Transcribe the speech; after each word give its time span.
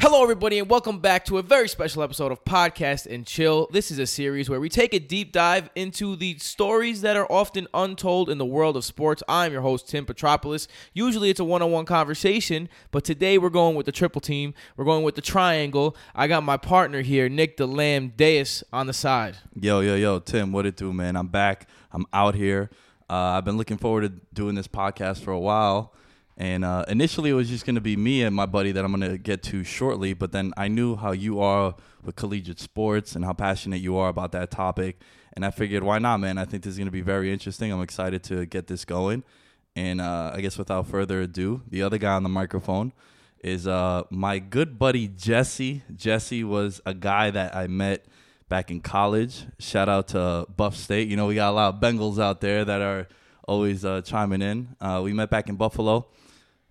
Hello, 0.00 0.22
everybody, 0.22 0.58
and 0.58 0.70
welcome 0.70 0.98
back 0.98 1.26
to 1.26 1.36
a 1.36 1.42
very 1.42 1.68
special 1.68 2.02
episode 2.02 2.32
of 2.32 2.42
Podcast 2.42 3.04
and 3.04 3.26
Chill. 3.26 3.68
This 3.70 3.90
is 3.90 3.98
a 3.98 4.06
series 4.06 4.48
where 4.48 4.58
we 4.58 4.70
take 4.70 4.94
a 4.94 4.98
deep 4.98 5.30
dive 5.30 5.68
into 5.74 6.16
the 6.16 6.38
stories 6.38 7.02
that 7.02 7.18
are 7.18 7.30
often 7.30 7.68
untold 7.74 8.30
in 8.30 8.38
the 8.38 8.46
world 8.46 8.78
of 8.78 8.84
sports. 8.86 9.22
I'm 9.28 9.52
your 9.52 9.60
host, 9.60 9.90
Tim 9.90 10.06
Petropolis. 10.06 10.68
Usually 10.94 11.28
it's 11.28 11.38
a 11.38 11.44
one 11.44 11.60
on 11.60 11.70
one 11.70 11.84
conversation, 11.84 12.70
but 12.92 13.04
today 13.04 13.36
we're 13.36 13.50
going 13.50 13.76
with 13.76 13.84
the 13.84 13.92
triple 13.92 14.22
team. 14.22 14.54
We're 14.78 14.86
going 14.86 15.04
with 15.04 15.16
the 15.16 15.20
triangle. 15.20 15.94
I 16.14 16.28
got 16.28 16.44
my 16.44 16.56
partner 16.56 17.02
here, 17.02 17.28
Nick 17.28 17.58
the 17.58 17.68
Lamb 17.68 18.14
Deus, 18.16 18.64
on 18.72 18.86
the 18.86 18.94
side. 18.94 19.36
Yo, 19.54 19.80
yo, 19.80 19.96
yo, 19.96 20.18
Tim, 20.18 20.50
what 20.50 20.64
it 20.64 20.78
do, 20.78 20.94
man? 20.94 21.14
I'm 21.14 21.28
back. 21.28 21.68
I'm 21.92 22.06
out 22.14 22.34
here. 22.34 22.70
Uh, 23.10 23.36
I've 23.36 23.44
been 23.44 23.58
looking 23.58 23.76
forward 23.76 24.00
to 24.00 24.12
doing 24.32 24.54
this 24.54 24.66
podcast 24.66 25.22
for 25.22 25.32
a 25.32 25.38
while. 25.38 25.92
And 26.40 26.64
uh, 26.64 26.86
initially, 26.88 27.28
it 27.28 27.34
was 27.34 27.50
just 27.50 27.66
going 27.66 27.74
to 27.74 27.82
be 27.82 27.98
me 27.98 28.22
and 28.22 28.34
my 28.34 28.46
buddy 28.46 28.72
that 28.72 28.82
I'm 28.82 28.98
going 28.98 29.12
to 29.12 29.18
get 29.18 29.42
to 29.42 29.62
shortly. 29.62 30.14
But 30.14 30.32
then 30.32 30.54
I 30.56 30.68
knew 30.68 30.96
how 30.96 31.12
you 31.12 31.38
are 31.38 31.74
with 32.02 32.16
collegiate 32.16 32.58
sports 32.58 33.14
and 33.14 33.26
how 33.26 33.34
passionate 33.34 33.82
you 33.82 33.98
are 33.98 34.08
about 34.08 34.32
that 34.32 34.50
topic. 34.50 35.02
And 35.34 35.44
I 35.44 35.50
figured, 35.50 35.82
why 35.82 35.98
not, 35.98 36.16
man? 36.16 36.38
I 36.38 36.46
think 36.46 36.62
this 36.62 36.70
is 36.70 36.78
going 36.78 36.86
to 36.86 36.92
be 36.92 37.02
very 37.02 37.30
interesting. 37.30 37.70
I'm 37.70 37.82
excited 37.82 38.22
to 38.24 38.46
get 38.46 38.68
this 38.68 38.86
going. 38.86 39.22
And 39.76 40.00
uh, 40.00 40.32
I 40.34 40.40
guess 40.40 40.56
without 40.56 40.86
further 40.86 41.20
ado, 41.20 41.60
the 41.68 41.82
other 41.82 41.98
guy 41.98 42.14
on 42.14 42.22
the 42.22 42.30
microphone 42.30 42.94
is 43.44 43.66
uh, 43.66 44.04
my 44.08 44.38
good 44.38 44.78
buddy 44.78 45.08
Jesse. 45.08 45.82
Jesse 45.94 46.42
was 46.42 46.80
a 46.86 46.94
guy 46.94 47.30
that 47.30 47.54
I 47.54 47.66
met 47.66 48.06
back 48.48 48.70
in 48.70 48.80
college. 48.80 49.44
Shout 49.58 49.90
out 49.90 50.08
to 50.08 50.46
Buff 50.56 50.74
State. 50.74 51.06
You 51.08 51.18
know, 51.18 51.26
we 51.26 51.34
got 51.34 51.50
a 51.50 51.52
lot 51.52 51.74
of 51.74 51.80
Bengals 51.82 52.18
out 52.18 52.40
there 52.40 52.64
that 52.64 52.80
are 52.80 53.08
always 53.46 53.84
uh, 53.84 54.00
chiming 54.00 54.40
in. 54.40 54.74
Uh, 54.80 55.02
we 55.04 55.12
met 55.12 55.28
back 55.28 55.50
in 55.50 55.56
Buffalo 55.56 56.08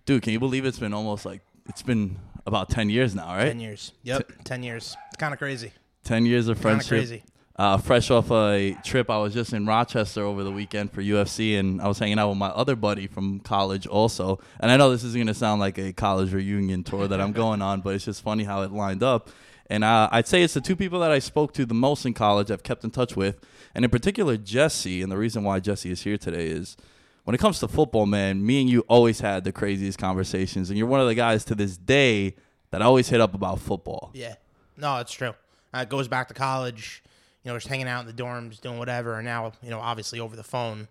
dude, 0.06 0.22
can 0.22 0.32
you 0.32 0.38
believe 0.40 0.64
it's 0.64 0.78
been 0.78 0.94
almost 0.94 1.24
like 1.26 1.40
it's 1.68 1.82
been 1.82 2.16
about 2.46 2.68
ten 2.70 2.90
years 2.90 3.14
now, 3.14 3.28
right? 3.34 3.46
Ten 3.48 3.60
years. 3.60 3.92
Yep, 4.02 4.32
ten 4.44 4.62
years. 4.62 4.96
It's 5.08 5.16
kind 5.16 5.32
of 5.32 5.38
crazy. 5.38 5.72
Ten 6.04 6.26
years 6.26 6.48
of 6.48 6.56
Kind 6.60 6.80
of 6.80 6.86
friendship. 6.86 7.08
crazy. 7.08 7.24
Uh, 7.56 7.76
fresh 7.76 8.10
off 8.10 8.30
a 8.30 8.74
trip, 8.84 9.10
I 9.10 9.18
was 9.18 9.34
just 9.34 9.52
in 9.52 9.66
Rochester 9.66 10.24
over 10.24 10.42
the 10.42 10.50
weekend 10.50 10.92
for 10.92 11.02
UFC, 11.02 11.58
and 11.58 11.78
I 11.82 11.88
was 11.88 11.98
hanging 11.98 12.18
out 12.18 12.30
with 12.30 12.38
my 12.38 12.48
other 12.48 12.74
buddy 12.74 13.06
from 13.06 13.38
college 13.40 13.86
also. 13.86 14.38
And 14.60 14.70
I 14.70 14.78
know 14.78 14.90
this 14.90 15.04
is 15.04 15.12
going 15.14 15.26
to 15.26 15.34
sound 15.34 15.60
like 15.60 15.76
a 15.76 15.92
college 15.92 16.32
reunion 16.32 16.84
tour 16.84 17.06
that 17.06 17.20
I'm 17.20 17.32
going 17.32 17.60
on, 17.60 17.82
but 17.82 17.94
it's 17.94 18.06
just 18.06 18.22
funny 18.22 18.44
how 18.44 18.62
it 18.62 18.72
lined 18.72 19.02
up. 19.02 19.28
And 19.68 19.84
uh, 19.84 20.08
I'd 20.10 20.26
say 20.26 20.42
it's 20.42 20.54
the 20.54 20.62
two 20.62 20.74
people 20.74 21.00
that 21.00 21.10
I 21.10 21.18
spoke 21.18 21.52
to 21.54 21.66
the 21.66 21.74
most 21.74 22.06
in 22.06 22.14
college, 22.14 22.50
I've 22.50 22.62
kept 22.62 22.82
in 22.82 22.90
touch 22.90 23.14
with, 23.14 23.38
and 23.74 23.84
in 23.84 23.90
particular 23.90 24.38
Jesse. 24.38 25.02
And 25.02 25.12
the 25.12 25.18
reason 25.18 25.44
why 25.44 25.60
Jesse 25.60 25.90
is 25.90 26.00
here 26.02 26.16
today 26.16 26.46
is 26.46 26.78
when 27.24 27.34
it 27.34 27.38
comes 27.38 27.60
to 27.60 27.68
football, 27.68 28.06
man, 28.06 28.44
me 28.44 28.60
and 28.60 28.70
you 28.70 28.80
always 28.88 29.20
had 29.20 29.44
the 29.44 29.52
craziest 29.52 29.98
conversations, 29.98 30.70
and 30.70 30.78
you're 30.78 30.86
one 30.86 31.00
of 31.00 31.06
the 31.06 31.14
guys 31.14 31.44
to 31.46 31.54
this 31.54 31.76
day 31.76 32.34
that 32.70 32.82
I 32.82 32.84
always 32.84 33.08
hit 33.08 33.20
up 33.20 33.34
about 33.34 33.60
football. 33.60 34.10
Yeah. 34.14 34.36
No, 34.76 34.98
it's 34.98 35.12
true. 35.12 35.34
Uh, 35.74 35.80
it 35.80 35.88
goes 35.88 36.08
back 36.08 36.28
to 36.28 36.34
college. 36.34 37.02
You 37.44 37.50
know, 37.50 37.56
just 37.56 37.68
hanging 37.68 37.88
out 37.88 38.00
in 38.00 38.06
the 38.06 38.22
dorms, 38.22 38.60
doing 38.60 38.78
whatever, 38.78 39.14
and 39.14 39.24
now 39.24 39.52
you 39.62 39.70
know, 39.70 39.80
obviously 39.80 40.20
over 40.20 40.36
the 40.36 40.42
phone. 40.42 40.88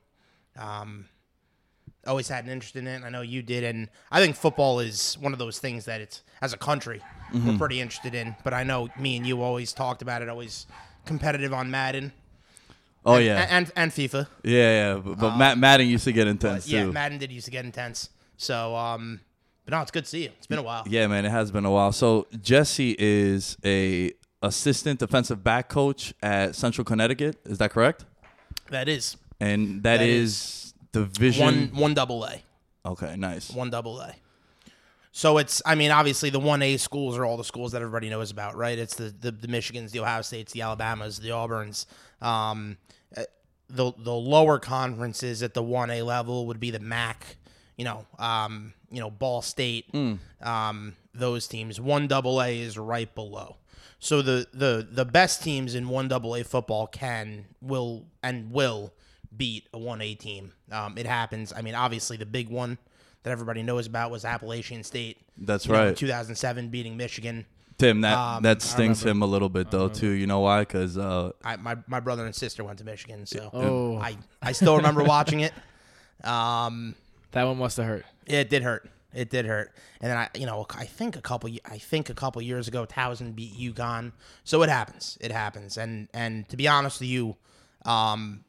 Um, 0.58 1.06
always 2.08 2.28
had 2.28 2.46
an 2.46 2.50
interest 2.50 2.76
in 2.76 2.88
it. 2.88 3.04
I 3.04 3.10
know 3.10 3.22
you 3.22 3.42
did, 3.42 3.64
and 3.64 3.90
I 4.12 4.20
think 4.20 4.36
football 4.36 4.80
is 4.80 5.18
one 5.20 5.34
of 5.34 5.40
those 5.40 5.60
things 5.60 5.86
that 5.86 6.02
it's 6.02 6.24
as 6.42 6.54
a 6.54 6.58
country 6.58 7.02
we're 7.34 7.58
pretty 7.58 7.80
interested 7.80 8.16
in. 8.16 8.36
But 8.44 8.54
I 8.54 8.64
know 8.64 8.90
me 8.98 9.18
and 9.18 9.28
you 9.28 9.42
always 9.42 9.74
talked 9.74 10.02
about 10.02 10.22
it. 10.22 10.30
Always 10.30 10.66
competitive 11.06 11.54
on 11.54 11.70
Madden. 11.70 12.12
Oh 13.06 13.16
and, 13.16 13.26
yeah, 13.26 13.48
and 13.50 13.72
and 13.76 13.92
FIFA. 13.92 14.28
yeah, 14.44 14.94
yeah. 14.96 15.02
But, 15.04 15.18
but 15.20 15.38
Matt 15.38 15.58
Madden 15.58 15.88
used 15.88 16.04
to 16.04 16.12
get 16.12 16.28
intense 16.28 16.66
But 16.66 16.72
yeah, 16.72 16.84
too. 16.84 16.92
Madden 16.92 17.18
did 17.18 17.32
used 17.32 17.46
to 17.46 17.52
get 17.52 17.66
intense. 17.66 18.10
So, 18.38 18.76
um, 18.76 19.22
but 19.66 19.74
no, 19.74 19.82
it's 19.82 19.92
good 19.92 20.04
to 20.04 20.10
see 20.10 20.24
you. 20.24 20.30
It's 20.38 20.48
been 20.48 20.60
a 20.60 20.64
while. 20.64 20.84
Yeah, 20.88 21.08
man, 21.08 21.26
it 21.26 21.30
has 21.32 21.52
been 21.52 21.66
a 21.66 21.72
while. 21.72 21.92
So 21.92 22.28
Jesse 22.42 22.96
is 23.00 23.58
a 23.66 24.12
assistant 24.42 25.00
defensive 25.00 25.44
back 25.44 25.70
coach 25.70 26.14
at 26.22 26.56
Central 26.56 26.86
Connecticut. 26.86 27.38
Is 27.46 27.58
that 27.60 27.72
correct? 27.72 28.06
That 28.70 28.88
is 28.88 29.18
And 29.40 29.84
that 29.84 29.98
That 29.98 30.08
is, 30.08 30.74
division. 30.92 31.46
one 31.46 31.70
one 31.74 31.94
double 31.94 32.24
A. 32.26 32.42
Okay, 32.86 33.16
nice. 33.16 33.50
one 33.52 33.70
double 33.70 34.00
A. 34.00 34.14
So 35.12 35.38
it's, 35.40 35.62
I 35.66 35.76
mean, 35.76 35.92
obviously 35.92 36.30
the 36.30 36.40
one 36.40 36.62
A 36.62 36.78
schools 36.78 37.18
are 37.18 37.26
all 37.26 37.38
the 37.38 37.44
schools 37.44 37.72
that 37.72 37.82
everybody 37.82 38.10
knows 38.10 38.32
about, 38.32 38.56
right? 38.56 38.78
It's 38.78 38.96
the 38.96 39.14
the, 39.20 39.32
the 39.32 39.48
Michigans, 39.48 39.92
the 39.92 40.00
Ohio 40.00 40.22
States, 40.22 40.54
the 40.54 40.62
Alabamas, 40.62 41.20
the 41.20 41.30
Auburns. 41.30 41.86
Um, 42.22 42.78
uh, 43.18 43.24
the 43.70 43.92
the 43.98 44.14
lower 44.14 44.60
conferences 44.60 45.42
at 45.44 45.54
the 45.54 45.64
one 45.64 45.90
A 45.90 46.02
level 46.04 46.48
would 46.48 46.60
be 46.60 46.72
the 46.72 46.80
MAC, 46.80 47.38
you 47.78 47.86
know, 47.86 48.06
um, 48.18 48.74
you 48.92 49.00
know, 49.00 49.10
Ball 49.10 49.42
State, 49.42 49.94
um, 50.42 50.96
those 51.14 51.48
teams. 51.48 51.80
One 51.80 52.08
double 52.08 52.42
A 52.42 52.60
is 52.60 52.78
right 52.78 53.14
below. 53.14 53.58
So 54.00 54.22
the 54.22 54.48
the 54.54 54.88
the 54.90 55.06
best 55.06 55.44
teams 55.44 55.76
in 55.76 55.90
one 55.90 56.08
double 56.08 56.36
A 56.36 56.44
football 56.44 56.88
can 56.88 57.46
will 57.62 58.06
and 58.24 58.52
will 58.52 58.94
beat 59.36 59.68
a 59.74 59.78
one 59.78 60.02
A 60.02 60.16
team. 60.16 60.54
Um, 60.72 60.98
it 60.98 61.06
happens. 61.06 61.52
I 61.56 61.62
mean, 61.62 61.76
obviously 61.76 62.18
the 62.18 62.26
big 62.26 62.50
one 62.50 62.78
that 63.24 63.32
everybody 63.32 63.64
knows 63.64 63.88
about 63.88 64.12
was 64.12 64.26
Appalachian 64.26 64.84
State. 64.84 65.18
That's 65.38 65.66
you 65.66 65.74
know, 65.74 65.86
right. 65.88 65.96
2007 65.98 66.70
beating 66.70 66.98
Michigan. 66.98 67.46
Tim, 67.78 68.02
that 68.02 68.18
Um, 68.18 68.44
that 68.44 68.62
stings 68.62 69.04
him 69.06 69.22
a 69.22 69.26
little 69.26 69.48
bit 69.50 69.72
though 69.72 69.88
too. 69.88 70.10
You 70.10 70.28
know 70.28 70.42
why? 70.42 70.62
Because 70.62 70.98
uh, 70.98 71.32
my 71.60 71.78
my 71.88 72.00
brother 72.02 72.26
and 72.26 72.36
sister 72.36 72.64
went 72.64 72.80
to 72.80 72.86
Michigan, 72.86 73.26
so 73.26 73.50
Oh. 73.54 73.98
I 73.98 74.18
I 74.42 74.52
still 74.52 74.76
remember 74.78 75.04
watching 75.04 75.40
it. 75.42 75.54
Um, 76.24 76.96
That 77.32 77.44
one 77.46 77.58
must 77.58 77.78
have 77.78 77.86
hurt. 77.86 78.06
it 78.26 78.50
did 78.50 78.64
hurt. 78.64 78.90
It 79.14 79.30
did 79.30 79.46
hurt. 79.46 79.72
And 80.02 80.12
then 80.12 80.18
I, 80.18 80.30
you 80.38 80.46
know, 80.46 80.66
I 80.70 80.86
think 80.86 81.16
a 81.16 81.22
couple, 81.22 81.50
I 81.66 81.78
think 81.80 82.10
a 82.10 82.14
couple 82.14 82.42
years 82.44 82.68
ago, 82.68 82.86
Towson 82.86 83.34
beat 83.36 83.54
UConn. 83.58 84.12
So 84.44 84.62
it 84.62 84.70
happens. 84.70 85.18
It 85.22 85.32
happens. 85.32 85.78
And 85.78 86.10
and 86.14 86.48
to 86.50 86.58
be 86.58 86.68
honest 86.68 87.00
with 87.00 87.10
you, 87.10 87.36
um, 87.86 88.44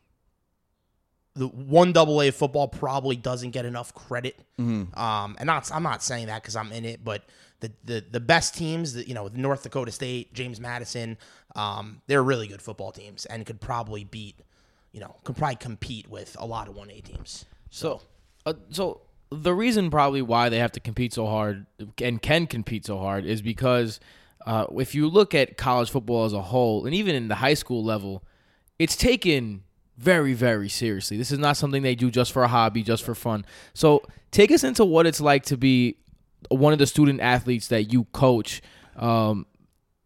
the 1.35 1.47
one 1.47 1.93
double 1.93 2.21
A 2.23 2.31
football 2.31 2.69
probably 2.69 3.17
doesn't 3.17 3.51
get 3.51 3.65
enough 3.65 3.95
credit. 3.95 4.39
Mm-hmm. 4.59 4.99
Um, 4.99 5.37
and 5.39 5.47
not 5.47 5.71
I'm 5.73 5.83
not 5.83 6.03
saying 6.03 6.27
that 6.27 6.43
because 6.43 6.57
I'm 6.57 6.73
in 6.73 6.85
it, 6.85 7.05
but 7.05 7.25
the, 7.61 7.73
the 7.85 8.05
the 8.11 8.21
best 8.21 8.55
teams, 8.55 8.97
you 8.97 9.15
know, 9.15 9.31
North 9.33 9.63
Dakota 9.63 9.93
State, 9.93 10.35
James 10.35 10.61
Madison, 10.61 11.19
um, 11.55 12.03
they're 12.07 12.23
really 12.23 12.49
good 12.49 12.63
football 12.63 12.93
teams 12.93 13.27
and 13.27 13.47
could 13.47 13.61
probably 13.61 14.05
beat, 14.05 14.37
you 14.93 15.01
know, 15.01 15.15
could 15.25 15.37
probably 15.37 15.57
compete 15.57 16.09
with 16.09 16.37
a 16.39 16.47
lot 16.47 16.69
of 16.69 16.77
one 16.77 16.91
A 16.91 17.01
teams. 17.01 17.45
So, 17.71 18.01
uh, 18.45 18.55
so 18.71 19.03
the 19.31 19.55
reason 19.55 19.91
probably 19.91 20.23
why 20.23 20.49
they 20.49 20.59
have 20.59 20.73
to 20.73 20.81
compete 20.81 21.13
so 21.13 21.27
hard 21.27 21.67
and 22.03 22.21
can 22.21 22.47
compete 22.47 22.85
so 22.85 22.99
hard 22.99 23.25
is 23.25 23.43
because 23.43 24.01
uh, 24.47 24.67
if 24.77 24.95
you 24.95 25.09
look 25.09 25.35
at 25.35 25.57
college 25.57 25.91
football 25.91 26.25
as 26.25 26.33
a 26.33 26.43
whole, 26.43 26.87
and 26.87 26.95
even 26.95 27.15
in 27.15 27.29
the 27.29 27.37
high 27.37 27.55
school 27.55 27.85
level, 27.85 28.25
it's 28.79 28.97
taken 28.97 29.63
very, 30.01 30.33
very 30.33 30.69
seriously. 30.69 31.19
This 31.19 31.31
is 31.31 31.39
not 31.39 31.59
something 31.59 31.83
they 31.83 31.95
do 31.95 32.11
just 32.11 32.33
for 32.33 32.43
a 32.43 32.49
hobby, 32.49 32.83
just 32.83 33.05
for 33.05 33.15
fun. 33.15 33.45
So, 33.75 34.03
take 34.31 34.51
us 34.51 34.65
into 34.65 34.85
what 34.85 35.07
it's 35.07 35.21
like 35.21 35.45
to 35.45 35.59
be 35.59 35.97
one 36.49 36.73
of 36.73 36.79
the 36.79 36.87
student 36.87 37.21
athletes 37.21 37.69
that 37.69 37.93
you 37.93 38.05
coach. 38.05 38.63
Um, 38.97 39.47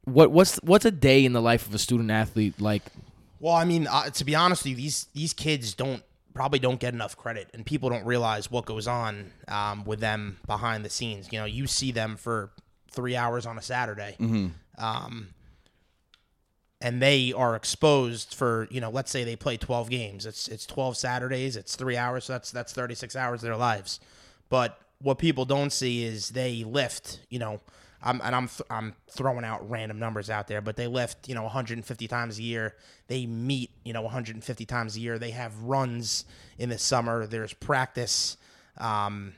what 0.04 0.32
what's 0.32 0.56
what's 0.56 0.84
a 0.84 0.90
day 0.90 1.24
in 1.24 1.32
the 1.32 1.40
life 1.40 1.66
of 1.66 1.74
a 1.74 1.78
student 1.78 2.10
athlete 2.10 2.60
like? 2.60 2.82
Well, 3.38 3.54
I 3.54 3.64
mean, 3.64 3.86
uh, 3.86 4.10
to 4.10 4.24
be 4.24 4.34
honest 4.34 4.64
with 4.64 4.70
you, 4.70 4.76
these 4.76 5.06
these 5.12 5.32
kids 5.32 5.74
don't 5.74 6.02
probably 6.34 6.58
don't 6.58 6.80
get 6.80 6.92
enough 6.92 7.16
credit, 7.16 7.48
and 7.54 7.64
people 7.64 7.88
don't 7.88 8.04
realize 8.04 8.50
what 8.50 8.66
goes 8.66 8.88
on 8.88 9.30
um, 9.48 9.84
with 9.84 10.00
them 10.00 10.38
behind 10.46 10.84
the 10.84 10.90
scenes. 10.90 11.32
You 11.32 11.38
know, 11.38 11.44
you 11.44 11.66
see 11.66 11.92
them 11.92 12.16
for 12.16 12.50
three 12.90 13.16
hours 13.16 13.46
on 13.46 13.58
a 13.58 13.62
Saturday, 13.62 14.16
um, 14.78 15.28
and 16.80 17.00
they 17.00 17.32
are 17.32 17.56
exposed 17.56 18.34
for 18.34 18.68
you 18.70 18.80
know, 18.80 18.90
let's 18.90 19.10
say 19.10 19.24
they 19.24 19.36
play 19.36 19.56
twelve 19.56 19.90
games. 19.90 20.26
It's 20.26 20.48
it's 20.48 20.66
twelve 20.66 20.96
Saturdays. 20.96 21.56
It's 21.56 21.76
three 21.76 21.96
hours. 21.96 22.24
So 22.24 22.34
that's 22.34 22.50
that's 22.50 22.72
thirty 22.72 22.94
six 22.94 23.16
hours 23.16 23.42
of 23.42 23.48
their 23.48 23.56
lives. 23.56 24.00
But 24.48 24.78
what 25.00 25.18
people 25.18 25.44
don't 25.44 25.72
see 25.72 26.04
is 26.04 26.30
they 26.30 26.64
lift. 26.64 27.20
You 27.30 27.38
know. 27.38 27.60
I'm, 28.06 28.20
and 28.22 28.36
I'm 28.36 28.48
th- 28.48 28.66
I'm 28.68 28.94
throwing 29.08 29.46
out 29.46 29.70
random 29.70 29.98
numbers 29.98 30.28
out 30.28 30.46
there, 30.46 30.60
but 30.60 30.76
they 30.76 30.86
lift 30.86 31.26
you 31.26 31.34
know 31.34 31.44
150 31.44 32.06
times 32.06 32.38
a 32.38 32.42
year. 32.42 32.74
They 33.06 33.24
meet 33.24 33.70
you 33.82 33.94
know 33.94 34.02
150 34.02 34.66
times 34.66 34.96
a 34.96 35.00
year. 35.00 35.18
They 35.18 35.30
have 35.30 35.58
runs 35.62 36.26
in 36.58 36.68
the 36.68 36.76
summer. 36.76 37.26
There's 37.26 37.54
practice. 37.54 38.36
Um, 38.76 39.32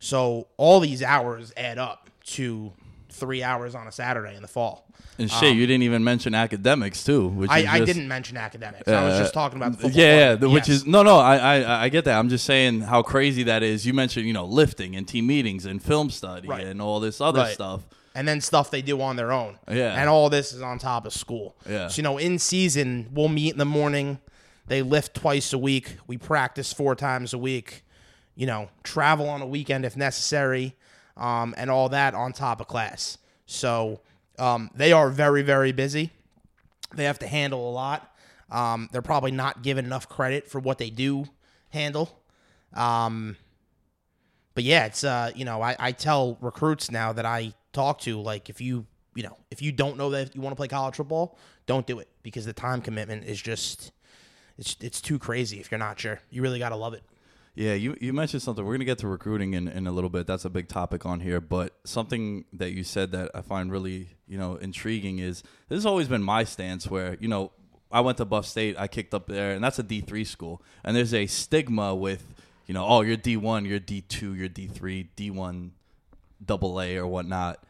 so 0.00 0.48
all 0.58 0.80
these 0.80 1.02
hours 1.02 1.50
add 1.56 1.78
up 1.78 2.10
to 2.24 2.74
three 3.14 3.42
hours 3.42 3.74
on 3.74 3.86
a 3.86 3.92
Saturday 3.92 4.34
in 4.36 4.42
the 4.42 4.48
fall. 4.48 4.86
And 5.18 5.30
shit, 5.30 5.54
you 5.56 5.66
didn't 5.66 5.84
even 5.84 6.02
mention 6.02 6.34
academics 6.34 7.04
too, 7.04 7.28
which 7.28 7.48
Um, 7.50 7.56
I, 7.56 7.60
is 7.60 7.66
I 7.68 7.84
didn't 7.84 8.08
mention 8.08 8.36
academics. 8.36 8.88
I 8.88 9.04
was 9.04 9.14
Uh, 9.14 9.18
just 9.20 9.34
talking 9.34 9.56
about 9.58 9.72
the 9.72 9.78
football. 9.78 10.00
Yeah, 10.00 10.16
yeah, 10.30 10.34
the- 10.34 10.50
which 10.50 10.68
Yes. 10.68 10.78
is 10.78 10.86
no, 10.86 11.02
no. 11.02 11.18
I, 11.18 11.36
I, 11.60 11.84
I 11.84 11.88
get 11.88 12.04
that. 12.06 12.18
I'm 12.18 12.28
just 12.28 12.44
saying 12.44 12.80
how 12.82 13.02
crazy 13.02 13.44
that 13.44 13.62
is. 13.62 13.86
You 13.86 13.94
mentioned, 13.94 14.26
you 14.26 14.32
know, 14.32 14.44
lifting 14.44 14.96
and 14.96 15.06
team 15.06 15.26
meetings 15.26 15.66
and 15.66 15.80
film 15.82 16.10
study 16.10 16.48
Right. 16.48 16.64
and 16.66 16.82
all 16.82 16.98
this 17.00 17.20
other 17.20 17.40
Right. 17.40 17.54
stuff. 17.54 17.82
and 18.16 18.28
then 18.28 18.40
stuff 18.40 18.70
they 18.70 18.80
do 18.80 19.00
on 19.02 19.16
their 19.16 19.32
own. 19.32 19.58
Yeah. 19.68 20.00
And 20.00 20.08
all 20.08 20.30
this 20.30 20.52
is 20.52 20.62
on 20.62 20.78
top 20.78 21.04
of 21.04 21.12
school. 21.12 21.56
Yeah. 21.68 21.88
So, 21.88 21.96
you 21.96 22.04
know, 22.04 22.16
in 22.16 22.38
season, 22.38 23.08
we'll 23.12 23.26
meet 23.28 23.50
in 23.54 23.58
the 23.58 23.64
morning. 23.64 24.18
They 24.68 24.82
lift 24.82 25.14
twice 25.14 25.52
a 25.52 25.58
week. 25.58 25.96
We 26.06 26.16
practice 26.16 26.72
four 26.72 26.94
times 26.94 27.32
a 27.34 27.38
week. 27.38 27.84
You 28.36 28.46
know, 28.46 28.68
travel 28.84 29.28
on 29.28 29.42
a 29.42 29.46
weekend 29.46 29.84
if 29.84 29.96
necessary, 29.96 30.76
um, 31.16 31.54
and 31.56 31.70
all 31.70 31.88
that 31.90 32.14
on 32.14 32.32
top 32.32 32.60
of 32.60 32.68
class. 32.68 33.18
So 33.46 34.00
um, 34.38 34.70
they 34.74 34.92
are 34.92 35.10
very, 35.10 35.42
very 35.42 35.72
busy. 35.72 36.10
They 36.94 37.04
have 37.04 37.18
to 37.20 37.26
handle 37.26 37.68
a 37.68 37.72
lot. 37.72 38.14
Um, 38.50 38.88
they're 38.92 39.02
probably 39.02 39.32
not 39.32 39.62
given 39.62 39.84
enough 39.84 40.08
credit 40.08 40.48
for 40.48 40.60
what 40.60 40.78
they 40.78 40.90
do 40.90 41.26
handle. 41.70 42.20
Um, 42.72 43.36
but 44.54 44.64
yeah, 44.64 44.86
it's 44.86 45.02
uh, 45.02 45.32
you 45.34 45.44
know, 45.44 45.62
I, 45.62 45.76
I 45.78 45.92
tell 45.92 46.38
recruits 46.40 46.90
now 46.90 47.12
that 47.12 47.26
I 47.26 47.52
talk 47.72 48.00
to, 48.00 48.20
like, 48.20 48.48
if 48.48 48.60
you 48.60 48.86
you 49.14 49.22
know, 49.22 49.36
if 49.50 49.62
you 49.62 49.72
don't 49.72 49.96
know 49.96 50.10
that 50.10 50.34
you 50.34 50.40
want 50.40 50.52
to 50.52 50.56
play 50.56 50.68
college 50.68 50.96
football, 50.96 51.38
don't 51.66 51.86
do 51.86 51.98
it 51.98 52.08
because 52.22 52.44
the 52.44 52.52
time 52.52 52.80
commitment 52.80 53.24
is 53.24 53.40
just 53.40 53.92
it's 54.58 54.76
it's 54.80 55.00
too 55.00 55.18
crazy 55.18 55.60
if 55.60 55.70
you're 55.70 55.78
not 55.78 55.98
sure. 55.98 56.20
You 56.30 56.42
really 56.42 56.58
gotta 56.58 56.76
love 56.76 56.94
it. 56.94 57.02
Yeah, 57.54 57.74
you, 57.74 57.96
you 58.00 58.12
mentioned 58.12 58.42
something. 58.42 58.64
We're 58.64 58.74
gonna 58.74 58.84
get 58.84 58.98
to 58.98 59.08
recruiting 59.08 59.54
in, 59.54 59.68
in 59.68 59.86
a 59.86 59.92
little 59.92 60.10
bit. 60.10 60.26
That's 60.26 60.44
a 60.44 60.50
big 60.50 60.66
topic 60.66 61.06
on 61.06 61.20
here. 61.20 61.40
But 61.40 61.72
something 61.84 62.44
that 62.52 62.72
you 62.72 62.82
said 62.82 63.12
that 63.12 63.30
I 63.32 63.42
find 63.42 63.70
really 63.70 64.08
you 64.26 64.36
know 64.38 64.56
intriguing 64.56 65.20
is 65.20 65.42
this 65.68 65.76
has 65.76 65.86
always 65.86 66.08
been 66.08 66.22
my 66.22 66.42
stance. 66.42 66.90
Where 66.90 67.16
you 67.20 67.28
know 67.28 67.52
I 67.92 68.00
went 68.00 68.18
to 68.18 68.24
Buff 68.24 68.44
State, 68.44 68.74
I 68.76 68.88
kicked 68.88 69.14
up 69.14 69.28
there, 69.28 69.52
and 69.52 69.62
that's 69.62 69.78
a 69.78 69.84
D 69.84 70.00
three 70.00 70.24
school. 70.24 70.62
And 70.82 70.96
there's 70.96 71.14
a 71.14 71.26
stigma 71.26 71.94
with 71.94 72.34
you 72.66 72.74
know 72.74 72.84
oh 72.84 73.02
you're 73.02 73.16
D 73.16 73.36
one, 73.36 73.64
you're 73.64 73.78
D 73.78 74.00
two, 74.00 74.34
you're 74.34 74.48
D 74.48 74.66
three, 74.66 75.10
D 75.14 75.30
one, 75.30 75.72
double 76.44 76.80
A 76.80 76.96
or 76.96 77.06
whatnot. 77.06 77.62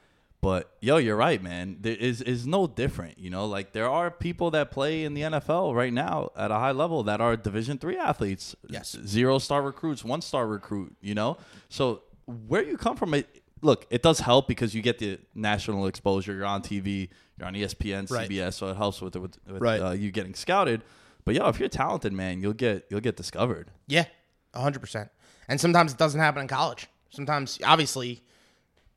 But 0.44 0.70
yo, 0.80 0.98
you're 0.98 1.16
right, 1.16 1.42
man. 1.42 1.78
There 1.80 1.96
is 1.96 2.20
is 2.20 2.46
no 2.46 2.66
different. 2.66 3.18
You 3.18 3.30
know, 3.30 3.46
like 3.46 3.72
there 3.72 3.88
are 3.88 4.10
people 4.10 4.50
that 4.50 4.70
play 4.70 5.04
in 5.04 5.14
the 5.14 5.22
NFL 5.22 5.74
right 5.74 5.92
now 5.92 6.30
at 6.36 6.50
a 6.50 6.54
high 6.56 6.72
level 6.72 7.02
that 7.04 7.20
are 7.22 7.34
Division 7.36 7.78
three 7.78 7.96
athletes. 7.96 8.54
Yes. 8.68 8.94
zero 9.06 9.38
star 9.38 9.62
recruits, 9.62 10.04
one 10.04 10.20
star 10.20 10.46
recruit. 10.46 10.94
You 11.00 11.14
know, 11.14 11.38
so 11.70 12.02
where 12.26 12.62
you 12.62 12.76
come 12.76 12.96
from, 12.96 13.14
it 13.14 13.42
look, 13.62 13.86
it 13.90 14.02
does 14.02 14.20
help 14.20 14.46
because 14.46 14.74
you 14.74 14.82
get 14.82 14.98
the 14.98 15.18
national 15.34 15.86
exposure. 15.86 16.34
You're 16.34 16.44
on 16.44 16.60
TV, 16.62 17.08
you're 17.38 17.48
on 17.48 17.54
ESPN, 17.54 18.10
Right. 18.10 18.28
CBS, 18.28 18.52
so 18.54 18.68
it 18.68 18.76
helps 18.76 19.00
with 19.00 19.16
with, 19.16 19.38
with 19.46 19.62
Right. 19.62 19.80
uh, 19.80 19.92
you 19.92 20.10
getting 20.10 20.34
scouted. 20.34 20.82
But 21.24 21.34
yo, 21.36 21.48
if 21.48 21.58
you're 21.58 21.70
talented, 21.70 22.12
man, 22.12 22.42
you'll 22.42 22.52
get 22.52 22.84
you'll 22.90 23.00
get 23.00 23.16
discovered. 23.16 23.70
Yeah, 23.86 24.04
hundred 24.54 24.80
percent. 24.80 25.08
And 25.48 25.58
sometimes 25.58 25.92
it 25.92 25.98
doesn't 25.98 26.20
happen 26.20 26.42
in 26.42 26.48
college. 26.48 26.86
Sometimes, 27.08 27.58
obviously, 27.64 28.22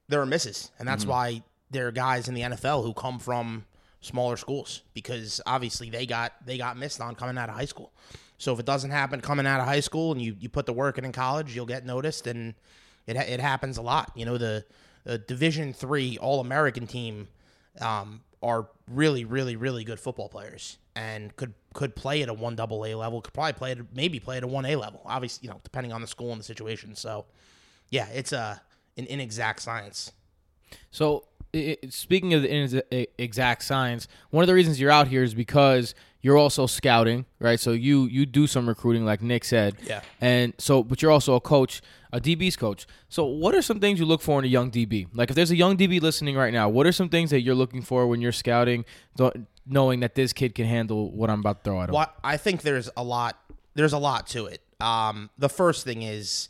there 0.10 0.22
are 0.22 0.26
misses, 0.26 0.72
and 0.80 0.88
that's 0.88 1.06
why 1.06 1.44
there 1.70 1.88
are 1.88 1.92
guys 1.92 2.28
in 2.28 2.34
the 2.34 2.42
NFL 2.42 2.84
who 2.84 2.94
come 2.94 3.20
from 3.20 3.66
smaller 4.02 4.38
schools 4.38 4.84
because 4.94 5.42
obviously 5.46 5.90
they 5.90 6.06
got 6.06 6.34
they 6.46 6.58
got 6.58 6.78
missed 6.78 7.02
on 7.02 7.16
coming 7.16 7.38
out 7.38 7.50
of 7.50 7.56
high 7.56 7.66
school. 7.66 7.92
So 8.38 8.54
if 8.54 8.60
it 8.60 8.66
doesn't 8.66 8.92
happen 8.92 9.20
coming 9.22 9.48
out 9.48 9.60
of 9.60 9.66
high 9.66 9.80
school 9.80 10.12
and 10.12 10.22
you, 10.22 10.36
you 10.40 10.48
put 10.50 10.66
the 10.66 10.74
work 10.74 10.98
in 10.98 11.06
in 11.06 11.12
college, 11.12 11.56
you'll 11.56 11.66
get 11.66 11.86
noticed, 11.86 12.28
and 12.28 12.54
it 13.06 13.16
it 13.16 13.40
happens 13.40 13.78
a 13.78 13.82
lot. 13.82 14.12
You 14.16 14.26
know 14.26 14.38
the, 14.38 14.66
the 15.04 15.18
Division 15.18 15.74
three 15.74 16.18
All 16.20 16.40
American 16.40 16.88
team 16.88 17.28
um, 17.82 18.22
are 18.42 18.70
really 18.88 19.26
really 19.26 19.56
really 19.56 19.84
good 19.84 20.00
football 20.00 20.30
players 20.30 20.78
and 20.96 21.36
could 21.36 21.54
could 21.74 21.96
play 21.96 22.22
at 22.22 22.30
a 22.30 22.34
one 22.34 22.56
double 22.56 22.86
A 22.86 22.96
level, 22.96 23.22
could 23.22 23.34
probably 23.34 23.54
play 23.54 23.72
at 23.72 23.80
maybe 23.94 24.20
play 24.20 24.38
at 24.38 24.44
a 24.44 24.48
one 24.48 24.66
A 24.66 24.76
level. 24.76 25.02
Obviously, 25.06 25.48
you 25.48 25.52
know 25.52 25.60
depending 25.64 25.92
on 25.92 26.02
the 26.02 26.08
school 26.08 26.32
and 26.32 26.40
the 26.40 26.46
situation. 26.46 26.96
So 26.96 27.26
yeah, 27.90 28.08
it's 28.10 28.32
a 28.32 28.62
an 28.98 29.06
inexact 29.06 29.62
science. 29.62 30.12
So, 30.92 31.26
i 31.54 31.78
i 31.84 31.88
speaking 31.90 32.34
of 32.34 32.42
the 32.42 33.08
exact 33.18 33.64
science, 33.64 34.08
one 34.30 34.44
of 34.44 34.48
the 34.48 34.54
reasons 34.54 34.80
you're 34.80 34.92
out 34.92 35.08
here 35.08 35.24
is 35.24 35.34
because 35.34 35.96
you're 36.22 36.38
also 36.38 36.66
scouting, 36.66 37.26
right? 37.40 37.60
So 37.60 37.72
you 37.72 38.06
you 38.06 38.26
do 38.26 38.48
some 38.48 38.68
recruiting, 38.68 39.06
like 39.06 39.22
Nick 39.22 39.46
said. 39.46 39.78
Yeah. 39.84 40.02
And 40.20 40.54
so, 40.58 40.84
but 40.84 41.02
you're 41.02 41.12
also 41.12 41.36
a 41.36 41.40
coach, 41.40 41.82
a 42.12 42.20
DB's 42.20 42.56
coach. 42.56 42.86
So, 43.08 43.24
what 43.24 43.56
are 43.56 43.62
some 43.62 43.80
things 43.80 44.00
you 44.00 44.06
look 44.06 44.22
for 44.22 44.38
in 44.40 44.46
a 44.46 44.48
young 44.50 44.70
DB? 44.72 45.08
Like, 45.14 45.30
if 45.30 45.36
there's 45.36 45.52
a 45.52 45.56
young 45.56 45.78
DB 45.78 46.02
listening 46.02 46.36
right 46.36 46.54
now, 46.54 46.68
what 46.70 46.86
are 46.86 46.92
some 46.92 47.10
things 47.10 47.30
that 47.30 47.42
you're 47.42 47.56
looking 47.56 47.82
for 47.82 48.08
when 48.08 48.20
you're 48.20 48.32
scouting, 48.32 48.84
knowing 49.66 50.00
that 50.02 50.16
this 50.16 50.34
kid 50.34 50.54
can 50.56 50.66
handle 50.66 51.12
what 51.12 51.30
I'm 51.30 51.40
about 51.40 51.64
to 51.64 51.70
throw 51.70 51.82
at 51.82 51.90
him? 51.90 51.94
What 51.94 52.14
I 52.24 52.38
think 52.38 52.62
there's 52.64 52.90
a 52.98 53.04
lot 53.04 53.40
there's 53.76 53.94
a 53.94 54.00
lot 54.00 54.28
to 54.28 54.48
it. 54.48 54.62
Um, 54.82 55.30
the 55.38 55.50
first 55.50 55.86
thing 55.86 56.02
is, 56.02 56.50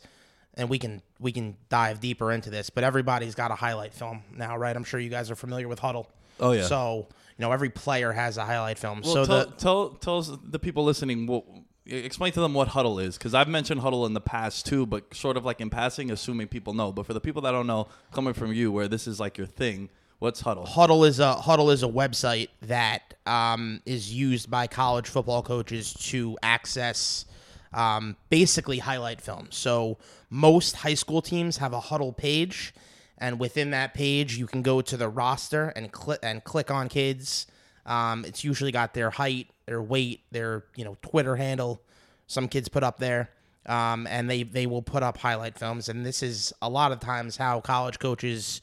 and 0.58 0.68
we 0.68 0.78
can 0.78 1.00
we 1.18 1.32
can 1.32 1.56
dive 1.68 2.00
deeper 2.00 2.32
into 2.32 2.50
this, 2.50 2.68
but 2.68 2.84
everybody's 2.84 3.34
got 3.34 3.50
a 3.50 3.54
highlight 3.54 3.94
film 3.94 4.22
now, 4.36 4.56
right? 4.58 4.74
I'm 4.76 4.84
sure 4.84 5.00
you 5.00 5.08
guys 5.08 5.30
are 5.30 5.36
familiar 5.36 5.68
with 5.68 5.80
Hudl. 5.80 6.06
Oh, 6.40 6.52
yeah. 6.52 6.64
So 6.64 7.06
you 7.38 7.42
know 7.42 7.52
every 7.52 7.70
player 7.70 8.12
has 8.12 8.36
a 8.36 8.44
highlight 8.44 8.78
film. 8.78 9.00
Well, 9.02 9.14
so 9.14 9.24
tell, 9.24 9.46
the 9.46 9.52
tell 9.52 9.88
tell 9.90 10.18
us, 10.18 10.30
the 10.44 10.58
people 10.58 10.84
listening 10.84 11.42
explain 11.86 12.32
to 12.32 12.40
them 12.40 12.52
what 12.52 12.68
Hudl 12.68 13.02
is 13.02 13.16
because 13.16 13.34
I've 13.34 13.48
mentioned 13.48 13.80
Hudl 13.80 14.06
in 14.06 14.12
the 14.12 14.20
past 14.20 14.66
too, 14.66 14.84
but 14.84 15.14
sort 15.14 15.36
of 15.36 15.44
like 15.44 15.60
in 15.60 15.70
passing, 15.70 16.10
assuming 16.10 16.48
people 16.48 16.74
know. 16.74 16.92
But 16.92 17.06
for 17.06 17.14
the 17.14 17.20
people 17.20 17.42
that 17.42 17.52
don't 17.52 17.66
know, 17.66 17.88
coming 18.12 18.34
from 18.34 18.52
you, 18.52 18.70
where 18.70 18.88
this 18.88 19.06
is 19.06 19.18
like 19.18 19.38
your 19.38 19.46
thing, 19.46 19.88
what's 20.18 20.42
Hudl? 20.42 20.66
Hudl 20.66 21.06
is 21.06 21.20
a 21.20 21.36
Hudl 21.40 21.72
is 21.72 21.82
a 21.82 21.88
website 21.88 22.48
that 22.62 23.14
um, 23.26 23.80
is 23.86 24.12
used 24.12 24.50
by 24.50 24.66
college 24.66 25.08
football 25.08 25.42
coaches 25.42 25.92
to 25.94 26.36
access 26.42 27.24
um, 27.72 28.16
basically 28.30 28.78
highlight 28.78 29.20
films. 29.20 29.56
So 29.56 29.98
most 30.30 30.76
high 30.76 30.94
school 30.94 31.22
teams 31.22 31.58
have 31.58 31.72
a 31.72 31.80
Hudl 31.80 32.16
page, 32.16 32.74
and 33.18 33.38
within 33.38 33.70
that 33.72 33.94
page, 33.94 34.36
you 34.36 34.46
can 34.46 34.62
go 34.62 34.80
to 34.80 34.96
the 34.96 35.08
roster 35.08 35.68
and 35.70 35.92
click 35.92 36.20
and 36.22 36.42
click 36.44 36.70
on 36.70 36.88
kids. 36.88 37.46
Um, 37.86 38.24
it's 38.24 38.44
usually 38.44 38.72
got 38.72 38.94
their 38.94 39.10
height, 39.10 39.48
their 39.66 39.82
weight, 39.82 40.22
their 40.30 40.64
you 40.76 40.84
know 40.84 40.96
Twitter 41.02 41.36
handle. 41.36 41.82
Some 42.26 42.48
kids 42.48 42.68
put 42.68 42.82
up 42.82 42.98
there. 42.98 43.30
Um, 43.66 44.06
and 44.06 44.30
they, 44.30 44.44
they 44.44 44.66
will 44.66 44.80
put 44.80 45.02
up 45.02 45.18
highlight 45.18 45.58
films, 45.58 45.90
and 45.90 46.06
this 46.06 46.22
is 46.22 46.54
a 46.62 46.70
lot 46.70 46.90
of 46.90 47.00
times 47.00 47.36
how 47.36 47.60
college 47.60 47.98
coaches, 47.98 48.62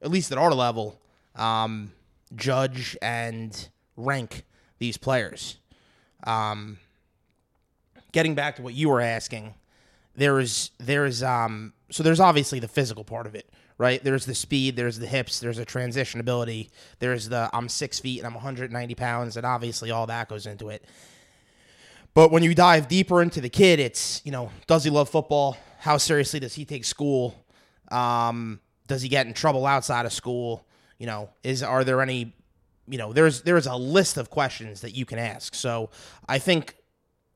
at 0.00 0.10
least 0.10 0.32
at 0.32 0.38
our 0.38 0.54
level, 0.54 0.98
um, 1.34 1.92
judge 2.34 2.96
and 3.02 3.68
rank 3.96 4.44
these 4.78 4.96
players. 4.96 5.58
Um, 6.24 6.78
getting 8.16 8.34
back 8.34 8.56
to 8.56 8.62
what 8.62 8.72
you 8.72 8.88
were 8.88 9.02
asking, 9.02 9.52
there 10.14 10.40
is 10.40 10.70
there 10.78 11.04
is 11.04 11.22
um 11.22 11.74
so 11.90 12.02
there's 12.02 12.18
obviously 12.18 12.58
the 12.58 12.66
physical 12.66 13.04
part 13.04 13.26
of 13.26 13.34
it, 13.34 13.46
right? 13.76 14.02
There's 14.02 14.24
the 14.24 14.34
speed, 14.34 14.74
there's 14.74 14.98
the 14.98 15.06
hips, 15.06 15.38
there's 15.38 15.58
the 15.58 15.66
transition 15.66 16.18
ability, 16.18 16.70
there's 16.98 17.28
the 17.28 17.50
I'm 17.52 17.68
six 17.68 18.00
feet 18.00 18.20
and 18.20 18.26
I'm 18.26 18.32
190 18.32 18.94
pounds, 18.94 19.36
and 19.36 19.44
obviously 19.44 19.90
all 19.90 20.06
that 20.06 20.30
goes 20.30 20.46
into 20.46 20.70
it. 20.70 20.82
But 22.14 22.32
when 22.32 22.42
you 22.42 22.54
dive 22.54 22.88
deeper 22.88 23.20
into 23.20 23.42
the 23.42 23.50
kid, 23.50 23.80
it's 23.80 24.22
you 24.24 24.32
know, 24.32 24.50
does 24.66 24.82
he 24.82 24.88
love 24.88 25.10
football? 25.10 25.58
How 25.80 25.98
seriously 25.98 26.40
does 26.40 26.54
he 26.54 26.64
take 26.64 26.86
school? 26.86 27.44
Um, 27.90 28.60
does 28.86 29.02
he 29.02 29.10
get 29.10 29.26
in 29.26 29.34
trouble 29.34 29.66
outside 29.66 30.06
of 30.06 30.12
school? 30.14 30.66
You 30.96 31.04
know, 31.06 31.28
is 31.42 31.62
are 31.62 31.84
there 31.84 32.00
any 32.00 32.32
you 32.88 32.96
know, 32.96 33.12
there's 33.12 33.42
there's 33.42 33.66
a 33.66 33.76
list 33.76 34.16
of 34.16 34.30
questions 34.30 34.80
that 34.80 34.96
you 34.96 35.04
can 35.04 35.18
ask. 35.18 35.54
So 35.54 35.90
I 36.26 36.38
think 36.38 36.76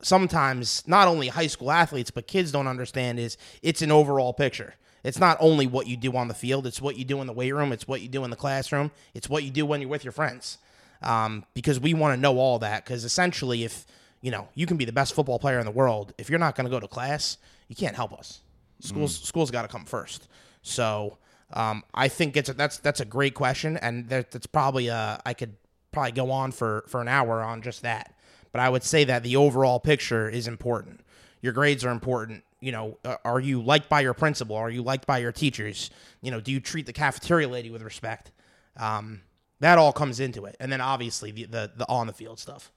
sometimes 0.01 0.83
not 0.87 1.07
only 1.07 1.27
high 1.27 1.47
school 1.47 1.71
athletes 1.71 2.11
but 2.11 2.27
kids 2.27 2.51
don't 2.51 2.67
understand 2.67 3.19
is 3.19 3.37
it's 3.61 3.81
an 3.81 3.91
overall 3.91 4.33
picture. 4.33 4.75
It's 5.03 5.19
not 5.19 5.37
only 5.39 5.65
what 5.65 5.87
you 5.87 5.97
do 5.97 6.15
on 6.15 6.27
the 6.27 6.33
field; 6.33 6.67
it's 6.67 6.81
what 6.81 6.95
you 6.95 7.03
do 7.03 7.21
in 7.21 7.27
the 7.27 7.33
weight 7.33 7.53
room, 7.53 7.71
it's 7.71 7.87
what 7.87 8.01
you 8.01 8.07
do 8.07 8.23
in 8.23 8.29
the 8.29 8.35
classroom, 8.35 8.91
it's 9.15 9.27
what 9.27 9.43
you 9.43 9.49
do 9.49 9.65
when 9.65 9.81
you're 9.81 9.89
with 9.89 10.03
your 10.03 10.11
friends. 10.11 10.59
Um, 11.01 11.45
because 11.55 11.79
we 11.79 11.95
want 11.95 12.15
to 12.15 12.21
know 12.21 12.37
all 12.37 12.59
that. 12.59 12.85
Because 12.85 13.03
essentially, 13.03 13.63
if 13.63 13.87
you 14.21 14.29
know 14.29 14.47
you 14.53 14.67
can 14.67 14.77
be 14.77 14.85
the 14.85 14.91
best 14.91 15.15
football 15.15 15.39
player 15.39 15.57
in 15.59 15.65
the 15.65 15.71
world, 15.71 16.13
if 16.19 16.29
you're 16.29 16.39
not 16.39 16.55
going 16.55 16.65
to 16.65 16.71
go 16.71 16.79
to 16.79 16.87
class, 16.87 17.37
you 17.67 17.75
can't 17.75 17.95
help 17.95 18.13
us. 18.13 18.41
Schools 18.79 19.15
schools 19.15 19.49
got 19.49 19.63
to 19.63 19.67
come 19.67 19.85
first. 19.85 20.27
So 20.61 21.17
um, 21.53 21.83
I 21.93 22.07
think 22.07 22.37
it's 22.37 22.49
a, 22.49 22.53
that's 22.53 22.77
that's 22.77 22.99
a 22.99 23.05
great 23.05 23.33
question, 23.33 23.77
and 23.77 24.07
that, 24.09 24.31
that's 24.31 24.45
probably 24.47 24.89
uh, 24.89 25.17
I 25.25 25.33
could 25.33 25.55
probably 25.91 26.11
go 26.11 26.31
on 26.31 26.51
for 26.51 26.85
for 26.87 27.01
an 27.01 27.07
hour 27.07 27.41
on 27.41 27.61
just 27.61 27.81
that. 27.81 28.13
But 28.51 28.61
I 28.61 28.69
would 28.69 28.83
say 28.83 29.03
that 29.05 29.23
the 29.23 29.35
overall 29.37 29.79
picture 29.79 30.29
is 30.29 30.47
important. 30.47 31.01
Your 31.41 31.53
grades 31.53 31.83
are 31.85 31.91
important. 31.91 32.43
You 32.59 32.71
know, 32.71 32.97
uh, 33.03 33.15
are 33.25 33.39
you 33.39 33.61
liked 33.61 33.89
by 33.89 34.01
your 34.01 34.13
principal? 34.13 34.55
Are 34.55 34.69
you 34.69 34.83
liked 34.83 35.07
by 35.07 35.17
your 35.19 35.31
teachers? 35.31 35.89
You 36.21 36.31
know, 36.31 36.39
do 36.39 36.51
you 36.51 36.59
treat 36.59 36.85
the 36.85 36.93
cafeteria 36.93 37.47
lady 37.47 37.71
with 37.71 37.81
respect? 37.81 38.31
Um, 38.77 39.21
that 39.61 39.77
all 39.77 39.91
comes 39.93 40.19
into 40.19 40.45
it, 40.45 40.55
and 40.59 40.71
then 40.71 40.81
obviously 40.81 41.31
the 41.31 41.45
the, 41.45 41.71
the 41.77 41.87
on 41.89 42.07
the 42.07 42.13
field 42.13 42.39
stuff. 42.39 42.71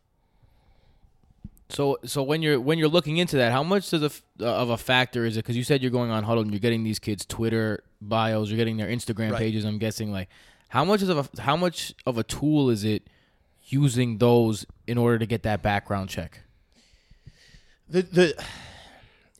So 1.70 1.98
so 2.04 2.22
when 2.22 2.42
you're 2.42 2.60
when 2.60 2.78
you're 2.78 2.88
looking 2.88 3.16
into 3.16 3.36
that, 3.38 3.52
how 3.52 3.62
much 3.62 3.90
does 3.90 4.02
a 4.02 4.44
uh, 4.44 4.54
of 4.54 4.70
a 4.70 4.76
factor 4.76 5.24
is 5.24 5.36
it? 5.36 5.40
Because 5.40 5.56
you 5.56 5.64
said 5.64 5.82
you're 5.82 5.90
going 5.90 6.10
on 6.10 6.24
Hudl 6.24 6.42
and 6.42 6.50
you're 6.52 6.60
getting 6.60 6.84
these 6.84 6.98
kids 6.98 7.24
Twitter 7.24 7.82
bios, 8.00 8.48
you're 8.50 8.58
getting 8.58 8.76
their 8.76 8.88
Instagram 8.88 9.32
Right. 9.32 9.38
pages. 9.38 9.64
I'm 9.64 9.78
guessing 9.78 10.12
like 10.12 10.28
how 10.68 10.84
much 10.84 11.02
is 11.02 11.08
of 11.08 11.30
a 11.38 11.42
how 11.42 11.56
much 11.56 11.94
of 12.06 12.18
a 12.18 12.22
tool 12.22 12.70
is 12.70 12.84
it 12.84 13.08
using 13.66 14.18
those 14.18 14.66
in 14.86 14.98
order 14.98 15.18
to 15.18 15.26
get 15.26 15.42
that 15.42 15.62
background 15.62 16.10
check? 16.10 16.40
the 17.88 18.02
the 18.02 18.44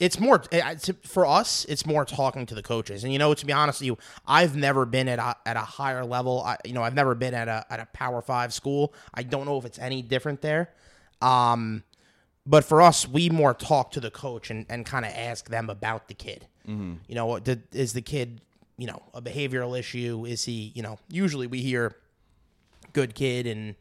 it's 0.00 0.18
more 0.18 0.42
it's, 0.50 0.90
for 1.04 1.24
us 1.24 1.64
it's 1.66 1.86
more 1.86 2.04
talking 2.04 2.46
to 2.46 2.54
the 2.54 2.62
coaches. 2.62 3.04
And 3.04 3.12
you 3.12 3.18
know 3.18 3.32
to 3.34 3.46
be 3.46 3.52
honest 3.52 3.80
with 3.80 3.86
you 3.86 3.98
i've 4.26 4.56
never 4.56 4.84
been 4.84 5.08
at 5.08 5.18
a, 5.18 5.36
at 5.46 5.56
a 5.56 5.60
higher 5.60 6.04
level. 6.04 6.42
I, 6.42 6.56
you 6.64 6.72
know 6.72 6.82
i've 6.82 6.94
never 6.94 7.14
been 7.14 7.34
at 7.34 7.48
a, 7.48 7.64
at 7.70 7.80
a 7.80 7.86
power 7.92 8.20
five 8.22 8.52
school. 8.52 8.92
I 9.12 9.22
don't 9.22 9.46
know 9.46 9.58
if 9.58 9.64
it's 9.64 9.78
any 9.78 10.02
different 10.02 10.40
there. 10.40 10.70
Um 11.22 11.84
but 12.46 12.64
for 12.64 12.82
us 12.82 13.08
we 13.08 13.30
more 13.30 13.54
talk 13.54 13.92
to 13.92 14.00
the 14.00 14.10
coach 14.10 14.50
and, 14.50 14.66
and 14.68 14.84
kind 14.84 15.04
of 15.04 15.12
ask 15.14 15.48
them 15.48 15.70
about 15.70 16.08
the 16.08 16.14
kid. 16.14 16.46
You 17.08 17.14
know 17.14 17.38
did, 17.38 17.62
is 17.72 17.92
the 17.92 18.02
kid 18.02 18.40
you 18.76 18.86
know 18.86 19.02
a 19.14 19.22
behavioral 19.22 19.78
issue? 19.78 20.26
Is 20.26 20.44
he 20.44 20.72
you 20.74 20.82
know 20.82 20.98
usually 21.08 21.46
we 21.46 21.60
hear 21.60 21.96
good 22.92 23.14
kid 23.14 23.46
and 23.46 23.74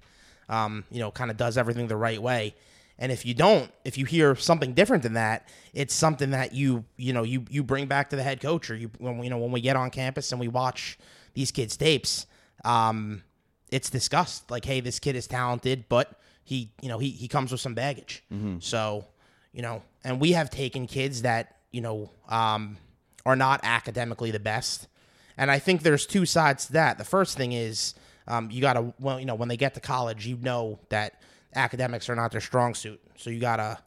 um, 0.49 0.83
you 0.91 0.99
know 0.99 1.11
kind 1.11 1.31
of 1.31 1.37
does 1.37 1.57
everything 1.57 1.87
the 1.87 1.97
right 1.97 2.21
way. 2.21 2.55
And 2.99 3.11
if 3.11 3.25
you 3.25 3.33
don't 3.33 3.71
if 3.83 3.97
you 3.97 4.05
hear 4.05 4.35
something 4.35 4.73
different 4.73 5.03
than 5.03 5.13
that 5.13 5.49
it's 5.73 5.93
something 5.93 6.29
that 6.31 6.53
you 6.53 6.85
you 6.95 7.11
know 7.11 7.23
you 7.23 7.43
you 7.49 7.63
bring 7.63 7.87
back 7.87 8.11
to 8.11 8.15
the 8.15 8.23
head 8.23 8.39
coach 8.39 8.69
or 8.69 8.75
you 8.75 8.91
when 8.99 9.23
you 9.23 9.29
know 9.29 9.39
when 9.39 9.51
we 9.51 9.61
get 9.61 9.75
on 9.75 9.89
campus 9.89 10.31
and 10.31 10.39
we 10.39 10.47
watch 10.47 10.97
these 11.33 11.51
kids 11.51 11.75
tapes 11.75 12.27
um, 12.63 13.23
it's 13.71 13.89
discussed. 13.89 14.49
Like 14.51 14.63
hey 14.65 14.79
this 14.79 14.99
kid 14.99 15.15
is 15.15 15.27
talented 15.27 15.85
but 15.89 16.19
he 16.43 16.71
you 16.81 16.87
know 16.89 16.99
he 16.99 17.09
he 17.09 17.27
comes 17.27 17.51
with 17.51 17.61
some 17.61 17.73
baggage. 17.73 18.23
So 18.61 19.05
you 19.53 19.61
know 19.63 19.81
and 20.03 20.21
we 20.21 20.33
have 20.33 20.49
taken 20.49 20.85
kids 20.87 21.23
that 21.23 21.57
you 21.71 21.81
know 21.81 22.11
um, 22.29 22.77
are 23.25 23.35
not 23.35 23.61
academically 23.63 24.29
the 24.31 24.39
best. 24.39 24.87
And 25.35 25.49
I 25.49 25.57
think 25.57 25.81
there's 25.81 26.05
two 26.05 26.27
sides 26.27 26.67
to 26.67 26.73
that. 26.73 26.99
The 26.99 27.03
first 27.03 27.35
thing 27.37 27.53
is 27.53 27.95
um, 28.27 28.49
you 28.51 28.61
got 28.61 28.73
to, 28.73 28.93
well, 28.99 29.19
you 29.19 29.25
know, 29.25 29.35
when 29.35 29.49
they 29.49 29.57
get 29.57 29.73
to 29.75 29.79
college, 29.79 30.25
you 30.27 30.37
know 30.41 30.79
that 30.89 31.21
academics 31.55 32.09
are 32.09 32.15
not 32.15 32.31
their 32.31 32.41
strong 32.41 32.73
suit. 32.73 32.99
So 33.17 33.29
you 33.29 33.39
got 33.39 33.57
to, 33.57 33.77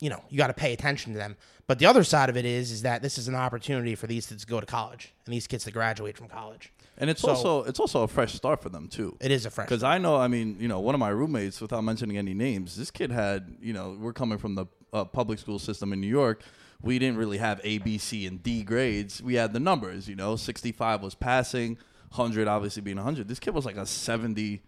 you 0.00 0.10
know, 0.10 0.22
you 0.28 0.36
got 0.36 0.48
to 0.48 0.54
pay 0.54 0.72
attention 0.72 1.12
to 1.12 1.18
them. 1.18 1.36
But 1.66 1.78
the 1.78 1.86
other 1.86 2.04
side 2.04 2.28
of 2.28 2.36
it 2.36 2.44
is, 2.44 2.70
is 2.70 2.82
that 2.82 3.02
this 3.02 3.18
is 3.18 3.28
an 3.28 3.34
opportunity 3.34 3.94
for 3.94 4.06
these 4.06 4.26
kids 4.26 4.42
to 4.44 4.46
go 4.48 4.60
to 4.60 4.66
college 4.66 5.12
and 5.24 5.34
these 5.34 5.46
kids 5.46 5.64
to 5.64 5.70
graduate 5.70 6.16
from 6.16 6.28
college. 6.28 6.72
And 6.98 7.10
it's 7.10 7.20
So- 7.22 7.28
also 7.30 7.62
it's 7.64 7.80
also 7.80 8.02
a 8.02 8.08
fresh 8.08 8.32
start 8.34 8.62
for 8.62 8.68
them 8.68 8.88
too. 8.88 9.16
It 9.20 9.30
is 9.30 9.44
a 9.46 9.50
fresh. 9.50 9.66
Because 9.68 9.82
I 9.82 9.98
know, 9.98 10.16
I 10.16 10.28
mean, 10.28 10.56
you 10.60 10.68
know, 10.68 10.80
one 10.80 10.94
of 10.94 10.98
my 10.98 11.08
roommates, 11.08 11.60
without 11.60 11.82
mentioning 11.82 12.16
any 12.16 12.34
names, 12.34 12.76
this 12.76 12.90
kid 12.90 13.10
had, 13.10 13.56
you 13.60 13.72
know, 13.72 13.96
we're 14.00 14.12
coming 14.12 14.38
from 14.38 14.54
the 14.54 14.66
uh, 14.92 15.04
public 15.04 15.38
school 15.38 15.58
system 15.58 15.92
in 15.92 16.00
New 16.00 16.06
York. 16.06 16.42
We 16.80 16.98
didn't 16.98 17.18
really 17.18 17.38
have 17.38 17.60
A, 17.64 17.78
B, 17.78 17.98
C, 17.98 18.26
and 18.26 18.42
D 18.42 18.62
grades. 18.62 19.20
We 19.22 19.34
had 19.34 19.52
the 19.52 19.60
numbers, 19.60 20.08
you 20.08 20.14
know, 20.14 20.36
65 20.36 21.02
was 21.02 21.14
passing, 21.14 21.78
100 22.16 22.48
obviously 22.48 22.82
being 22.82 22.96
100. 22.96 23.28
This 23.28 23.38
kid 23.38 23.54
was 23.54 23.64
like 23.64 23.76
a 23.76 23.86
70, 23.86 24.62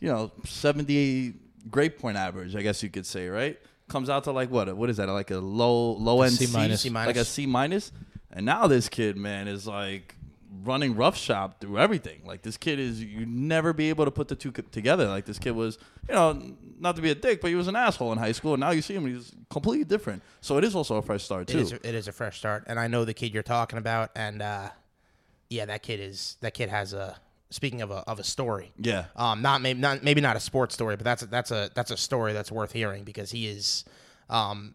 you 0.00 0.08
know, 0.08 0.32
70 0.44 1.34
grade 1.70 1.98
point 1.98 2.16
average, 2.16 2.54
I 2.56 2.62
guess 2.62 2.82
you 2.82 2.88
could 2.88 3.06
say, 3.06 3.28
right? 3.28 3.58
Comes 3.88 4.10
out 4.10 4.24
to 4.24 4.32
like 4.32 4.50
what? 4.50 4.74
What 4.76 4.90
is 4.90 4.96
that? 4.96 5.08
Like 5.08 5.30
a 5.30 5.38
low, 5.38 5.92
low 5.92 6.22
end 6.22 6.32
C 6.32 6.46
minus. 6.52 6.80
C 6.82 6.90
minus. 6.90 7.06
like 7.06 7.16
a 7.16 7.24
C 7.24 7.46
minus. 7.46 7.92
And 8.30 8.44
now 8.44 8.66
this 8.66 8.88
kid, 8.88 9.16
man, 9.16 9.46
is 9.48 9.66
like 9.66 10.16
running 10.64 10.96
roughshod 10.96 11.54
through 11.60 11.78
everything. 11.78 12.22
Like 12.24 12.42
this 12.42 12.56
kid 12.56 12.78
is—you'd 12.78 13.28
never 13.28 13.72
be 13.72 13.88
able 13.88 14.04
to 14.04 14.10
put 14.10 14.28
the 14.28 14.34
two 14.34 14.50
together. 14.50 15.06
Like 15.06 15.24
this 15.24 15.38
kid 15.38 15.52
was, 15.52 15.78
you 16.08 16.14
know, 16.14 16.56
not 16.78 16.96
to 16.96 17.02
be 17.02 17.10
a 17.10 17.14
dick, 17.14 17.40
but 17.40 17.48
he 17.48 17.54
was 17.54 17.68
an 17.68 17.76
asshole 17.76 18.12
in 18.12 18.18
high 18.18 18.32
school. 18.32 18.54
And 18.54 18.60
now 18.60 18.70
you 18.70 18.82
see 18.82 18.94
him, 18.94 19.06
he's 19.06 19.32
completely 19.50 19.84
different. 19.84 20.22
So 20.40 20.58
it 20.58 20.64
is 20.64 20.74
also 20.74 20.96
a 20.96 21.02
fresh 21.02 21.22
start 21.22 21.46
too. 21.46 21.58
is, 21.58 21.72
it 21.72 21.84
is 21.84 22.08
a 22.08 22.12
fresh 22.12 22.38
start, 22.38 22.64
and 22.66 22.78
I 22.78 22.88
know 22.88 23.04
the 23.04 23.14
kid 23.14 23.32
you're 23.32 23.42
talking 23.42 23.78
about, 23.78 24.10
and 24.16 24.42
uh, 24.42 24.70
yeah, 25.50 25.64
that 25.66 25.82
kid 25.82 26.00
is 26.00 26.36
that 26.40 26.54
kid 26.54 26.68
has 26.68 26.92
a. 26.92 27.16
Speaking 27.48 27.80
of 27.80 27.92
a 27.92 27.98
of 28.08 28.18
a 28.18 28.24
story, 28.24 28.72
yeah. 28.76 29.04
um, 29.14 29.40
not 29.40 29.62
maybe 29.62 29.78
not 29.78 30.02
maybe 30.02 30.20
not 30.20 30.34
a 30.34 30.40
sports 30.40 30.74
story, 30.74 30.96
but 30.96 31.04
that's 31.04 31.22
a, 31.22 31.26
that's 31.26 31.52
a 31.52 31.70
that's 31.76 31.92
a 31.92 31.96
story 31.96 32.32
that's 32.32 32.50
worth 32.50 32.72
hearing 32.72 33.04
because 33.04 33.30
he 33.30 33.46
is, 33.46 33.84
um, 34.28 34.74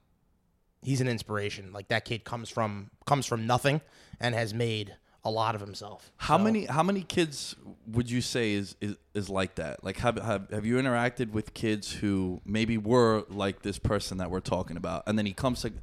he's 0.82 1.02
an 1.02 1.10
inspiration. 1.10 1.74
Like 1.74 1.90
that 1.90 2.06
kid 2.06 2.24
comes 2.24 2.50
from 2.50 2.90
comes 3.06 3.26
from 3.26 3.46
nothing 3.46 3.82
and 4.22 4.34
has 4.34 4.54
made 4.54 4.96
a 5.26 5.30
lot 5.30 5.54
of 5.54 5.60
himself. 5.60 6.12
How 6.16 6.38
So- 6.38 6.46
many 6.46 6.64
how 6.66 6.82
many 6.82 7.02
kids 7.04 7.58
would 7.88 8.10
you 8.10 8.22
say 8.22 8.54
is, 8.54 8.78
is, 8.80 8.96
is 9.14 9.30
like 9.30 9.56
that? 9.56 9.84
Like 9.84 9.98
have, 9.98 10.16
have 10.16 10.50
have 10.52 10.66
you 10.66 10.76
interacted 10.78 11.32
with 11.32 11.54
kids 11.54 11.92
who 11.92 12.40
maybe 12.46 12.78
were 12.78 13.26
like 13.28 13.64
this 13.64 13.80
person 13.80 14.18
that 14.20 14.32
we're 14.32 14.40
talking 14.40 14.78
about, 14.78 15.04
and 15.08 15.18
then 15.18 15.26
he 15.26 15.34
comes 15.34 15.62
to 15.64 15.74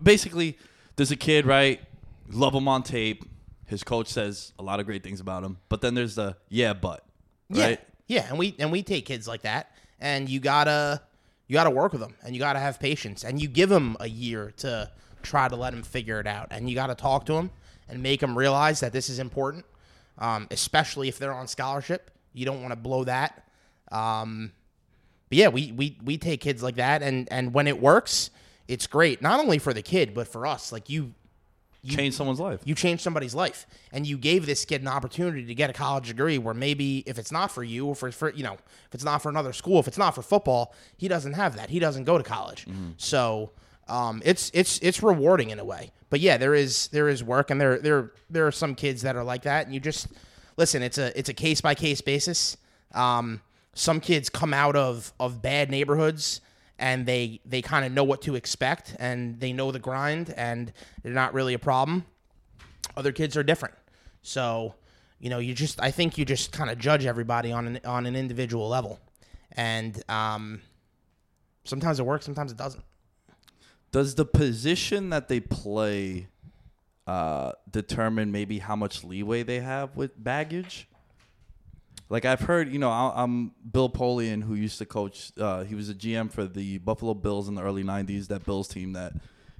basically 0.00 0.56
there's 0.94 1.10
a 1.10 1.16
kid 1.16 1.44
right, 1.44 1.80
love 2.30 2.54
him 2.54 2.68
on 2.68 2.84
tape. 2.84 3.24
His 3.66 3.82
coach 3.82 4.08
says 4.08 4.52
a 4.58 4.62
lot 4.62 4.80
of 4.80 4.86
great 4.86 5.02
things 5.02 5.20
about 5.20 5.42
him, 5.44 5.58
but 5.68 5.80
then 5.80 5.94
there's 5.94 6.14
the 6.14 6.36
yeah, 6.48 6.74
but 6.74 7.04
right. 7.50 7.80
Yeah, 8.06 8.22
yeah, 8.22 8.26
and 8.28 8.38
we 8.38 8.54
and 8.58 8.70
we 8.70 8.82
take 8.82 9.06
kids 9.06 9.26
like 9.26 9.42
that, 9.42 9.70
and 10.00 10.28
you 10.28 10.40
gotta 10.40 11.00
you 11.46 11.54
gotta 11.54 11.70
work 11.70 11.92
with 11.92 12.00
them, 12.00 12.14
and 12.22 12.34
you 12.34 12.40
gotta 12.40 12.58
have 12.58 12.78
patience, 12.78 13.24
and 13.24 13.40
you 13.40 13.48
give 13.48 13.68
them 13.68 13.96
a 14.00 14.08
year 14.08 14.52
to 14.58 14.90
try 15.22 15.48
to 15.48 15.56
let 15.56 15.70
them 15.70 15.82
figure 15.82 16.20
it 16.20 16.26
out, 16.26 16.48
and 16.50 16.68
you 16.68 16.74
gotta 16.74 16.94
talk 16.94 17.24
to 17.26 17.32
them 17.32 17.50
and 17.88 18.02
make 18.02 18.20
them 18.20 18.36
realize 18.36 18.80
that 18.80 18.92
this 18.92 19.08
is 19.08 19.18
important, 19.18 19.64
um, 20.18 20.46
especially 20.50 21.08
if 21.08 21.18
they're 21.18 21.34
on 21.34 21.48
scholarship. 21.48 22.10
You 22.32 22.44
don't 22.44 22.60
want 22.60 22.72
to 22.72 22.76
blow 22.76 23.04
that. 23.04 23.46
Um, 23.92 24.52
but 25.28 25.38
yeah, 25.38 25.48
we, 25.48 25.72
we 25.72 25.98
we 26.04 26.18
take 26.18 26.40
kids 26.40 26.62
like 26.62 26.76
that, 26.76 27.02
and 27.02 27.28
and 27.30 27.54
when 27.54 27.66
it 27.66 27.80
works, 27.80 28.30
it's 28.68 28.86
great. 28.86 29.22
Not 29.22 29.40
only 29.40 29.58
for 29.58 29.72
the 29.72 29.82
kid, 29.82 30.14
but 30.14 30.28
for 30.28 30.46
us. 30.46 30.72
Like 30.72 30.88
you 30.90 31.14
Change 31.86 32.14
someone's 32.14 32.40
life. 32.40 32.60
you 32.64 32.74
changed 32.74 33.02
somebody's 33.02 33.34
life 33.34 33.66
and 33.92 34.06
you 34.06 34.16
gave 34.16 34.46
this 34.46 34.64
kid 34.64 34.80
an 34.80 34.88
opportunity 34.88 35.44
to 35.44 35.54
get 35.54 35.68
a 35.70 35.72
college 35.72 36.08
degree 36.08 36.38
where 36.38 36.54
maybe 36.54 36.98
if 37.06 37.18
it's 37.18 37.30
not 37.30 37.50
for 37.50 37.62
you 37.62 37.86
or 37.86 37.94
for, 37.94 38.10
for 38.10 38.30
you 38.32 38.42
know 38.42 38.54
if 38.54 38.94
it's 38.94 39.04
not 39.04 39.20
for 39.22 39.28
another 39.28 39.52
school 39.52 39.78
if 39.80 39.86
it's 39.86 39.98
not 39.98 40.14
for 40.14 40.22
football 40.22 40.74
he 40.96 41.08
doesn't 41.08 41.34
have 41.34 41.56
that. 41.56 41.68
He 41.70 41.78
doesn't 41.78 42.04
go 42.04 42.16
to 42.16 42.24
college. 42.24 42.66
So 42.96 43.50
um, 43.88 44.22
it's 44.24 44.50
it's 44.54 44.78
it's 44.78 45.02
rewarding 45.02 45.50
in 45.50 45.58
a 45.58 45.64
way. 45.64 45.92
But 46.10 46.20
yeah 46.20 46.36
there 46.38 46.54
is 46.54 46.88
there 46.88 47.08
is 47.08 47.22
work 47.22 47.50
and 47.50 47.60
there 47.60 47.78
there 47.78 48.12
there 48.30 48.46
are 48.46 48.52
some 48.52 48.74
kids 48.74 49.02
that 49.02 49.14
are 49.16 49.24
like 49.24 49.42
that 49.42 49.66
and 49.66 49.74
you 49.74 49.80
just 49.80 50.08
listen 50.56 50.82
it's 50.82 50.96
a 50.98 51.16
it's 51.18 51.28
a 51.28 51.34
case 51.34 51.60
by 51.60 51.74
case 51.74 52.00
basis. 52.00 52.56
Um, 52.94 53.40
some 53.74 54.00
kids 54.00 54.30
come 54.30 54.54
out 54.54 54.76
of 54.76 55.12
of 55.20 55.42
bad 55.42 55.68
neighborhoods 55.70 56.40
and 56.78 57.06
they 57.06 57.40
they 57.44 57.62
kind 57.62 57.84
of 57.84 57.92
know 57.92 58.04
what 58.04 58.22
to 58.22 58.34
expect 58.34 58.96
and 58.98 59.38
they 59.40 59.52
know 59.52 59.70
the 59.70 59.78
grind 59.78 60.32
and 60.36 60.72
they're 61.02 61.12
not 61.12 61.34
really 61.34 61.54
a 61.54 61.58
problem. 61.58 62.04
Other 62.96 63.12
kids 63.12 63.36
are 63.36 63.42
different. 63.42 63.74
So 64.22 64.74
you 65.20 65.30
know 65.30 65.38
you 65.38 65.54
just 65.54 65.80
i 65.80 65.90
think 65.90 66.18
you 66.18 66.24
just 66.24 66.52
kind 66.52 66.68
of 66.68 66.78
judge 66.78 67.06
everybody 67.06 67.52
on 67.52 67.66
an 67.66 67.80
on 67.84 68.06
an 68.06 68.16
individual 68.16 68.68
level. 68.68 69.00
And 69.52 70.02
um 70.08 70.60
sometimes 71.64 72.00
it 72.00 72.06
works 72.06 72.24
sometimes 72.24 72.52
it 72.52 72.58
doesn't. 72.58 72.84
Does 73.92 74.16
the 74.16 74.24
position 74.24 75.10
that 75.10 75.28
they 75.28 75.38
play 75.38 76.26
uh, 77.06 77.52
determine 77.70 78.32
maybe 78.32 78.58
how 78.58 78.74
much 78.74 79.04
leeway 79.04 79.44
they 79.44 79.60
have 79.60 79.96
with 79.96 80.22
baggage? 80.22 80.88
Like 82.10 82.24
I've 82.24 82.40
heard, 82.40 82.70
you 82.70 82.78
know, 82.78 82.90
I- 82.90 83.22
I'm 83.22 83.52
Bill 83.70 83.88
Polian, 83.88 84.42
who 84.42 84.54
used 84.54 84.78
to 84.78 84.86
coach. 84.86 85.32
Uh, 85.38 85.64
he 85.64 85.74
was 85.74 85.88
a 85.88 85.94
GM 85.94 86.28
for 86.30 86.44
the 86.46 86.78
Buffalo 86.78 87.14
Bills 87.14 87.48
in 87.48 87.54
the 87.54 87.62
early 87.62 87.82
'90s. 87.82 88.28
That 88.28 88.44
Bills 88.44 88.68
team 88.68 88.92
that, 88.92 89.14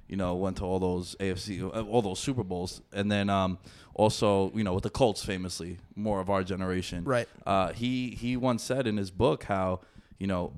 you 0.07 0.15
know, 0.15 0.35
went 0.35 0.57
to 0.57 0.63
all 0.63 0.79
those 0.79 1.15
AFC, 1.19 1.61
uh, 1.63 1.81
all 1.83 2.01
those 2.01 2.19
Super 2.19 2.43
Bowls, 2.43 2.81
and 2.93 3.11
then 3.11 3.29
um, 3.29 3.57
also, 3.95 4.51
you 4.53 4.63
know, 4.63 4.73
with 4.75 4.83
the 4.83 4.89
Colts, 4.91 5.23
famously, 5.25 5.79
more 5.95 6.19
of 6.19 6.29
our 6.29 6.43
generation. 6.43 7.03
Right. 7.03 7.27
Uh, 7.45 7.73
he 7.73 8.11
he 8.11 8.37
once 8.37 8.61
said 8.63 8.85
in 8.85 8.97
his 8.97 9.09
book 9.09 9.45
how, 9.45 9.81
you 10.19 10.27
know, 10.27 10.53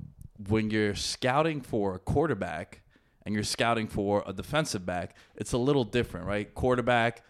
when 0.48 0.70
you're 0.70 0.94
scouting 0.94 1.60
for 1.62 1.94
a 1.94 1.98
quarterback 1.98 2.82
and 3.24 3.34
you're 3.34 3.42
scouting 3.44 3.86
for 3.88 4.22
a 4.26 4.32
defensive 4.32 4.84
back, 4.86 5.16
it's 5.36 5.52
a 5.52 5.58
little 5.58 5.84
different, 5.84 6.26
right? 6.26 6.54
Quarterback, 6.54 7.22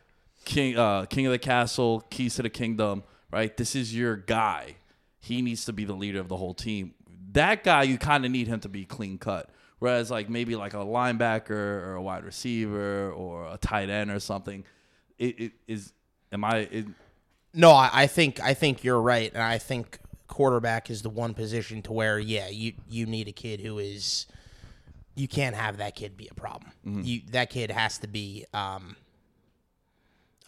king, 0.44 0.76
uh, 0.76 1.04
king 1.06 1.26
of 1.26 1.32
the 1.32 1.38
castle, 1.38 2.04
keys 2.10 2.34
to 2.34 2.42
the 2.42 2.50
kingdom, 2.50 3.02
right? 3.30 3.56
This 3.56 3.74
is 3.74 3.94
your 3.94 4.16
guy. 4.16 4.76
He 5.20 5.42
needs 5.42 5.64
to 5.66 5.72
be 5.72 5.84
the 5.84 5.94
leader 5.94 6.20
of 6.20 6.28
the 6.28 6.36
whole 6.36 6.54
team. 6.54 6.94
That 7.32 7.64
guy, 7.64 7.82
you 7.82 7.98
kind 7.98 8.24
of 8.24 8.30
need 8.30 8.48
him 8.48 8.60
to 8.60 8.68
be 8.68 8.84
clean 8.84 9.18
cut. 9.18 9.50
Whereas, 9.78 10.10
like 10.10 10.28
maybe 10.28 10.56
like 10.56 10.74
a 10.74 10.78
linebacker 10.78 11.50
or 11.50 11.94
a 11.94 12.02
wide 12.02 12.24
receiver 12.24 13.12
or 13.12 13.46
a 13.46 13.58
tight 13.58 13.90
end 13.90 14.10
or 14.10 14.18
something, 14.18 14.64
it, 15.18 15.40
it 15.40 15.52
is. 15.66 15.92
Am 16.32 16.44
I? 16.44 16.58
It, 16.58 16.86
No, 17.54 17.70
I, 17.72 17.90
I 17.92 18.06
think 18.06 18.40
I 18.40 18.54
think 18.54 18.82
you're 18.82 19.00
right, 19.00 19.32
and 19.32 19.42
I 19.42 19.58
think 19.58 19.98
quarterback 20.26 20.90
is 20.90 21.02
the 21.02 21.10
one 21.10 21.32
position 21.32 21.82
to 21.82 21.92
where 21.92 22.18
yeah, 22.18 22.48
you 22.48 22.72
you 22.88 23.06
need 23.06 23.28
a 23.28 23.32
kid 23.32 23.60
who 23.60 23.78
is 23.78 24.26
you 25.14 25.28
can't 25.28 25.56
have 25.56 25.78
that 25.78 25.94
kid 25.94 26.16
be 26.16 26.28
a 26.28 26.34
problem. 26.34 26.72
You 27.04 27.20
that 27.30 27.50
kid 27.50 27.70
has 27.70 27.98
to 27.98 28.08
be 28.08 28.46
um, 28.52 28.96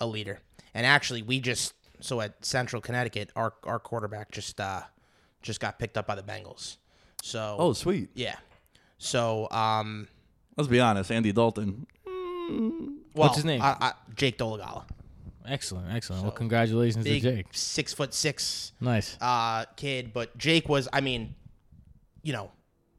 a 0.01 0.07
leader. 0.07 0.41
And 0.75 0.87
actually, 0.87 1.23
we 1.23 1.41
just 1.41 1.75
so 2.01 2.21
at 2.21 2.45
Central 2.45 2.81
Connecticut, 2.83 3.31
our 3.37 3.53
our 3.65 3.79
quarterback 3.79 4.31
just 4.31 4.61
uh 4.61 4.83
just 5.43 5.61
got 5.61 5.79
picked 5.79 5.97
up 5.97 6.07
by 6.07 6.15
the 6.15 6.23
Bengals. 6.23 6.77
So 7.23 7.57
oh, 7.59 7.73
sweet. 7.73 8.09
yeah. 8.15 8.37
So 8.99 9.49
um, 9.51 10.09
Let's 10.57 10.69
be 10.69 10.81
honest. 10.81 11.11
Andy 11.11 11.33
Dalton. 11.33 11.87
well, 12.07 12.91
What's 13.15 13.37
his 13.37 13.45
name? 13.45 13.63
I, 13.63 13.77
I, 13.81 13.93
Jake 14.15 14.37
Dolegala, 14.39 14.85
Excellent, 15.47 15.93
excellent. 15.93 16.23
well, 16.23 16.33
congratulations 16.33 17.05
big 17.05 17.23
to 17.23 17.37
Jake. 17.37 17.47
six 17.53 17.93
foot 17.95 18.13
six 18.13 18.73
Nice. 18.81 19.17
uh, 19.21 19.65
kid, 19.77 20.13
but 20.13 20.37
Jake 20.37 20.69
was, 20.69 20.89
I 20.93 21.01
mean, 21.01 21.35
you 22.23 22.33
know, 22.33 22.51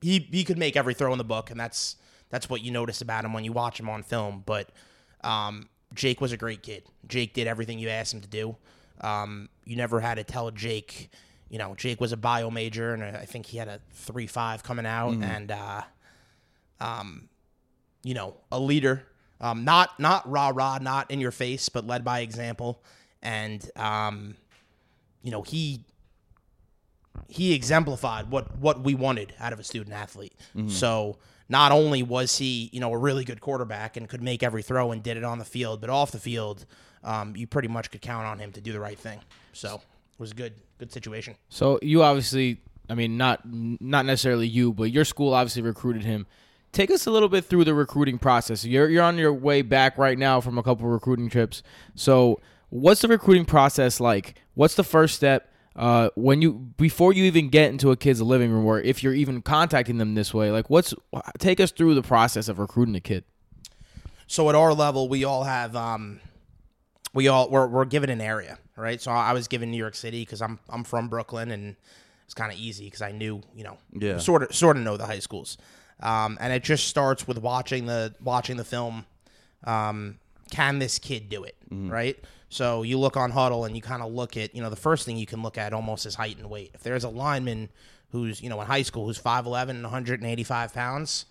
he 0.02 0.28
he 0.32 0.44
could 0.44 0.58
make 0.58 0.76
every 0.76 0.94
throw 0.96 1.12
in 1.12 1.18
the 1.20 1.24
book, 1.24 1.52
and 1.52 1.60
that's 1.60 1.98
that's 2.30 2.50
what 2.50 2.62
you 2.62 2.72
notice 2.72 3.02
about 3.02 3.24
him 3.26 3.34
when 3.34 3.44
you 3.44 3.52
watch 3.54 3.80
him 3.80 3.90
on 3.90 4.02
film. 4.04 4.42
But 4.46 4.70
um, 5.24 5.70
Jake 5.94 6.20
was 6.20 6.32
a 6.32 6.38
great 6.38 6.64
kid. 6.64 6.84
Jake 7.08 7.34
did 7.34 7.46
everything 7.48 7.78
you 7.78 7.90
asked 7.90 8.14
him 8.14 8.22
to 8.22 8.28
do. 8.28 8.56
Um, 9.02 9.50
you 9.66 9.76
never 9.76 10.00
had 10.00 10.16
to 10.16 10.24
tell 10.24 10.52
Jake, 10.52 11.10
you 11.50 11.58
know, 11.58 11.76
Jake 11.76 12.00
was 12.00 12.12
a 12.12 12.18
bio 12.18 12.50
major, 12.50 12.94
and 12.94 13.04
I 13.04 13.26
think 13.26 13.46
he 13.48 13.58
had 13.58 13.68
a 13.68 13.80
three 13.92 14.28
five 14.28 14.64
coming 14.64 14.86
out, 14.86 15.14
and 15.24 15.52
uh, 15.52 15.82
um, 16.80 17.30
you 18.04 18.14
know, 18.14 18.36
a 18.52 18.60
leader. 18.60 19.08
Um, 19.40 19.64
not 19.66 20.00
not 20.00 20.30
rah 20.30 20.52
rah, 20.54 20.78
not 20.80 21.10
in 21.10 21.20
your 21.20 21.32
face, 21.32 21.68
but 21.70 21.86
led 21.88 22.04
by 22.04 22.20
example. 22.20 22.84
And 23.24 23.68
um, 23.76 24.36
you 25.24 25.32
know, 25.32 25.42
he 25.42 25.86
he 27.28 27.54
exemplified 27.54 28.30
what 28.30 28.58
what 28.60 28.84
we 28.84 28.94
wanted 28.96 29.34
out 29.40 29.52
of 29.54 29.60
a 29.60 29.64
student 29.64 29.96
athlete. 29.96 30.34
So 30.70 31.18
not 31.50 31.72
only 31.72 32.04
was 32.04 32.38
he, 32.38 32.70
you 32.72 32.80
know, 32.80 32.94
a 32.94 32.98
really 32.98 33.26
good 33.26 33.42
quarterback 33.42 33.98
and 33.98 34.08
could 34.08 34.22
make 34.22 34.42
every 34.44 34.62
throw 34.62 34.92
and 34.92 35.02
did 35.04 35.18
it 35.18 35.24
on 35.24 35.38
the 35.40 35.46
field, 35.46 35.82
but 35.82 35.90
off 35.90 36.12
the 36.12 36.20
field, 36.20 36.66
um, 37.04 37.36
you 37.36 37.48
pretty 37.48 37.68
much 37.68 37.92
could 37.92 38.02
count 38.02 38.26
on 38.26 38.40
him 38.40 38.52
to 38.54 38.62
do 38.62 38.72
the 38.72 38.80
right 38.80 38.98
thing. 38.98 39.20
So 39.54 39.76
it 39.76 40.20
was 40.20 40.32
a 40.32 40.36
good 40.36 40.54
good 40.78 40.92
situation. 40.92 41.36
So 41.50 41.80
you 41.82 42.04
obviously, 42.04 42.62
I 42.90 42.96
mean, 42.96 43.18
not 43.18 43.42
not 43.46 44.06
necessarily 44.06 44.48
you, 44.48 44.74
but 44.74 44.92
your 44.92 45.06
school 45.06 45.34
obviously 45.34 45.62
recruited 45.62 46.04
him. 46.04 46.28
Take 46.72 46.90
us 46.90 47.06
a 47.06 47.12
little 47.12 47.28
bit 47.28 47.46
through 47.46 47.66
the 47.66 47.74
recruiting 47.74 48.18
process. 48.18 48.64
You're 48.64 48.90
you're 48.90 49.04
on 49.04 49.18
your 49.18 49.34
way 49.34 49.62
back 49.62 49.98
right 49.98 50.18
now 50.18 50.42
from 50.42 50.58
a 50.58 50.64
couple 50.64 50.88
recruiting 50.88 51.30
trips. 51.30 51.64
So 51.96 52.40
what's 52.70 53.02
the 53.02 53.08
recruiting 53.08 53.46
process 53.46 54.00
like? 54.00 54.36
What's 54.54 54.76
the 54.76 54.84
first 54.84 55.16
step? 55.16 55.48
Uh, 55.74 56.10
when 56.16 56.42
you 56.42 56.54
before 56.54 57.14
you 57.14 57.24
even 57.24 57.50
get 57.50 57.72
into 57.72 57.92
a 57.92 57.98
kid's 57.98 58.22
living 58.22 58.52
room, 58.52 58.66
or 58.66 58.82
if 58.82 59.04
you're 59.04 59.14
even 59.14 59.42
contacting 59.42 59.98
them 59.98 60.16
this 60.16 60.34
way, 60.34 60.52
like 60.52 60.70
what's 60.70 60.94
take 61.40 61.60
us 61.60 61.72
through 61.72 61.96
the 61.96 62.02
process 62.02 62.48
of 62.50 62.60
recruiting 62.60 62.96
a 62.96 63.00
kid. 63.00 63.24
So 64.28 64.48
at 64.50 64.56
our 64.56 64.74
level, 64.74 65.10
we 65.10 65.24
all 65.24 65.44
have 65.44 65.76
um, 65.76 66.22
we 67.14 67.28
all 67.28 67.50
we're, 67.50 67.68
we're 67.68 67.86
given 67.86 68.10
an 68.10 68.22
area, 68.22 68.58
right? 68.76 69.02
So 69.02 69.12
I 69.12 69.34
was 69.34 69.48
given 69.48 69.72
New 69.72 69.78
York 69.78 69.96
City 69.96 70.22
because 70.24 70.42
I'm 70.42 70.60
I'm 70.70 70.84
from 70.84 71.10
Brooklyn, 71.10 71.52
and 71.52 71.76
it's 72.26 72.34
kind 72.34 72.52
of 72.52 72.58
easy 72.58 72.86
because 72.86 73.02
I 73.02 73.12
knew 73.12 73.42
you 73.56 73.64
know 73.64 73.78
Yeah. 73.94 74.18
sort 74.18 74.44
of 74.44 74.56
sort 74.56 74.78
of 74.78 74.84
know 74.84 74.98
the 74.98 75.06
high 75.06 75.20
schools, 75.20 75.58
um, 76.02 76.38
and 76.42 76.54
it 76.54 76.64
just 76.64 76.88
starts 76.88 77.28
with 77.28 77.38
watching 77.38 77.86
the 77.86 78.14
watching 78.22 78.58
the 78.58 78.64
film. 78.66 79.06
Um, 79.64 80.18
can 80.50 80.80
this 80.80 81.00
kid 81.00 81.30
do 81.30 81.44
it? 81.44 81.56
Right. 81.72 82.18
So 82.50 82.84
you 82.84 83.00
look 83.00 83.16
on 83.16 83.32
Hudl 83.32 83.66
and 83.66 83.76
you 83.78 83.82
kind 83.82 84.02
of 84.04 84.12
look 84.12 84.36
at 84.36 84.54
you 84.56 84.62
know 84.62 84.70
the 84.70 84.76
first 84.76 85.06
thing 85.06 85.16
you 85.18 85.26
can 85.26 85.42
look 85.42 85.58
at 85.58 85.72
almost 85.74 86.06
is 86.06 86.16
height 86.16 86.38
and 86.38 86.50
weight. 86.50 86.72
If 86.74 86.84
there's 86.84 87.04
a 87.06 87.10
lineman 87.10 87.70
who's 88.12 88.42
you 88.42 88.50
know 88.50 88.60
in 88.60 88.68
high 88.68 88.82
school 88.82 89.06
who's 89.06 89.18
5'11 89.20 89.70
and 89.70 89.84
185 89.84 90.74
pounds, 90.74 91.26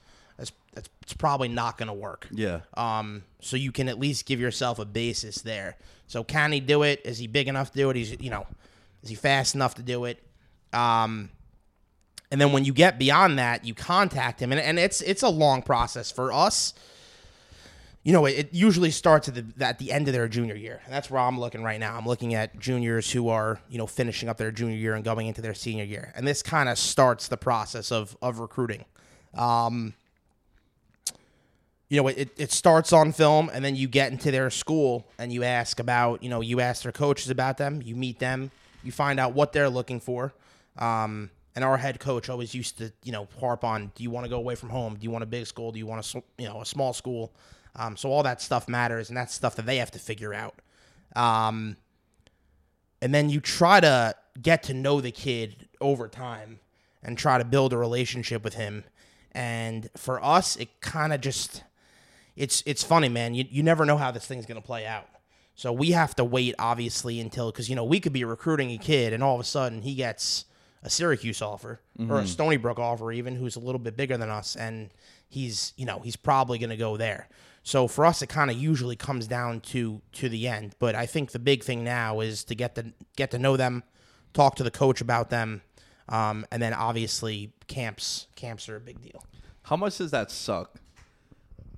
that's 0.73 0.89
it's 1.03 1.15
probably 1.15 1.49
not 1.49 1.79
going 1.79 1.89
to 1.89 1.95
work. 1.95 2.29
Yeah. 2.31 2.61
Um, 2.75 3.25
so 3.41 3.57
you 3.57 3.73
can 3.73 3.89
at 3.89 3.99
least 3.99 4.27
give 4.27 4.41
yourself 4.41 4.79
a 4.79 4.85
basis 4.85 5.43
there. 5.43 5.77
So 6.07 6.23
can 6.23 6.53
he 6.53 6.61
do 6.61 6.83
it? 6.83 7.01
Is 7.05 7.19
he 7.19 7.27
big 7.27 7.49
enough 7.49 7.73
to 7.73 7.79
do 7.79 7.91
it? 7.91 7.97
He's 7.97 8.21
you 8.21 8.31
know, 8.31 8.47
is 9.03 9.09
he 9.09 9.15
fast 9.15 9.55
enough 9.55 9.75
to 9.77 9.83
do 9.83 10.05
it? 10.05 10.23
Um, 10.73 11.31
and 12.31 12.41
then 12.41 12.53
when 12.53 12.65
you 12.65 12.73
get 12.73 12.99
beyond 12.99 13.39
that, 13.39 13.65
you 13.65 13.75
contact 13.75 14.41
him, 14.41 14.53
and, 14.53 14.61
and 14.61 14.79
it's 14.79 15.01
it's 15.01 15.23
a 15.23 15.29
long 15.29 15.63
process 15.63 16.13
for 16.13 16.33
us. 16.33 16.75
You 18.05 18.13
know, 18.13 18.25
it, 18.25 18.39
it 18.39 18.49
usually 18.53 18.93
starts 18.93 19.29
at 19.29 19.35
the 19.35 19.65
at 19.65 19.79
the 19.79 19.91
end 19.91 20.07
of 20.07 20.15
their 20.15 20.29
junior 20.29 20.55
year, 20.55 20.81
and 20.85 20.95
that's 20.95 21.11
where 21.11 21.21
I'm 21.21 21.41
looking 21.41 21.63
right 21.63 21.81
now. 21.81 21.97
I'm 21.97 22.07
looking 22.07 22.35
at 22.35 22.59
juniors 22.59 23.11
who 23.11 23.29
are 23.29 23.61
you 23.69 23.79
know 23.79 23.87
finishing 23.87 24.29
up 24.29 24.37
their 24.37 24.53
junior 24.53 24.77
year 24.77 24.95
and 24.95 25.05
going 25.05 25.27
into 25.27 25.43
their 25.43 25.55
senior 25.55 25.85
year, 25.85 26.13
and 26.15 26.27
this 26.27 26.41
kind 26.43 26.69
of 26.69 26.79
starts 26.79 27.27
the 27.27 27.37
process 27.37 27.91
of 27.91 28.17
of 28.23 28.39
recruiting. 28.39 28.85
Um, 29.35 29.95
you 31.91 32.01
know, 32.01 32.07
it, 32.07 32.31
it 32.37 32.53
starts 32.53 32.93
on 32.93 33.11
film 33.11 33.51
and 33.53 33.65
then 33.65 33.75
you 33.75 33.89
get 33.89 34.13
into 34.13 34.31
their 34.31 34.49
school 34.49 35.09
and 35.19 35.33
you 35.33 35.43
ask 35.43 35.81
about, 35.81 36.23
you 36.23 36.31
know, 36.31 36.41
you 36.41 36.61
ask 36.61 36.85
their 36.85 36.93
coaches 36.93 37.31
about 37.31 37.59
them, 37.59 37.83
you 37.85 37.97
meet 37.97 38.21
them, 38.21 38.53
you 38.85 38.93
find 38.93 39.19
out 39.19 39.35
what 39.35 39.53
they're 39.53 39.69
looking 39.69 39.99
for. 39.99 40.33
Um, 40.79 41.31
and 41.57 41.65
our 41.65 41.77
head 41.77 41.99
coach 41.99 42.31
always 42.31 42.55
used 42.55 42.79
to, 42.79 42.93
you 43.03 43.11
know, 43.11 43.27
harp 43.41 43.65
on, 43.65 43.91
do 43.97 44.05
you 44.05 44.11
want 44.11 44.25
to 44.25 44.31
go 44.31 44.37
away 44.37 44.55
from 44.55 44.69
home? 44.69 44.95
Do 44.95 45.03
you 45.03 45.11
want 45.11 45.25
a 45.25 45.27
big 45.27 45.47
school? 45.49 45.73
Do 45.73 45.81
you 45.81 45.87
want 45.87 46.15
a, 46.15 46.23
you 46.39 46.49
know, 46.49 46.61
a 46.61 46.65
small 46.65 46.93
school? 46.93 47.33
Um, 47.75 47.97
so 47.97 48.09
all 48.09 48.23
that 48.23 48.41
stuff 48.41 48.69
matters 48.69 49.09
and 49.09 49.17
that's 49.17 49.35
stuff 49.35 49.57
that 49.57 49.67
they 49.67 49.79
have 49.79 49.91
to 49.91 49.99
figure 49.99 50.33
out. 50.33 50.55
Um, 51.17 51.77
and 53.03 53.13
then 53.13 53.31
you 53.31 53.41
try 53.41 53.81
to 53.81 54.15
get 54.41 54.63
to 54.65 54.75
know 54.75 55.01
the 55.01 55.11
kid 55.11 55.69
over 55.81 56.07
time 56.07 56.61
and 57.03 57.19
try 57.19 57.37
to 57.39 57.45
build 57.45 57.73
a 57.73 57.77
relationship 57.77 58.45
with 58.45 58.55
him. 58.55 58.85
And 59.33 59.91
for 59.97 60.25
us, 60.25 60.55
it 60.55 60.81
kind 60.81 61.13
of 61.13 61.21
just 61.21 61.65
it's 62.37 62.63
it's 62.67 62.83
funny, 62.83 63.09
man. 63.09 63.35
You 63.35 63.45
you 63.51 63.63
never 63.63 63.85
know 63.85 63.97
how 63.97 64.11
this 64.11 64.27
thing's 64.27 64.47
gonna 64.47 64.61
play 64.61 64.87
out. 64.87 65.09
So 65.55 65.73
we 65.73 65.91
have 65.91 66.15
to 66.17 66.25
wait, 66.25 66.55
obviously, 66.59 67.21
until 67.21 67.51
because 67.51 67.69
you 67.69 67.77
know 67.77 67.85
we 67.85 68.01
could 68.01 68.13
be 68.13 68.25
recruiting 68.25 68.71
a 68.71 68.79
kid, 68.79 69.13
and 69.13 69.23
all 69.23 69.35
of 69.35 69.41
a 69.41 69.45
sudden 69.45 69.83
he 69.83 69.95
gets 69.95 70.47
a 70.83 70.89
Syracuse 70.89 71.43
offer 71.43 71.81
or 72.11 72.21
a 72.21 72.27
Stony 72.27 72.57
Brook 72.57 72.79
offer, 72.79 73.13
even 73.13 73.37
who's 73.37 73.57
a 73.57 73.61
little 73.61 73.79
bit 73.79 73.97
bigger 73.97 74.17
than 74.17 74.31
us, 74.31 74.57
and 74.57 74.91
he's 75.29 75.75
you 75.77 75.85
know 75.85 76.01
he's 76.01 76.17
probably 76.17 76.59
gonna 76.59 76.77
go 76.77 76.97
there. 76.97 77.29
So 77.63 77.87
for 77.89 78.07
us, 78.07 78.23
it 78.23 78.29
kind 78.29 78.51
of 78.51 78.57
usually 78.57 78.97
comes 78.97 79.27
down 79.27 79.61
to 79.61 80.01
to 80.13 80.29
the 80.29 80.49
end. 80.49 80.75
But 80.79 80.95
I 80.95 81.07
think 81.07 81.33
the 81.33 81.39
big 81.39 81.63
thing 81.63 81.85
now 81.85 82.21
is 82.21 82.45
to 82.45 82.55
get 82.55 82.75
to 82.77 82.93
get 83.17 83.31
to 83.33 83.39
know 83.39 83.57
them, 83.57 83.83
talk 84.33 84.57
to 84.57 84.63
the 84.63 84.71
coach 84.71 85.01
about 85.03 85.29
them, 85.31 85.61
um, 86.09 86.47
and 86.51 86.63
then 86.63 86.73
obviously 86.73 87.53
camps 87.67 88.29
camps 88.35 88.69
are 88.69 88.77
a 88.77 88.81
big 88.81 89.03
deal. 89.03 89.25
How 89.65 89.77
much 89.77 89.99
does 89.99 90.11
that 90.11 90.31
suck? 90.31 90.81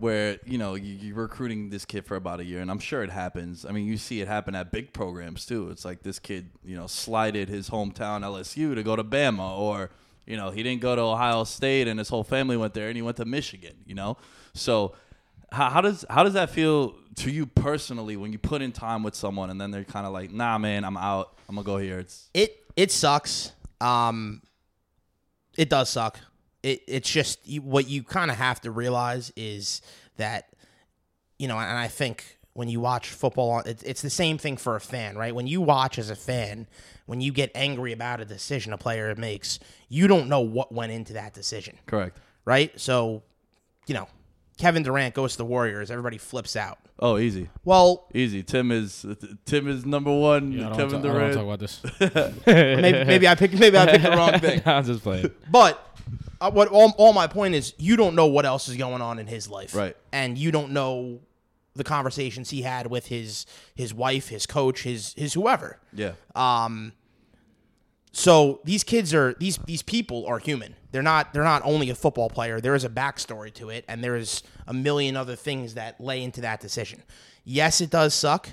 Where 0.03 0.39
you 0.45 0.59
know 0.59 0.75
you, 0.75 0.95
you're 0.95 1.15
recruiting 1.15 1.71
this 1.71 1.85
kid 1.85 2.05
for 2.05 2.17
about 2.17 2.41
a 2.41 2.45
year, 2.45 2.61
and 2.61 2.73
I'm 2.73 2.81
sure 2.81 3.05
it 3.05 3.11
happens. 3.11 3.65
I 3.65 3.71
mean, 3.71 3.87
you 3.87 3.97
see 3.97 4.21
it 4.21 4.27
happen 4.27 4.57
at 4.57 4.73
big 4.73 4.93
programs 4.93 5.47
too. 5.47 5.71
It's 5.71 5.85
like 5.85 6.03
this 6.03 6.19
kid, 6.19 6.51
you 6.65 6.75
know, 6.75 6.89
slided 6.89 7.49
his 7.49 7.71
hometown 7.71 8.23
LSU 8.23 8.75
to 8.75 8.83
go 8.83 8.97
to 8.97 9.05
Bama, 9.05 9.57
or 9.57 9.91
you 10.27 10.37
know, 10.37 10.51
he 10.51 10.65
didn't 10.65 10.81
go 10.81 10.97
to 10.97 11.03
Ohio 11.03 11.45
State, 11.45 11.87
and 11.87 12.01
his 12.01 12.09
whole 12.09 12.25
family 12.25 12.57
went 12.57 12.75
there, 12.75 12.89
and 12.89 12.97
he 12.97 13.03
went 13.03 13.17
to 13.19 13.25
Michigan. 13.25 13.77
You 13.87 13.95
know, 13.95 14.17
so 14.55 14.97
how, 15.53 15.71
how 15.71 15.81
does 15.81 16.05
how 16.11 16.25
does 16.25 16.33
that 16.33 16.51
feel 16.51 16.97
to 17.19 17.31
you 17.31 17.47
personally 17.47 18.17
when 18.17 18.33
you 18.33 18.39
put 18.41 18.61
in 18.61 18.73
time 18.73 19.05
with 19.05 19.15
someone, 19.15 19.51
and 19.51 19.61
then 19.61 19.71
they're 19.71 19.85
kind 19.85 20.05
of 20.05 20.13
like, 20.13 20.33
Nah, 20.33 20.59
man, 20.59 20.85
I'm 20.85 20.97
out. 20.97 21.39
I'm 21.49 21.55
gonna 21.55 21.65
go 21.65 21.79
here. 21.79 22.01
It's 22.01 22.29
It 22.35 22.61
it 22.75 22.91
sucks. 22.91 23.53
Um, 23.81 24.43
it 25.57 25.69
does 25.71 25.91
suck. 25.91 26.19
It, 26.63 26.83
it's 26.87 27.11
just 27.11 27.41
what 27.63 27.89
you 27.89 28.03
kind 28.03 28.31
of 28.31 28.37
have 28.37 28.61
to 28.63 28.71
realize 28.71 29.33
is 29.37 29.83
that 30.17 30.49
you 31.39 31.49
know, 31.49 31.59
and 31.59 31.77
I 31.79 31.89
think 31.89 32.39
when 32.53 32.69
you 32.69 32.79
watch 32.81 33.09
football, 33.09 33.63
it's 33.67 34.03
the 34.03 34.11
same 34.11 34.39
thing 34.39 34.57
for 34.57 34.77
a 34.77 34.81
fan, 34.81 35.17
right? 35.17 35.35
When 35.35 35.47
you 35.49 35.61
watch 35.61 35.99
as 35.99 36.11
a 36.11 36.15
fan, 36.15 36.69
when 37.07 37.21
you 37.21 37.33
get 37.33 37.51
angry 37.55 37.93
about 37.93 38.21
a 38.21 38.25
decision 38.25 38.73
a 38.73 38.79
player 38.79 39.13
makes, 39.17 39.59
you 39.89 40.07
don't 40.07 40.29
know 40.29 40.41
what 40.41 40.71
went 40.71 40.93
into 40.93 41.15
that 41.15 41.33
decision, 41.35 41.79
Correct. 41.87 42.19
right? 42.45 42.79
So, 42.79 43.23
you 43.87 43.95
know, 43.95 44.07
Kevin 44.59 44.83
Durant 44.85 45.15
goes 45.15 45.33
to 45.33 45.39
the 45.39 45.45
Warriors, 45.47 45.91
everybody 45.91 46.19
flips 46.19 46.55
out. 46.55 46.79
Oh, 47.01 47.19
easy, 47.19 47.49
Well, 47.65 48.07
easy. 48.15 48.45
Tim 48.45 48.71
is 48.71 49.05
Tim 49.45 49.67
is 49.67 49.85
number 49.85 50.17
one. 50.17 50.53
Yeah, 50.53 50.67
I 50.67 50.69
don't 50.69 50.77
Kevin 50.77 51.03
ta- 51.03 51.09
I 51.09 51.13
don't 51.13 51.13
Durant. 51.15 51.35
talk 51.35 51.45
about 51.45 51.59
this. 51.59 51.81
maybe, 52.47 53.05
maybe 53.05 53.27
I 53.29 53.35
picked 53.35 53.55
maybe 53.55 53.77
I 53.77 53.87
picked 53.87 54.05
the 54.05 54.11
wrong 54.11 54.39
thing. 54.39 54.63
I'm 54.65 54.85
just 54.85 55.03
playing. 55.03 55.31
But 55.51 55.92
uh, 56.41 56.51
what 56.51 56.69
all, 56.69 56.93
all 56.99 57.13
my 57.13 57.27
point 57.27 57.55
is, 57.55 57.75
you 57.79 57.97
don't 57.97 58.15
know 58.15 58.27
what 58.27 58.45
else 58.45 58.69
is 58.69 58.77
going 58.77 59.01
on 59.03 59.19
in 59.19 59.27
his 59.27 59.49
life, 59.49 59.75
Right. 59.75 59.97
And 60.13 60.37
you 60.37 60.51
don't 60.51 60.73
know 60.73 61.21
the 61.75 61.85
conversations 61.85 62.51
he 62.51 62.63
had 62.63 62.89
with 62.89 63.07
his 63.07 63.47
his 63.75 63.95
wife, 63.95 64.29
his 64.29 64.47
coach, 64.47 64.83
his 64.83 65.15
his 65.17 65.33
whoever. 65.35 65.79
yeah. 65.93 66.13
Um, 66.35 66.93
so 68.15 68.61
these 68.65 68.85
kids 68.85 69.15
are 69.15 69.35
these 69.41 69.57
these 69.67 69.83
people 69.83 70.27
are 70.27 70.39
human. 70.39 70.77
They're 70.91 71.03
not 71.03 71.33
they're 71.33 71.45
not 71.45 71.63
only 71.65 71.89
a 71.89 71.95
football 71.95 72.29
player. 72.29 72.61
There 72.61 72.75
is 72.75 72.85
a 72.85 72.91
backstory 72.91 73.53
to 73.55 73.71
it, 73.71 73.85
and 73.89 74.05
there 74.05 74.17
is 74.17 74.43
a 74.67 74.75
million 74.75 75.17
other 75.17 75.35
things 75.37 75.75
that 75.75 75.99
lay 76.01 76.23
into 76.23 76.43
that 76.43 76.61
decision. 76.61 77.03
Yes, 77.45 77.81
it 77.81 77.89
does 77.91 78.13
suck, 78.13 78.51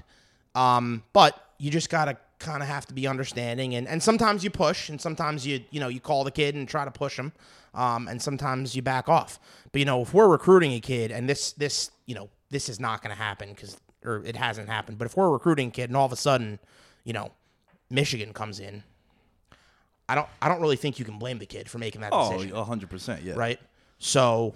um, 0.56 1.04
but 1.12 1.38
you 1.58 1.70
just 1.72 1.90
gotta 1.90 2.18
kind 2.40 2.64
of 2.64 2.70
have 2.70 2.86
to 2.88 2.94
be 2.94 3.06
understanding, 3.08 3.76
and 3.76 3.88
and 3.88 4.02
sometimes 4.02 4.44
you 4.44 4.50
push, 4.50 4.90
and 4.90 5.00
sometimes 5.00 5.46
you 5.46 5.62
you 5.72 5.80
know 5.80 5.88
you 5.90 6.00
call 6.00 6.24
the 6.24 6.32
kid 6.32 6.56
and 6.56 6.68
try 6.68 6.86
to 6.86 6.92
push 6.92 7.18
him, 7.20 7.32
um, 7.74 8.08
and 8.08 8.22
sometimes 8.22 8.76
you 8.76 8.82
back 8.82 9.08
off. 9.10 9.40
But 9.72 9.80
you 9.80 9.86
know 9.86 10.02
if 10.02 10.14
we're 10.14 10.28
recruiting 10.30 10.74
a 10.74 10.80
kid, 10.80 11.12
and 11.12 11.28
this 11.30 11.52
this 11.54 11.92
you 12.06 12.16
know 12.16 12.30
this 12.50 12.70
is 12.70 12.80
not 12.80 13.02
gonna 13.04 13.16
happen 13.16 13.50
because 13.50 13.78
or 14.06 14.24
it 14.26 14.36
hasn't 14.36 14.70
happened. 14.70 14.98
But 14.98 15.06
if 15.06 15.18
we're 15.18 15.30
recruiting 15.30 15.68
a 15.68 15.72
kid, 15.72 15.90
and 15.90 15.98
all 15.98 16.06
of 16.06 16.12
a 16.14 16.16
sudden, 16.16 16.58
you 17.04 17.12
know, 17.14 17.32
Michigan 17.90 18.32
comes 18.34 18.60
in, 18.60 18.84
I 20.08 20.16
don't 20.16 20.28
I 20.42 20.48
don't 20.48 20.62
really 20.62 20.78
think 20.78 20.98
you 21.00 21.06
can 21.06 21.20
blame 21.20 21.38
the 21.40 21.46
kid 21.46 21.70
for 21.70 21.78
making 21.78 22.02
that 22.02 22.12
Oh, 22.14 22.32
decision, 22.32 22.56
hundred 22.56 22.90
percent. 22.90 23.22
Yeah. 23.24 23.34
right? 23.36 23.60
So, 24.00 24.56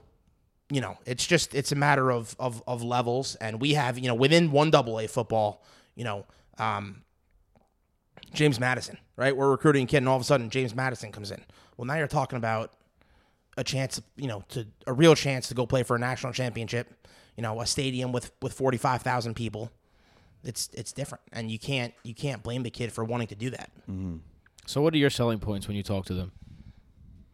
you 0.72 0.80
know, 0.82 0.98
it's 1.06 1.28
just 1.28 1.54
it's 1.54 1.72
a 1.72 1.76
matter 1.76 2.12
of 2.12 2.36
of 2.39 2.63
of 2.65 2.82
levels, 2.82 3.36
and 3.36 3.60
we 3.60 3.74
have 3.74 4.00
you 4.00 4.08
know 4.08 4.15
within 4.15 4.52
one 4.52 4.72
double 4.72 5.00
A 5.00 5.08
football, 5.08 5.62
you 5.96 6.06
know, 6.06 6.26
um, 6.58 7.02
James 8.34 8.60
Madison, 8.60 8.98
right? 9.15 9.36
We're 9.36 9.52
recruiting 9.52 9.84
a 9.84 9.88
kid, 9.88 9.98
and 9.98 10.10
all 10.10 10.15
of 10.15 10.22
a 10.22 10.26
sudden 10.26 10.50
James 10.50 10.76
Madison 10.76 11.12
comes 11.12 11.32
in. 11.32 11.43
Well, 11.78 11.86
now 11.86 11.96
you're 11.96 12.08
talking 12.08 12.38
about 12.38 12.74
a 13.58 13.63
chance, 13.63 14.02
you 14.15 14.28
know, 14.28 14.43
to 14.50 14.65
a 14.88 14.93
real 14.93 15.15
chance 15.15 15.48
to 15.50 15.54
go 15.54 15.65
play 15.65 15.84
for 15.84 15.96
a 15.96 16.00
national 16.00 16.34
championship. 16.34 17.08
You 17.38 17.41
know, 17.41 17.62
a 17.62 17.65
stadium 17.65 18.12
with 18.12 18.32
with 18.41 18.54
forty 18.54 18.78
five 18.78 19.02
thousand 19.02 19.36
people. 19.36 19.72
It's 20.43 20.69
it's 20.74 20.91
different, 20.91 21.24
and 21.32 21.50
you 21.50 21.58
can't 21.58 21.93
you 22.04 22.13
can't 22.13 22.43
blame 22.43 22.63
the 22.63 22.69
kid 22.69 22.91
for 22.91 23.04
wanting 23.04 23.28
to 23.28 23.36
do 23.36 23.50
that. 23.52 23.72
Mm-hmm. 23.89 24.17
So, 24.65 24.82
what 24.82 24.93
are 24.93 24.98
your 24.98 25.10
selling 25.10 25.39
points 25.39 25.67
when 25.67 25.76
you 25.76 25.84
talk 25.84 26.06
to 26.06 26.13
them? 26.13 26.32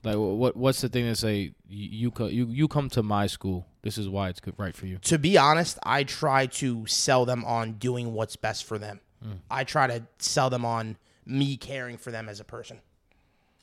Like, 0.03 0.15
what 0.15 0.55
what's 0.55 0.81
the 0.81 0.89
thing 0.89 1.07
that 1.07 1.15
say 1.15 1.53
you 1.67 2.11
you 2.17 2.27
you, 2.27 2.47
you 2.47 2.67
come 2.67 2.89
to 2.91 3.03
my 3.03 3.27
school? 3.27 3.67
This 3.81 3.97
is 3.97 4.07
why 4.07 4.29
it's 4.29 4.39
good, 4.39 4.53
right 4.57 4.75
for 4.75 4.85
you. 4.85 4.97
to 4.99 5.17
be 5.17 5.37
honest, 5.37 5.77
I 5.83 6.03
try 6.03 6.45
to 6.45 6.85
sell 6.85 7.25
them 7.25 7.43
on 7.45 7.73
doing 7.73 8.13
what's 8.13 8.35
best 8.35 8.63
for 8.63 8.77
them. 8.77 9.01
Mm. 9.25 9.39
I 9.49 9.63
try 9.63 9.87
to 9.87 10.03
sell 10.19 10.49
them 10.49 10.65
on 10.65 10.97
me 11.25 11.57
caring 11.57 11.97
for 11.97 12.11
them 12.11 12.29
as 12.29 12.39
a 12.39 12.43
person. 12.43 12.79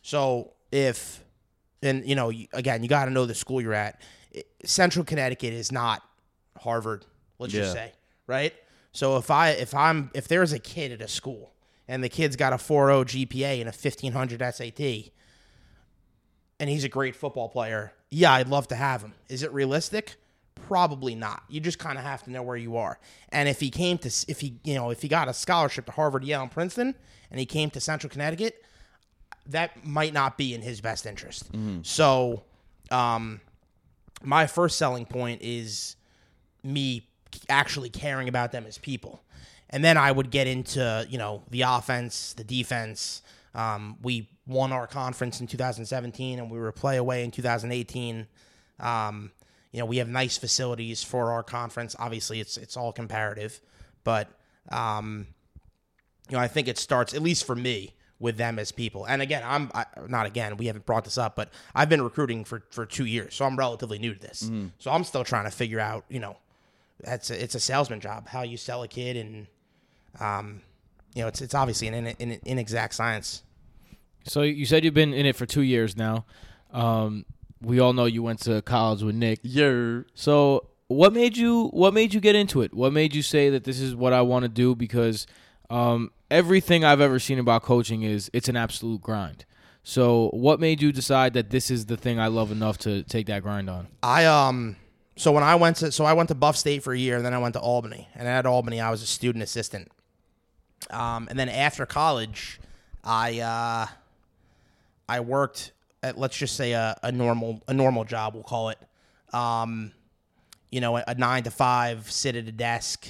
So 0.03 0.53
if, 0.71 1.25
and 1.83 2.07
you 2.09 2.15
know, 2.15 2.31
again, 2.53 2.83
you 2.83 2.89
got 2.89 3.07
to 3.07 3.11
know 3.11 3.27
the 3.27 3.35
school 3.35 3.61
you're 3.61 3.75
at. 3.75 4.01
Central 4.65 5.05
Connecticut 5.05 5.53
is 5.53 5.73
not 5.73 6.03
Harvard. 6.59 7.07
Let's 7.39 7.53
just 7.53 7.73
say, 7.73 7.93
right? 8.27 8.55
So 8.93 9.19
if 9.19 9.31
I 9.31 9.51
if 9.51 9.75
I'm 9.75 10.11
if 10.15 10.27
there's 10.27 10.53
a 10.53 10.59
kid 10.59 10.93
at 10.93 11.03
a 11.03 11.09
school 11.09 11.53
and 11.87 12.03
the 12.03 12.09
kid's 12.09 12.35
got 12.35 12.53
a 12.53 12.57
4.0 12.57 13.29
GPA 13.29 13.61
and 13.61 13.69
a 13.69 13.73
1500 13.73 14.55
SAT, 14.55 15.13
and 16.59 16.71
he's 16.71 16.85
a 16.85 16.89
great 16.89 17.15
football 17.15 17.49
player, 17.49 17.93
yeah, 18.11 18.33
I'd 18.33 18.49
love 18.49 18.69
to 18.69 18.75
have 18.75 19.03
him. 19.03 19.13
Is 19.29 19.43
it 19.43 19.53
realistic? 19.53 20.17
Probably 20.67 21.15
not. 21.15 21.43
You 21.49 21.61
just 21.61 21.79
kind 21.79 21.99
of 21.99 22.05
have 22.05 22.23
to 22.25 22.31
know 22.31 22.43
where 22.43 22.57
you 22.57 22.77
are. 22.77 22.99
And 23.31 23.49
if 23.49 23.61
he 23.61 23.71
came 23.71 23.99
to, 23.99 24.09
if 24.29 24.41
he, 24.41 24.59
you 24.65 24.75
know, 24.75 24.91
if 24.91 25.03
he 25.03 25.09
got 25.09 25.29
a 25.29 25.35
scholarship 25.35 25.87
to 25.87 25.93
Harvard, 25.93 26.25
Yale, 26.25 26.43
and 26.43 26.51
Princeton, 26.51 26.95
and 27.31 27.39
he 27.41 27.47
came 27.47 27.71
to 27.71 27.81
Central 27.81 28.11
Connecticut, 28.11 28.63
that 29.47 29.85
might 29.87 30.13
not 30.13 30.37
be 30.37 30.55
in 30.55 30.63
his 30.63 30.81
best 30.81 31.07
interest. 31.07 31.49
So, 31.83 32.43
um, 32.91 33.41
my 34.23 34.47
first 34.47 34.79
selling 34.79 35.07
point 35.07 35.43
is 35.43 35.97
me 36.65 37.07
actually 37.49 37.91
caring 37.91 38.29
about 38.29 38.51
them 38.51 38.65
as 38.67 38.79
people. 38.79 39.23
And 39.71 39.85
then 39.85 39.97
I 39.97 40.11
would 40.11 40.31
get 40.31 40.47
into, 40.47 41.07
you 41.09 41.19
know, 41.19 41.43
the 41.51 41.63
offense, 41.63 42.33
the 42.33 42.45
defense. 42.45 43.23
Um, 43.55 43.99
we 44.03 44.29
won 44.47 44.73
our 44.73 44.87
conference 44.87 45.41
in 45.41 45.47
2017 45.47 46.39
and 46.39 46.51
we 46.51 46.59
were 46.59 46.73
play 46.73 46.97
away 46.97 47.25
in 47.25 47.31
2018. 47.31 48.27
Um, 48.81 49.33
you 49.73 49.81
know, 49.81 49.87
we 49.87 49.99
have 49.99 50.09
nice 50.09 50.37
facilities 50.37 51.03
for 51.03 51.33
our 51.33 51.43
conference. 51.43 51.95
Obviously, 51.99 52.41
it's 52.41 52.57
it's 52.57 52.77
all 52.77 52.93
comparative, 52.93 53.61
but 54.05 54.29
um, 54.71 55.27
you 56.29 56.37
know, 56.37 56.43
I 56.43 56.49
think 56.49 56.69
it 56.69 56.79
starts 56.79 57.15
at 57.15 57.23
least 57.23 57.45
for 57.45 57.55
me 57.55 57.93
with 58.19 58.37
them 58.37 58.59
as 58.59 58.73
people. 58.73 59.05
And 59.05 59.21
again, 59.21 59.43
I'm 59.45 59.71
I, 59.75 59.85
not 60.09 60.27
again. 60.27 60.57
We 60.57 60.67
haven't 60.67 60.87
brought 60.87 61.05
this 61.05 61.19
up, 61.19 61.37
but 61.37 61.51
I've 61.75 61.89
been 61.89 62.03
recruiting 62.03 62.45
for 62.45 62.63
for 62.71 62.87
two 62.87 63.05
years, 63.05 63.35
so 63.35 63.45
I'm 63.45 63.57
relatively 63.57 63.99
new 63.99 64.15
to 64.15 64.21
this. 64.21 64.41
So 64.79 64.91
I'm 64.91 65.05
still 65.05 65.25
trying 65.25 65.45
to 65.45 65.51
figure 65.51 65.81
out, 65.81 66.05
you 66.09 66.21
know, 66.21 66.37
that's 67.01 67.31
a, 67.31 67.43
it's 67.43 67.55
a 67.55 67.61
salesman 67.61 68.01
job. 68.01 68.29
How 68.29 68.43
you 68.43 68.57
sell 68.57 68.83
a 68.83 68.89
kid, 68.89 69.17
and 69.17 69.47
um, 70.21 70.63
you 71.15 71.23
know, 71.23 71.29
it's 71.29 71.43
it's 71.43 71.55
obviously 71.55 71.89
an, 71.89 71.95
in, 71.95 72.31
an 72.31 72.41
inexact 72.45 72.95
science. 72.95 73.43
So 74.25 74.43
you 74.43 74.67
said 74.67 74.85
you've 74.85 74.95
been 74.95 75.15
in 75.15 75.27
it 75.27 75.37
for 75.37 75.47
two 75.47 75.63
years 75.63 75.97
now. 75.97 76.25
Um, 76.73 77.25
we 77.67 77.81
all 77.81 77.93
know 77.93 78.05
you 78.05 78.23
went 78.23 78.41
to 78.43 78.63
college 78.63 79.03
with 79.03 79.17
Nick. 79.17 79.41
Yeah. 79.43 80.03
So 80.15 80.69
what 80.87 81.13
made 81.13 81.37
you 81.37 81.67
what 81.69 81.93
made 81.93 82.15
you 82.15 82.21
get 82.21 82.37
into 82.37 82.63
it? 82.63 82.73
What 82.73 82.93
made 82.93 83.15
you 83.15 83.23
say 83.23 83.51
that 83.51 83.65
this 83.65 83.81
is 83.81 83.95
what 83.95 84.13
I 84.13 84.23
want 84.23 84.45
to 84.45 84.49
do? 84.49 84.77
Because 84.77 85.27
um, 85.69 86.13
everything 86.31 86.85
I've 86.85 87.01
ever 87.01 87.19
seen 87.19 87.41
about 87.41 87.65
coaching 87.65 88.03
is 88.03 88.31
it's 88.33 88.49
an 88.49 88.57
absolute 88.57 89.03
grind. 89.03 89.45
So 89.83 90.31
what 90.33 90.61
made 90.61 90.81
you 90.81 90.93
decide 90.93 91.35
that 91.35 91.51
this 91.51 91.71
is 91.71 91.87
the 91.87 91.97
thing 91.97 92.21
I 92.21 92.29
love 92.29 92.53
enough 92.53 92.79
to 92.79 93.03
take 93.03 93.27
that 93.27 93.43
grind 93.43 93.69
on? 93.69 93.89
I 94.03 94.27
um 94.27 94.77
so 95.17 95.33
when 95.33 95.43
I 95.43 95.57
went 95.57 95.79
to 95.79 95.91
so 95.91 96.05
I 96.05 96.13
went 96.13 96.29
to 96.29 96.37
Buff 96.37 96.57
State 96.57 96.85
for 96.85 96.93
a 96.93 96.99
year, 96.99 97.17
and 97.17 97.27
then 97.27 97.35
I 97.35 97.39
went 97.39 97.55
to 97.55 97.61
Albany, 97.61 98.09
and 98.15 98.29
at 98.29 98.47
Albany 98.47 98.81
I 98.81 98.91
was 98.91 99.03
a 99.03 99.07
student 99.07 99.43
assistant. 99.43 99.91
Um, 100.91 101.27
and 101.29 101.39
then 101.39 101.49
after 101.49 101.85
college, 101.85 102.61
I 103.03 103.41
uh, 103.41 103.87
I 105.09 105.21
worked 105.21 105.73
at 106.07 106.19
let's 106.19 106.37
just 106.37 106.57
say 106.57 106.73
a, 106.73 106.97
a 107.03 107.13
normal 107.13 107.63
a 107.69 107.75
normal 107.75 108.05
job 108.05 108.35
we'll 108.35 108.43
call 108.43 108.71
it. 108.71 108.79
Um, 109.33 109.93
you 110.71 110.81
know, 110.81 110.97
a, 110.97 111.05
a 111.09 111.15
nine 111.15 111.43
to 111.45 111.51
five, 111.51 112.11
sit 112.11 112.37
at 112.37 112.47
a 112.47 112.53
desk, 112.53 113.07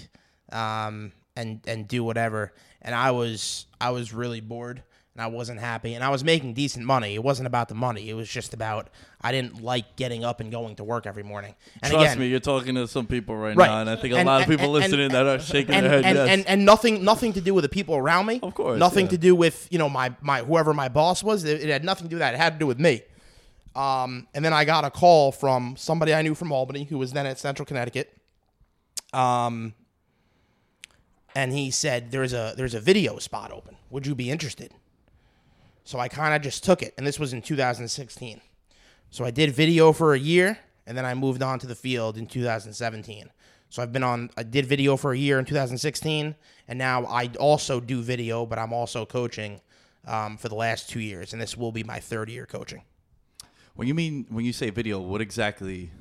um, 0.50 1.12
and 1.36 1.60
and 1.66 1.86
do 1.86 2.02
whatever. 2.02 2.52
And 2.82 2.94
I 2.94 3.10
was 3.10 3.66
I 3.80 3.90
was 3.90 4.12
really 4.12 4.40
bored 4.40 4.82
and 5.16 5.22
I 5.22 5.28
wasn't 5.28 5.60
happy. 5.60 5.94
And 5.94 6.04
I 6.04 6.10
was 6.10 6.22
making 6.22 6.52
decent 6.52 6.84
money. 6.84 7.14
It 7.14 7.22
wasn't 7.22 7.46
about 7.46 7.68
the 7.70 7.74
money. 7.74 8.10
It 8.10 8.12
was 8.12 8.28
just 8.28 8.52
about 8.52 8.88
I 9.22 9.32
didn't 9.32 9.62
like 9.62 9.96
getting 9.96 10.24
up 10.24 10.40
and 10.40 10.52
going 10.52 10.76
to 10.76 10.84
work 10.84 11.06
every 11.06 11.22
morning. 11.22 11.54
And 11.82 11.90
Trust 11.90 12.04
again, 12.04 12.18
me, 12.18 12.26
you're 12.28 12.38
talking 12.38 12.74
to 12.74 12.86
some 12.86 13.06
people 13.06 13.34
right, 13.34 13.56
Right. 13.56 13.66
now, 13.66 13.80
and 13.80 13.88
I 13.88 13.96
think 13.96 14.12
a 14.12 14.18
And- 14.18 14.26
lot 14.26 14.42
of 14.42 14.46
people 14.48 14.64
and- 14.76 14.84
listening 14.84 15.08
that 15.12 15.24
are 15.26 15.38
shaking 15.40 15.72
their 15.80 15.88
head. 15.88 16.04
and, 16.04 16.16
yes. 16.18 16.28
and, 16.28 16.46
and 16.46 16.64
nothing 16.66 17.02
nothing 17.02 17.32
to 17.32 17.40
do 17.40 17.54
with 17.54 17.62
the 17.62 17.70
people 17.70 17.96
around 17.96 18.26
me. 18.26 18.40
Of 18.42 18.52
course, 18.54 18.78
Nothing 18.78 19.06
yeah. 19.06 19.10
to 19.12 19.18
do 19.18 19.34
with, 19.34 19.66
you 19.70 19.78
know, 19.78 19.88
my 19.88 20.14
my 20.20 20.42
whoever 20.42 20.74
my 20.74 20.88
boss 20.90 21.22
was. 21.22 21.44
It, 21.44 21.62
it 21.62 21.70
had 21.70 21.82
nothing 21.82 22.04
to 22.04 22.10
do 22.10 22.16
with 22.16 22.20
that. 22.20 22.34
It 22.34 22.38
had 22.38 22.52
to 22.52 22.58
do 22.58 22.66
with 22.66 22.78
me. 22.78 23.00
Um, 23.74 24.26
and 24.34 24.44
then 24.44 24.52
I 24.52 24.66
got 24.66 24.84
a 24.84 24.90
call 24.90 25.32
from 25.32 25.76
somebody 25.78 26.12
I 26.12 26.20
knew 26.20 26.34
from 26.34 26.52
Albany 26.52 26.84
who 26.84 26.98
was 26.98 27.12
then 27.12 27.24
at 27.24 27.38
Central 27.38 27.64
Connecticut. 27.64 28.12
Um, 29.14 29.72
and 31.34 31.52
he 31.52 31.70
said 31.70 32.10
there's 32.10 32.32
a 32.34 32.54
there's 32.56 32.74
a 32.74 32.80
video 32.80 33.18
spot 33.18 33.50
open. 33.50 33.76
Would 33.90 34.06
you 34.06 34.14
be 34.14 34.30
interested? 34.30 34.72
So 35.86 36.00
I 36.00 36.08
kind 36.08 36.34
of 36.34 36.42
just 36.42 36.64
took 36.64 36.82
it, 36.82 36.94
and 36.98 37.06
this 37.06 37.20
was 37.20 37.32
in 37.32 37.40
2016. 37.40 38.40
So 39.10 39.24
I 39.24 39.30
did 39.30 39.52
video 39.52 39.92
for 39.92 40.14
a 40.14 40.18
year, 40.18 40.58
and 40.84 40.98
then 40.98 41.06
I 41.06 41.14
moved 41.14 41.44
on 41.44 41.60
to 41.60 41.66
the 41.68 41.76
field 41.76 42.18
in 42.18 42.26
2017. 42.26 43.30
So 43.70 43.82
I've 43.82 43.92
been 43.92 44.02
on. 44.02 44.30
I 44.36 44.42
did 44.42 44.66
video 44.66 44.96
for 44.96 45.12
a 45.12 45.16
year 45.16 45.38
in 45.38 45.44
2016, 45.44 46.34
and 46.66 46.78
now 46.78 47.06
I 47.06 47.30
also 47.38 47.78
do 47.78 48.02
video, 48.02 48.44
but 48.44 48.58
I'm 48.58 48.72
also 48.72 49.06
coaching 49.06 49.60
um, 50.08 50.36
for 50.36 50.48
the 50.48 50.56
last 50.56 50.90
two 50.90 50.98
years, 50.98 51.32
and 51.32 51.40
this 51.40 51.56
will 51.56 51.70
be 51.70 51.84
my 51.84 52.00
third 52.00 52.30
year 52.30 52.46
coaching. 52.46 52.82
when 53.76 53.86
you 53.86 53.94
mean 53.94 54.26
when 54.28 54.44
you 54.44 54.52
say 54.52 54.70
video, 54.70 54.98
what 54.98 55.20
exactly 55.20 55.92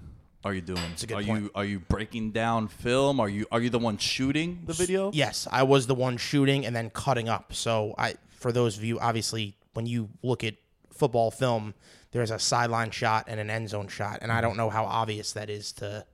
are 0.44 0.56
you 0.56 0.62
doing? 0.62 0.80
a 0.80 1.06
good 1.06 1.14
are 1.14 1.24
point. 1.24 1.44
you 1.44 1.52
are 1.54 1.66
you 1.66 1.80
breaking 1.80 2.32
down 2.32 2.70
film? 2.70 3.20
Are 3.20 3.30
you 3.30 3.46
are 3.52 3.62
you 3.62 3.70
the 3.70 3.78
one 3.78 4.00
shooting 4.00 4.64
the 4.66 4.74
video? 4.74 5.12
Yes, 5.14 5.48
I 5.52 5.62
was 5.62 5.86
the 5.86 5.96
one 5.96 6.18
shooting 6.18 6.66
and 6.66 6.76
then 6.76 6.90
cutting 6.90 7.30
up. 7.30 7.54
So 7.54 7.94
I, 8.00 8.16
for 8.32 8.52
those 8.52 8.78
of 8.78 8.84
you, 8.84 9.00
obviously, 9.00 9.58
when 9.76 9.86
you 9.86 10.10
look 10.24 10.44
at 10.44 10.56
football 10.92 11.30
film, 11.32 11.74
there's 12.12 12.32
a 12.32 12.40
sideline 12.40 12.90
shot 12.92 13.26
and 13.28 13.40
an 13.40 13.50
end 13.50 13.70
zone 13.70 13.88
shot, 13.88 14.20
and 14.22 14.32
I 14.32 14.42
don't 14.42 14.58
know 14.58 14.70
how 14.70 14.86
obvious 14.86 15.34
that 15.34 15.50
is 15.50 15.72
to 15.74 16.06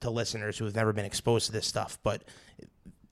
to 0.00 0.10
listeners 0.10 0.56
who 0.58 0.64
have 0.64 0.74
never 0.74 0.92
been 0.92 1.04
exposed 1.04 1.46
to 1.46 1.52
this 1.52 1.66
stuff, 1.66 1.98
but 2.02 2.22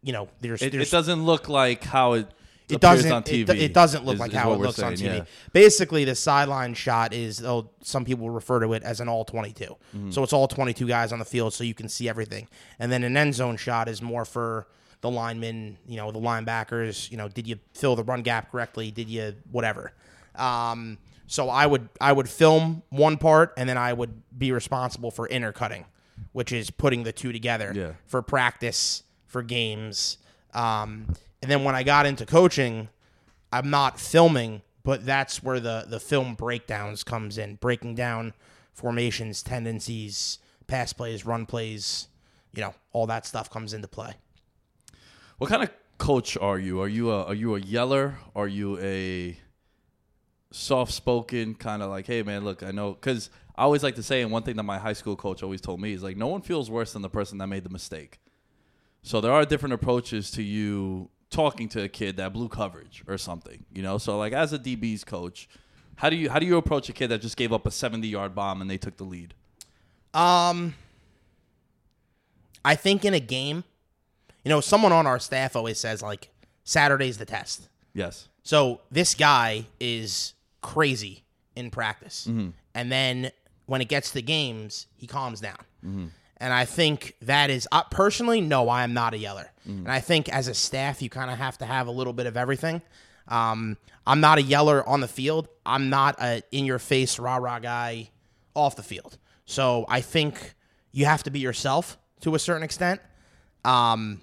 you 0.02 0.12
know, 0.12 0.28
there's 0.40 0.62
It, 0.62 0.72
there's 0.72 0.88
it 0.88 0.90
doesn't 0.90 1.24
look 1.24 1.48
like 1.48 1.84
how 1.84 2.14
it 2.14 2.28
it 2.70 2.80
doesn't 2.80 3.10
on 3.12 3.22
it 3.22 3.26
TV. 3.26 3.46
do- 3.46 3.52
It, 3.52 3.72
doesn't 3.74 4.04
look 4.04 4.14
is- 4.14 4.20
like 4.20 4.30
is 4.32 4.36
how 4.38 4.52
it 4.52 4.58
looks 4.60 4.78
on 4.78 4.92
TV. 4.94 5.16
yeah. 5.18 5.24
Basically, 5.52 6.04
the 6.04 6.14
sideline 6.14 6.74
shot 6.74 7.12
is 7.14 7.42
oh, 7.44 7.70
some 7.82 8.04
people 8.04 8.30
refer 8.30 8.60
to 8.60 8.72
it 8.74 8.82
as 8.82 9.00
an 9.00 9.08
all 9.08 9.24
22. 9.24 9.64
Mm-hmm. 9.64 10.10
So 10.10 10.22
it's 10.22 10.32
all 10.32 10.48
22 10.48 10.86
guys 10.86 11.12
on 11.12 11.18
the 11.18 11.24
field, 11.24 11.52
so 11.54 11.64
you 11.64 11.74
can 11.74 11.88
see 11.88 12.08
everything. 12.08 12.48
And 12.78 12.90
then 12.92 13.04
an 13.04 13.16
end 13.16 13.34
zone 13.34 13.56
shot 13.56 13.88
is 13.88 14.00
more 14.02 14.24
for 14.24 14.66
the 15.00 15.10
linemen, 15.10 15.78
you 15.86 15.96
know, 15.96 16.10
the 16.10 16.18
linebackers. 16.20 17.10
You 17.10 17.16
know, 17.16 17.28
did 17.28 17.46
you 17.46 17.58
fill 17.74 17.96
the 17.96 18.04
run 18.04 18.22
gap 18.22 18.50
correctly? 18.50 18.90
Did 18.90 19.08
you 19.08 19.34
whatever? 19.50 19.92
Um, 20.34 20.98
so 21.26 21.48
I 21.50 21.66
would 21.66 21.88
I 22.00 22.12
would 22.12 22.28
film 22.28 22.82
one 22.90 23.16
part, 23.18 23.52
and 23.56 23.68
then 23.68 23.76
I 23.78 23.92
would 23.92 24.22
be 24.38 24.52
responsible 24.52 25.10
for 25.10 25.28
intercutting, 25.28 25.84
which 26.32 26.52
is 26.52 26.70
putting 26.70 27.02
the 27.02 27.12
two 27.12 27.32
together 27.32 27.72
Yeah. 27.74 27.92
for 28.06 28.22
practice, 28.22 29.02
for 29.26 29.42
games. 29.42 30.18
Um, 30.54 31.14
and 31.42 31.50
then 31.50 31.64
when 31.64 31.74
I 31.74 31.82
got 31.82 32.06
into 32.06 32.24
coaching, 32.26 32.88
I'm 33.52 33.70
not 33.70 34.00
filming, 34.00 34.62
but 34.84 35.04
that's 35.04 35.42
where 35.42 35.60
the 35.60 35.84
the 35.88 36.00
film 36.00 36.34
breakdowns 36.34 37.04
comes 37.04 37.36
in, 37.38 37.56
breaking 37.56 37.94
down 37.94 38.32
formations, 38.72 39.42
tendencies, 39.42 40.38
pass 40.66 40.92
plays, 40.92 41.26
run 41.26 41.46
plays, 41.46 42.08
you 42.54 42.62
know, 42.62 42.74
all 42.92 43.06
that 43.06 43.26
stuff 43.26 43.50
comes 43.50 43.74
into 43.74 43.88
play. 43.88 44.14
What 45.38 45.50
kind 45.50 45.62
of 45.62 45.70
coach 45.98 46.36
are 46.36 46.58
you? 46.58 46.80
Are 46.80 46.88
you 46.88 47.12
a 47.12 47.24
are 47.24 47.34
you 47.34 47.54
a 47.54 47.60
yeller? 47.60 48.18
Are 48.34 48.48
you 48.48 48.78
a 48.80 49.38
soft 50.50 50.92
spoken 50.92 51.54
kind 51.54 51.80
of 51.82 51.90
like, 51.90 52.06
hey 52.06 52.22
man, 52.22 52.44
look, 52.44 52.62
I 52.64 52.72
know 52.72 52.92
because 52.92 53.30
I 53.54 53.62
always 53.62 53.84
like 53.84 53.94
to 53.96 54.02
say, 54.02 54.22
and 54.22 54.32
one 54.32 54.42
thing 54.42 54.56
that 54.56 54.64
my 54.64 54.78
high 54.78 54.92
school 54.92 55.14
coach 55.14 55.42
always 55.42 55.60
told 55.60 55.80
me 55.80 55.92
is 55.92 56.02
like, 56.02 56.16
no 56.16 56.26
one 56.26 56.42
feels 56.42 56.70
worse 56.70 56.92
than 56.92 57.02
the 57.02 57.08
person 57.08 57.38
that 57.38 57.46
made 57.46 57.64
the 57.64 57.70
mistake. 57.70 58.18
So 59.02 59.20
there 59.20 59.32
are 59.32 59.44
different 59.44 59.74
approaches 59.74 60.30
to 60.32 60.42
you 60.42 61.08
talking 61.30 61.68
to 61.70 61.82
a 61.82 61.88
kid 61.88 62.16
that 62.16 62.32
blew 62.32 62.48
coverage 62.48 63.04
or 63.06 63.16
something, 63.16 63.64
you 63.72 63.82
know. 63.82 63.98
So 63.98 64.18
like 64.18 64.32
as 64.32 64.52
a 64.52 64.58
DB's 64.58 65.04
coach, 65.04 65.48
how 65.96 66.10
do 66.10 66.16
you 66.16 66.30
how 66.30 66.40
do 66.40 66.46
you 66.46 66.56
approach 66.56 66.88
a 66.88 66.92
kid 66.92 67.08
that 67.08 67.20
just 67.20 67.36
gave 67.36 67.52
up 67.52 67.64
a 67.64 67.70
seventy 67.70 68.08
yard 68.08 68.34
bomb 68.34 68.60
and 68.60 68.68
they 68.68 68.78
took 68.78 68.96
the 68.96 69.04
lead? 69.04 69.34
Um, 70.14 70.74
I 72.64 72.74
think 72.74 73.04
in 73.04 73.14
a 73.14 73.20
game, 73.20 73.62
you 74.48 74.54
know, 74.54 74.62
someone 74.62 74.92
on 74.92 75.06
our 75.06 75.18
staff 75.18 75.54
always 75.56 75.78
says 75.78 76.00
like 76.00 76.30
Saturday's 76.64 77.18
the 77.18 77.26
test. 77.26 77.68
Yes. 77.92 78.28
So 78.42 78.80
this 78.90 79.14
guy 79.14 79.66
is 79.78 80.32
crazy 80.62 81.24
in 81.54 81.70
practice, 81.70 82.24
and 82.74 82.90
then 82.90 83.30
when 83.66 83.82
it 83.82 83.88
gets 83.88 84.12
to 84.12 84.22
games, 84.22 84.86
he 84.96 85.06
calms 85.06 85.42
down. 85.42 85.58
And 86.38 86.52
I 86.54 86.64
think 86.64 87.14
that 87.20 87.50
is 87.50 87.68
uh, 87.72 87.82
personally, 87.90 88.40
no, 88.40 88.70
I 88.70 88.84
am 88.84 88.94
not 88.94 89.12
a 89.12 89.18
yeller. 89.18 89.50
And 89.66 89.90
I 89.90 90.00
think 90.00 90.30
as 90.30 90.48
a 90.48 90.54
staff, 90.54 91.02
you 91.02 91.10
kind 91.10 91.30
of 91.30 91.36
have 91.36 91.58
to 91.58 91.66
have 91.66 91.88
a 91.88 91.90
little 91.90 92.14
bit 92.14 92.24
of 92.24 92.38
everything. 92.38 92.80
Um, 93.26 93.76
I'm 94.06 94.20
not 94.20 94.38
a 94.38 94.42
yeller 94.42 94.88
on 94.88 95.00
the 95.02 95.08
field. 95.08 95.48
I'm 95.66 95.90
not 95.90 96.16
a 96.22 96.42
in 96.52 96.64
your 96.64 96.78
face 96.78 97.18
rah 97.18 97.36
rah 97.36 97.58
guy 97.58 98.08
off 98.54 98.76
the 98.76 98.82
field. 98.82 99.18
So 99.44 99.84
I 99.90 100.00
think 100.00 100.54
you 100.90 101.04
have 101.04 101.22
to 101.24 101.30
be 101.30 101.40
yourself 101.40 101.98
to 102.20 102.34
a 102.34 102.38
certain 102.38 102.62
extent. 102.62 103.02
Um, 103.62 104.22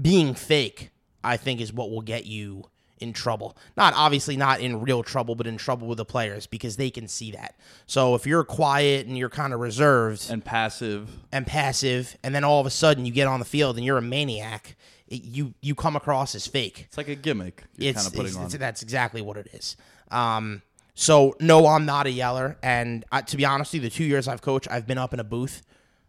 being 0.00 0.34
fake, 0.34 0.90
I 1.24 1.36
think, 1.36 1.60
is 1.60 1.72
what 1.72 1.90
will 1.90 2.00
get 2.02 2.26
you 2.26 2.64
in 2.98 3.12
trouble. 3.14 3.56
Not 3.78 3.94
obviously 3.96 4.36
not 4.36 4.60
in 4.60 4.82
real 4.82 5.02
trouble, 5.02 5.34
but 5.34 5.46
in 5.46 5.56
trouble 5.56 5.86
with 5.88 5.96
the 5.98 6.04
players 6.04 6.46
because 6.46 6.76
they 6.76 6.90
can 6.90 7.08
see 7.08 7.30
that. 7.32 7.54
So 7.86 8.14
if 8.14 8.26
you're 8.26 8.44
quiet 8.44 9.06
and 9.06 9.16
you're 9.16 9.30
kind 9.30 9.54
of 9.54 9.60
reserved 9.60 10.30
and, 10.30 10.44
passive 10.44 11.08
And 11.32 11.46
passive. 11.46 12.16
and 12.22 12.34
then 12.34 12.44
all 12.44 12.60
of 12.60 12.66
a 12.66 12.70
sudden 12.70 13.06
you 13.06 13.12
get 13.12 13.26
on 13.26 13.38
the 13.38 13.46
field 13.46 13.76
and 13.76 13.86
you're 13.86 13.96
a 13.96 14.02
maniac, 14.02 14.76
it, 15.08 15.24
you 15.24 15.54
you 15.62 15.74
come 15.74 15.96
across 15.96 16.34
as 16.34 16.46
fake. 16.46 16.84
It's 16.88 16.98
like 16.98 17.08
a 17.08 17.14
gimmick 17.14 17.64
you're 17.76 17.90
It's, 17.90 17.96
kind 18.02 18.06
of 18.06 18.12
putting 18.12 18.26
it's- 18.32 18.36
on. 18.40 18.46
it's- 18.46 18.60
that's 18.60 18.82
exactly 18.82 19.22
what 19.22 19.38
it 19.38 19.48
is. 19.54 19.76
Um, 20.10 20.60
so 20.94 21.34
no, 21.40 21.66
I'm 21.68 21.86
not 21.86 22.06
a 22.06 22.10
yeller, 22.10 22.58
and 22.62 23.04
uh, 23.10 23.22
to 23.22 23.36
be 23.38 23.46
honest 23.46 23.72
with 23.72 23.82
you, 23.82 23.88
the 23.88 23.94
two 23.96 24.04
years 24.04 24.28
I've 24.28 24.42
coached, 24.42 24.68
I've 24.70 24.86
been 24.86 24.98
up 24.98 25.14
in 25.14 25.20
a 25.20 25.24
booth. 25.24 25.62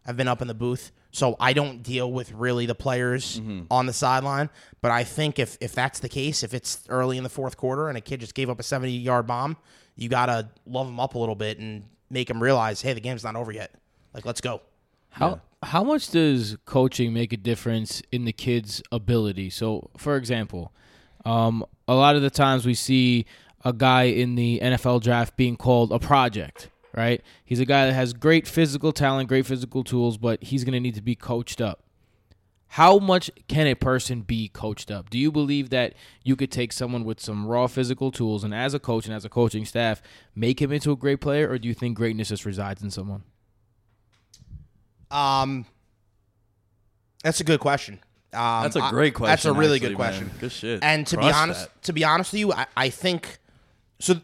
I've 0.06 0.16
been 0.18 0.28
up 0.28 0.42
in 0.42 0.48
the 0.48 0.54
booth, 0.54 0.92
so 1.12 1.36
I 1.38 1.52
don't 1.52 1.82
deal 1.82 2.10
with 2.10 2.32
really 2.32 2.66
the 2.66 2.74
players 2.74 3.38
Mm-hmm. 3.38 3.64
on 3.70 3.86
the 3.86 3.92
sideline. 3.92 4.50
But 4.80 4.90
I 4.90 5.04
think 5.04 5.38
if 5.38 5.56
if 5.60 5.72
that's 5.74 6.00
the 6.00 6.08
case, 6.08 6.42
if 6.42 6.52
it's 6.54 6.80
early 6.88 7.16
in 7.18 7.22
the 7.22 7.28
fourth 7.30 7.56
quarter 7.56 7.88
and 7.88 7.96
a 7.96 8.00
kid 8.00 8.20
just 8.20 8.34
gave 8.34 8.50
up 8.50 8.58
a 8.58 8.62
70 8.64 8.90
yard 8.92 9.26
bomb, 9.26 9.56
you 9.94 10.08
gotta 10.08 10.48
love 10.66 10.88
him 10.88 10.98
up 10.98 11.14
a 11.14 11.18
little 11.18 11.34
bit 11.36 11.58
and 11.58 11.84
make 12.10 12.28
him 12.28 12.42
realize, 12.42 12.82
hey, 12.82 12.92
the 12.92 13.00
game's 13.00 13.22
not 13.24 13.36
over 13.36 13.52
yet. 13.52 13.72
Like, 14.14 14.24
let's 14.26 14.40
go. 14.40 14.60
How 15.10 15.40
how 15.62 15.84
much 15.84 16.10
does 16.10 16.56
coaching 16.64 17.12
make 17.12 17.32
a 17.32 17.36
difference 17.36 18.02
in 18.10 18.24
the 18.24 18.32
kid's 18.32 18.82
ability? 18.90 19.50
So, 19.50 19.90
for 19.96 20.16
example, 20.16 20.72
um, 21.24 21.64
a 21.86 21.94
lot 21.94 22.16
of 22.16 22.22
the 22.22 22.30
times 22.30 22.66
we 22.66 22.74
see 22.74 23.26
a 23.64 23.72
guy 23.72 24.04
in 24.04 24.34
the 24.34 24.58
NFL 24.60 25.02
draft 25.02 25.36
being 25.36 25.56
called 25.56 25.92
a 25.92 25.98
project, 26.00 26.68
right? 26.96 27.22
He's 27.44 27.60
a 27.60 27.64
guy 27.64 27.86
that 27.86 27.92
has 27.92 28.12
great 28.12 28.46
physical 28.46 28.92
talent, 28.92 29.28
great 29.28 29.46
physical 29.46 29.84
tools, 29.84 30.18
but 30.18 30.42
he's 30.42 30.64
going 30.64 30.74
to 30.74 30.80
need 30.80 30.94
to 30.94 31.02
be 31.02 31.14
coached 31.14 31.60
up. 31.60 31.82
How 32.68 32.98
much 32.98 33.30
can 33.48 33.66
a 33.66 33.74
person 33.74 34.22
be 34.22 34.48
coached 34.48 34.90
up? 34.90 35.10
Do 35.10 35.18
you 35.18 35.30
believe 35.30 35.68
that 35.70 35.92
you 36.24 36.36
could 36.36 36.50
take 36.50 36.72
someone 36.72 37.04
with 37.04 37.20
some 37.20 37.46
raw 37.46 37.66
physical 37.66 38.10
tools 38.10 38.44
and 38.44 38.54
as 38.54 38.72
a 38.72 38.78
coach 38.78 39.04
and 39.04 39.14
as 39.14 39.26
a 39.26 39.28
coaching 39.28 39.66
staff 39.66 40.00
make 40.34 40.62
him 40.62 40.72
into 40.72 40.90
a 40.90 40.96
great 40.96 41.20
player 41.20 41.50
or 41.50 41.58
do 41.58 41.68
you 41.68 41.74
think 41.74 41.98
greatness 41.98 42.30
just 42.30 42.46
resides 42.46 42.82
in 42.82 42.90
someone? 42.90 43.24
Um, 45.10 45.66
that's 47.22 47.40
a 47.40 47.44
good 47.44 47.60
question. 47.60 48.00
Um, 48.32 48.62
That's 48.62 48.76
a 48.76 48.88
great 48.88 49.12
question. 49.12 49.30
That's 49.30 49.44
a 49.44 49.52
really 49.52 49.76
actually, 49.76 49.90
good 49.90 49.96
question. 49.96 50.26
man. 50.28 50.36
Good 50.40 50.52
shit. 50.52 50.82
And 50.82 51.06
to 51.08 51.18
be 51.18 51.30
honest, 51.30 51.60
that. 51.66 51.82
to 51.82 51.92
be 51.92 52.02
honest 52.02 52.32
with 52.32 52.40
you, 52.40 52.52
I, 52.52 52.66
I 52.74 52.88
think 52.88 53.38
so. 53.98 54.20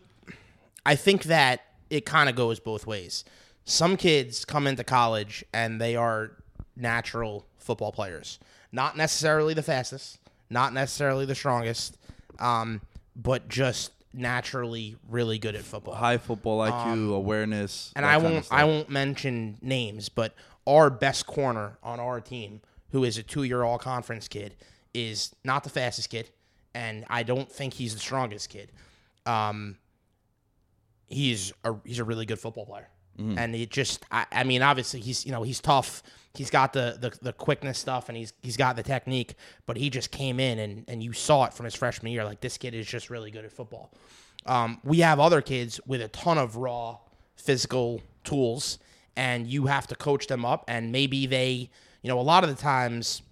I 0.87 0.95
think 0.95 1.25
that 1.25 1.61
it 1.91 2.05
kind 2.05 2.29
of 2.29 2.37
goes 2.37 2.61
both 2.61 2.87
ways. 2.87 3.25
Some 3.65 3.97
kids 3.97 4.45
come 4.45 4.67
into 4.67 4.85
college 4.85 5.45
and 5.53 5.81
they 5.81 5.97
are 5.97 6.33
natural 6.77 7.47
football 7.59 7.93
players, 7.93 8.39
not 8.73 8.97
necessarily 8.97 9.55
the 9.55 9.63
fastest, 9.63 10.19
not 10.49 10.73
necessarily 10.73 11.27
the 11.27 11.35
strongest, 11.35 11.99
um, 12.39 12.81
but 13.15 13.49
just 13.49 13.93
naturally 14.15 14.97
really 15.09 15.39
good 15.39 15.55
at 15.55 15.63
football. 15.63 15.95
high 15.95 16.19
football 16.19 16.61
IQ, 16.61 17.15
awareness, 17.15 17.93
and 17.95 18.07
I 18.07 18.17
won't. 18.17 18.47
I 18.51 18.65
won't 18.65 18.89
mention 18.89 19.59
names, 19.61 20.09
but 20.09 20.35
our 20.67 20.91
best 20.91 21.27
corner 21.27 21.79
on 21.83 22.01
our 22.01 22.21
team, 22.21 22.61
who 22.91 23.05
is 23.05 23.19
a 23.19 23.23
two 23.23 23.43
year 23.43 23.63
all 23.63 23.79
conference 23.79 24.29
kid, 24.29 24.55
is 24.95 25.35
not 25.45 25.65
the 25.65 25.71
fastest 25.71 26.11
kid, 26.11 26.31
and 26.75 27.05
I 27.11 27.23
don't 27.23 27.51
think 27.51 27.75
he's 27.75 27.95
the 27.95 28.01
strongest 28.01 28.49
kid. 28.49 28.73
Um, 29.27 29.77
he's 31.09 31.53
a 31.65 31.75
he's 31.85 31.99
a 31.99 32.05
really 32.05 32.27
good 32.27 32.39
football 32.39 32.67
player, 32.67 32.89
and 33.39 33.55
it 33.55 33.71
just 33.71 34.05
I, 34.11 34.27
I 34.31 34.45
mean 34.45 34.63
obviously 34.63 35.01
he's 35.01 35.27
you 35.27 35.33
know 35.33 35.43
he's 35.43 35.61
tough. 35.61 36.03
He's 36.35 36.51
got 36.51 36.73
the, 36.73 36.97
the 37.01 37.13
the 37.21 37.33
quickness 37.33 37.79
stuff 37.79 38.09
and 38.09 38.17
he's 38.17 38.33
he's 38.43 38.57
got 38.57 38.77
the 38.77 38.83
technique, 38.83 39.35
but 39.67 39.77
he 39.77 39.91
just 39.91 40.11
came 40.11 40.39
in 40.39 40.59
and 40.59 40.85
and 40.87 41.03
you 41.03 41.13
saw 41.13 41.45
it 41.47 41.55
from 41.55 41.65
his 41.65 41.75
freshman 41.75 42.13
year. 42.13 42.25
Like 42.25 42.41
this 42.41 42.57
kid 42.59 42.75
is 42.75 42.87
just 42.87 43.11
really 43.11 43.31
good 43.31 43.45
at 43.45 43.53
football. 43.53 43.93
Um, 44.47 44.81
we 44.85 45.01
have 45.01 45.19
other 45.21 45.43
kids 45.43 45.81
with 45.87 46.01
a 46.01 46.09
ton 46.09 46.39
of 46.39 46.57
raw 46.57 46.99
physical 47.37 48.03
tools, 48.25 48.79
and 49.17 49.47
you 49.47 49.67
have 49.67 49.87
to 49.89 49.95
coach 49.95 50.27
them 50.27 50.45
up. 50.45 50.65
And 50.69 50.93
maybe 50.93 51.27
they, 51.27 51.71
you 52.03 52.09
know, 52.09 52.21
a 52.21 52.23
lot 52.23 52.45
of 52.45 52.51
the 52.51 52.57
times 52.57 53.23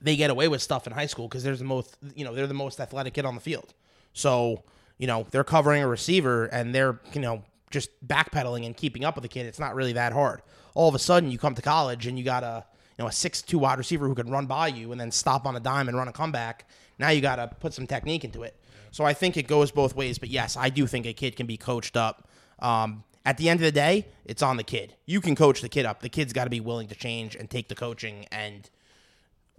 they 0.00 0.16
get 0.16 0.30
away 0.30 0.48
with 0.48 0.62
stuff 0.62 0.86
in 0.86 0.92
high 0.92 1.06
school 1.06 1.28
because 1.28 1.42
there's 1.42 1.58
the 1.58 1.64
most, 1.64 1.96
you 2.14 2.24
know, 2.24 2.34
they're 2.34 2.46
the 2.46 2.54
most 2.54 2.80
athletic 2.80 3.14
kid 3.14 3.24
on 3.24 3.34
the 3.34 3.40
field. 3.40 3.72
So, 4.12 4.62
you 4.98 5.06
know, 5.06 5.26
they're 5.30 5.44
covering 5.44 5.82
a 5.82 5.88
receiver 5.88 6.46
and 6.46 6.74
they're, 6.74 7.00
you 7.12 7.20
know, 7.20 7.42
just 7.70 7.90
backpedaling 8.06 8.64
and 8.64 8.76
keeping 8.76 9.04
up 9.04 9.16
with 9.16 9.22
the 9.22 9.28
kid. 9.28 9.46
It's 9.46 9.58
not 9.58 9.74
really 9.74 9.92
that 9.94 10.12
hard. 10.12 10.42
All 10.74 10.88
of 10.88 10.94
a 10.94 10.98
sudden, 10.98 11.30
you 11.30 11.38
come 11.38 11.54
to 11.54 11.62
college 11.62 12.06
and 12.06 12.18
you 12.18 12.24
got 12.24 12.42
a, 12.42 12.64
you 12.96 13.02
know, 13.02 13.08
a 13.08 13.12
six-two 13.12 13.58
wide 13.58 13.78
receiver 13.78 14.06
who 14.06 14.14
can 14.14 14.30
run 14.30 14.46
by 14.46 14.68
you 14.68 14.92
and 14.92 15.00
then 15.00 15.10
stop 15.10 15.46
on 15.46 15.56
a 15.56 15.60
dime 15.60 15.88
and 15.88 15.96
run 15.96 16.08
a 16.08 16.12
comeback. 16.12 16.68
Now 16.98 17.10
you 17.10 17.20
got 17.20 17.36
to 17.36 17.48
put 17.48 17.74
some 17.74 17.86
technique 17.86 18.24
into 18.24 18.42
it. 18.42 18.58
So 18.90 19.04
I 19.04 19.12
think 19.12 19.36
it 19.36 19.46
goes 19.46 19.70
both 19.70 19.94
ways. 19.94 20.18
But 20.18 20.30
yes, 20.30 20.56
I 20.56 20.70
do 20.70 20.86
think 20.86 21.04
a 21.04 21.12
kid 21.12 21.36
can 21.36 21.46
be 21.46 21.56
coached 21.56 21.96
up. 21.96 22.28
Um, 22.58 23.04
at 23.26 23.36
the 23.36 23.48
end 23.48 23.60
of 23.60 23.64
the 23.64 23.72
day, 23.72 24.06
it's 24.24 24.40
on 24.40 24.56
the 24.56 24.62
kid. 24.62 24.94
You 25.04 25.20
can 25.20 25.34
coach 25.34 25.60
the 25.60 25.68
kid 25.68 25.84
up. 25.84 26.00
The 26.00 26.08
kid's 26.08 26.32
got 26.32 26.44
to 26.44 26.50
be 26.50 26.60
willing 26.60 26.88
to 26.88 26.94
change 26.94 27.36
and 27.36 27.50
take 27.50 27.68
the 27.68 27.74
coaching 27.74 28.26
and 28.30 28.70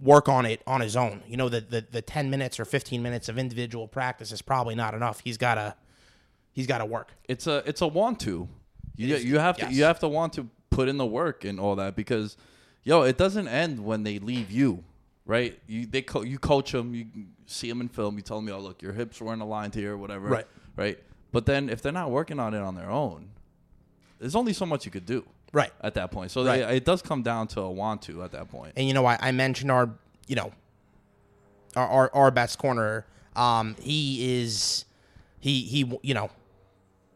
work 0.00 0.28
on 0.28 0.46
it 0.46 0.62
on 0.66 0.80
his 0.80 0.96
own. 0.96 1.22
You 1.26 1.36
know, 1.36 1.48
the, 1.48 1.60
the 1.60 1.84
the 1.90 2.02
10 2.02 2.30
minutes 2.30 2.60
or 2.60 2.64
15 2.64 3.02
minutes 3.02 3.28
of 3.28 3.38
individual 3.38 3.88
practice 3.88 4.32
is 4.32 4.42
probably 4.42 4.74
not 4.74 4.94
enough. 4.94 5.20
He's 5.20 5.36
got 5.38 5.54
to 5.56 5.74
he's 6.52 6.66
got 6.66 6.78
to 6.78 6.84
work. 6.86 7.12
it's 7.28 7.46
a 7.46 7.62
it's 7.66 7.80
a 7.80 7.86
want 7.86 8.20
to. 8.20 8.48
You 8.96 9.14
is- 9.14 9.24
you 9.24 9.38
have 9.38 9.56
to 9.58 9.72
you 9.72 9.84
have 9.84 9.98
to 10.00 10.08
want 10.08 10.32
to 10.34 10.48
put 10.70 10.88
in 10.88 10.96
the 10.96 11.06
work 11.06 11.44
and 11.44 11.58
all 11.58 11.76
that 11.76 11.96
because 11.96 12.36
yo, 12.84 13.02
it 13.02 13.16
doesn't 13.18 13.48
end 13.48 13.84
when 13.84 14.02
they 14.02 14.18
leave 14.18 14.50
you, 14.50 14.84
right? 15.26 15.58
You 15.66 15.86
they 15.86 16.02
co- 16.02 16.22
you 16.22 16.38
coach 16.38 16.72
them, 16.72 16.94
you 16.94 17.06
see 17.46 17.68
them 17.68 17.80
in 17.80 17.88
film, 17.88 18.16
you 18.16 18.22
tell 18.22 18.38
them, 18.38 18.48
"Yo, 18.48 18.58
look, 18.58 18.82
your 18.82 18.92
hips 18.92 19.20
weren't 19.20 19.42
aligned 19.42 19.74
here, 19.74 19.96
whatever." 19.96 20.28
Right. 20.28 20.46
Right? 20.76 20.98
But 21.32 21.46
then 21.46 21.68
if 21.68 21.82
they're 21.82 21.92
not 21.92 22.10
working 22.10 22.38
on 22.40 22.54
it 22.54 22.60
on 22.60 22.74
their 22.74 22.90
own, 22.90 23.30
there's 24.18 24.34
only 24.36 24.52
so 24.52 24.64
much 24.64 24.84
you 24.84 24.90
could 24.90 25.06
do 25.06 25.24
Right. 25.52 25.70
at 25.80 25.94
that 25.94 26.10
point. 26.10 26.30
So 26.30 26.44
Right. 26.44 26.66
they, 26.66 26.76
it 26.76 26.84
does 26.84 27.00
come 27.02 27.22
down 27.22 27.46
to 27.48 27.60
a 27.62 27.70
want 27.70 28.02
to 28.02 28.22
at 28.22 28.32
that 28.32 28.48
point. 28.50 28.74
And 28.76 28.86
you 28.86 28.94
know, 28.94 29.06
I, 29.06 29.16
I 29.20 29.32
mentioned 29.32 29.70
our, 29.70 29.90
you 30.26 30.36
know, 30.36 30.52
our 31.76 31.86
our, 31.88 32.10
our 32.14 32.30
best 32.30 32.58
corner. 32.58 33.06
Um, 33.36 33.76
he 33.80 34.40
is, 34.42 34.84
he 35.40 35.62
he, 35.62 35.98
you 36.02 36.14
know, 36.14 36.30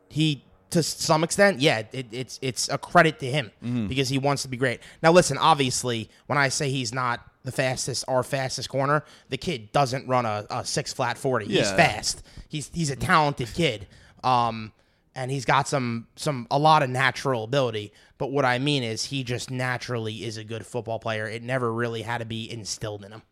he 0.08 0.44
to 0.70 0.82
some 0.82 1.22
extent, 1.24 1.60
yeah, 1.60 1.82
it, 1.92 2.06
it's 2.12 2.38
it's 2.42 2.68
a 2.70 2.78
credit 2.78 3.18
to 3.20 3.26
him 3.26 3.50
because 3.88 4.08
he 4.08 4.16
wants 4.18 4.42
to 4.42 4.48
be 4.48 4.56
great. 4.56 4.80
Now, 5.02 5.12
listen, 5.12 5.36
obviously, 5.36 6.08
when 6.26 6.38
I 6.38 6.48
say 6.48 6.70
he's 6.70 6.94
not 6.94 7.20
the 7.44 7.52
fastest, 7.52 8.04
our 8.08 8.22
fastest 8.22 8.68
corner, 8.70 9.04
the 9.28 9.36
kid 9.36 9.70
doesn't 9.72 10.06
run 10.08 10.24
a, 10.24 10.46
a 10.48 10.64
six 10.64 10.92
flat 10.92 11.18
forty. 11.18 11.46
He's 11.46 11.70
fast. 11.72 12.22
He's 12.48 12.70
he's 12.72 12.88
a 12.90 12.96
talented 12.96 13.52
kid. 13.52 13.86
Um, 14.24 14.72
and 15.14 15.30
he's 15.30 15.44
got 15.44 15.68
some 15.68 16.06
some 16.16 16.46
a 16.50 16.58
lot 16.58 16.82
of 16.82 16.90
natural 16.90 17.44
ability. 17.44 17.92
But 18.18 18.30
what 18.30 18.44
I 18.44 18.58
mean 18.58 18.82
is 18.82 19.06
he 19.06 19.24
just 19.24 19.50
naturally 19.50 20.24
is 20.24 20.36
a 20.36 20.44
good 20.44 20.64
football 20.66 20.98
player. 20.98 21.26
It 21.26 21.42
never 21.42 21.72
really 21.72 22.02
had 22.02 22.18
to 22.18 22.24
be 22.24 22.50
instilled 22.50 23.04
in 23.04 23.12
him. 23.12 23.22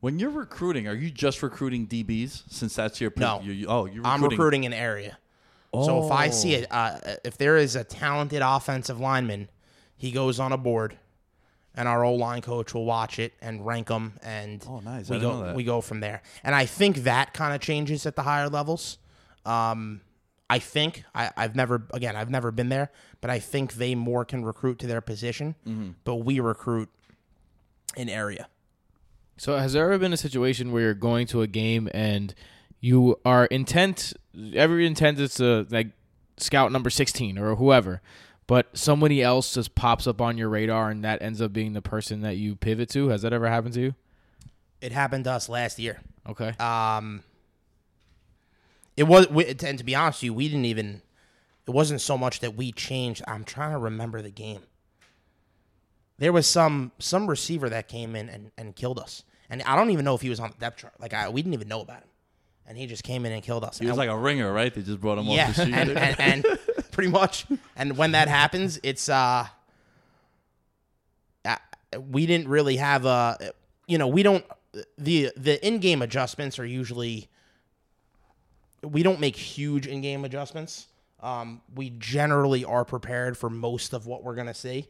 When 0.00 0.18
you're 0.18 0.30
recruiting, 0.30 0.88
are 0.88 0.94
you 0.94 1.10
just 1.10 1.42
recruiting 1.42 1.86
DBs 1.86 2.42
since 2.50 2.74
that's 2.74 3.00
your 3.00 3.12
No. 3.16 3.36
oh, 3.36 3.40
you're 3.44 3.62
recruiting. 3.66 4.04
I'm 4.04 4.22
recruiting 4.24 4.66
an 4.66 4.72
area. 4.72 5.18
Oh. 5.72 5.86
So 5.86 6.04
if 6.04 6.10
I 6.12 6.28
see 6.28 6.54
it, 6.54 6.66
uh, 6.70 6.98
if 7.24 7.38
there 7.38 7.56
is 7.56 7.76
a 7.76 7.84
talented 7.84 8.42
offensive 8.42 8.98
lineman, 9.00 9.48
he 9.96 10.10
goes 10.10 10.38
on 10.40 10.52
a 10.52 10.58
board, 10.58 10.98
and 11.74 11.88
our 11.88 12.04
old 12.04 12.20
line 12.20 12.42
coach 12.42 12.74
will 12.74 12.84
watch 12.84 13.18
it 13.20 13.32
and 13.40 13.64
rank 13.64 13.86
them, 13.86 14.18
and 14.22 14.62
Oh, 14.68 14.80
nice. 14.80 15.08
we 15.08 15.18
go 15.18 15.20
didn't 15.30 15.40
know 15.40 15.46
that. 15.46 15.54
we 15.56 15.64
go 15.64 15.80
from 15.80 16.00
there. 16.00 16.20
And 16.44 16.54
I 16.54 16.66
think 16.66 16.98
that 17.04 17.32
kind 17.32 17.54
of 17.54 17.60
changes 17.62 18.04
at 18.04 18.16
the 18.16 18.22
higher 18.22 18.48
levels. 18.50 18.98
Um, 19.46 20.00
I 20.54 20.58
think 20.58 21.04
I, 21.14 21.30
I've 21.36 21.54
never 21.56 21.76
again 21.94 22.14
I've 22.16 22.30
never 22.30 22.50
been 22.50 22.68
there, 22.68 22.88
but 23.20 23.30
I 23.30 23.38
think 23.38 23.74
they 23.74 23.94
more 23.94 24.24
can 24.24 24.44
recruit 24.44 24.78
to 24.80 24.86
their 24.86 25.00
position, 25.00 25.54
Mm-hmm. 25.66 25.90
but 26.04 26.16
we 26.28 26.40
recruit 26.40 26.88
an 27.96 28.08
area. 28.08 28.46
So 29.38 29.56
has 29.56 29.72
there 29.72 29.84
ever 29.86 29.98
been 29.98 30.12
a 30.12 30.16
situation 30.28 30.72
where 30.72 30.82
you're 30.82 30.94
going 31.10 31.26
to 31.28 31.42
a 31.42 31.46
game 31.46 31.88
and 31.94 32.34
you 32.80 33.18
are 33.24 33.46
intent 33.46 34.12
every 34.54 34.86
intent 34.86 35.18
is 35.18 35.34
to 35.34 35.66
like 35.70 35.88
scout 36.36 36.72
number 36.72 36.90
16 36.90 37.38
or 37.38 37.56
whoever 37.56 38.00
but 38.46 38.66
somebody 38.74 39.22
else 39.22 39.54
just 39.54 39.74
pops 39.74 40.06
up 40.06 40.20
on 40.20 40.36
your 40.36 40.48
radar 40.48 40.90
and 40.90 41.04
that 41.04 41.22
ends 41.22 41.40
up 41.40 41.52
being 41.52 41.72
the 41.74 41.82
person 41.82 42.20
that 42.22 42.36
you 42.36 42.56
pivot 42.56 42.88
to 42.90 43.08
has 43.08 43.22
that 43.22 43.32
ever 43.32 43.48
happened 43.48 43.74
to 43.74 43.80
you 43.80 43.94
It 44.80 44.92
happened 44.92 45.24
to 45.24 45.32
us 45.32 45.48
last 45.48 45.78
year. 45.78 46.00
okay 46.28 46.50
Um, 46.58 47.22
it 48.96 49.04
was, 49.04 49.26
and 49.26 49.78
to 49.78 49.84
be 49.84 49.94
honest 49.94 50.18
with 50.18 50.24
you, 50.24 50.34
we 50.34 50.48
didn't 50.48 50.66
even. 50.66 51.02
It 51.66 51.70
wasn't 51.70 52.00
so 52.00 52.18
much 52.18 52.40
that 52.40 52.56
we 52.56 52.72
changed. 52.72 53.22
I'm 53.28 53.44
trying 53.44 53.70
to 53.70 53.78
remember 53.78 54.20
the 54.20 54.30
game. 54.30 54.62
There 56.18 56.32
was 56.32 56.46
some 56.46 56.92
some 56.98 57.26
receiver 57.28 57.68
that 57.68 57.88
came 57.88 58.14
in 58.16 58.28
and, 58.28 58.50
and 58.58 58.76
killed 58.76 58.98
us, 58.98 59.24
and 59.48 59.62
I 59.62 59.76
don't 59.76 59.90
even 59.90 60.04
know 60.04 60.14
if 60.14 60.20
he 60.20 60.28
was 60.28 60.40
on 60.40 60.50
the 60.50 60.56
depth 60.58 60.78
chart. 60.78 60.94
Like 61.00 61.14
I, 61.14 61.28
we 61.28 61.42
didn't 61.42 61.54
even 61.54 61.68
know 61.68 61.80
about 61.80 61.98
him, 62.02 62.08
and 62.66 62.76
he 62.76 62.86
just 62.86 63.02
came 63.04 63.24
in 63.24 63.32
and 63.32 63.42
killed 63.42 63.64
us. 63.64 63.78
He 63.78 63.86
was 63.86 63.90
And- 63.92 63.98
like 63.98 64.08
a 64.10 64.16
ringer, 64.16 64.52
right? 64.52 64.72
They 64.74 64.82
just 64.82 65.00
brought 65.00 65.18
him 65.18 65.26
yeah, 65.26 65.48
off 65.48 65.56
the 65.56 65.62
and, 65.62 65.90
and, 65.90 66.20
and 66.20 66.44
pretty 66.92 67.10
much. 67.10 67.46
And 67.76 67.96
when 67.96 68.12
that 68.12 68.28
happens, 68.28 68.78
it's 68.82 69.08
uh, 69.08 69.46
uh, 71.44 71.56
we 72.10 72.26
didn't 72.26 72.48
really 72.48 72.76
have 72.76 73.04
a, 73.04 73.52
you 73.86 73.98
know, 73.98 74.08
we 74.08 74.22
don't 74.22 74.44
the 74.96 75.30
the 75.36 75.64
in 75.66 75.78
game 75.78 76.02
adjustments 76.02 76.58
are 76.58 76.66
usually 76.66 77.28
we 78.82 79.02
don't 79.02 79.20
make 79.20 79.36
huge 79.36 79.86
in 79.86 80.00
game 80.00 80.24
adjustments. 80.24 80.88
Um, 81.20 81.62
we 81.74 81.90
generally 81.90 82.64
are 82.64 82.84
prepared 82.84 83.38
for 83.38 83.48
most 83.48 83.92
of 83.92 84.06
what 84.06 84.24
we're 84.24 84.34
gonna 84.34 84.54
see, 84.54 84.88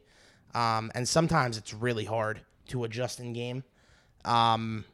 um, 0.55 0.91
and 0.95 1.07
sometimes 1.07 1.59
it's 1.59 1.75
really 1.75 2.05
hard 2.05 2.41
to 2.69 2.85
adjust 2.85 3.21
in 3.21 3.33
game. 3.33 3.65
Um, 4.25 4.85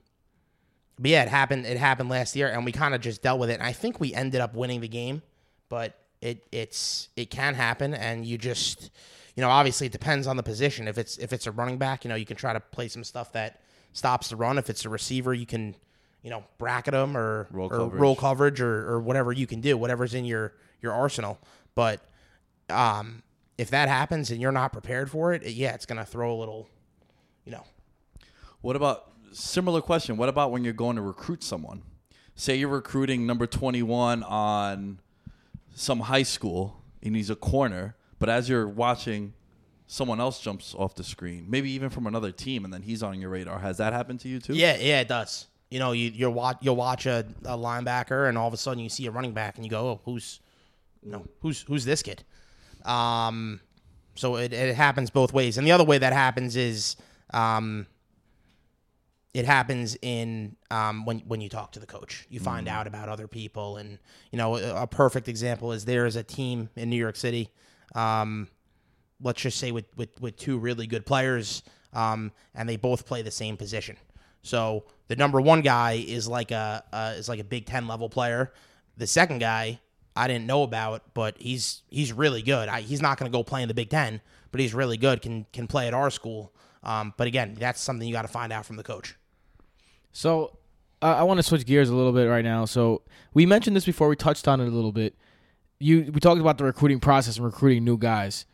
but 0.99 1.11
yeah, 1.11 1.23
it 1.23 1.29
happened. 1.29 1.65
It 1.67 1.77
happened 1.77 2.09
last 2.09 2.35
year, 2.35 2.49
and 2.49 2.65
we 2.65 2.73
kind 2.73 2.95
of 2.95 3.01
just 3.01 3.23
dealt 3.23 3.39
with 3.39 3.51
it. 3.51 3.55
And 3.55 3.63
I 3.63 3.73
think 3.73 4.01
we 4.01 4.13
ended 4.15 4.41
up 4.41 4.55
winning 4.55 4.81
the 4.81 4.89
game, 4.89 5.23
but 5.69 5.97
it 6.21 6.47
it's 6.51 7.09
it 7.17 7.31
can 7.31 7.55
happen, 7.55 7.95
and 7.95 8.27
you 8.27 8.37
just 8.37 8.91
you 9.37 9.41
know 9.41 9.51
obviously 9.51 9.87
it 9.87 9.93
depends 9.93 10.27
on 10.27 10.37
the 10.37 10.43
position. 10.43 10.89
If 10.89 10.99
it's 10.99 11.17
if 11.19 11.33
it's 11.33 11.47
a 11.47 11.53
running 11.53 11.79
back, 11.79 12.05
you 12.05 12.09
know 12.09 12.17
you 12.17 12.27
can 12.27 12.37
try 12.37 12.53
to 12.53 12.61
play 12.61 12.89
some 12.89 13.05
stuff 13.05 13.33
that 13.33 13.61
stops 13.93 14.31
the 14.31 14.37
run. 14.37 14.59
If 14.59 14.69
it's 14.71 14.85
a 14.85 14.89
receiver, 14.89 15.35
you 15.35 15.47
can 15.47 15.77
you 16.23 16.31
know 16.31 16.45
bracket 16.59 16.93
them 16.93 17.17
or 17.17 17.49
Roll 17.51 17.67
or 17.67 17.79
coverage. 17.79 18.01
roll 18.01 18.17
coverage 18.17 18.61
or 18.61 18.89
or 18.91 19.01
whatever 19.01 19.33
you 19.33 19.47
can 19.47 19.61
do, 19.61 19.77
whatever's 19.77 20.15
in 20.15 20.25
your 20.25 20.55
your 20.81 20.93
arsenal. 20.93 21.39
But 21.75 22.01
um, 22.71 23.23
if 23.57 23.71
that 23.71 23.89
happens 23.89 24.31
and 24.31 24.41
you're 24.41 24.53
not 24.53 24.73
prepared 24.73 25.11
for 25.11 25.33
it, 25.33 25.43
it 25.43 25.53
yeah, 25.53 25.75
it's 25.75 25.87
gonna 25.87 26.05
throw 26.05 26.33
a 26.35 26.39
little, 26.39 26.69
you 27.45 27.53
know, 27.53 27.65
What 28.61 28.77
about 28.77 29.11
similar 29.33 29.81
question? 29.81 30.17
What 30.17 30.29
about 30.29 30.51
when 30.51 30.65
you're 30.65 30.73
going 30.73 30.97
to 30.97 31.03
recruit 31.03 31.43
someone? 31.43 31.83
Say 32.35 32.57
you're 32.57 32.69
recruiting 32.69 33.27
number 33.27 33.47
21 33.47 34.23
on 34.23 35.01
some 35.75 36.01
high 36.01 36.23
school 36.23 36.83
and 37.03 37.15
he's 37.17 37.31
a 37.31 37.37
corner, 37.37 37.97
but 38.19 38.29
as 38.29 38.49
you're 38.49 38.67
watching 38.69 39.35
someone 39.87 40.21
else 40.21 40.41
jumps 40.41 40.75
off 40.77 40.95
the 40.95 41.03
screen, 41.05 41.47
maybe 41.49 41.71
even 41.71 41.91
from 41.91 42.07
another 42.07 42.31
team 42.31 42.65
and 42.65 42.73
then 42.73 42.83
he's 42.83 43.03
on 43.03 43.21
your 43.21 43.31
radar. 43.31 43.59
Has 43.59 43.79
that 43.79 43.93
happened 43.93 44.21
to 44.21 44.29
you 44.29 44.39
too? 44.41 44.55
Yeah, 44.55 44.77
yeah, 44.79 45.01
it 45.01 45.09
does. 45.09 45.47
You 45.71 45.79
know, 45.79 45.93
you 45.93 46.11
you'll 46.15 46.33
watch 46.33 46.59
you'll 46.61 46.77
watch 46.77 47.07
a, 47.07 47.27
a 47.45 47.57
linebacker, 47.57 48.29
and 48.29 48.39
all 48.39 48.49
of 48.49 48.55
a 48.55 48.57
sudden 48.57 48.83
you 48.83 48.89
see 48.89 49.07
a 49.07 49.11
running 49.11 49.33
back, 49.33 49.57
and 49.57 49.65
you 49.65 49.71
go, 49.71 49.89
"Oh, 49.89 50.01
who's, 50.05 50.41
you 51.03 51.11
know, 51.11 51.27
who's 51.41 51.63
who's 51.63 51.85
this 51.85 52.03
kid?" 52.03 52.25
Um, 52.85 53.61
so 54.15 54.37
it, 54.37 54.53
it 54.53 54.75
happens 54.75 55.11
both 55.11 55.33
ways, 55.33 55.59
and 55.59 55.67
the 55.67 55.73
other 55.73 55.85
way 55.85 55.99
that 55.99 56.13
happens 56.13 56.57
is, 56.57 56.97
um, 57.35 57.87
it 59.35 59.45
happens 59.45 59.97
in 60.01 60.57
um, 60.71 61.05
when 61.05 61.21
when 61.21 61.41
you 61.41 61.51
talk 61.51 61.73
to 61.73 61.81
the 61.81 61.87
coach, 61.87 62.27
you 62.31 62.41
find 62.41 62.67
out 62.67 62.87
about 62.87 63.11
other 63.11 63.29
people, 63.29 63.77
and 63.77 63.99
you 64.33 64.39
know, 64.39 64.57
a, 64.57 64.83
a 64.83 64.87
perfect 64.87 65.29
example 65.29 65.73
is 65.73 65.85
there 65.85 66.07
is 66.07 66.17
a 66.17 66.23
team 66.23 66.71
in 66.77 66.89
New 66.89 66.97
York 66.97 67.17
City. 67.17 67.51
Um, 67.95 68.49
let's 69.23 69.41
just 69.41 69.59
say 69.59 69.71
with 69.71 69.85
with, 69.97 70.19
with 70.21 70.37
two 70.37 70.59
really 70.59 70.87
good 70.87 71.05
players, 71.05 71.63
um, 71.93 72.33
and 72.55 72.69
they 72.69 72.77
both 72.77 73.07
play 73.07 73.21
the 73.21 73.31
same 73.31 73.57
position. 73.57 73.97
So 74.43 74.85
the 75.09 75.17
number 75.17 75.41
one 75.41 75.63
guy 75.63 76.05
is 76.07 76.29
like 76.29 76.51
a 76.51 76.85
uh, 76.93 77.15
is 77.17 77.29
like 77.29 77.41
a 77.41 77.45
Big 77.45 77.67
Ten 77.67 77.89
level 77.89 78.09
player. 78.09 78.53
The 78.97 79.07
second 79.07 79.41
guy 79.41 79.81
I 80.15 80.27
didn't 80.27 80.47
know 80.47 80.63
about, 80.63 81.15
but 81.15 81.37
he's 81.39 81.83
he's 81.89 82.13
really 82.13 82.43
good. 82.43 82.69
I, 82.69 82.81
he's 82.83 83.01
not 83.01 83.19
going 83.19 83.31
to 83.31 83.37
go 83.37 83.43
play 83.43 83.63
in 83.63 83.69
the 83.69 83.75
Big 83.75 83.89
Ten, 83.89 84.21
but 84.51 84.61
he's 84.61 84.75
really 84.75 84.97
good. 84.97 85.23
Can 85.23 85.47
can 85.53 85.67
play 85.67 85.87
at 85.87 85.95
our 85.95 86.11
school. 86.11 86.53
Um, 86.83 87.15
but 87.17 87.27
again, 87.27 87.57
that's 87.59 87.81
something 87.81 88.07
you 88.07 88.13
got 88.13 88.23
to 88.23 88.29
find 88.29 88.53
out 88.53 88.67
from 88.67 88.77
the 88.77 88.83
coach. 88.83 89.17
So 90.13 90.59
uh, 91.03 91.17
I 91.19 91.23
want 91.23 91.39
to 91.39 91.43
switch 91.43 91.65
gears 91.67 91.89
a 91.89 91.95
little 91.95 92.13
bit 92.13 92.25
right 92.25 92.45
now. 92.45 92.65
So 92.65 93.03
we 93.33 93.47
mentioned 93.47 93.77
this 93.77 93.85
before. 93.85 94.09
We 94.09 94.17
touched 94.17 94.49
on 94.49 94.61
it 94.61 94.67
a 94.67 94.71
little 94.71 94.93
bit. 94.93 95.15
You 95.79 96.11
we 96.13 96.21
talked 96.21 96.41
about 96.41 96.59
the 96.59 96.65
recruiting 96.65 97.01
process 97.01 97.37
and 97.37 97.47
recruiting 97.47 97.85
new 97.85 97.97
guys. 97.97 98.45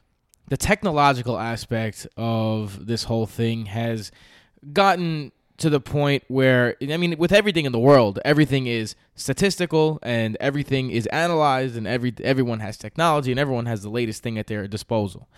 The 0.49 0.59
technological 0.59 1.39
aspect 1.39 2.07
of 2.19 2.87
this 2.87 3.05
whole 3.05 3.27
thing 3.27 3.67
has 3.67 4.13
gotten 4.75 5.33
to 5.59 5.71
the 5.71 5.81
point 5.81 6.25
where 6.29 6.77
I 6.83 6.97
mean, 6.97 7.17
with 7.17 7.33
everything 7.33 7.65
in 7.65 7.73
the 7.73 7.79
world, 7.79 8.19
everything 8.25 8.67
is 8.67 8.97
statistical 9.15 9.99
and 10.03 10.37
everything 10.41 10.91
is 10.91 11.07
analyzed, 11.07 11.77
and 11.77 11.87
every 11.87 12.13
everyone 12.23 12.61
has 12.61 12.77
technology 12.77 13.31
and 13.31 13.39
everyone 13.39 13.67
has 13.67 13.83
the 13.83 13.91
latest 13.91 14.23
thing 14.23 14.39
at 14.39 14.47
their 14.47 14.67
disposal. 14.67 15.29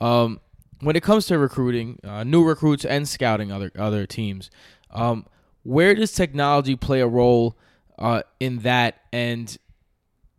Um, 0.00 0.40
when 0.80 0.96
it 0.96 1.02
comes 1.02 1.26
to 1.26 1.38
recruiting, 1.38 1.98
uh, 2.04 2.24
new 2.24 2.44
recruits 2.44 2.84
and 2.84 3.08
scouting 3.08 3.52
other 3.52 3.70
other 3.78 4.06
teams, 4.06 4.50
um, 4.90 5.26
where 5.62 5.94
does 5.94 6.12
technology 6.12 6.76
play 6.76 7.00
a 7.00 7.08
role 7.08 7.58
uh, 7.98 8.22
in 8.40 8.60
that? 8.60 9.00
And 9.12 9.56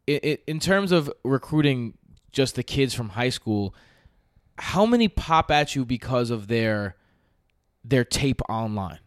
i 0.10 0.20
i 0.24 0.38
in 0.48 0.60
terms 0.60 0.92
of 0.92 1.12
recruiting 1.24 1.98
just 2.32 2.56
the 2.56 2.64
kids 2.64 2.94
from 2.94 3.10
high 3.10 3.30
school, 3.30 3.76
how 4.58 4.86
many 4.86 5.08
pop 5.08 5.52
at 5.52 5.76
you 5.76 5.86
because 5.86 6.32
of 6.32 6.48
their 6.48 6.96
their 7.84 8.04
tape 8.04 8.42
online? 8.50 9.00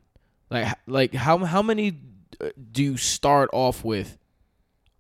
Like 0.51 0.67
like 0.87 1.15
how 1.15 1.39
how 1.39 1.63
many 1.63 1.99
uh, 2.41 2.49
do 2.73 2.83
you 2.83 2.97
start 2.97 3.51
off 3.53 3.85
with 3.85 4.19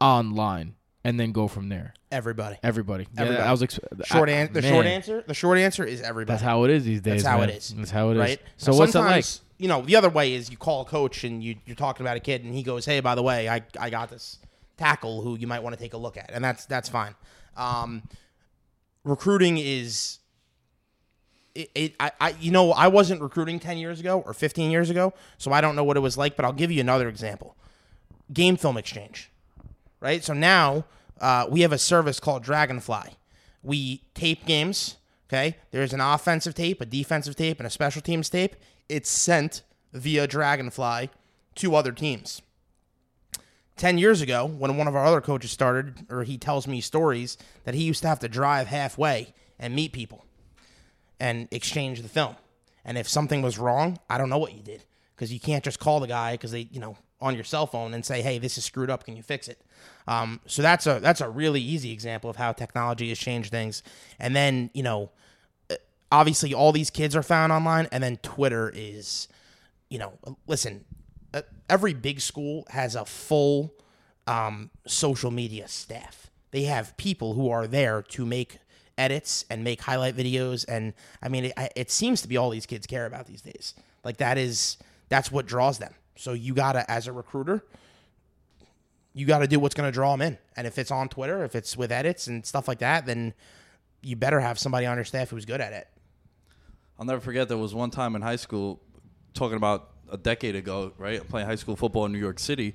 online 0.01 0.77
and 1.05 1.19
then 1.19 1.33
go 1.33 1.49
from 1.49 1.69
there? 1.69 1.95
Everybody. 2.13 2.57
Everybody. 2.63 3.07
Yeah, 3.15 3.23
Everybody. 3.23 3.47
I 3.47 3.51
was 3.53 3.63
ex- 3.63 3.79
Short 4.05 4.29
I- 4.29 4.33
an- 4.33 4.53
the 4.53 4.63
man, 4.63 4.73
short 4.73 4.87
answer. 4.87 5.25
The 5.27 5.35
short 5.35 5.59
answer 5.59 5.85
is 5.85 6.01
everybody. 6.03 6.35
That's 6.35 6.43
how 6.43 6.65
it 6.65 6.71
is 6.71 6.85
these 6.85 7.01
days. 7.01 7.23
That's 7.23 7.33
how 7.33 7.39
man. 7.41 7.51
it 7.51 7.57
is. 7.57 7.75
That's 7.77 7.91
how 7.91 8.11
it 8.11 8.15
is. 8.15 8.19
right? 8.19 8.41
So 8.57 8.73
Now, 8.73 8.79
what's 8.79 8.93
that 8.95 9.01
like? 9.01 9.25
You 9.59 9.69
know, 9.69 9.83
the 9.83 9.97
other 9.97 10.09
way 10.09 10.35
is 10.35 10.51
you 10.51 10.57
call 10.57 10.81
a 10.83 10.85
coach 10.87 11.23
and 11.23 11.43
you, 11.45 11.57
you're 11.67 11.77
talking 11.77 12.05
about 12.05 12.17
a 12.17 12.21
kid, 12.21 12.45
and 12.45 12.55
he 12.55 12.63
goes, 12.63 12.87
"Hey, 12.87 13.01
by 13.01 13.15
the 13.15 13.23
way, 13.23 13.49
I, 13.49 13.63
I 13.79 13.91
got 13.91 14.09
this 14.09 14.39
tackle 14.79 15.21
who 15.21 15.37
you 15.37 15.47
might 15.47 15.63
want 15.63 15.75
to 15.77 15.81
take 15.81 15.93
a 15.93 15.99
look 15.99 16.17
at," 16.17 16.31
and 16.33 16.43
that's 16.43 16.65
that's 16.67 16.89
fine. 16.89 17.15
Um, 17.57 18.03
recruiting 19.05 19.59
is. 19.59 20.19
It, 21.63 21.71
it 21.75 21.95
I, 22.01 22.13
I 22.21 22.31
you 22.41 22.51
know 22.51 22.73
I 22.73 22.89
wasn't 22.89 23.21
recruiting 23.21 23.59
10 23.59 23.79
years 23.79 24.01
ago 24.01 24.23
or 24.27 24.33
15 24.33 24.71
years 24.71 24.91
ago 24.91 25.13
so 25.39 25.53
I 25.53 25.61
don't 25.61 25.77
know 25.77 25.85
what 25.85 25.97
it 25.97 26.01
was 26.01 26.17
like 26.17 26.37
but 26.37 26.45
I'll 26.45 26.53
give 26.53 26.71
you 26.71 26.81
another 26.81 27.09
example 27.09 27.57
game 28.33 28.57
film 28.57 28.77
exchange 28.77 29.31
right 30.01 30.23
so 30.23 30.33
now 30.33 30.85
uh, 31.21 31.47
we 31.49 31.61
have 31.61 31.73
a 31.73 31.79
service 31.79 32.19
called 32.19 32.43
Dragonfly. 32.43 33.17
We 33.63 34.03
tape 34.15 34.47
games. 34.47 34.97
Okay, 35.29 35.57
there's 35.71 35.93
an 35.93 36.01
offensive 36.01 36.55
tape, 36.55 36.81
a 36.81 36.87
defensive 36.87 37.37
tape, 37.37 37.61
and 37.61 37.67
a 37.67 37.71
special 37.71 38.03
teams 38.03 38.29
tape. 38.29 38.57
It's 38.89 39.09
sent 39.09 39.63
via 39.93 40.27
Dragonfly 40.27 41.11
to 41.57 41.75
other 41.77 41.93
teams. 41.93 42.43
10 43.77 43.97
years 43.97 44.21
ago, 44.21 44.45
when 44.45 44.77
one 44.77 44.89
of 44.89 44.97
our 44.97 45.05
other 45.05 45.21
coaches 45.21 45.53
started, 45.53 46.05
or 46.11 46.25
he 46.25 46.37
tells 46.37 46.67
me 46.67 46.81
stories 46.81 47.39
that 47.65 47.75
he 47.75 47.85
used 47.85 48.03
to 48.03 48.09
have 48.09 48.19
to 48.19 48.29
drive 48.29 48.67
halfway 48.67 49.33
and 49.59 49.75
meet 49.75 49.93
people 49.93 50.25
and 51.21 51.47
exchange 51.51 52.03
the 52.03 52.09
film. 52.09 52.35
And 52.85 52.99
if 52.99 53.09
something 53.09 53.43
was 53.43 53.59
wrong, 53.59 53.99
I 54.09 54.19
don't 54.19 54.31
know 54.31 54.39
what 54.39 54.55
you 54.55 54.63
did 54.63 54.85
because 55.15 55.33
you 55.33 55.39
can't 55.39 55.63
just 55.63 55.79
call 55.79 56.01
the 56.01 56.07
guy 56.07 56.33
because 56.33 56.51
they, 56.51 56.67
you 56.73 56.81
know, 56.81 56.97
on 57.21 57.35
your 57.35 57.45
cell 57.45 57.67
phone 57.67 57.93
and 57.93 58.05
say, 58.05 58.23
"Hey, 58.23 58.39
this 58.39 58.57
is 58.57 58.65
screwed 58.65 58.89
up. 58.89 59.05
Can 59.05 59.17
you 59.17 59.23
fix 59.23 59.49
it?" 59.49 59.61
Um, 60.09 60.41
so 60.47 60.63
that's 60.63 60.87
a 60.87 60.99
that's 61.01 61.21
a 61.21 61.29
really 61.29 61.61
easy 61.61 61.93
example 61.93 62.31
of 62.31 62.37
how 62.37 62.53
technology 62.53 63.11
has 63.11 63.19
changed 63.19 63.51
things. 63.51 63.83
And 64.19 64.35
then 64.35 64.71
you 64.73 64.83
know, 64.83 65.11
uh, 65.71 65.75
obviously, 66.11 66.55
all 66.55 66.73
these 66.73 66.91
kids 66.91 67.15
are 67.15 67.23
found 67.23 67.53
online, 67.53 67.87
and 67.93 68.03
then 68.03 68.17
Twitter 68.19 68.73
is, 68.75 69.29
you 69.91 69.99
know, 69.99 70.15
listen, 70.47 70.87
uh, 71.35 71.43
every 71.69 71.93
big 71.93 72.21
school 72.21 72.67
has 72.71 72.95
a 72.95 73.05
full 73.05 73.75
um, 74.27 74.71
social 74.87 75.31
media 75.31 75.69
staff. 75.69 76.31
They 76.51 76.63
have 76.63 76.97
people 76.97 77.35
who 77.35 77.51
are 77.51 77.67
there 77.67 78.03
to 78.03 78.25
make 78.25 78.59
edits 79.01 79.45
and 79.49 79.65
make 79.65 79.81
highlight 79.81 80.15
videos, 80.17 80.65
and 80.69 80.93
I 81.23 81.29
mean, 81.29 81.47
it, 81.47 81.55
it 81.75 81.91
seems 81.91 82.23
to 82.23 82.29
be 82.29 82.37
all 82.37 82.51
these 82.51 82.67
kids 82.67 82.87
care 82.87 83.07
about 83.07 83.27
these 83.27 83.41
days. 83.41 83.75
Like 84.05 84.19
that 84.19 84.39
is 84.39 84.77
that's 85.09 85.33
what 85.33 85.47
draws 85.47 85.79
them. 85.79 85.95
So 86.17 86.35
you 86.35 86.55
gotta, 86.55 86.89
as 86.91 87.07
a 87.07 87.13
recruiter, 87.13 87.65
you 89.15 89.27
gotta 89.27 89.47
do 89.47 89.59
what's 89.59 89.75
gonna 89.75 89.91
draw 89.91 90.13
them 90.13 90.23
in. 90.23 90.39
And 90.57 90.67
if 90.67 90.79
it's 90.79 90.91
on 90.91 91.09
Twitter, 91.09 91.45
if 91.45 91.57
it's 91.57 91.77
with 91.77 91.91
edits 91.91 92.27
and 92.27 92.45
stuff 92.45 92.69
like 92.69 92.79
that, 92.81 93.07
then 93.07 93.33
you 94.03 94.17
better 94.17 94.41
have 94.41 94.59
somebody 94.59 94.87
on 94.87 94.97
your 94.97 95.05
staff 95.05 95.31
who's 95.31 95.47
good 95.47 95.61
at 95.61 95.73
it. 95.73 95.89
I'll 96.99 97.07
never 97.07 97.21
forget 97.21 97.49
there 97.49 97.57
was 97.57 97.75
one 97.75 97.91
time 97.91 98.15
in 98.15 98.23
high 98.23 98.37
school, 98.37 98.81
talking 99.33 99.57
about 99.57 99.89
a 100.13 100.19
decade 100.19 100.55
ago, 100.55 100.93
right? 100.99 101.27
playing 101.27 101.47
high 101.47 101.55
school 101.55 101.77
football 101.77 102.05
in 102.05 102.13
New 102.13 102.19
York 102.19 102.39
City, 102.39 102.75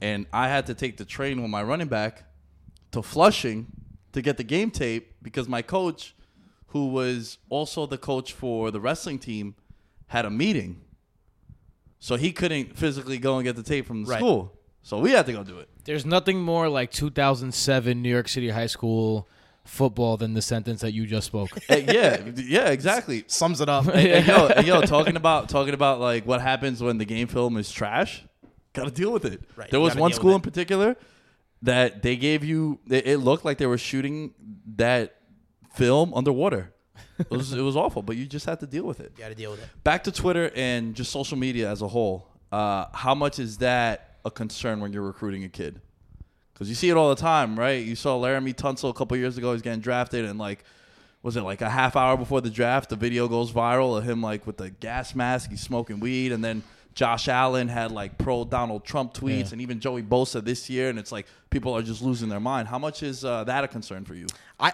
and 0.00 0.26
I 0.32 0.48
had 0.48 0.66
to 0.66 0.74
take 0.74 0.96
the 0.96 1.04
train 1.04 1.42
with 1.42 1.50
my 1.50 1.62
running 1.62 1.88
back 1.88 2.24
to 2.92 3.02
Flushing 3.02 3.66
to 4.16 4.22
get 4.22 4.38
the 4.38 4.44
game 4.44 4.70
tape 4.70 5.14
because 5.22 5.46
my 5.46 5.60
coach, 5.60 6.14
who 6.68 6.88
was 6.88 7.36
also 7.50 7.84
the 7.86 7.98
coach 7.98 8.32
for 8.32 8.70
the 8.70 8.80
wrestling 8.80 9.18
team, 9.18 9.54
had 10.08 10.24
a 10.24 10.30
meeting. 10.30 10.80
So 11.98 12.16
he 12.16 12.32
couldn't 12.32 12.76
physically 12.78 13.18
go 13.18 13.36
and 13.36 13.44
get 13.44 13.56
the 13.56 13.62
tape 13.62 13.86
from 13.86 14.04
the 14.04 14.10
Right. 14.10 14.18
school. 14.18 14.52
So 14.82 14.98
we 15.00 15.10
had 15.10 15.26
to 15.26 15.32
go 15.32 15.42
do 15.44 15.58
it. 15.58 15.68
There's 15.84 16.06
nothing 16.06 16.40
more 16.40 16.68
like 16.70 16.90
2007 16.92 18.00
New 18.00 18.08
York 18.08 18.28
City 18.28 18.48
high 18.48 18.68
school 18.68 19.28
football 19.64 20.16
than 20.16 20.32
the 20.32 20.40
sentence 20.40 20.80
that 20.80 20.92
you 20.92 21.06
just 21.06 21.26
spoke. 21.26 21.50
Uh, 21.68 21.76
yeah, 21.76 22.22
yeah, 22.36 22.68
exactly. 22.70 23.24
Sums 23.26 23.60
it 23.60 23.68
up. 23.68 23.86
and, 23.88 23.96
and 23.96 24.26
yo, 24.26 24.46
and 24.46 24.66
yo, 24.70 24.80
talking 24.82 25.16
about 25.16 25.48
talking 25.50 25.74
about 25.74 26.00
like 26.00 26.24
what 26.24 26.40
happens 26.40 26.82
when 26.82 26.96
the 26.98 27.04
game 27.04 27.26
film 27.28 27.56
is 27.58 27.70
trash. 27.70 28.24
Got 28.72 28.84
to 28.84 28.90
deal 28.92 29.12
with 29.12 29.24
it. 29.26 29.42
Right, 29.56 29.70
There 29.70 29.80
was 29.80 29.94
one 29.94 30.12
school 30.12 30.34
in 30.34 30.40
particular 30.40 30.96
that 31.62 32.02
they 32.02 32.16
gave 32.16 32.44
you. 32.44 32.78
It, 32.88 33.06
it 33.06 33.18
looked 33.18 33.44
like 33.44 33.58
they 33.58 33.66
were 33.66 33.78
shooting 33.78 34.34
that 34.76 35.16
film 35.74 36.14
underwater. 36.14 36.72
It 37.18 37.30
was 37.30 37.52
it 37.52 37.62
was 37.62 37.76
awful, 37.76 38.02
but 38.02 38.16
you 38.16 38.26
just 38.26 38.46
had 38.46 38.60
to 38.60 38.66
deal 38.66 38.84
with 38.84 39.00
it. 39.00 39.12
You 39.16 39.22
got 39.22 39.28
to 39.28 39.34
deal 39.34 39.50
with 39.50 39.62
it. 39.62 39.68
Back 39.84 40.04
to 40.04 40.12
Twitter 40.12 40.50
and 40.54 40.94
just 40.94 41.10
social 41.10 41.38
media 41.38 41.70
as 41.70 41.80
a 41.80 41.88
whole. 41.88 42.28
Uh, 42.52 42.86
how 42.92 43.14
much 43.14 43.38
is 43.38 43.58
that 43.58 44.18
a 44.24 44.30
concern 44.30 44.80
when 44.80 44.92
you're 44.92 45.02
recruiting 45.02 45.44
a 45.44 45.48
kid? 45.48 45.80
Because 46.52 46.68
you 46.68 46.74
see 46.74 46.88
it 46.88 46.96
all 46.96 47.10
the 47.10 47.20
time, 47.20 47.58
right? 47.58 47.84
You 47.84 47.96
saw 47.96 48.20
Laremy 48.20 48.54
Tunsil 48.54 48.88
a 48.88 48.94
couple 48.94 49.16
years 49.16 49.36
ago. 49.36 49.52
He's 49.52 49.62
getting 49.62 49.80
drafted, 49.80 50.24
and 50.24 50.38
like, 50.38 50.64
was 51.22 51.36
it 51.36 51.42
like 51.42 51.60
a 51.60 51.68
half 51.70 51.96
hour 51.96 52.16
before 52.16 52.40
the 52.40 52.50
draft? 52.50 52.90
The 52.90 52.96
video 52.96 53.28
goes 53.28 53.52
viral 53.52 53.96
of 53.96 54.04
him 54.04 54.22
like 54.22 54.46
with 54.46 54.56
the 54.56 54.70
gas 54.70 55.14
mask, 55.14 55.50
he's 55.50 55.60
smoking 55.60 56.00
weed, 56.00 56.32
and 56.32 56.44
then 56.44 56.62
Josh 56.96 57.28
Allen 57.28 57.68
had 57.68 57.92
like 57.92 58.16
pro 58.18 58.44
Donald 58.44 58.84
Trump 58.84 59.12
tweets, 59.14 59.46
Yeah. 59.46 59.52
and 59.52 59.60
even 59.60 59.78
Joey 59.78 60.02
Bosa 60.02 60.42
this 60.42 60.68
year, 60.68 60.88
and 60.88 60.98
it's 60.98 61.12
like 61.12 61.26
people 61.50 61.72
are 61.76 61.82
just 61.82 62.02
losing 62.02 62.28
their 62.30 62.40
mind. 62.40 62.66
How 62.68 62.78
much 62.78 63.02
is 63.04 63.24
uh, 63.24 63.44
that 63.44 63.62
a 63.62 63.68
concern 63.68 64.04
for 64.06 64.14
you? 64.14 64.26
I, 64.58 64.72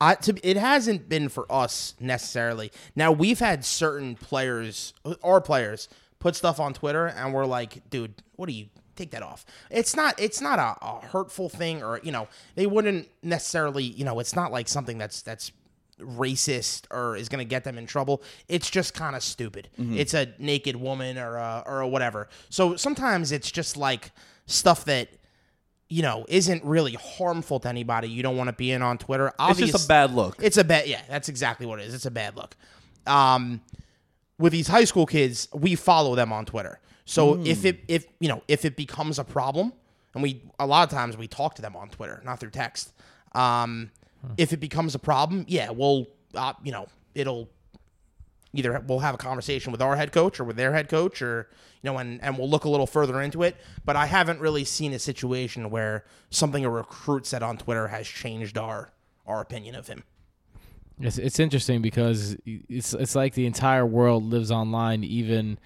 I 0.00 0.14
to, 0.16 0.38
it 0.48 0.58
hasn't 0.58 1.08
been 1.08 1.30
for 1.30 1.50
us 1.50 1.94
necessarily. 1.98 2.70
Now 2.94 3.10
we've 3.10 3.38
had 3.38 3.64
certain 3.64 4.16
players, 4.16 4.92
our 5.24 5.40
players, 5.40 5.88
put 6.18 6.36
stuff 6.36 6.60
on 6.60 6.74
Twitter, 6.74 7.06
and 7.06 7.32
we're 7.32 7.46
like, 7.46 7.88
dude, 7.88 8.14
what 8.36 8.48
are 8.50 8.52
you? 8.52 8.66
Take 8.94 9.12
that 9.12 9.22
off. 9.22 9.46
It's 9.70 9.96
not. 9.96 10.20
It's 10.20 10.42
not 10.42 10.58
a, 10.58 10.76
a 10.84 11.06
hurtful 11.06 11.48
thing, 11.48 11.82
or 11.82 12.00
you 12.02 12.12
know, 12.12 12.28
they 12.54 12.66
wouldn't 12.66 13.08
necessarily. 13.22 13.84
You 13.84 14.04
know, 14.04 14.20
it's 14.20 14.36
not 14.36 14.52
like 14.52 14.68
something 14.68 14.98
that's 14.98 15.22
that's 15.22 15.52
racist 16.00 16.82
or 16.90 17.16
is 17.16 17.28
going 17.28 17.38
to 17.38 17.48
get 17.48 17.64
them 17.64 17.78
in 17.78 17.86
trouble. 17.86 18.22
It's 18.48 18.70
just 18.70 18.94
kind 18.94 19.14
of 19.16 19.22
stupid. 19.22 19.68
It's 19.98 20.14
a 20.14 20.28
naked 20.38 20.76
woman 20.76 21.18
or 21.18 21.36
a, 21.36 21.62
or 21.66 21.80
a 21.80 21.88
whatever. 21.88 22.28
So 22.48 22.76
sometimes 22.76 23.32
it's 23.32 23.50
just 23.50 23.76
like 23.76 24.10
stuff 24.46 24.84
that 24.86 25.08
you 25.88 26.02
know 26.02 26.24
isn't 26.28 26.64
really 26.64 26.94
harmful 26.94 27.60
to 27.60 27.68
anybody. 27.68 28.08
You 28.08 28.22
don't 28.22 28.36
want 28.36 28.48
to 28.48 28.52
be 28.54 28.70
in 28.72 28.82
on 28.82 28.98
Twitter. 28.98 29.32
It's 29.40 29.58
just 29.72 29.84
a 29.84 29.88
bad 29.88 30.14
look. 30.14 30.36
It's 30.42 30.56
a 30.56 30.64
bad. 30.64 30.86
Yeah, 30.86 31.02
that's 31.08 31.28
exactly 31.28 31.66
what 31.66 31.80
it 31.80 31.86
is. 31.86 31.94
It's 31.94 32.06
a 32.06 32.10
bad 32.10 32.36
look. 32.36 32.56
Um, 33.06 33.60
with 34.38 34.52
these 34.52 34.68
high 34.68 34.84
school 34.84 35.06
kids, 35.06 35.48
we 35.52 35.74
follow 35.74 36.14
them 36.14 36.32
on 36.32 36.46
Twitter. 36.46 36.80
So 37.04 37.34
if 37.44 37.64
it 37.64 37.80
if 37.88 38.06
you 38.20 38.28
know 38.28 38.42
if 38.46 38.64
it 38.64 38.76
becomes 38.76 39.18
a 39.18 39.24
problem, 39.24 39.72
and 40.14 40.22
we 40.22 40.42
a 40.58 40.66
lot 40.66 40.84
of 40.84 40.96
times 40.96 41.16
we 41.16 41.26
talk 41.26 41.56
to 41.56 41.62
them 41.62 41.74
on 41.74 41.88
Twitter, 41.88 42.22
not 42.24 42.38
through 42.38 42.50
text. 42.50 42.92
Um, 43.32 43.90
if 44.36 44.52
it 44.52 44.58
becomes 44.58 44.94
a 44.94 44.98
problem, 44.98 45.44
yeah, 45.48 45.70
we'll 45.70 46.06
uh, 46.34 46.52
you 46.62 46.72
know 46.72 46.86
it'll 47.14 47.48
either 48.52 48.82
we'll 48.86 49.00
have 49.00 49.14
a 49.14 49.18
conversation 49.18 49.72
with 49.72 49.80
our 49.80 49.96
head 49.96 50.12
coach 50.12 50.40
or 50.40 50.44
with 50.44 50.56
their 50.56 50.72
head 50.72 50.88
coach 50.88 51.22
or 51.22 51.48
you 51.82 51.90
know 51.90 51.98
and 51.98 52.22
and 52.22 52.36
we'll 52.38 52.48
look 52.48 52.64
a 52.64 52.68
little 52.68 52.86
further 52.86 53.20
into 53.20 53.42
it 53.42 53.56
but 53.84 53.94
i 53.94 54.06
haven't 54.06 54.40
really 54.40 54.64
seen 54.64 54.92
a 54.92 54.98
situation 54.98 55.70
where 55.70 56.04
something 56.30 56.64
a 56.64 56.70
recruit 56.70 57.26
said 57.26 57.42
on 57.42 57.56
twitter 57.56 57.88
has 57.88 58.06
changed 58.08 58.58
our 58.58 58.90
our 59.26 59.40
opinion 59.40 59.74
of 59.76 59.86
him 59.86 60.02
It's 61.00 61.16
it's 61.16 61.38
interesting 61.38 61.80
because 61.80 62.36
it's 62.44 62.92
it's 62.92 63.14
like 63.14 63.34
the 63.34 63.46
entire 63.46 63.86
world 63.86 64.24
lives 64.24 64.50
online. 64.50 65.02
Even 65.04 65.58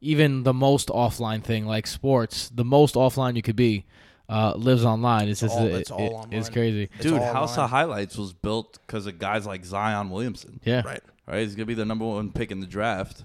even 0.00 0.42
the 0.42 0.54
most 0.54 0.88
offline 0.88 1.44
thing 1.44 1.66
like 1.66 1.86
sports, 1.86 2.48
the 2.48 2.64
most 2.64 2.94
offline 2.96 3.36
you 3.36 3.42
could 3.42 3.56
be, 3.56 3.84
uh, 4.30 4.54
lives 4.56 4.84
online. 4.84 5.28
It's, 5.28 5.40
just 5.40 5.56
all- 5.56 5.66
it- 5.66 5.74
it's 5.74 5.90
all 5.90 6.00
it- 6.00 6.12
online. 6.12 6.32
it's 6.32 6.48
crazy. 6.48 6.88
It's 6.94 7.02
Dude, 7.02 7.14
all 7.14 7.32
House 7.32 7.52
online. 7.52 7.64
of 7.64 7.70
Highlights 7.70 8.16
was 8.16 8.32
built 8.32 8.78
because 8.86 9.06
of 9.06 9.18
guys 9.18 9.46
like 9.46 9.64
Zion 9.64 10.10
Williamson. 10.10 10.60
Yeah, 10.64 10.82
right 10.84 11.02
right? 11.26 11.40
He's 11.40 11.54
gonna 11.54 11.66
be 11.66 11.74
the 11.74 11.84
number 11.84 12.04
one 12.06 12.30
pick 12.32 12.50
in 12.50 12.60
the 12.60 12.66
draft. 12.66 13.24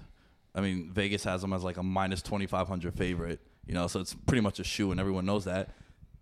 I 0.54 0.60
mean, 0.60 0.90
Vegas 0.92 1.24
has 1.24 1.44
him 1.44 1.52
as 1.52 1.62
like 1.64 1.76
a 1.76 1.82
minus 1.82 2.22
twenty 2.22 2.46
five 2.46 2.68
hundred 2.68 2.94
favorite. 2.94 3.40
You 3.66 3.74
know, 3.74 3.86
so 3.88 4.00
it's 4.00 4.14
pretty 4.14 4.40
much 4.42 4.60
a 4.60 4.64
shoe, 4.64 4.90
and 4.90 5.00
everyone 5.00 5.26
knows 5.26 5.44
that. 5.44 5.70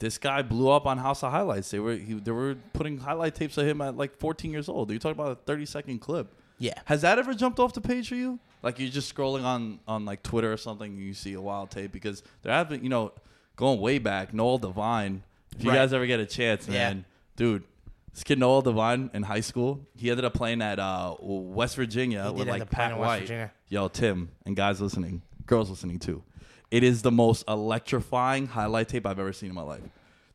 This 0.00 0.18
guy 0.18 0.42
blew 0.42 0.68
up 0.70 0.86
on 0.86 0.98
House 0.98 1.22
of 1.22 1.30
Highlights. 1.30 1.70
They 1.70 1.78
were 1.78 1.94
he, 1.94 2.14
they 2.14 2.30
were 2.32 2.56
putting 2.72 2.98
highlight 2.98 3.34
tapes 3.34 3.56
of 3.58 3.66
him 3.66 3.80
at 3.80 3.96
like 3.96 4.16
fourteen 4.18 4.50
years 4.50 4.68
old. 4.68 4.90
You're 4.90 4.98
talking 4.98 5.18
about 5.20 5.32
a 5.32 5.34
thirty 5.36 5.64
second 5.66 6.00
clip. 6.00 6.32
yeah 6.58 6.74
Has 6.86 7.02
that 7.02 7.18
ever 7.18 7.32
jumped 7.32 7.58
off 7.60 7.72
the 7.74 7.80
page 7.80 8.08
for 8.08 8.16
you? 8.16 8.38
Like 8.62 8.78
you're 8.80 8.88
just 8.90 9.14
scrolling 9.14 9.44
on 9.44 9.78
on 9.86 10.04
like 10.04 10.22
Twitter 10.22 10.52
or 10.52 10.56
something, 10.56 10.90
and 10.92 11.00
you 11.00 11.14
see 11.14 11.34
a 11.34 11.40
wild 11.40 11.70
tape 11.70 11.92
because 11.92 12.22
there 12.42 12.52
have 12.52 12.68
been, 12.70 12.82
you 12.82 12.88
know, 12.88 13.12
going 13.56 13.80
way 13.80 13.98
back, 13.98 14.32
Noel 14.34 14.58
Devine. 14.58 15.22
If 15.56 15.64
you 15.64 15.70
Right. 15.70 15.76
guys 15.76 15.92
ever 15.92 16.06
get 16.06 16.20
a 16.20 16.26
chance, 16.26 16.66
Yeah. 16.66 16.72
man, 16.88 17.04
dude, 17.36 17.62
this 18.12 18.24
kid 18.24 18.38
Noel 18.38 18.62
Devine 18.62 19.10
in 19.14 19.22
high 19.24 19.40
school, 19.40 19.80
he 19.96 20.10
ended 20.10 20.24
up 20.24 20.34
playing 20.34 20.62
at 20.62 20.78
uh, 20.78 21.14
West 21.20 21.76
Virginia 21.76 22.32
with 22.32 22.48
like 22.48 22.68
Pat 22.70 22.98
White. 22.98 23.20
Virginia. 23.20 23.52
Yo, 23.68 23.88
Tim 23.88 24.30
and 24.46 24.54
guys 24.56 24.80
listening, 24.80 25.22
girls 25.46 25.70
listening 25.70 25.98
too. 25.98 26.22
It 26.70 26.82
is 26.82 27.02
the 27.02 27.12
most 27.12 27.44
electrifying 27.48 28.46
highlight 28.48 28.88
tape 28.88 29.06
I've 29.06 29.18
ever 29.18 29.32
seen 29.32 29.50
in 29.50 29.54
my 29.54 29.62
life. 29.62 29.82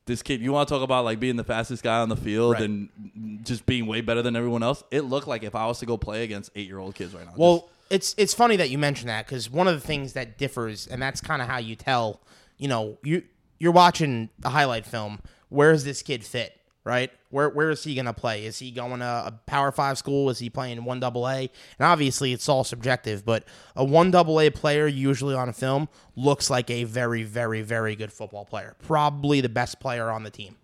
This 0.06 0.22
kid, 0.22 0.40
you 0.40 0.52
want 0.52 0.68
to 0.68 0.74
talk 0.74 0.82
about 0.82 1.04
like 1.04 1.20
being 1.20 1.36
the 1.36 1.44
fastest 1.44 1.82
guy 1.82 1.98
on 2.00 2.08
the 2.08 2.16
field 2.16 2.54
Right. 2.54 2.62
and 2.62 3.40
just 3.44 3.66
being 3.66 3.86
way 3.86 4.00
better 4.00 4.22
than 4.22 4.34
everyone 4.36 4.62
else? 4.62 4.82
It 4.90 5.02
looked 5.02 5.28
like 5.28 5.42
if 5.42 5.54
I 5.54 5.66
was 5.66 5.78
to 5.80 5.86
go 5.86 5.96
play 5.96 6.24
against 6.24 6.50
eight 6.56 6.66
year 6.66 6.78
old 6.78 6.94
kids 6.94 7.14
right 7.14 7.26
now. 7.26 7.32
Well, 7.36 7.68
it's 7.90 8.14
it's 8.16 8.32
funny 8.34 8.56
that 8.56 8.70
you 8.70 8.78
mention 8.78 9.08
that 9.08 9.26
because 9.26 9.50
one 9.50 9.68
of 9.68 9.74
the 9.74 9.86
things 9.86 10.14
that 10.14 10.38
differs, 10.38 10.86
and 10.86 11.00
that's 11.02 11.20
kind 11.20 11.42
of 11.42 11.48
how 11.48 11.58
you 11.58 11.76
tell, 11.76 12.20
you 12.60 12.68
know, 12.68 12.98
you 13.02 13.22
you're 13.58 13.72
watching 13.72 14.28
the 14.38 14.50
highlight 14.50 14.86
film. 14.86 15.18
Where 15.48 15.72
is 15.72 15.82
this 15.82 16.02
kid 16.02 16.22
fit? 16.22 16.56
Right? 16.84 17.10
Where 17.30 17.48
where 17.48 17.70
is 17.70 17.82
he 17.82 17.94
gonna 17.94 18.12
play? 18.12 18.44
Is 18.44 18.58
he 18.58 18.70
going 18.70 19.00
to 19.00 19.04
a 19.04 19.32
Power 19.46 19.72
Five 19.72 19.98
school? 19.98 20.30
Is 20.30 20.38
he 20.38 20.50
playing 20.50 20.84
one 20.84 21.00
double 21.00 21.26
A? 21.26 21.38
And 21.40 21.50
obviously, 21.80 22.32
it's 22.32 22.48
all 22.48 22.62
subjective. 22.64 23.24
But 23.24 23.44
a 23.76 23.84
one 23.84 24.10
double 24.10 24.40
A 24.40 24.50
player 24.50 24.86
usually 24.86 25.34
on 25.34 25.48
a 25.48 25.52
film 25.52 25.88
looks 26.16 26.50
like 26.50 26.70
a 26.70 26.84
very 26.84 27.22
very 27.22 27.62
very 27.62 27.96
good 27.96 28.12
football 28.12 28.44
player, 28.44 28.76
probably 28.82 29.40
the 29.40 29.48
best 29.48 29.80
player 29.80 30.10
on 30.10 30.22
the 30.22 30.30
team. 30.30 30.56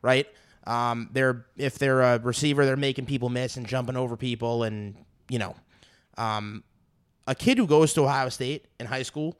Right? 0.00 0.26
Um, 0.66 1.10
they're 1.12 1.46
if 1.56 1.78
they're 1.78 2.00
a 2.00 2.18
receiver, 2.18 2.64
they're 2.64 2.76
making 2.76 3.06
people 3.06 3.28
miss 3.28 3.56
and 3.56 3.66
jumping 3.66 3.96
over 3.96 4.16
people, 4.16 4.62
and 4.62 4.94
you 5.28 5.38
know, 5.38 5.54
um, 6.16 6.64
a 7.26 7.34
kid 7.34 7.58
who 7.58 7.66
goes 7.66 7.92
to 7.94 8.02
Ohio 8.02 8.28
State 8.30 8.66
in 8.78 8.86
high 8.86 9.02
school 9.02 9.36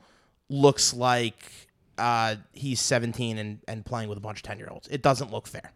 looks 0.48 0.92
like 0.92 1.68
uh, 2.02 2.36
he's 2.52 2.80
17 2.80 3.38
and, 3.38 3.60
and 3.68 3.84
playing 3.84 4.08
with 4.08 4.18
a 4.18 4.20
bunch 4.20 4.38
of 4.38 4.42
10 4.44 4.58
year 4.58 4.68
olds. 4.70 4.88
It 4.88 5.02
doesn't 5.02 5.30
look 5.30 5.46
fair. 5.46 5.72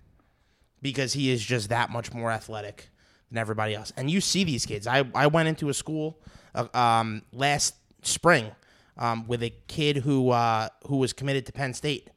because 0.83 1.13
he 1.15 1.31
is 1.31 1.43
just 1.45 1.69
that 1.71 1.91
much 1.91 2.13
more 2.13 2.31
athletic 2.31 2.91
than 3.31 3.39
everybody 3.39 3.75
else. 3.75 3.93
And 3.97 4.11
you 4.11 4.21
see 4.21 4.45
these 4.45 4.67
kids. 4.67 4.87
I, 4.87 5.05
I 5.15 5.27
went 5.27 5.49
into 5.49 5.69
a 5.69 5.75
school 5.75 6.19
uh, 6.55 6.67
um, 6.75 7.23
last 7.33 7.75
spring 8.03 8.51
um, 8.99 9.27
with 9.27 9.43
a 9.43 9.53
kid 9.69 9.99
who 9.99 10.31
uh, 10.31 10.69
who 10.87 10.97
was 10.99 11.13
committed 11.13 11.45
to 11.47 11.53
Penn 11.53 11.75
State, 11.75 12.11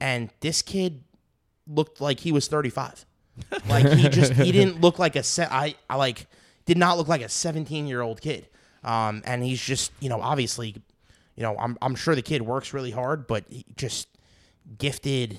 and 0.00 0.30
this 0.40 0.62
kid 0.62 1.02
looked 1.66 2.00
like 2.00 2.20
he 2.20 2.32
was 2.32 2.48
35. 2.48 3.04
like 3.68 3.86
he 3.98 4.08
just 4.10 4.32
he 4.34 4.52
didn't 4.52 4.80
look 4.86 4.98
like 4.98 5.16
a 5.16 5.22
se- 5.22 5.48
I, 5.50 5.74
I 5.90 5.96
like 5.96 6.26
did 6.66 6.76
not 6.78 6.96
look 6.98 7.08
like 7.08 7.22
a 7.22 7.28
17 7.28 7.86
year 7.86 8.00
old 8.00 8.20
kid. 8.20 8.48
Um, 8.84 9.22
and 9.24 9.42
he's 9.42 9.60
just 9.60 9.90
you 10.00 10.08
know 10.08 10.20
obviously, 10.20 10.76
you 11.36 11.42
know 11.42 11.56
I'm 11.58 11.76
I'm 11.82 11.94
sure 11.94 12.14
the 12.14 12.22
kid 12.22 12.42
works 12.42 12.72
really 12.72 12.90
hard, 12.90 13.26
but 13.26 13.44
he 13.50 13.64
just 13.76 14.08
gifted, 14.78 15.38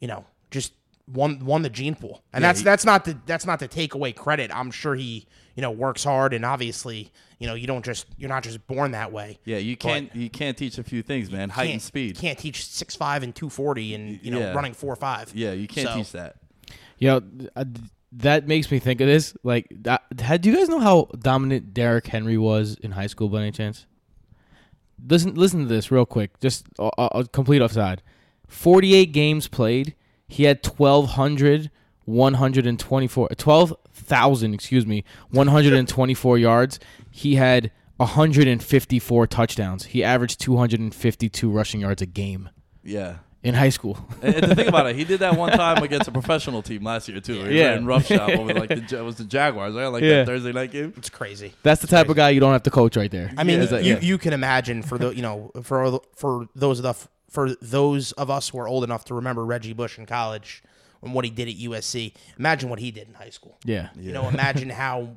you 0.00 0.08
know, 0.08 0.24
just 0.50 0.72
won 1.12 1.44
won 1.44 1.62
the 1.62 1.70
gene 1.70 1.94
pool, 1.94 2.22
and 2.32 2.42
that's 2.42 2.60
he- 2.60 2.64
that's 2.64 2.84
not 2.84 3.04
the 3.04 3.18
that's 3.26 3.46
not 3.46 3.58
to 3.60 3.68
take 3.68 3.94
away 3.94 4.12
credit. 4.12 4.50
I'm 4.54 4.70
sure 4.70 4.94
he 4.94 5.26
you 5.54 5.62
know 5.62 5.70
works 5.70 6.04
hard, 6.04 6.34
and 6.34 6.44
obviously 6.44 7.10
you 7.38 7.46
know 7.46 7.54
you 7.54 7.66
don't 7.66 7.84
just 7.84 8.06
you're 8.18 8.28
not 8.28 8.42
just 8.42 8.66
born 8.66 8.90
that 8.92 9.12
way. 9.12 9.38
Yeah, 9.44 9.58
you 9.58 9.76
can't 9.76 10.14
you 10.14 10.28
can't 10.30 10.56
teach 10.56 10.78
a 10.78 10.84
few 10.84 11.02
things, 11.02 11.30
man. 11.30 11.50
Height 11.50 11.64
and 11.64 11.70
Can't- 11.72 11.82
speed. 11.82 12.16
Can't 12.18 12.38
teach 12.38 12.64
six 12.66 12.94
five 12.96 13.22
and 13.22 13.34
two 13.34 13.48
forty, 13.48 13.94
and 13.94 14.18
you 14.22 14.30
know 14.30 14.40
Yeah. 14.40 14.52
running 14.54 14.74
four 14.74 14.96
five. 14.96 15.32
Yeah, 15.34 15.52
you 15.52 15.68
can't 15.68 15.88
So- 15.88 15.94
teach 15.96 16.12
that. 16.12 16.36
You 16.98 17.08
know, 17.08 17.20
th- 17.20 17.50
uh, 17.54 17.64
that 18.12 18.48
makes 18.48 18.70
me 18.70 18.78
think 18.78 19.02
of 19.02 19.06
this. 19.06 19.36
Like, 19.42 19.66
that, 19.82 20.02
had 20.18 20.40
do 20.40 20.50
you 20.50 20.56
guys 20.56 20.70
know 20.70 20.80
how 20.80 21.10
dominant 21.18 21.74
Derrick 21.74 22.06
Henry 22.06 22.38
was 22.38 22.76
in 22.76 22.92
high 22.92 23.06
school 23.08 23.28
by 23.28 23.42
any 23.42 23.50
chance? 23.52 23.84
Listen, 25.04 25.34
listen 25.34 25.60
to 25.60 25.66
this 25.66 25.90
real 25.90 26.06
quick. 26.06 26.38
Just 26.40 26.66
a, 26.78 26.90
a, 26.98 27.06
a 27.20 27.24
complete 27.28 27.60
offside. 27.62 28.02
Forty-eight 28.48 29.12
games 29.12 29.48
played. 29.48 29.94
He 30.28 30.44
had 30.44 30.64
1,200, 30.66 31.70
124, 32.04 33.28
12,000, 33.28 34.54
excuse 34.54 34.84
me, 34.86 35.04
124 35.30 36.38
yards. 36.38 36.80
He 37.10 37.36
had 37.36 37.70
154 37.98 39.26
touchdowns. 39.26 39.84
He 39.86 40.02
averaged 40.02 40.40
252 40.40 41.50
rushing 41.50 41.80
yards 41.80 42.02
a 42.02 42.06
game 42.06 42.50
Yeah. 42.82 43.18
In 43.46 43.54
high 43.54 43.68
school. 43.68 43.96
And, 44.22 44.34
and 44.34 44.46
to 44.48 44.54
think 44.54 44.68
about 44.68 44.86
it, 44.86 44.96
he 44.96 45.04
did 45.04 45.20
that 45.20 45.36
one 45.36 45.52
time 45.64 45.82
against 45.82 46.08
a 46.08 46.12
professional 46.12 46.62
team 46.62 46.82
last 46.82 47.08
year 47.08 47.20
too. 47.20 47.44
He 47.44 47.58
Yeah. 47.60 47.74
rough 47.82 48.10
roughshop 48.10 48.30
over 48.30 48.52
like 48.54 48.68
the 48.68 48.98
it 48.98 49.02
was 49.04 49.16
the 49.16 49.24
Jaguars, 49.24 49.74
right? 49.74 49.86
Like 49.86 50.02
Yeah. 50.02 50.16
that 50.18 50.26
Thursday 50.26 50.52
night 50.52 50.72
game. 50.72 50.92
It's 50.96 51.08
crazy. 51.10 51.54
That's 51.62 51.80
the 51.80 51.86
type 51.86 52.08
of 52.08 52.16
guy 52.16 52.30
you 52.30 52.40
don't 52.40 52.52
have 52.52 52.64
to 52.64 52.70
coach 52.70 52.96
right 52.96 53.10
there. 53.10 53.32
I 53.36 53.44
mean, 53.44 53.60
It's 53.60 53.72
like, 53.72 53.84
you, 53.84 53.94
yeah. 53.94 54.00
you 54.00 54.18
can 54.18 54.32
imagine 54.32 54.82
for 54.82 54.98
the 54.98 55.10
you 55.14 55.22
know 55.22 55.50
for 55.62 56.00
for 56.16 56.48
those 56.54 56.80
of 56.80 56.82
the, 56.82 56.94
for 57.30 57.54
those 57.62 58.12
of 58.12 58.30
us 58.30 58.48
who 58.48 58.58
are 58.58 58.66
old 58.68 58.82
enough 58.84 59.04
to 59.06 59.14
remember 59.14 59.44
Reggie 59.44 59.72
Bush 59.74 59.98
in 59.98 60.06
college 60.06 60.62
and 61.02 61.14
what 61.14 61.24
he 61.24 61.30
did 61.30 61.46
at 61.48 61.54
USC. 61.54 62.12
Imagine 62.38 62.68
what 62.68 62.78
he 62.80 62.90
did 62.90 63.06
in 63.08 63.14
high 63.14 63.30
school. 63.30 63.56
yeah. 63.64 63.90
You 63.96 64.12
know, 64.12 64.28
imagine 64.28 64.70
how 64.84 65.10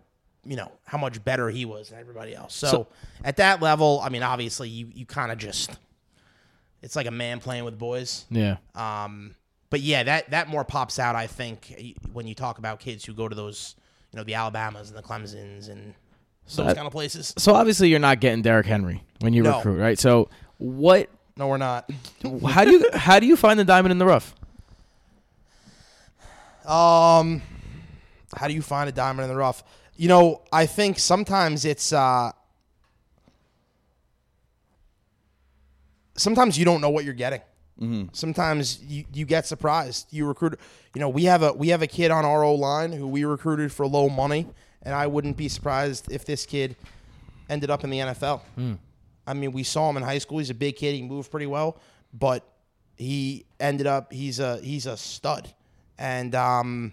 you 0.46 0.56
know 0.56 0.72
how 0.86 0.98
much 0.98 1.24
better 1.24 1.50
he 1.50 1.66
was 1.66 1.90
than 1.90 2.00
everybody 2.00 2.34
else. 2.36 2.56
So, 2.56 2.88
at 3.24 3.38
that 3.38 3.62
level, 3.62 4.00
I 4.04 4.10
mean, 4.10 4.24
obviously, 4.24 4.70
you 4.70 4.90
you 4.94 5.06
kind 5.06 5.32
of 5.32 5.38
just 5.38 5.72
it's 6.82 6.96
like 6.96 7.08
a 7.08 7.12
man 7.12 7.40
playing 7.40 7.64
with 7.66 7.78
boys. 7.78 8.26
Yeah. 8.30 8.58
Um, 8.76 9.36
but 9.70 9.82
yeah, 9.82 10.04
that 10.04 10.32
that 10.32 10.48
more 10.48 10.64
pops 10.64 10.98
out. 11.00 11.16
I 11.16 11.28
think 11.28 11.96
when 12.14 12.26
you 12.28 12.36
talk 12.36 12.58
about 12.58 12.80
kids 12.80 13.06
who 13.06 13.14
go 13.14 13.28
to 13.28 13.36
those, 13.36 13.76
you 14.12 14.18
know, 14.18 14.24
the 14.24 14.34
Alabamas 14.36 14.90
and 14.90 14.98
the 14.98 15.04
Clemsons 15.04 15.70
and 15.70 15.94
those 16.56 16.66
that- 16.68 16.76
kind 16.76 16.88
of 16.88 16.92
places. 16.94 17.34
So 17.38 17.54
obviously 17.54 17.90
you're 17.90 18.00
not 18.00 18.20
getting 18.20 18.42
Derrick 18.42 18.66
Henry 18.66 19.04
when 19.20 19.34
you 19.34 19.44
No. 19.44 19.58
recruit, 19.58 19.80
right? 19.80 20.00
So 20.00 20.30
what? 20.58 21.10
No, 21.38 21.48
we're 21.48 21.58
not. 21.58 21.90
How 22.50 22.66
do 22.66 22.72
you 22.72 22.86
how 22.94 23.20
do 23.20 23.26
you 23.28 23.38
find 23.38 23.58
the 23.60 23.64
diamond 23.64 23.92
in 23.92 23.98
the 23.98 24.06
rough? 24.06 24.34
Um, 26.66 27.42
how 28.36 28.48
do 28.48 28.54
you 28.54 28.62
find 28.62 28.88
a 28.90 28.92
diamond 28.92 29.24
in 29.24 29.30
the 29.30 29.36
rough? 29.40 29.64
You 29.96 30.08
know, 30.08 30.42
I 30.52 30.66
think 30.66 31.00
sometimes 31.00 31.66
it's 31.66 31.92
uh 31.94 32.32
sometimes 36.20 36.58
you 36.58 36.66
don't 36.66 36.82
know 36.82 36.90
what 36.90 37.06
you're 37.06 37.14
getting. 37.14 37.42
Sometimes 38.12 38.84
you, 38.84 39.06
you 39.14 39.26
get 39.26 39.46
surprised. 39.46 40.08
You 40.12 40.26
recruit. 40.28 40.60
You 40.94 41.00
know, 41.00 41.08
we 41.08 41.24
have 41.26 41.44
a 41.44 41.54
we 41.54 41.70
have 41.70 41.82
a 41.82 41.88
kid 41.88 42.12
on 42.12 42.26
our 42.26 42.44
O 42.44 42.54
line 42.56 42.92
who 42.92 43.08
we 43.08 43.24
recruited 43.24 43.72
for 43.72 43.88
low 43.88 44.10
money, 44.10 44.48
and 44.84 44.94
I 44.94 45.08
wouldn't 45.08 45.38
be 45.38 45.48
surprised 45.48 46.12
if 46.12 46.26
this 46.26 46.46
kid 46.46 46.76
ended 47.50 47.70
up 47.70 47.86
in 47.86 47.90
the 47.90 48.00
NFL. 48.00 48.42
I 49.26 49.34
mean, 49.34 49.54
we 49.54 49.64
saw 49.64 49.90
him 49.90 49.96
in 49.98 50.04
high 50.04 50.18
school. 50.18 50.40
He's 50.40 50.50
a 50.50 50.54
big 50.56 50.76
kid. 50.76 50.94
He 50.96 51.02
moved 51.04 51.32
pretty 51.32 51.46
well, 51.46 51.80
but 52.14 52.44
he 52.98 53.46
ended 53.62 53.88
up 53.88 54.12
he's 54.12 54.40
a 54.42 54.60
he's 54.60 54.86
a 54.86 54.98
stud, 54.98 55.54
and 55.98 56.36
um, 56.36 56.92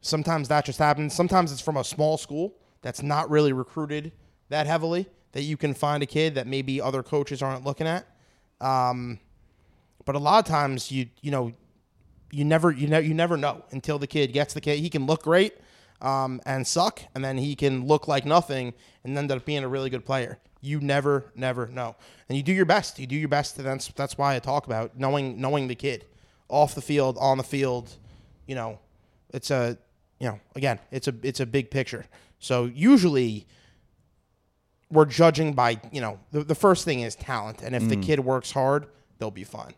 sometimes 0.00 0.48
that 0.48 0.64
just 0.64 0.78
happens. 0.78 1.12
Sometimes 1.14 1.52
it's 1.52 1.60
from 1.60 1.76
a 1.76 1.84
small 1.84 2.16
school 2.16 2.54
that's 2.80 3.02
not 3.02 3.28
really 3.28 3.52
recruited 3.52 4.12
that 4.48 4.66
heavily 4.66 5.08
that 5.38 5.44
you 5.44 5.56
can 5.56 5.72
find 5.72 6.02
a 6.02 6.06
kid 6.06 6.34
that 6.34 6.48
maybe 6.48 6.80
other 6.80 7.00
coaches 7.00 7.42
aren't 7.42 7.64
looking 7.64 7.86
at. 7.86 8.04
Um, 8.60 9.20
but 10.04 10.16
a 10.16 10.18
lot 10.18 10.40
of 10.40 10.46
times 10.46 10.90
you 10.90 11.06
you 11.20 11.30
know 11.30 11.52
you 12.32 12.44
never 12.44 12.72
you 12.72 12.88
know 12.88 12.98
you 12.98 13.14
never 13.14 13.36
know 13.36 13.64
until 13.70 14.00
the 14.00 14.08
kid 14.08 14.32
gets 14.32 14.52
the 14.52 14.60
kid. 14.60 14.80
He 14.80 14.90
can 14.90 15.06
look 15.06 15.22
great 15.22 15.54
um, 16.00 16.40
and 16.44 16.66
suck, 16.66 17.02
and 17.14 17.24
then 17.24 17.38
he 17.38 17.54
can 17.54 17.86
look 17.86 18.08
like 18.08 18.26
nothing 18.26 18.74
and 19.04 19.16
end 19.16 19.30
up 19.30 19.44
being 19.44 19.62
a 19.62 19.68
really 19.68 19.90
good 19.90 20.04
player. 20.04 20.40
You 20.60 20.80
never 20.80 21.30
never 21.36 21.68
know, 21.68 21.94
and 22.28 22.36
you 22.36 22.42
do 22.42 22.52
your 22.52 22.66
best. 22.66 22.98
You 22.98 23.06
do 23.06 23.14
your 23.14 23.28
best. 23.28 23.58
And 23.58 23.66
that's 23.68 23.86
that's 23.92 24.18
why 24.18 24.34
I 24.34 24.40
talk 24.40 24.66
about 24.66 24.98
knowing 24.98 25.40
knowing 25.40 25.68
the 25.68 25.76
kid 25.76 26.04
off 26.48 26.74
the 26.74 26.82
field, 26.82 27.16
on 27.20 27.38
the 27.38 27.44
field. 27.44 27.96
You 28.48 28.56
know, 28.56 28.80
it's 29.32 29.52
a 29.52 29.78
you 30.18 30.26
know 30.26 30.40
again 30.56 30.80
it's 30.90 31.06
a 31.06 31.14
it's 31.22 31.38
a 31.38 31.46
big 31.46 31.70
picture. 31.70 32.06
So 32.40 32.64
usually 32.64 33.46
we're 34.90 35.04
judging 35.04 35.52
by 35.52 35.80
you 35.92 36.00
know 36.00 36.18
the, 36.32 36.44
the 36.44 36.54
first 36.54 36.84
thing 36.84 37.00
is 37.00 37.14
talent, 37.14 37.62
and 37.62 37.74
if 37.74 37.88
the 37.88 37.96
kid 37.96 38.20
works 38.20 38.52
hard, 38.52 38.86
they'll 39.18 39.30
be 39.30 39.44
fine. 39.44 39.74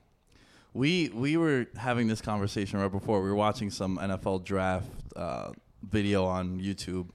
We 0.73 1.11
we 1.13 1.37
were 1.37 1.67
having 1.77 2.07
this 2.07 2.21
conversation 2.21 2.79
right 2.79 2.91
before. 2.91 3.23
We 3.23 3.29
were 3.29 3.35
watching 3.35 3.71
some 3.71 3.99
NFL 3.99 4.45
draft 4.45 4.87
uh, 5.17 5.51
video 5.83 6.25
on 6.25 6.61
YouTube, 6.61 7.09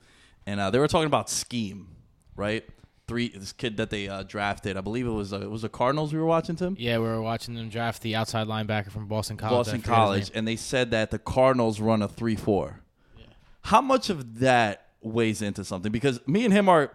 and 0.45 0.59
uh, 0.59 0.71
they 0.71 0.79
were 0.79 0.87
talking 0.87 1.07
about 1.07 1.29
scheme, 1.29 1.87
right? 2.35 2.65
Three 3.07 3.29
this 3.29 3.53
kid 3.53 3.77
that 3.77 3.91
they 3.91 4.09
uh, 4.09 4.23
drafted. 4.23 4.77
I 4.77 4.81
believe 4.81 5.05
it 5.05 5.11
was 5.11 5.31
uh, 5.31 5.39
it 5.39 5.49
was 5.49 5.61
the 5.61 5.69
Cardinals. 5.69 6.11
We 6.11 6.19
were 6.19 6.25
watching 6.25 6.55
Tim. 6.55 6.75
Yeah, 6.77 6.97
we 6.97 7.05
were 7.05 7.21
watching 7.21 7.53
them 7.53 7.69
draft 7.69 8.01
the 8.01 8.15
outside 8.15 8.47
linebacker 8.47 8.91
from 8.91 9.07
Boston 9.07 9.37
College. 9.37 9.67
Boston 9.67 9.81
College, 9.81 10.31
and 10.33 10.47
they 10.47 10.55
said 10.57 10.91
that 10.91 11.11
the 11.11 11.19
Cardinals 11.19 11.79
run 11.79 12.01
a 12.01 12.07
three-four. 12.09 12.81
Yeah. 13.17 13.25
How 13.61 13.79
much 13.79 14.09
of 14.09 14.39
that 14.39 14.87
weighs 15.01 15.41
into 15.41 15.63
something? 15.63 15.91
Because 15.91 16.19
me 16.27 16.43
and 16.45 16.53
him 16.53 16.67
are, 16.67 16.91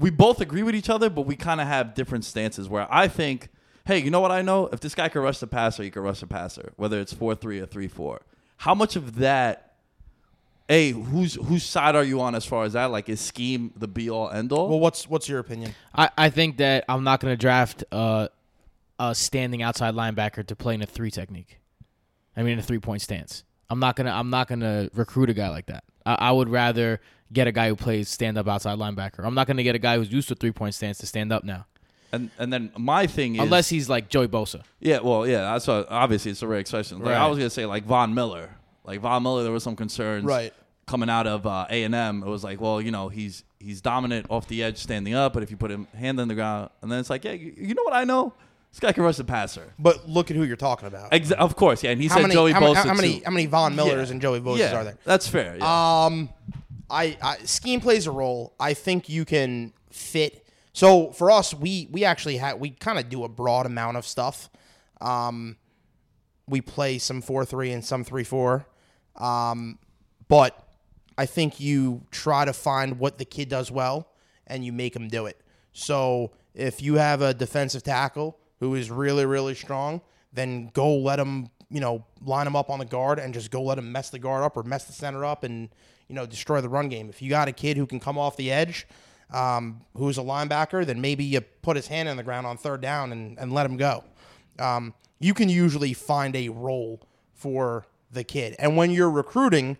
we 0.00 0.10
both 0.10 0.40
agree 0.40 0.62
with 0.62 0.74
each 0.74 0.88
other, 0.88 1.10
but 1.10 1.22
we 1.22 1.36
kind 1.36 1.60
of 1.60 1.66
have 1.66 1.94
different 1.94 2.24
stances. 2.24 2.68
Where 2.68 2.86
I 2.90 3.08
think, 3.08 3.48
hey, 3.84 3.98
you 3.98 4.10
know 4.10 4.20
what 4.20 4.32
I 4.32 4.42
know? 4.42 4.68
If 4.72 4.80
this 4.80 4.94
guy 4.94 5.08
can 5.08 5.22
rush 5.22 5.38
the 5.38 5.46
passer, 5.46 5.82
he 5.82 5.90
can 5.90 6.02
rush 6.02 6.20
the 6.20 6.26
passer, 6.26 6.72
whether 6.76 7.00
it's 7.00 7.12
four-three 7.12 7.60
or 7.60 7.66
three-four. 7.66 8.22
How 8.58 8.74
much 8.74 8.96
of 8.96 9.16
that? 9.16 9.74
Hey, 10.68 10.92
whose 10.92 11.34
whose 11.34 11.64
side 11.64 11.96
are 11.96 12.04
you 12.04 12.20
on 12.20 12.34
as 12.34 12.44
far 12.44 12.64
as 12.64 12.74
that? 12.74 12.86
Like, 12.86 13.08
is 13.08 13.20
scheme 13.20 13.72
the 13.76 13.88
be 13.88 14.08
all 14.08 14.30
end 14.30 14.52
all? 14.52 14.68
Well, 14.68 14.80
what's 14.80 15.08
what's 15.08 15.28
your 15.28 15.40
opinion? 15.40 15.74
I, 15.94 16.10
I 16.16 16.30
think 16.30 16.58
that 16.58 16.84
I'm 16.88 17.04
not 17.04 17.20
going 17.20 17.32
to 17.32 17.36
draft 17.36 17.82
uh, 17.90 18.28
a 18.98 19.14
standing 19.14 19.62
outside 19.62 19.94
linebacker 19.94 20.46
to 20.46 20.54
play 20.56 20.74
in 20.74 20.82
a 20.82 20.86
three 20.86 21.10
technique. 21.10 21.58
I 22.36 22.42
mean, 22.42 22.54
in 22.54 22.58
a 22.60 22.62
three 22.62 22.78
point 22.78 23.02
stance. 23.02 23.44
I'm 23.68 23.80
not 23.80 23.96
gonna. 23.96 24.10
I'm 24.10 24.30
not 24.30 24.48
gonna 24.48 24.90
recruit 24.94 25.30
a 25.30 25.34
guy 25.34 25.48
like 25.48 25.66
that. 25.66 25.84
I, 26.04 26.14
I 26.14 26.32
would 26.32 26.48
rather 26.48 27.00
get 27.32 27.46
a 27.46 27.52
guy 27.52 27.68
who 27.68 27.76
plays 27.76 28.08
stand 28.08 28.36
up 28.38 28.48
outside 28.48 28.78
linebacker. 28.78 29.24
I'm 29.24 29.34
not 29.34 29.46
gonna 29.46 29.62
get 29.62 29.74
a 29.74 29.78
guy 29.78 29.96
who's 29.96 30.12
used 30.12 30.28
to 30.28 30.34
three 30.34 30.52
point 30.52 30.74
stance 30.74 30.98
to 30.98 31.06
stand 31.06 31.32
up 31.32 31.44
now, 31.44 31.66
and 32.12 32.30
and 32.38 32.52
then 32.52 32.70
my 32.76 33.06
thing 33.06 33.36
is 33.36 33.42
unless 33.42 33.68
he's 33.68 33.88
like 33.88 34.08
Joey 34.08 34.28
Bosa. 34.28 34.62
Yeah, 34.80 35.00
well, 35.00 35.26
yeah, 35.26 35.40
that's 35.52 35.66
what, 35.66 35.86
obviously 35.90 36.30
it's 36.32 36.42
a 36.42 36.46
rare 36.46 36.58
exception. 36.60 37.00
Like, 37.00 37.16
I 37.16 37.26
was 37.26 37.38
gonna 37.38 37.50
say 37.50 37.66
like 37.66 37.84
Von 37.84 38.14
Miller, 38.14 38.50
like 38.84 39.00
Von 39.00 39.22
Miller, 39.22 39.42
there 39.42 39.52
was 39.52 39.62
some 39.62 39.76
concerns 39.76 40.24
Right. 40.24 40.52
coming 40.86 41.08
out 41.10 41.26
of 41.26 41.46
uh, 41.46 41.66
A 41.70 41.84
and 41.84 41.94
M. 41.94 42.22
It 42.22 42.28
was 42.28 42.42
like, 42.44 42.60
well, 42.60 42.80
you 42.80 42.90
know, 42.90 43.08
he's 43.08 43.44
he's 43.58 43.80
dominant 43.80 44.26
off 44.30 44.48
the 44.48 44.62
edge, 44.62 44.78
standing 44.78 45.14
up, 45.14 45.32
but 45.34 45.42
if 45.42 45.50
you 45.50 45.56
put 45.56 45.70
him 45.70 45.86
hand 45.96 46.18
on 46.20 46.28
the 46.28 46.34
ground, 46.34 46.70
and 46.82 46.90
then 46.90 46.98
it's 46.98 47.10
like, 47.10 47.24
yeah, 47.24 47.32
you, 47.32 47.52
you 47.56 47.74
know 47.74 47.82
what 47.84 47.94
I 47.94 48.04
know? 48.04 48.32
This 48.72 48.78
guy 48.78 48.92
can 48.92 49.02
rush 49.02 49.16
the 49.16 49.24
passer. 49.24 49.74
But 49.80 50.08
look 50.08 50.30
at 50.30 50.36
who 50.36 50.44
you're 50.44 50.56
talking 50.56 50.86
about. 50.86 51.10
Exa- 51.10 51.32
of 51.32 51.56
course, 51.56 51.82
yeah, 51.82 51.90
and 51.90 52.00
he 52.00 52.06
how 52.06 52.14
said 52.14 52.22
many, 52.22 52.34
Joey 52.34 52.52
how, 52.52 52.60
Bosa 52.60 52.74
many, 52.74 52.88
how 52.88 52.94
many 52.94 53.12
too. 53.18 53.22
how 53.24 53.30
many 53.32 53.46
Von 53.46 53.74
Millers 53.76 54.08
Yeah. 54.08 54.12
and 54.12 54.22
Joey 54.22 54.40
Bosa's 54.40 54.58
yeah, 54.60 54.76
are 54.76 54.84
there? 54.84 54.96
That's 55.04 55.26
fair. 55.28 55.56
Yeah. 55.58 56.04
Um, 56.06 56.28
I, 56.90 57.16
I 57.22 57.38
scheme 57.38 57.80
plays 57.80 58.06
a 58.06 58.10
role. 58.10 58.54
I 58.58 58.74
think 58.74 59.08
you 59.08 59.24
can 59.24 59.72
fit. 59.90 60.46
So 60.72 61.12
for 61.12 61.30
us, 61.30 61.54
we 61.54 61.88
we 61.90 62.04
actually 62.04 62.36
had 62.36 62.60
we 62.60 62.70
kind 62.70 62.98
of 62.98 63.08
do 63.08 63.24
a 63.24 63.28
broad 63.28 63.66
amount 63.66 63.96
of 63.96 64.06
stuff. 64.06 64.50
Um, 65.00 65.56
we 66.46 66.60
play 66.60 66.98
some 66.98 67.20
four 67.20 67.44
three 67.44 67.72
and 67.72 67.84
some 67.84 68.04
three 68.04 68.24
four. 68.24 68.66
Um, 69.16 69.78
but 70.28 70.68
I 71.18 71.26
think 71.26 71.60
you 71.60 72.02
try 72.10 72.44
to 72.44 72.52
find 72.52 72.98
what 72.98 73.18
the 73.18 73.24
kid 73.24 73.48
does 73.48 73.70
well 73.70 74.08
and 74.46 74.64
you 74.64 74.72
make 74.72 74.94
him 74.94 75.08
do 75.08 75.26
it. 75.26 75.40
So 75.72 76.32
if 76.54 76.82
you 76.82 76.94
have 76.94 77.22
a 77.22 77.34
defensive 77.34 77.82
tackle 77.82 78.38
who 78.58 78.74
is 78.74 78.90
really 78.90 79.26
really 79.26 79.54
strong, 79.54 80.00
then 80.32 80.70
go 80.72 80.96
let 80.96 81.18
him 81.18 81.50
you 81.70 81.80
know, 81.80 82.04
line 82.24 82.46
him 82.46 82.56
up 82.56 82.68
on 82.68 82.80
the 82.80 82.84
guard 82.84 83.18
and 83.18 83.32
just 83.32 83.50
go 83.50 83.62
let 83.62 83.78
him 83.78 83.92
mess 83.92 84.10
the 84.10 84.18
guard 84.18 84.42
up 84.42 84.56
or 84.56 84.62
mess 84.64 84.84
the 84.84 84.92
center 84.92 85.24
up 85.24 85.44
and 85.44 85.70
you 86.10 86.16
know 86.16 86.26
destroy 86.26 86.60
the 86.60 86.68
run 86.68 86.88
game. 86.88 87.08
If 87.08 87.22
you 87.22 87.30
got 87.30 87.46
a 87.46 87.52
kid 87.52 87.76
who 87.76 87.86
can 87.86 88.00
come 88.00 88.18
off 88.18 88.36
the 88.36 88.50
edge, 88.50 88.86
um, 89.32 89.82
who's 89.96 90.18
a 90.18 90.22
linebacker, 90.22 90.84
then 90.84 91.00
maybe 91.00 91.22
you 91.22 91.40
put 91.40 91.76
his 91.76 91.86
hand 91.86 92.08
in 92.08 92.16
the 92.16 92.24
ground 92.24 92.48
on 92.48 92.56
third 92.56 92.80
down 92.80 93.12
and, 93.12 93.38
and 93.38 93.52
let 93.52 93.64
him 93.64 93.76
go. 93.76 94.02
Um, 94.58 94.92
you 95.20 95.34
can 95.34 95.48
usually 95.48 95.94
find 95.94 96.34
a 96.34 96.48
role 96.48 97.00
for 97.32 97.86
the 98.10 98.24
kid, 98.24 98.56
and 98.58 98.76
when 98.76 98.90
you're 98.90 99.10
recruiting, 99.10 99.76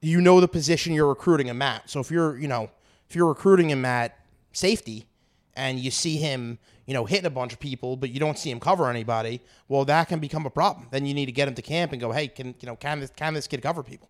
you 0.00 0.20
know 0.20 0.40
the 0.40 0.46
position 0.46 0.94
you're 0.94 1.08
recruiting 1.08 1.48
him 1.48 1.60
at. 1.60 1.90
So 1.90 1.98
if 1.98 2.12
you're 2.12 2.38
you 2.38 2.46
know 2.46 2.70
if 3.08 3.16
you're 3.16 3.26
recruiting 3.26 3.70
him 3.70 3.84
at 3.84 4.16
safety 4.52 5.06
and 5.56 5.80
you 5.80 5.90
see 5.90 6.16
him, 6.16 6.58
you 6.86 6.94
know, 6.94 7.06
hitting 7.06 7.26
a 7.26 7.30
bunch 7.30 7.52
of 7.52 7.58
people, 7.58 7.96
but 7.96 8.10
you 8.10 8.20
don't 8.20 8.38
see 8.38 8.52
him 8.52 8.60
cover 8.60 8.88
anybody, 8.88 9.40
well, 9.66 9.84
that 9.84 10.08
can 10.08 10.20
become 10.20 10.46
a 10.46 10.50
problem. 10.50 10.86
Then 10.92 11.06
you 11.06 11.14
need 11.14 11.26
to 11.26 11.32
get 11.32 11.48
him 11.48 11.54
to 11.54 11.62
camp 11.62 11.90
and 11.90 12.00
go, 12.00 12.12
hey, 12.12 12.28
can 12.28 12.54
you 12.60 12.66
know, 12.66 12.76
can 12.76 13.00
this 13.00 13.10
can 13.10 13.34
this 13.34 13.48
kid 13.48 13.62
cover 13.62 13.82
people? 13.82 14.08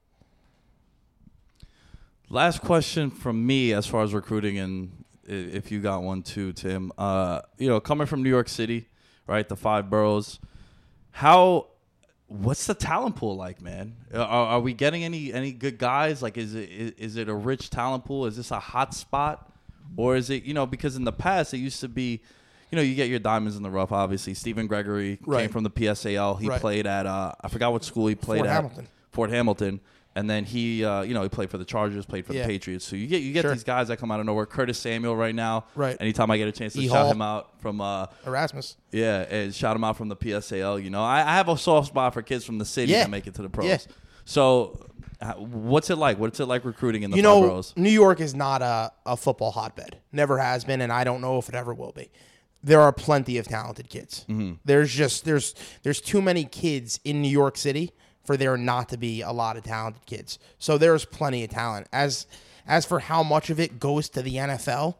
Last 2.30 2.62
question 2.62 3.10
from 3.10 3.46
me 3.46 3.72
as 3.72 3.86
far 3.86 4.02
as 4.02 4.14
recruiting, 4.14 4.58
and 4.58 5.04
if 5.24 5.70
you 5.70 5.80
got 5.80 6.02
one 6.02 6.22
too, 6.22 6.52
Tim. 6.52 6.90
Uh, 6.98 7.40
you 7.58 7.68
know, 7.68 7.80
coming 7.80 8.06
from 8.06 8.22
New 8.22 8.30
York 8.30 8.48
City, 8.48 8.88
right, 9.26 9.48
the 9.48 9.56
five 9.56 9.88
boroughs. 9.90 10.40
How, 11.12 11.68
what's 12.26 12.66
the 12.66 12.74
talent 12.74 13.16
pool 13.16 13.36
like, 13.36 13.60
man? 13.60 13.94
Are, 14.12 14.18
are 14.26 14.60
we 14.60 14.72
getting 14.72 15.04
any 15.04 15.32
any 15.32 15.52
good 15.52 15.78
guys? 15.78 16.22
Like, 16.22 16.36
is 16.36 16.54
it 16.54 16.68
is, 16.70 16.90
is 16.92 17.16
it 17.16 17.28
a 17.28 17.34
rich 17.34 17.70
talent 17.70 18.04
pool? 18.04 18.26
Is 18.26 18.36
this 18.36 18.50
a 18.50 18.58
hot 18.58 18.94
spot, 18.94 19.52
or 19.96 20.16
is 20.16 20.30
it 20.30 20.42
you 20.44 20.54
know 20.54 20.66
because 20.66 20.96
in 20.96 21.04
the 21.04 21.12
past 21.12 21.54
it 21.54 21.58
used 21.58 21.80
to 21.80 21.88
be. 21.88 22.20
You 22.70 22.76
know, 22.76 22.82
you 22.82 22.96
get 22.96 23.08
your 23.08 23.20
diamonds 23.20 23.56
in 23.56 23.62
the 23.62 23.70
rough. 23.70 23.92
Obviously, 23.92 24.34
Stephen 24.34 24.66
Gregory 24.66 25.20
came 25.30 25.48
from 25.48 25.62
the 25.62 25.70
PSAL. 25.70 26.40
He 26.40 26.48
Right. 26.48 26.60
played 26.60 26.88
at 26.88 27.06
uh, 27.06 27.32
I 27.40 27.46
forgot 27.48 27.72
what 27.72 27.84
school 27.84 28.08
he 28.08 28.16
played 28.16 28.38
Fort 28.38 28.48
at. 28.48 28.52
Hamilton. 28.54 28.88
Fort 29.12 29.30
Hamilton, 29.30 29.80
and 30.16 30.28
then 30.30 30.44
he, 30.44 30.84
uh, 30.84 31.02
you 31.02 31.12
know, 31.14 31.22
he 31.22 31.28
played 31.28 31.50
for 31.50 31.58
the 31.58 31.64
Chargers, 31.64 32.06
played 32.06 32.24
for 32.26 32.32
Yeah. 32.34 32.42
the 32.42 32.48
Patriots. 32.48 32.84
So 32.84 32.96
you 32.96 33.06
get 33.06 33.22
you 33.22 33.32
get 33.32 33.42
Sure. 33.42 33.52
these 33.52 33.64
guys 33.64 33.88
that 33.88 33.98
come 33.98 34.10
out 34.10 34.20
of 34.20 34.26
nowhere. 34.26 34.46
Curtis 34.46 34.78
Samuel 34.78 35.16
right 35.16 35.34
now. 35.34 35.64
Right. 35.74 35.96
Anytime 36.00 36.30
I 36.30 36.38
get 36.38 36.48
a 36.48 36.52
chance 36.52 36.72
to 36.74 36.82
shout 36.82 36.90
Hall. 36.90 37.10
him 37.10 37.22
out 37.22 37.60
from, 37.60 37.80
uh, 37.80 38.06
Erasmus. 38.26 38.76
yeah, 38.92 39.20
and 39.30 39.54
shout 39.54 39.74
him 39.76 39.84
out 39.84 39.96
from 39.96 40.08
the 40.08 40.16
PSAL. 40.16 40.82
You 40.82 40.90
know, 40.90 41.02
I, 41.02 41.20
I 41.20 41.34
have 41.34 41.48
a 41.48 41.56
soft 41.58 41.88
spot 41.88 42.14
for 42.14 42.22
kids 42.22 42.44
from 42.44 42.58
the 42.58 42.64
city 42.64 42.92
Yeah. 42.92 43.00
that 43.04 43.10
make 43.10 43.26
it 43.26 43.34
to 43.34 43.42
the 43.42 43.48
pros. 43.50 43.66
Yeah. 43.66 43.78
So, 44.24 44.86
uh, 45.20 45.32
what's 45.34 45.90
it 45.90 45.96
like? 45.96 46.18
What's 46.18 46.40
it 46.40 46.46
like 46.46 46.64
recruiting 46.64 47.02
in 47.02 47.10
the 47.10 47.16
you 47.16 47.22
know, 47.22 47.40
boroughs? 47.40 47.72
New 47.76 47.90
York 47.90 48.20
is 48.20 48.34
not 48.34 48.62
a, 48.62 48.92
a 49.06 49.16
football 49.16 49.50
hotbed. 49.50 49.98
Never 50.12 50.38
has 50.38 50.64
been, 50.64 50.80
and 50.80 50.92
I 50.92 51.04
don't 51.04 51.20
know 51.20 51.38
if 51.38 51.48
it 51.48 51.54
ever 51.54 51.74
will 51.74 51.92
be. 51.92 52.10
There 52.62 52.80
are 52.80 52.92
plenty 52.92 53.36
of 53.36 53.46
talented 53.46 53.90
kids. 53.90 54.24
There's 54.64 54.90
just 54.92 55.26
there's 55.26 55.54
there's 55.82 56.00
too 56.00 56.22
many 56.22 56.44
kids 56.44 56.98
in 57.04 57.20
New 57.20 57.28
York 57.28 57.58
City 57.58 57.92
for 58.24 58.36
there 58.36 58.56
not 58.56 58.88
to 58.90 58.96
be 58.96 59.20
a 59.20 59.30
lot 59.30 59.56
of 59.56 59.64
talented 59.64 60.04
kids. 60.06 60.38
So 60.58 60.78
there's 60.78 61.04
plenty 61.04 61.44
of 61.44 61.50
talent. 61.50 61.86
As 61.92 62.26
as 62.66 62.86
for 62.86 62.98
how 62.98 63.22
much 63.22 63.50
of 63.50 63.60
it 63.60 63.78
goes 63.78 64.08
to 64.10 64.22
the 64.22 64.36
NFL, 64.36 64.96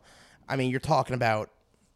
I 0.49 0.57
mean, 0.57 0.71
you're 0.71 0.81
talking 0.81 1.15
about 1.15 1.51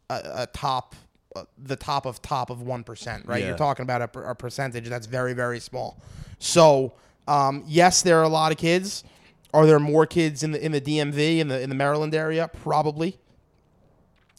a, 0.09 0.21
a 0.35 0.47
top 0.47 0.95
uh, 1.35 1.43
the 1.57 1.75
top 1.75 2.07
of 2.07 2.21
top 2.23 2.49
of 2.49 2.59
1%, 2.59 3.27
right? 3.27 3.41
Yeah. 3.41 3.49
You're 3.49 3.57
talking 3.57 3.83
about 3.83 4.15
a, 4.15 4.19
a 4.31 4.35
percentage 4.35 4.89
that's 4.89 5.05
very 5.05 5.33
very 5.33 5.59
small. 5.59 6.01
So, 6.39 6.93
um, 7.27 7.63
yes, 7.67 8.01
there 8.01 8.19
are 8.19 8.23
a 8.23 8.29
lot 8.29 8.51
of 8.51 8.57
kids. 8.57 9.03
Are 9.53 9.65
there 9.65 9.79
more 9.79 10.05
kids 10.05 10.43
in 10.43 10.51
the 10.51 10.63
in 10.63 10.71
the 10.71 10.81
DMV 10.81 11.39
in 11.39 11.47
the 11.47 11.61
in 11.61 11.69
the 11.69 11.75
Maryland 11.75 12.15
area? 12.15 12.49
Probably. 12.63 13.17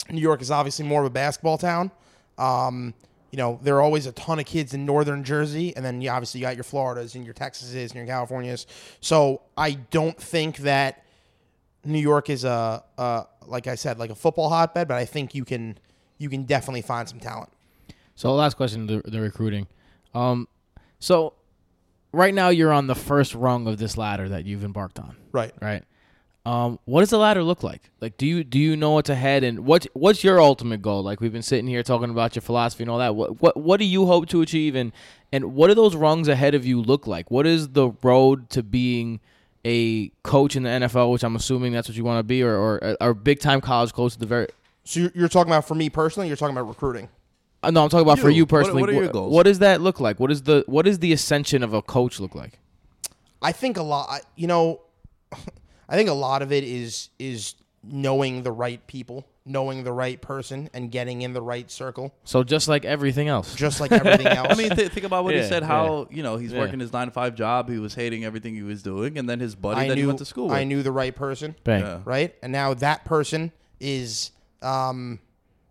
New 0.09 0.21
York 0.21 0.41
is 0.41 0.51
obviously 0.51 0.85
more 0.85 1.01
of 1.01 1.07
a 1.07 1.11
basketball 1.11 1.57
town. 1.57 1.91
Um, 2.37 2.93
you 3.31 3.37
know, 3.37 3.59
there 3.63 3.75
are 3.77 3.81
always 3.81 4.05
a 4.05 4.11
ton 4.11 4.39
of 4.39 4.45
kids 4.45 4.73
in 4.73 4.85
northern 4.85 5.23
Jersey, 5.23 5.73
and 5.75 5.83
then 5.85 6.01
you 6.01 6.09
obviously 6.09 6.41
you 6.41 6.45
got 6.45 6.55
your 6.55 6.63
Floridas 6.65 7.15
and 7.15 7.23
your 7.25 7.33
Texases 7.33 7.85
and 7.85 7.95
your 7.95 8.05
Californias. 8.05 8.65
So 8.99 9.41
I 9.57 9.71
don't 9.71 10.17
think 10.17 10.57
that 10.57 11.03
New 11.85 11.99
York 11.99 12.29
is 12.29 12.43
a, 12.43 12.83
a 12.97 13.25
like 13.47 13.67
I 13.67 13.75
said, 13.75 13.97
like 13.97 14.09
a 14.09 14.15
football 14.15 14.49
hotbed, 14.49 14.87
but 14.87 14.97
I 14.97 15.05
think 15.05 15.33
you 15.33 15.45
can 15.45 15.77
you 16.17 16.29
can 16.29 16.43
definitely 16.43 16.81
find 16.81 17.07
some 17.09 17.19
talent. 17.19 17.49
So 18.15 18.33
last 18.35 18.55
question, 18.57 18.85
the, 18.85 19.01
the 19.05 19.19
recruiting. 19.21 19.65
Um, 20.13 20.47
so 20.99 21.33
right 22.11 22.33
now 22.33 22.49
you're 22.49 22.73
on 22.73 22.85
the 22.87 22.93
first 22.95 23.33
rung 23.33 23.65
of 23.65 23.77
this 23.79 23.97
ladder 23.97 24.29
that 24.29 24.45
you've 24.45 24.63
embarked 24.63 24.99
on, 24.99 25.15
Right. 25.31 25.53
right? 25.61 25.83
Um, 26.43 26.79
what 26.85 27.01
does 27.01 27.11
the 27.11 27.19
ladder 27.19 27.43
look 27.43 27.61
like? 27.61 27.91
Like, 27.99 28.17
do 28.17 28.25
you 28.25 28.43
do 28.43 28.57
you 28.57 28.75
know 28.75 28.91
what's 28.91 29.09
ahead, 29.11 29.43
and 29.43 29.59
what's 29.65 29.87
what's 29.93 30.23
your 30.23 30.41
ultimate 30.41 30.81
goal? 30.81 31.03
Like 31.03 31.21
we've 31.21 31.31
been 31.31 31.43
sitting 31.43 31.67
here 31.67 31.83
talking 31.83 32.09
about 32.09 32.35
your 32.35 32.41
philosophy 32.41 32.83
and 32.83 32.89
all 32.89 32.97
that. 32.97 33.15
What 33.15 33.39
what 33.41 33.57
what 33.57 33.77
do 33.79 33.85
you 33.85 34.07
hope 34.07 34.27
to 34.29 34.41
achieve, 34.41 34.73
and 34.75 34.91
and 35.31 35.53
what 35.53 35.67
do 35.67 35.75
those 35.75 35.95
rungs 35.95 36.27
ahead 36.27 36.55
of 36.55 36.65
you 36.65 36.81
look 36.81 37.05
like? 37.05 37.29
What 37.29 37.45
is 37.45 37.69
the 37.69 37.91
road 38.01 38.49
to 38.51 38.63
being 38.63 39.19
a 39.63 40.07
coach 40.23 40.55
in 40.55 40.63
the 40.63 40.69
NFL, 40.69 41.11
which 41.11 41.23
I'm 41.23 41.35
assuming 41.35 41.73
that's 41.73 41.87
what 41.87 41.95
you 41.95 42.03
want 42.03 42.17
to 42.17 42.23
be, 42.23 42.41
or 42.41 42.55
or, 42.55 42.97
or 42.99 43.13
big 43.13 43.39
time 43.39 43.61
college 43.61 43.93
coach 43.93 44.13
at 44.13 44.19
the 44.19 44.25
very. 44.25 44.47
So 44.83 45.01
you're, 45.01 45.11
you're 45.13 45.29
talking 45.29 45.51
about 45.51 45.67
for 45.67 45.75
me 45.75 45.91
personally. 45.91 46.27
You're 46.27 46.37
talking 46.37 46.57
about 46.57 46.67
recruiting. 46.67 47.07
Uh, 47.61 47.69
no, 47.69 47.83
I'm 47.83 47.89
talking 47.89 48.01
about 48.07 48.17
for 48.17 48.31
You. 48.31 48.37
you 48.37 48.43
What- 48.45 48.49
personally. 48.49 48.81
what 48.81 48.89
are 48.89 48.93
your 48.93 49.09
goals? 49.09 49.31
What 49.31 49.43
does 49.43 49.59
that 49.59 49.79
look 49.81 49.99
like? 49.99 50.19
What 50.19 50.31
is 50.31 50.41
the 50.41 50.63
what 50.65 50.87
is 50.87 50.97
the 50.97 51.13
ascension 51.13 51.61
of 51.61 51.75
a 51.75 51.83
coach 51.83 52.19
look 52.19 52.33
like? 52.33 52.57
I 53.43 53.51
think 53.51 53.77
a 53.77 53.83
lot. 53.83 54.21
You 54.35 54.47
know, 54.47 54.81
I 55.91 55.95
think 55.95 56.09
a 56.09 56.13
lot 56.13 56.41
of 56.41 56.51
it 56.51 56.63
is 56.63 57.09
is 57.19 57.53
knowing 57.83 58.43
the 58.43 58.51
right 58.51 58.85
people, 58.87 59.27
knowing 59.45 59.83
the 59.83 59.91
right 59.91 60.21
person, 60.21 60.69
and 60.73 60.89
getting 60.91 61.21
in 61.23 61.33
the 61.33 61.41
right 61.41 61.69
circle. 61.69 62.13
So 62.23 62.43
just 62.43 62.67
like 62.67 62.85
everything 62.85 63.27
else. 63.27 63.53
Just 63.55 63.81
like 63.81 63.91
everything 63.91 64.27
else. 64.39 64.47
I 64.51 64.55
mean, 64.55 64.69
th- 64.69 64.91
think 64.91 65.05
about 65.05 65.23
what 65.25 65.35
Yeah, 65.35 65.41
he 65.41 65.47
said. 65.49 65.63
How 65.63 66.07
you 66.09 66.23
know 66.23 66.37
he's 66.37 66.53
Yeah. 66.53 66.59
working 66.59 66.79
his 66.79 66.93
nine 66.93 67.07
to 67.07 67.11
five 67.11 67.35
job. 67.35 67.69
He 67.69 67.77
was 67.77 67.93
hating 67.95 68.23
everything 68.23 68.55
he 68.55 68.63
was 68.63 68.81
doing, 68.81 69.17
and 69.17 69.29
then 69.29 69.39
his 69.41 69.53
buddy 69.53 69.81
I 69.81 69.87
that 69.89 69.95
knew 69.95 70.01
he 70.01 70.07
went 70.07 70.19
to 70.19 70.25
school 70.25 70.47
with. 70.47 70.55
I 70.57 70.63
knew 70.63 70.81
the 70.81 70.91
right 70.93 71.15
person. 71.15 71.55
Bang. 71.65 71.81
Yeah. 71.81 71.99
right? 72.05 72.33
And 72.41 72.51
now 72.53 72.73
that 72.75 73.03
person 73.03 73.51
is 73.79 74.31
um, 74.61 75.19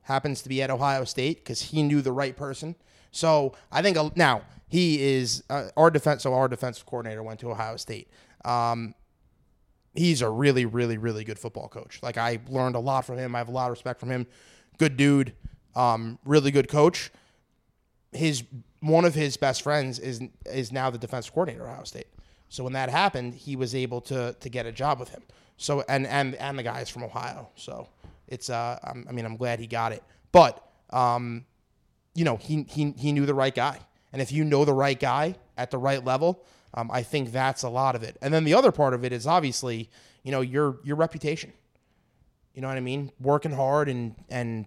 happens 0.03 0.43
to 0.43 0.49
be 0.49 0.61
at 0.63 0.71
Ohio 0.71 1.05
State 1.05 1.39
because 1.39 1.63
he 1.63 1.83
knew 1.83 2.03
the 2.03 2.13
right 2.13 2.37
person. 2.37 2.75
So 3.13 3.55
I 3.73 3.83
think 3.83 3.97
uh, 3.97 4.11
now 4.17 4.43
he 4.69 5.01
is 5.03 5.43
uh, 5.49 5.69
our 5.77 5.91
defense. 5.91 6.25
So 6.25 6.35
our 6.35 6.49
defensive 6.49 6.85
coordinator 6.87 7.23
went 7.23 7.41
to 7.41 7.51
Ohio 7.51 7.77
State. 7.77 8.09
Um, 8.45 8.95
he's 9.95 10.23
a 10.23 10.31
really, 10.31 10.67
really, 10.67 10.99
really 10.99 11.25
good 11.25 11.39
football 11.39 11.69
coach. 11.69 12.01
Like 12.03 12.17
I 12.17 12.41
learned 12.49 12.77
a 12.77 12.81
lot 12.81 13.05
from 13.05 13.19
him. 13.19 13.35
I 13.35 13.39
have 13.39 13.49
a 13.49 13.53
lot 13.53 13.67
of 13.67 13.71
respect 13.71 14.01
from 14.01 14.11
him. 14.11 14.27
Good 14.79 14.97
dude. 14.97 15.35
Um, 15.75 16.19
really 16.25 16.51
good 16.51 16.69
coach. 16.69 17.11
His 18.13 18.43
one 18.81 19.05
of 19.05 19.15
his 19.15 19.37
best 19.37 19.63
friends 19.63 19.99
is 19.99 20.21
is 20.47 20.73
now 20.73 20.91
the 20.91 20.99
defense 20.99 21.29
coordinator 21.29 21.65
at 21.65 21.71
Ohio 21.71 21.85
State. 21.85 22.09
So 22.49 22.65
when 22.65 22.73
that 22.73 22.91
happened, 22.91 23.35
he 23.35 23.57
was 23.57 23.75
able 23.75 24.01
to 24.03 24.35
to 24.41 24.49
get 24.49 24.67
a 24.67 24.73
job 24.73 24.99
with 24.99 25.11
him. 25.11 25.23
So 25.57 25.85
and 25.89 26.07
and 26.07 26.35
and 26.37 26.59
the 26.59 26.63
guy 26.63 26.81
is 26.81 26.89
from 26.89 27.05
Ohio. 27.05 27.51
So 27.55 27.89
it's 28.27 28.51
uh 28.51 28.79
I'm, 28.83 29.07
I 29.09 29.13
mean 29.13 29.25
I'm 29.25 29.37
glad 29.37 29.61
he 29.61 29.67
got 29.67 29.93
it. 29.93 30.03
But 30.33 30.65
um 30.91 31.45
you 32.15 32.25
know 32.25 32.37
he 32.37 32.67
he 32.69 32.93
he 32.97 33.13
knew 33.13 33.27
the 33.27 33.35
right 33.35 33.55
guy. 33.55 33.79
And 34.13 34.21
if 34.21 34.33
you 34.33 34.43
know 34.43 34.65
the 34.65 34.75
right 34.75 34.99
guy 34.99 35.37
at 35.57 35.71
the 35.71 35.79
right 35.79 36.05
level, 36.05 36.45
um, 36.75 36.91
I 36.93 37.03
think 37.03 37.33
that's 37.33 37.63
a 37.63 37.69
lot 37.69 37.95
of 37.97 38.03
it. 38.03 38.17
And 38.23 38.33
then 38.33 38.45
the 38.45 38.55
other 38.55 38.71
part 38.73 38.95
of 38.95 39.05
it 39.05 39.13
is 39.13 39.27
obviously 39.27 39.91
you 40.23 40.31
know 40.33 40.41
your 40.41 40.79
your 40.85 40.97
reputation. 40.97 41.53
You 42.55 42.63
know 42.63 42.69
what 42.69 42.77
I 42.77 42.81
mean? 42.81 43.13
Working 43.21 43.53
hard 43.53 43.89
and 43.89 44.15
and 44.29 44.67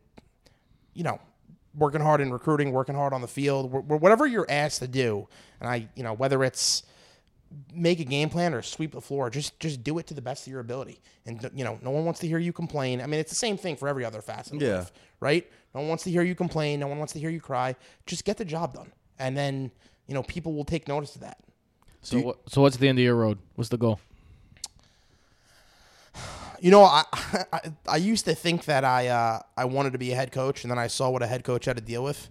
you 0.94 1.04
know 1.04 1.20
working 1.76 2.02
hard 2.02 2.22
in 2.22 2.32
recruiting, 2.32 2.72
working 2.72 2.96
hard 2.96 3.14
on 3.14 3.22
the 3.22 3.28
field, 3.28 3.72
wh- 3.72 3.86
wh- 3.88 4.02
whatever 4.02 4.28
you're 4.28 4.46
asked 4.50 4.80
to 4.80 4.88
do. 4.88 5.28
And 5.60 5.70
I 5.70 5.88
you 5.96 6.04
know 6.04 6.14
whether 6.14 6.44
it's 6.44 6.84
make 7.72 8.00
a 8.00 8.04
game 8.04 8.30
plan 8.30 8.54
or 8.54 8.62
sweep 8.64 8.92
the 8.94 9.02
floor. 9.02 9.30
Just 9.30 9.60
just 9.60 9.84
do 9.84 9.98
it 10.00 10.08
to 10.08 10.14
the 10.14 10.22
best 10.22 10.48
of 10.48 10.52
your 10.52 10.60
ability. 10.60 11.00
And 11.26 11.48
you 11.54 11.64
know, 11.64 11.78
no 11.84 11.92
one 11.92 12.04
wants 12.06 12.20
to 12.22 12.28
hear 12.28 12.40
you 12.40 12.52
complain. 12.54 13.00
I 13.02 13.06
mean, 13.06 13.20
it's 13.20 13.30
the 13.32 13.36
same 13.36 13.58
thing 13.58 13.76
for 13.76 13.88
every 13.88 14.04
other 14.06 14.22
facet 14.22 14.56
of 14.56 14.62
Yeah. 14.62 14.78
life, 14.80 14.92
right? 15.20 15.50
No 15.76 15.82
one 15.82 15.90
wants 15.90 16.04
to 16.06 16.12
hear 16.12 16.22
you 16.24 16.36
complain. 16.36 16.80
No 16.80 16.88
one 16.88 16.98
wants 16.98 17.14
to 17.14 17.20
hear 17.20 17.30
you 17.30 17.40
cry. 17.42 17.76
Just 18.06 18.26
get 18.26 18.38
the 18.38 18.46
job 18.46 18.74
done, 18.74 18.92
and 19.20 19.38
then 19.38 19.72
you 20.08 20.14
know 20.16 20.24
people 20.24 20.54
will 20.54 20.66
take 20.66 20.88
notice 20.88 21.16
of 21.16 21.22
that. 21.22 21.38
So 22.04 22.20
what, 22.20 22.38
so 22.48 22.62
what's 22.62 22.78
the 22.78 22.88
end 22.88 23.00
of 23.00 23.04
your 23.04 23.16
road? 23.16 23.40
What's 23.56 23.70
the 23.70 23.78
goal? 23.78 24.00
You 26.60 26.72
know, 26.72 26.84
I 26.84 27.04
I, 27.54 27.60
I 27.88 27.98
used 27.98 28.26
to 28.26 28.36
think 28.36 28.66
that 28.66 28.84
I 28.84 29.08
uh, 29.08 29.40
I 29.58 29.66
wanted 29.66 29.94
to 29.94 30.00
be 30.00 30.12
a 30.12 30.16
head 30.16 30.32
coach, 30.32 30.64
and 30.64 30.72
then 30.72 30.80
I 30.80 30.88
saw 30.88 31.10
what 31.10 31.24
a 31.24 31.28
head 31.28 31.44
coach 31.44 31.66
had 31.66 31.78
to 31.78 31.84
deal 31.84 32.04
with, 32.04 32.30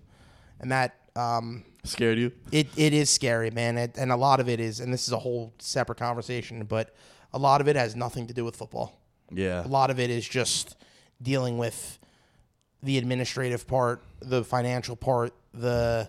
and 0.61 0.70
that 0.70 0.97
um, 1.16 1.64
Scared 1.85 2.18
you? 2.18 2.33
it 2.53 2.68
it 2.77 2.93
is 2.93 3.11
scary, 3.11 3.51
man. 3.51 3.77
It, 3.77 3.97
and 3.99 4.12
a 4.12 4.16
lot 4.16 4.41
of 4.41 4.49
it 4.49 4.61
is, 4.61 4.79
and 4.81 4.93
this 4.93 5.07
is 5.07 5.12
a 5.12 5.18
whole 5.18 5.53
separate 5.59 5.99
conversation, 5.99 6.64
but 6.64 6.95
a 7.33 7.39
lot 7.39 7.61
of 7.61 7.68
it 7.68 7.77
has 7.77 7.97
nothing 7.97 8.27
to 8.27 8.35
do 8.35 8.45
with 8.45 8.57
football. 8.57 9.01
Yeah. 9.31 9.66
A 9.66 9.68
lot 9.68 9.91
of 9.91 9.99
it 9.99 10.11
is 10.11 10.29
just 10.29 10.77
dealing 11.20 11.59
with 11.59 11.99
the 12.83 12.99
administrative 12.99 13.66
part, 13.66 14.03
the 14.20 14.45
financial 14.45 14.97
part, 14.97 15.33
the 15.55 16.09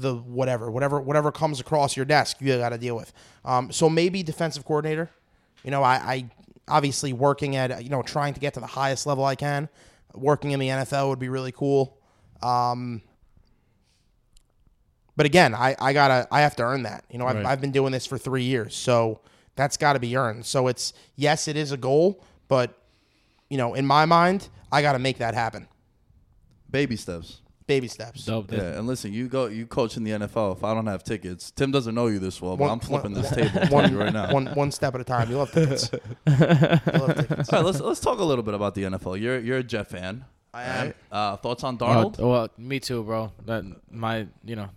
the 0.00 0.14
whatever, 0.14 0.70
whatever, 0.70 1.00
whatever 1.00 1.32
comes 1.32 1.60
across 1.60 1.96
your 1.96 2.06
desk, 2.06 2.38
you 2.40 2.56
got 2.58 2.70
to 2.70 2.78
deal 2.78 2.96
with. 2.96 3.12
Um, 3.44 3.70
so 3.72 3.88
maybe 3.90 4.22
defensive 4.22 4.64
coordinator. 4.64 5.10
You 5.64 5.70
know, 5.70 5.82
I, 5.82 5.94
I 5.94 6.30
obviously 6.68 7.12
working 7.12 7.56
at 7.56 7.82
you 7.82 7.90
know 7.90 8.02
trying 8.02 8.34
to 8.34 8.40
get 8.40 8.54
to 8.54 8.60
the 8.60 8.66
highest 8.66 9.06
level 9.06 9.24
I 9.24 9.34
can. 9.34 9.68
Working 10.14 10.52
in 10.52 10.60
the 10.60 10.68
NFL 10.68 11.08
would 11.08 11.18
be 11.18 11.28
really 11.28 11.52
cool. 11.52 11.98
Um, 12.42 13.02
But 15.16 15.26
again, 15.26 15.54
I, 15.54 15.74
I 15.80 15.92
gotta 15.92 16.28
I 16.30 16.40
have 16.42 16.54
to 16.56 16.62
earn 16.62 16.84
that. 16.84 17.04
You 17.10 17.18
know, 17.18 17.26
I've, 17.26 17.36
Right. 17.36 17.46
I've 17.46 17.60
been 17.60 17.72
doing 17.72 17.92
this 17.92 18.06
for 18.06 18.18
three 18.18 18.44
years, 18.44 18.74
so 18.76 19.20
that's 19.56 19.76
got 19.76 19.94
to 19.94 19.98
be 19.98 20.16
earned. 20.16 20.46
So 20.46 20.68
it's 20.68 20.92
yes, 21.16 21.48
it 21.48 21.56
is 21.56 21.72
a 21.72 21.76
goal, 21.76 22.22
but 22.46 22.78
you 23.50 23.56
know, 23.58 23.74
in 23.74 23.84
my 23.86 24.04
mind, 24.04 24.48
I 24.70 24.82
got 24.82 24.92
to 24.92 24.98
make 24.98 25.18
that 25.18 25.34
happen. 25.34 25.66
Baby 26.70 26.96
steps. 26.96 27.40
Baby 27.68 27.86
steps. 27.86 28.24
Dope. 28.24 28.50
Yeah, 28.50 28.78
and 28.78 28.86
listen, 28.88 29.12
you 29.12 29.28
go, 29.28 29.46
you 29.46 29.66
coach 29.66 29.96
in 29.96 30.02
the 30.02 30.10
NFL. 30.12 30.56
If 30.56 30.64
I 30.64 30.74
don't 30.74 30.86
have 30.86 31.04
tickets, 31.04 31.50
Tim 31.52 31.70
doesn't 31.70 31.94
know 31.94 32.06
you 32.08 32.18
this 32.18 32.42
well, 32.42 32.56
but 32.56 32.64
One- 32.64 32.70
I'm 32.72 32.80
flipping 32.80 33.12
one- 33.12 33.22
this 33.22 33.30
table 33.30 33.60
and 33.60 33.70
One, 33.70 33.92
you 33.92 33.98
right 34.00 34.12
now. 34.12 34.32
one 34.32 34.46
one 34.54 34.72
step 34.72 34.94
at 34.96 35.00
a 35.00 35.04
time. 35.04 35.30
You 35.30 35.36
love 35.36 35.50
have 35.52 35.64
tickets. 35.68 35.90
You'll 36.26 37.08
tickets. 37.14 37.52
All 37.52 37.58
right, 37.60 37.64
let's 37.64 37.78
let's 37.80 38.00
talk 38.00 38.18
a 38.18 38.24
little 38.24 38.42
bit 38.42 38.54
about 38.54 38.74
the 38.74 38.82
NFL. 38.84 39.20
You're 39.20 39.38
you're 39.38 39.58
a 39.58 39.62
Jet 39.62 39.88
fan. 39.88 40.24
I 40.52 40.62
am. 40.64 40.94
Uh, 41.12 41.36
thoughts 41.36 41.62
on 41.62 41.76
Oh, 41.80 41.84
Darnold? 41.84 42.18
well, 42.18 42.48
me 42.56 42.80
too, 42.80 43.02
bro. 43.04 43.32
That 43.46 43.64
my 43.90 44.26
you 44.44 44.56
know, 44.56 44.70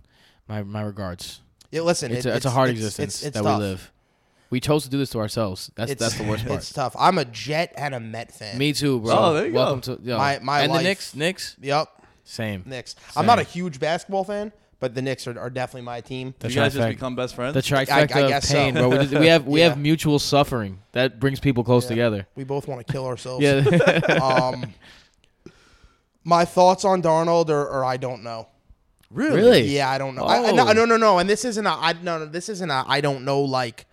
my 0.46 0.62
my 0.62 0.82
regards. 0.82 1.40
Yeah, 1.70 1.80
listen, 1.80 2.12
It's 2.12 2.26
it- 2.26 2.28
a, 2.28 2.36
it's 2.36 2.44
a 2.46 2.50
hard 2.50 2.68
it's- 2.68 2.84
existence 2.84 3.22
it's- 3.22 3.28
it's 3.28 3.36
that 3.38 3.42
tough. 3.42 3.58
we 3.58 3.64
live. 3.64 3.92
We 4.50 4.60
chose 4.60 4.84
to 4.84 4.90
do 4.90 4.98
this 4.98 5.08
to 5.10 5.18
ourselves. 5.18 5.70
That's 5.76 5.92
It's- 5.92 6.10
that's 6.12 6.22
the 6.22 6.28
worst 6.28 6.44
part. 6.46 6.58
It's 6.58 6.70
tough. 6.74 6.94
I'm 6.98 7.16
a 7.16 7.24
Jet 7.24 7.72
and 7.74 7.94
a 7.94 8.00
Met 8.00 8.32
fan. 8.34 8.58
Me 8.58 8.74
too, 8.74 9.00
bro. 9.00 9.16
Oh, 9.18 9.32
there 9.32 9.46
you 9.46 9.54
Welcome 9.54 9.80
go. 9.80 9.96
to 9.96 10.02
yo. 10.02 10.18
My- 10.18 10.40
my 10.42 10.60
and 10.60 10.70
life- 10.72 10.82
the 10.82 10.88
Knicks. 10.90 11.14
Knicks. 11.16 11.56
Yep. 11.62 11.88
Same. 12.24 12.62
Knicks. 12.66 12.94
I'm 13.16 13.26
not 13.26 13.38
a 13.38 13.42
huge 13.42 13.80
basketball 13.80 14.24
fan, 14.24 14.52
but 14.80 14.94
the 14.94 15.02
Knicks 15.02 15.26
are, 15.26 15.38
are 15.38 15.50
definitely 15.50 15.82
my 15.82 16.00
team. 16.00 16.34
The 16.38 16.48
you 16.48 16.54
guys 16.54 16.74
just 16.74 16.84
trifecta. 16.84 16.90
become 16.90 17.16
best 17.16 17.34
friends? 17.34 17.54
The 17.54 17.60
trifecta 17.62 17.90
I 18.14 18.20
of 18.20 18.28
guess 18.28 18.48
so. 18.48 18.54
pain, 18.54 18.74
bro. 18.74 18.88
We, 18.88 18.96
just- 18.98 19.14
we 19.14 19.26
have 19.26 19.46
we 19.46 19.60
Yeah. 19.60 19.68
have 19.70 19.78
mutual 19.78 20.18
suffering 20.18 20.78
that 20.92 21.18
brings 21.20 21.40
people 21.40 21.64
close 21.64 21.86
together. 21.86 22.26
We 22.36 22.44
both 22.44 22.68
want 22.68 22.86
to 22.86 22.92
kill 22.92 23.06
ourselves. 23.06 23.42
Yeah. 23.42 23.62
Um, 24.22 24.72
my 26.24 26.44
thoughts 26.44 26.84
on 26.84 27.02
Darnold 27.02 27.48
are, 27.50 27.68
are 27.68 27.84
I 27.84 27.96
don't 27.96 28.22
know. 28.22 28.46
really? 29.10 29.36
really? 29.36 29.62
Yeah, 29.62 29.90
I 29.90 29.98
don't 29.98 30.14
know. 30.14 30.22
I, 30.24 30.48
I- 30.48 30.52
no, 30.52 30.68
Oh. 30.68 30.72
no, 30.72 30.84
no, 30.84 30.96
no. 30.96 31.18
And 31.18 31.28
this 31.28 31.44
isn't 31.44 31.66
a. 31.66 31.70
I 31.70 31.94
no, 31.94 32.18
no. 32.20 32.26
This 32.26 32.48
isn't 32.48 32.70
a. 32.70 32.84
I 32.86 33.00
don't 33.00 33.24
know. 33.24 33.40
Like, 33.42 33.86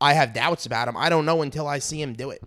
I 0.00 0.12
have 0.14 0.32
doubts 0.32 0.66
about 0.66 0.86
him. 0.88 0.96
I 0.96 1.08
don't 1.08 1.26
know 1.26 1.42
until 1.42 1.66
I 1.66 1.80
see 1.80 2.00
him 2.00 2.12
do 2.14 2.30
it. 2.30 2.42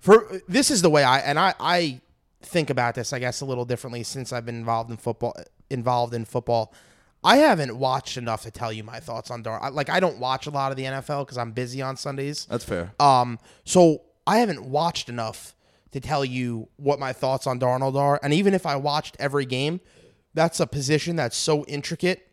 For 0.00 0.40
this 0.48 0.70
is 0.72 0.82
the 0.82 0.90
way 0.90 1.04
I 1.04 1.20
and 1.20 1.38
I 1.38 1.54
I 1.60 2.00
think 2.42 2.70
about 2.70 2.94
this. 2.94 3.12
I 3.12 3.18
guess 3.18 3.40
a 3.40 3.44
little 3.44 3.64
differently 3.64 4.02
since 4.02 4.32
I've 4.32 4.46
been 4.46 4.56
involved 4.56 4.90
in 4.90 4.96
football. 4.96 5.34
Involved 5.70 6.14
in 6.14 6.24
football. 6.24 6.74
I 7.24 7.36
haven't 7.36 7.76
watched 7.76 8.16
enough 8.16 8.42
to 8.42 8.50
tell 8.50 8.72
you 8.72 8.82
my 8.82 8.98
thoughts 8.98 9.30
on 9.30 9.44
Darnold. 9.44 9.74
Like, 9.74 9.88
I 9.88 10.00
don't 10.00 10.18
watch 10.18 10.46
a 10.46 10.50
lot 10.50 10.72
of 10.72 10.76
the 10.76 10.84
NFL 10.84 11.24
because 11.24 11.38
I'm 11.38 11.52
busy 11.52 11.80
on 11.80 11.96
Sundays. 11.96 12.46
That's 12.46 12.64
fair. 12.64 12.92
Um, 12.98 13.38
so 13.64 14.02
I 14.26 14.38
haven't 14.38 14.64
watched 14.64 15.08
enough 15.08 15.54
to 15.92 16.00
tell 16.00 16.24
you 16.24 16.68
what 16.76 16.98
my 16.98 17.12
thoughts 17.12 17.46
on 17.46 17.60
Darnold 17.60 17.94
are. 17.94 18.18
And 18.22 18.32
even 18.32 18.54
if 18.54 18.66
I 18.66 18.76
watched 18.76 19.16
every 19.20 19.46
game, 19.46 19.80
that's 20.34 20.58
a 20.58 20.66
position 20.66 21.16
that's 21.16 21.36
so 21.36 21.64
intricate 21.66 22.28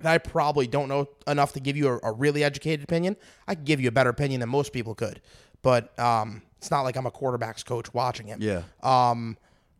that 0.00 0.12
I 0.12 0.18
probably 0.18 0.66
don't 0.66 0.88
know 0.88 1.08
enough 1.26 1.52
to 1.52 1.60
give 1.60 1.76
you 1.76 1.88
a, 1.88 2.00
a 2.02 2.12
really 2.12 2.42
educated 2.42 2.82
opinion. 2.82 3.16
I 3.46 3.54
could 3.54 3.64
give 3.64 3.80
you 3.80 3.88
a 3.88 3.92
better 3.92 4.10
opinion 4.10 4.40
than 4.40 4.48
most 4.48 4.72
people 4.72 4.94
could, 4.94 5.20
but 5.62 5.96
um, 5.98 6.42
it's 6.60 6.70
not 6.70 6.82
like 6.82 6.94
I'm 6.96 7.06
a 7.06 7.10
quarterbacks 7.10 7.64
coach 7.64 7.92
watching 7.94 8.26
him. 8.26 8.38
yeah. 8.42 8.62
Um, 8.82 9.38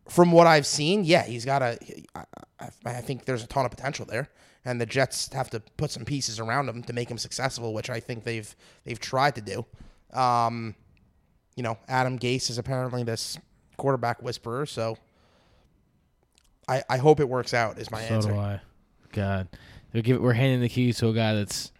from 0.09 0.33
what 0.33 0.47
I've 0.47 0.67
seen, 0.67 1.05
yeah, 1.05 1.23
he's 1.25 1.45
got 1.45 1.61
a. 1.63 1.79
I, 2.17 2.25
I, 2.59 2.69
I 2.87 3.01
think 3.03 3.27
there's 3.27 3.45
a 3.45 3.47
ton 3.47 3.65
of 3.67 3.71
potential 3.71 4.07
there, 4.07 4.29
and 4.65 4.81
the 4.81 4.87
Jets 4.87 5.31
have 5.35 5.51
to 5.51 5.61
put 5.77 5.91
some 5.91 6.05
pieces 6.05 6.41
around 6.41 6.69
him 6.69 6.83
to 6.85 6.93
make 6.93 7.09
him 7.11 7.19
successful, 7.19 7.73
which 7.75 7.91
I 7.91 8.01
think 8.01 8.25
they've 8.25 8.57
they've 8.85 8.99
tried 8.99 9.35
to 9.37 9.41
do. 9.41 9.67
Um, 10.19 10.75
you 11.55 11.63
know, 11.63 11.79
Adam 11.87 12.19
Gase 12.19 12.51
is 12.51 12.59
apparently 12.59 13.03
this 13.05 13.39
quarterback 13.77 14.21
whisperer, 14.23 14.67
so 14.67 14.97
I 16.67 16.83
I 16.89 16.97
hope 16.97 17.21
it 17.21 17.29
works 17.29 17.55
out. 17.55 17.79
Is 17.79 17.91
my 17.91 18.03
So 18.09 18.15
answer. 18.15 18.33
do 18.33 18.39
I. 18.39 18.61
God, 19.13 19.49
we're, 19.93 20.03
give, 20.03 20.21
we're 20.21 20.33
handing 20.33 20.61
the 20.61 20.69
keys 20.69 20.99
to 20.99 21.09
a 21.09 21.13
guy 21.13 21.35
that's 21.35 21.73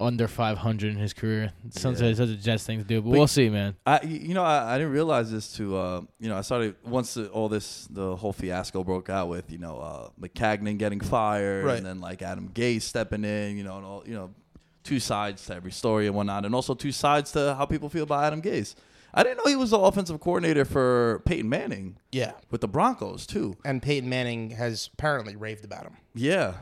under 0.00 0.26
500 0.26 0.90
in 0.92 0.96
his 0.98 1.12
career. 1.12 1.52
Sounds 1.70 2.00
Yeah. 2.00 2.08
like 2.08 2.16
such 2.16 2.28
a 2.30 2.36
Jets 2.36 2.64
thing 2.66 2.78
to 2.78 2.84
do, 2.84 3.00
but, 3.00 3.10
we'll 3.10 3.26
see, 3.28 3.48
man. 3.48 3.76
I, 3.86 4.00
you 4.02 4.34
know, 4.34 4.42
I, 4.42 4.74
I 4.74 4.78
didn't 4.78 4.92
realize 4.92 5.30
this 5.30 5.52
to, 5.56 5.76
uh, 5.76 6.00
you 6.18 6.28
know, 6.28 6.36
I 6.36 6.40
started 6.40 6.74
once 6.84 7.14
the, 7.14 7.28
all 7.28 7.48
this, 7.48 7.86
the 7.90 8.16
whole 8.16 8.32
fiasco 8.32 8.82
broke 8.82 9.08
out 9.08 9.28
with, 9.28 9.52
you 9.52 9.58
know, 9.58 9.78
uh, 9.78 10.08
Maccagnan 10.20 10.78
getting 10.78 11.00
fired 11.00 11.64
Right. 11.64 11.76
and 11.76 11.86
then 11.86 12.00
like 12.00 12.22
Adam 12.22 12.48
Gase 12.52 12.82
stepping 12.82 13.24
in, 13.24 13.56
you 13.56 13.62
know, 13.64 13.76
and 13.76 13.86
all, 13.86 14.02
you 14.06 14.14
know, 14.14 14.30
two 14.82 14.98
sides 15.00 15.46
to 15.46 15.54
every 15.54 15.72
story 15.72 16.06
and 16.08 16.14
whatnot, 16.16 16.44
and 16.44 16.54
also 16.54 16.74
two 16.74 16.92
sides 16.92 17.32
to 17.32 17.54
how 17.56 17.64
people 17.64 17.88
feel 17.88 18.02
about 18.02 18.24
Adam 18.24 18.42
Gase. 18.42 18.74
I 19.16 19.22
didn't 19.22 19.38
know 19.38 19.44
he 19.48 19.54
was 19.54 19.70
the 19.70 19.78
offensive 19.78 20.18
coordinator 20.18 20.64
for 20.64 21.22
Peyton 21.24 21.48
Manning 21.48 21.98
Yeah, 22.10 22.32
with 22.50 22.60
the 22.62 22.66
Broncos 22.68 23.26
too. 23.28 23.56
and 23.64 23.80
Peyton 23.80 24.08
Manning 24.08 24.50
has 24.50 24.90
apparently 24.92 25.36
raved 25.36 25.64
about 25.64 25.84
him. 25.84 25.96
Yeah, 26.16 26.54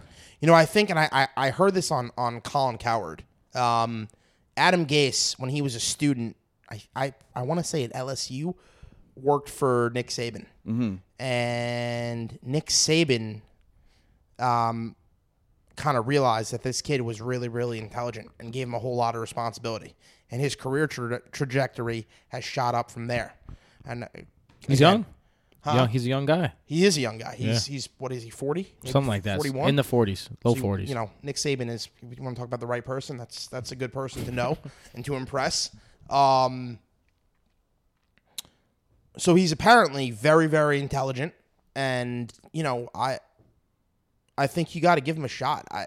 You 0.42 0.48
know, 0.48 0.54
I 0.54 0.66
think, 0.66 0.90
and 0.90 0.98
I, 0.98 1.08
I, 1.12 1.28
I 1.36 1.50
heard 1.50 1.72
this 1.72 1.92
on, 1.92 2.10
on 2.18 2.40
Colin 2.40 2.76
Cowherd. 2.76 3.22
Um, 3.54 4.08
Adam 4.56 4.86
Gase, 4.86 5.38
when 5.38 5.50
he 5.50 5.62
was 5.62 5.76
a 5.76 5.80
student, 5.80 6.36
I, 6.68 6.82
I, 6.96 7.14
I 7.36 7.42
want 7.42 7.60
to 7.60 7.64
say 7.64 7.84
at 7.84 7.92
LSU, 7.92 8.56
worked 9.14 9.48
for 9.48 9.92
Nick 9.94 10.08
Saban. 10.08 10.46
Mm-hmm. 10.66 10.96
And 11.22 12.38
Nick 12.42 12.66
Saban 12.66 13.42
um, 14.40 14.96
kind 15.76 15.96
of 15.96 16.08
realized 16.08 16.52
that 16.52 16.64
this 16.64 16.82
kid 16.82 17.02
was 17.02 17.20
really, 17.20 17.48
really 17.48 17.78
intelligent 17.78 18.28
and 18.40 18.52
gave 18.52 18.66
him 18.66 18.74
a 18.74 18.80
whole 18.80 18.96
lot 18.96 19.14
of 19.14 19.20
responsibility. 19.20 19.94
And 20.32 20.40
his 20.40 20.56
career 20.56 20.88
tra- 20.88 21.22
trajectory 21.30 22.08
has 22.28 22.44
shot 22.44 22.74
up 22.74 22.90
from 22.90 23.06
there. 23.06 23.36
And 23.84 24.04
uh, 24.04 24.08
He's 24.66 24.80
again, 24.80 24.92
young. 24.92 25.06
Huh? 25.62 25.74
Young. 25.74 25.88
He's 25.88 26.04
a 26.06 26.08
young 26.08 26.26
guy. 26.26 26.52
He 26.64 26.84
is 26.84 26.96
a 26.96 27.00
young 27.00 27.18
guy. 27.18 27.36
He's 27.36 27.66
he's 27.66 27.88
what 27.98 28.10
is 28.12 28.24
he? 28.24 28.30
Forty? 28.30 28.74
Something 28.84 29.08
like 29.08 29.22
that. 29.22 29.36
41? 29.36 29.68
In 29.68 29.76
the 29.76 29.82
40s, 29.82 30.28
low 30.44 30.54
So, 30.54 30.60
40s. 30.60 30.88
You 30.88 30.96
know, 30.96 31.10
Nick 31.22 31.36
Saban 31.36 31.70
is. 31.70 31.88
If 32.02 32.18
you 32.18 32.24
want 32.24 32.34
to 32.36 32.40
talk 32.40 32.48
about 32.48 32.58
the 32.58 32.66
right 32.66 32.84
person, 32.84 33.16
that's 33.16 33.46
that's 33.46 33.70
a 33.70 33.76
good 33.76 33.92
person 33.92 34.24
to 34.24 34.32
know 34.32 34.58
and 34.94 35.04
to 35.04 35.14
impress. 35.14 35.70
Um, 36.10 36.80
so 39.16 39.34
he's 39.34 39.52
apparently 39.52 40.10
very, 40.10 40.46
very 40.46 40.80
intelligent, 40.80 41.32
and 41.76 42.32
you 42.52 42.62
know, 42.62 42.88
I, 42.94 43.18
I 44.36 44.46
think 44.46 44.74
you 44.74 44.80
got 44.80 44.96
to 44.96 45.00
give 45.00 45.16
him 45.16 45.24
a 45.24 45.28
shot. 45.28 45.66
I, 45.70 45.86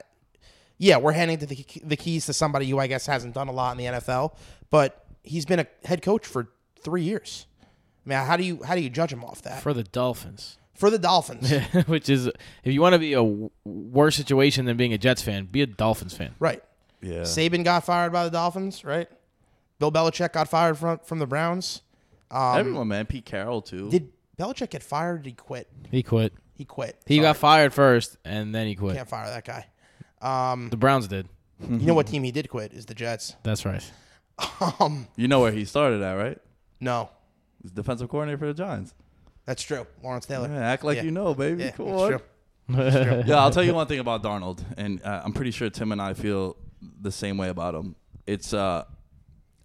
yeah, 0.78 0.98
we're 0.98 1.12
handing 1.12 1.38
the 1.40 1.66
the 1.84 1.98
keys 1.98 2.26
to 2.28 2.34
somebody 2.34 2.70
who 2.70 2.80
I 2.80 2.88
guess 2.88 3.06
hasn't 3.08 3.34
done 3.34 3.48
a 3.48 3.52
lot 3.52 3.72
in 3.72 3.78
the 3.78 4.00
NFL, 4.00 4.36
but 4.70 5.06
he's 5.24 5.46
been 5.46 5.60
a 5.60 5.68
head 5.84 6.02
coach 6.02 6.26
for 6.26 6.50
three 6.82 7.04
years. 7.04 7.48
I 8.06 8.10
mean, 8.10 8.18
how 8.20 8.38
do 8.38 8.44
you 8.44 8.62
how 8.64 8.76
do 8.76 8.82
you 8.82 8.90
judge 8.90 9.12
him 9.12 9.24
off 9.24 9.42
that 9.44 9.62
for 9.64 9.74
the 9.74 9.84
Dolphins. 9.84 10.58
for 10.76 10.90
the 10.90 11.00
Dolphins? 11.00 11.52
Which 11.88 12.10
is, 12.10 12.28
if 12.28 12.74
you 12.74 12.82
want 12.82 12.94
to 12.94 13.00
be 13.00 13.14
a 13.14 13.18
w- 13.18 13.50
worse 13.64 14.16
situation 14.16 14.66
than 14.66 14.78
being 14.78 14.94
a 14.94 14.98
Jets 14.98 15.22
fan, 15.22 15.46
be 15.46 15.62
a 15.62 15.66
Dolphins 15.68 16.16
fan. 16.16 16.36
Right. 16.40 16.62
yeah. 17.02 17.22
Saban 17.22 17.64
got 17.64 17.84
fired 17.84 18.12
by 18.12 18.24
the 18.26 18.30
Dolphins, 18.32 18.84
right? 18.84 19.08
Bill 19.80 19.92
Belichick 19.92 20.34
got 20.34 20.48
fired 20.48 20.78
from 20.78 21.00
from 21.00 21.20
the 21.20 21.28
Browns. 21.28 21.82
Um, 22.32 22.58
Everyone, 22.58 22.88
man. 22.88 23.06
Pete 23.06 23.26
Carroll 23.26 23.62
too. 23.62 23.90
Did 23.90 24.12
Belichick 24.38 24.70
get 24.72 24.84
fired? 24.84 25.16
Or 25.16 25.18
did 25.20 25.26
he 25.30 25.34
quit? 25.34 25.68
He 25.92 26.04
quit. 26.04 26.34
He 26.56 26.64
quit. 26.66 27.02
He 27.06 27.20
got 27.20 27.38
fired 27.38 27.74
first, 27.74 28.18
and 28.24 28.54
then 28.56 28.68
he 28.68 28.76
quit. 28.76 28.96
Can't 28.96 29.10
fire 29.10 29.28
that 29.28 29.44
guy. 29.46 29.66
Um, 30.22 30.70
The 30.70 30.78
Browns 30.78 31.08
did. 31.08 31.28
you 31.62 31.86
know 31.86 31.94
what 31.94 32.08
team 32.08 32.24
he 32.24 32.32
did 32.32 32.50
quit 32.50 32.72
is 32.74 32.86
the 32.86 32.94
Jets. 32.96 33.36
That's 33.44 33.66
right. 33.66 33.84
Um, 34.80 35.08
you 35.16 35.28
know 35.30 35.40
where 35.40 35.52
he 35.54 35.64
started 35.66 36.02
at, 36.02 36.14
right? 36.14 36.38
no, 36.82 37.10
He's 37.66 37.72
defensive 37.72 38.10
coordinator 38.10 38.38
for 38.38 38.46
the 38.46 38.54
Giants. 38.54 38.94
that's 39.46 39.64
true. 39.64 39.88
Lawrence 40.04 40.28
Taylor. 40.28 40.48
Yeah, 40.48 40.60
act 40.60 40.84
like 40.84 40.98
Yeah. 40.98 41.04
you 41.04 41.12
know, 41.12 41.34
baby. 41.34 41.64
Yeah, 41.64 41.72
Come 41.72 41.86
that's 41.88 42.02
on. 42.02 42.10
true. 42.70 43.24
yeah, 43.26 43.38
I'll 43.40 43.50
tell 43.50 43.64
you 43.64 43.74
one 43.74 43.88
thing 43.88 44.00
about 44.00 44.22
Darnold, 44.22 44.64
and 44.78 45.02
uh, 45.04 45.22
I'm 45.26 45.34
pretty 45.34 45.50
sure 45.52 45.70
Tim 45.72 45.92
and 45.92 46.00
I 46.02 46.14
feel 46.14 46.58
the 47.02 47.12
same 47.12 47.38
way 47.38 47.50
about 47.50 47.74
him. 47.74 47.96
It's 48.28 48.54
uh, 48.54 48.84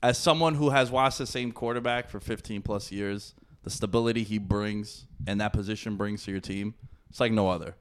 as 0.02 0.16
someone 0.16 0.54
who 0.54 0.70
has 0.70 0.90
watched 0.90 1.18
the 1.18 1.26
same 1.26 1.52
quarterback 1.52 2.08
for 2.08 2.20
15 2.20 2.62
plus 2.62 2.90
years, 2.90 3.34
the 3.64 3.70
stability 3.70 4.22
he 4.22 4.38
brings 4.38 5.06
and 5.26 5.40
that 5.42 5.52
position 5.52 5.96
brings 5.96 6.24
to 6.24 6.30
your 6.30 6.40
team, 6.40 6.74
it's 7.10 7.20
like 7.20 7.32
no 7.32 7.50
other. 7.50 7.74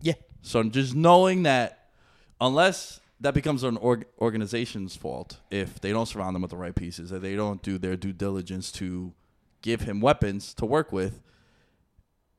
Yeah, 0.00 0.14
So 0.42 0.62
just 0.64 0.96
knowing 0.96 1.44
that, 1.44 1.90
unless 2.40 2.98
that 3.20 3.34
becomes 3.34 3.62
an 3.62 3.76
org- 3.76 4.06
organization's 4.20 4.96
fault 4.96 5.38
if 5.50 5.80
they 5.80 5.92
don't 5.92 6.06
surround 6.06 6.34
them 6.34 6.42
with 6.42 6.50
the 6.50 6.56
right 6.56 6.74
pieces, 6.74 7.12
if 7.12 7.22
they 7.22 7.36
don't 7.36 7.62
do 7.62 7.78
their 7.78 7.94
due 7.96 8.12
diligence 8.12 8.72
to 8.72 9.12
give 9.62 9.82
him 9.82 10.00
weapons 10.00 10.52
to 10.54 10.66
work 10.66 10.92
with, 10.92 11.20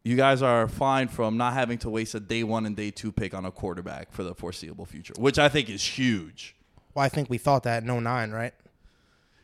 you 0.04 0.16
guys 0.18 0.42
are 0.42 0.68
fine 0.68 1.08
from 1.08 1.38
not 1.38 1.54
having 1.54 1.78
to 1.80 1.90
waste 1.90 2.14
a 2.14 2.20
day 2.20 2.44
one 2.44 2.66
and 2.66 2.76
day 2.76 2.92
two 2.92 3.12
pick 3.12 3.34
on 3.34 3.46
a 3.46 3.52
quarterback 3.52 4.12
for 4.12 4.24
the 4.24 4.36
foreseeable 4.36 4.86
future, 4.86 5.14
which 5.18 5.40
I 5.40 5.50
think 5.50 5.70
is 5.70 5.82
huge. 5.84 6.56
well, 6.94 7.06
I 7.06 7.10
think 7.10 7.30
we 7.30 7.38
thought 7.38 7.64
that 7.64 7.84
in 7.84 8.04
09, 8.04 8.32
right? 8.32 8.54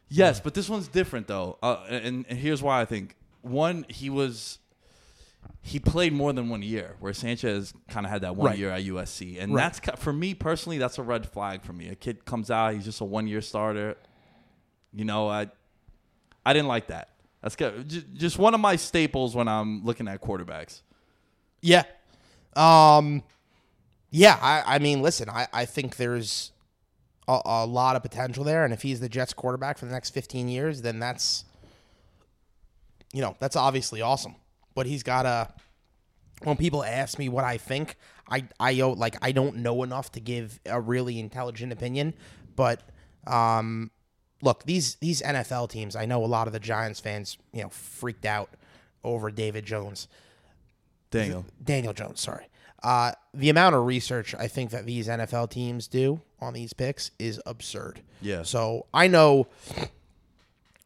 Yes, 0.09 0.39
but 0.39 0.53
this 0.53 0.67
one's 0.69 0.87
different 0.87 1.27
though, 1.27 1.57
uh, 1.63 1.85
and, 1.89 2.25
and 2.27 2.37
here's 2.39 2.61
why 2.61 2.81
I 2.81 2.85
think 2.85 3.15
one 3.41 3.85
he 3.89 4.09
was 4.09 4.59
he 5.61 5.79
played 5.79 6.11
more 6.13 6.33
than 6.33 6.49
one 6.49 6.61
year, 6.61 6.95
where 6.99 7.13
Sanchez 7.13 7.73
kind 7.89 8.05
of 8.05 8.11
had 8.11 8.21
that 8.21 8.35
one 8.35 8.47
Right. 8.47 8.57
year 8.57 8.71
at 8.71 8.83
USC, 8.83 9.39
and 9.39 9.53
Right. 9.53 9.71
that's 9.79 10.01
for 10.01 10.11
me 10.11 10.33
personally 10.33 10.77
that's 10.77 10.97
a 10.97 11.03
red 11.03 11.27
flag 11.29 11.61
for 11.63 11.73
me. 11.73 11.87
A 11.89 11.95
kid 11.95 12.25
comes 12.25 12.49
out, 12.51 12.73
he's 12.73 12.83
just 12.85 12.99
a 13.01 13.05
one 13.05 13.27
year 13.27 13.39
starter. 13.41 13.95
You 14.91 15.05
know, 15.05 15.29
I 15.29 15.47
I 16.45 16.53
didn't 16.53 16.67
like 16.67 16.87
that. 16.87 17.09
That's 17.41 17.55
good. 17.55 18.15
Just 18.15 18.37
one 18.37 18.53
of 18.53 18.59
my 18.59 18.75
staples 18.75 19.35
when 19.35 19.47
I'm 19.47 19.83
looking 19.85 20.07
at 20.07 20.21
quarterbacks. 20.21 20.81
Yeah. 21.61 21.83
Um, 22.55 23.23
Yeah, 24.11 24.37
I, 24.41 24.75
I 24.75 24.79
mean, 24.79 25.01
listen, 25.01 25.29
I, 25.29 25.47
I 25.53 25.65
think 25.65 25.95
there's 25.97 26.51
a, 27.27 27.39
a 27.45 27.65
lot 27.65 27.95
of 27.95 28.01
potential 28.01 28.43
there, 28.43 28.65
and 28.65 28.73
if 28.73 28.81
he's 28.81 28.99
the 28.99 29.09
Jets 29.09 29.33
quarterback 29.33 29.77
for 29.77 29.85
the 29.85 29.91
next 29.91 30.09
15 30.09 30.49
years, 30.49 30.81
then 30.81 30.99
that's, 30.99 31.45
you 33.13 33.21
know, 33.21 33.35
that's 33.39 33.55
obviously 33.55 34.01
awesome. 34.01 34.35
But 34.75 34.85
he's 34.85 35.03
got 35.03 35.25
a. 35.25 35.53
When 36.43 36.55
people 36.55 36.85
ask 36.85 37.19
me 37.19 37.27
what 37.27 37.43
I 37.43 37.57
think, 37.57 37.97
I 38.29 38.45
I 38.59 38.71
like 38.73 39.17
I 39.21 39.33
don't 39.33 39.57
know 39.57 39.83
enough 39.83 40.09
to 40.13 40.21
give 40.21 40.59
a 40.65 40.79
really 40.79 41.19
intelligent 41.19 41.73
opinion. 41.73 42.13
But 42.55 42.81
um, 43.27 43.91
look, 44.41 44.63
these 44.63 44.95
these 44.95 45.21
NFL 45.21 45.69
teams, 45.69 45.95
I 45.95 46.05
know 46.05 46.23
a 46.23 46.27
lot 46.27 46.47
of 46.47 46.53
the 46.53 46.59
Giants 46.59 46.99
fans, 46.99 47.37
you 47.53 47.63
know, 47.63 47.69
freaked 47.69 48.25
out 48.25 48.49
over 49.03 49.31
David 49.31 49.65
Jones. 49.65 50.07
Daniel. 51.11 51.45
Daniel 51.63 51.93
Jones, 51.93 52.21
sorry. 52.21 52.45
Uh, 52.83 53.11
the 53.33 53.49
amount 53.49 53.75
of 53.75 53.85
research 53.85 54.33
I 54.35 54.47
think 54.47 54.71
that 54.71 54.85
these 54.85 55.07
NFL 55.07 55.49
teams 55.49 55.87
do 55.87 56.21
on 56.39 56.53
these 56.53 56.71
picks 56.73 57.11
is 57.19 57.41
absurd. 57.45 58.01
Yeah. 58.21 58.43
So 58.43 58.85
I 58.93 59.07
know 59.07 59.47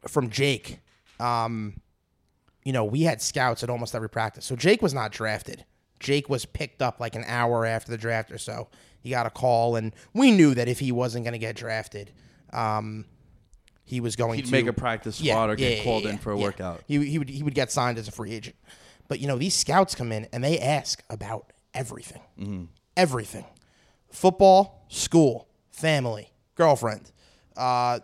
from 0.08 0.30
Jake, 0.30 0.80
um, 1.20 1.80
you 2.64 2.74
know, 2.74 2.84
we 2.84 3.02
had 3.02 3.22
scouts 3.22 3.64
at 3.64 3.70
almost 3.70 3.94
every 3.94 4.10
practice. 4.10 4.46
So 4.46 4.56
Jake 4.56 4.82
was 4.82 4.94
not 4.94 5.12
drafted. 5.12 5.66
Jake 6.00 6.30
was 6.30 6.46
picked 6.46 6.82
up 6.82 7.00
like 7.00 7.16
an 7.16 7.24
hour 7.28 7.66
after 7.66 7.92
the 7.92 7.98
draft 7.98 8.32
or 8.32 8.38
so. 8.38 8.68
He 9.02 9.10
got 9.10 9.26
a 9.26 9.30
call, 9.30 9.76
and 9.76 9.94
we 10.14 10.32
knew 10.32 10.54
that 10.56 10.68
if 10.68 10.80
he 10.80 10.92
wasn't 10.92 11.26
going 11.26 11.34
to 11.34 11.40
get 11.40 11.56
drafted, 11.56 12.12
um, 12.54 13.06
he 13.86 14.00
was 14.00 14.16
going 14.16 14.36
He'd 14.38 14.46
to 14.46 14.52
make 14.52 14.68
a 14.68 14.74
practice 14.74 15.18
squad 15.18 15.50
or 15.50 15.56
get 15.56 15.84
called 15.84 16.06
in 16.06 16.18
for 16.18 16.32
a 16.32 16.38
workout. 16.38 16.82
He, 16.88 17.04
he 17.06 17.20
would 17.20 17.30
he 17.30 17.44
would 17.44 17.54
get 17.56 17.72
signed 17.72 17.98
as 17.98 18.08
a 18.08 18.12
free 18.12 18.32
agent. 18.32 18.56
But 19.08 19.20
you 19.20 19.28
know 19.28 19.38
these 19.38 19.54
scouts 19.56 19.94
come 19.96 20.12
in 20.12 20.28
and 20.34 20.44
they 20.44 20.60
ask 20.60 21.04
about 21.10 21.52
everything, 21.74 22.22
Mm-hmm. 22.40 22.64
everything, 22.96 23.46
football, 24.12 24.86
school, 24.90 25.48
family, 25.72 26.32
girlfriend. 26.56 27.12
Uh, 27.58 28.00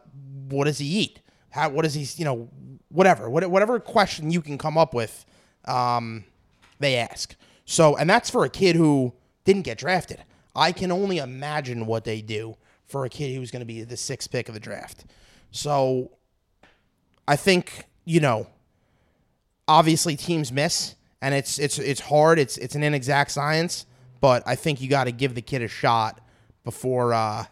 what 0.50 0.66
does 0.66 0.78
he 0.80 0.86
eat? 0.86 1.22
How 1.50 1.70
what 1.70 1.84
does 1.84 1.94
he 1.94 2.08
you 2.18 2.26
know 2.26 2.50
whatever 2.90 3.30
what, 3.30 3.50
whatever 3.50 3.80
question 3.80 4.32
you 4.32 4.42
can 4.42 4.58
come 4.58 4.78
up 4.78 4.94
with, 4.94 5.26
um, 5.66 6.26
they 6.80 6.96
ask. 6.98 7.36
So 7.66 7.96
and 7.96 8.10
that's 8.10 8.30
for 8.30 8.44
a 8.46 8.50
kid 8.50 8.76
who 8.76 9.14
didn't 9.46 9.64
get 9.64 9.78
drafted. 9.78 10.24
I 10.56 10.72
can 10.72 10.92
only 10.92 11.20
imagine 11.20 11.86
what 11.86 12.04
they 12.04 12.22
do 12.22 12.58
for 12.86 13.06
a 13.06 13.10
kid 13.10 13.36
who's 13.36 13.52
going 13.52 13.62
to 13.62 13.66
be 13.66 13.84
the 13.84 13.96
sixth 13.98 14.30
pick 14.32 14.48
of 14.50 14.54
the 14.56 14.60
draft. 14.60 15.06
So 15.52 16.12
I 17.28 17.36
think 17.36 17.86
you 18.06 18.20
know, 18.20 18.48
obviously 19.68 20.16
teams 20.16 20.52
miss, 20.52 20.96
and 21.22 21.36
it's 21.36 21.60
it's 21.60 21.78
it's 21.80 22.02
hard. 22.02 22.40
It's 22.40 22.58
it's 22.58 22.76
an 22.76 22.84
inexact 22.84 23.32
science, 23.32 23.86
but 24.22 24.44
I 24.46 24.56
think 24.56 24.82
you 24.82 24.90
got 24.90 25.06
to 25.06 25.12
give 25.12 25.36
the 25.36 25.42
kid 25.42 25.62
a 25.62 25.68
shot 25.68 26.20
before 26.64 27.14
uh 27.14 27.46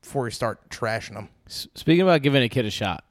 before 0.00 0.26
you 0.26 0.30
start 0.30 0.68
trashing 0.70 1.14
them. 1.14 1.28
Speaking 1.46 2.02
about 2.02 2.22
giving 2.22 2.42
a 2.42 2.48
kid 2.48 2.64
a 2.64 2.70
shot, 2.70 3.04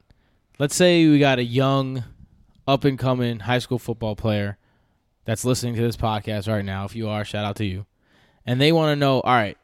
let's 0.58 0.74
say 0.74 1.06
we 1.08 1.18
got 1.18 1.38
a 1.38 1.44
young, 1.44 2.04
up 2.66 2.84
and 2.84 2.98
coming 2.98 3.40
high 3.40 3.58
school 3.58 3.78
football 3.78 4.16
player 4.16 4.58
that's 5.24 5.44
listening 5.44 5.74
to 5.76 5.80
this 5.80 5.96
podcast 5.96 6.48
right 6.48 6.64
now. 6.64 6.84
If 6.84 6.96
you 6.96 7.08
are, 7.08 7.24
shout 7.24 7.44
out 7.44 7.56
to 7.56 7.64
you. 7.64 7.86
And 8.44 8.60
they 8.60 8.72
want 8.72 8.90
to 8.92 8.96
know, 8.96 9.20
all 9.20 9.34
right, 9.34 9.56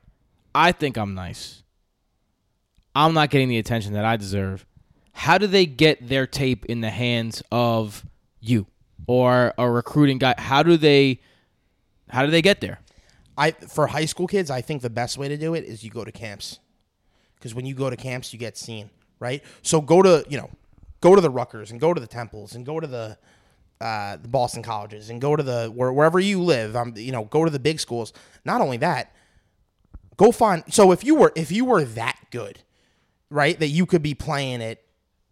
I 0.55 0.73
think 0.73 0.97
I'm 0.97 1.15
nice. 1.15 1.63
I'm 2.99 3.15
not 3.15 3.31
getting 3.31 3.49
the 3.49 3.59
attention 3.59 3.93
that 3.93 4.05
I 4.05 4.17
deserve. 4.17 4.67
How 5.13 5.39
do 5.39 5.47
they 5.47 5.67
get 5.67 6.09
their 6.09 6.27
tape 6.27 6.67
in 6.67 6.81
the 6.81 6.91
hands 6.91 7.45
of 7.53 8.05
you 8.41 8.67
or 9.07 9.55
a 9.57 9.71
recruiting 9.71 10.19
guy? 10.19 10.35
How 10.37 10.65
do 10.65 10.77
they 10.77 11.21
how 12.11 12.25
do 12.25 12.33
they 12.33 12.43
get 12.43 12.61
there? 12.61 12.81
I 13.37 13.53
for 13.53 13.87
high 13.87 14.07
school 14.07 14.27
kids, 14.27 14.51
I 14.51 14.63
think 14.63 14.83
the 14.83 14.91
best 14.91 15.17
way 15.17 15.29
to 15.29 15.37
do 15.37 15.55
it 15.55 15.63
is 15.63 15.85
you 15.85 15.91
go 15.91 16.05
to 16.05 16.11
camps. 16.11 16.59
Because 17.37 17.55
when 17.55 17.67
you 17.67 17.75
go 17.75 17.89
to 17.89 17.97
camps, 17.97 18.33
you 18.33 18.39
get 18.41 18.59
seen, 18.59 18.91
right? 19.21 19.45
So 19.63 19.81
go 19.81 20.03
to 20.03 20.25
you 20.29 20.37
know, 20.37 20.51
go 21.01 21.15
to 21.15 21.21
the 21.21 21.31
Rutgers 21.31 21.71
and 21.71 21.81
go 21.81 21.95
to 21.95 22.01
the 22.01 22.09
Temples 22.09 22.57
and 22.57 22.67
go 22.67 22.81
to 22.81 22.87
the 22.89 23.17
uh, 23.81 24.17
the 24.17 24.27
Boston 24.27 24.65
colleges 24.65 25.09
and 25.09 25.21
go 25.21 25.37
to 25.37 25.43
the 25.45 25.69
where, 25.73 25.93
wherever 25.93 26.19
you 26.19 26.43
live. 26.43 26.75
Um, 26.75 26.95
you 26.97 27.13
know, 27.13 27.27
go 27.27 27.45
to 27.45 27.51
the 27.51 27.61
big 27.61 27.79
schools. 27.79 28.13
Not 28.45 28.61
only 28.61 28.79
that, 28.79 29.15
go 30.17 30.33
find. 30.33 30.65
So 30.75 30.91
if 30.91 31.05
you 31.05 31.15
were 31.15 31.33
if 31.37 31.53
you 31.53 31.65
were 31.65 31.85
that 31.85 32.19
good, 32.33 32.65
right, 33.31 33.59
that 33.59 33.69
you 33.69 33.87
could 33.87 34.03
be 34.03 34.15
playing 34.15 34.63
at 34.63 34.79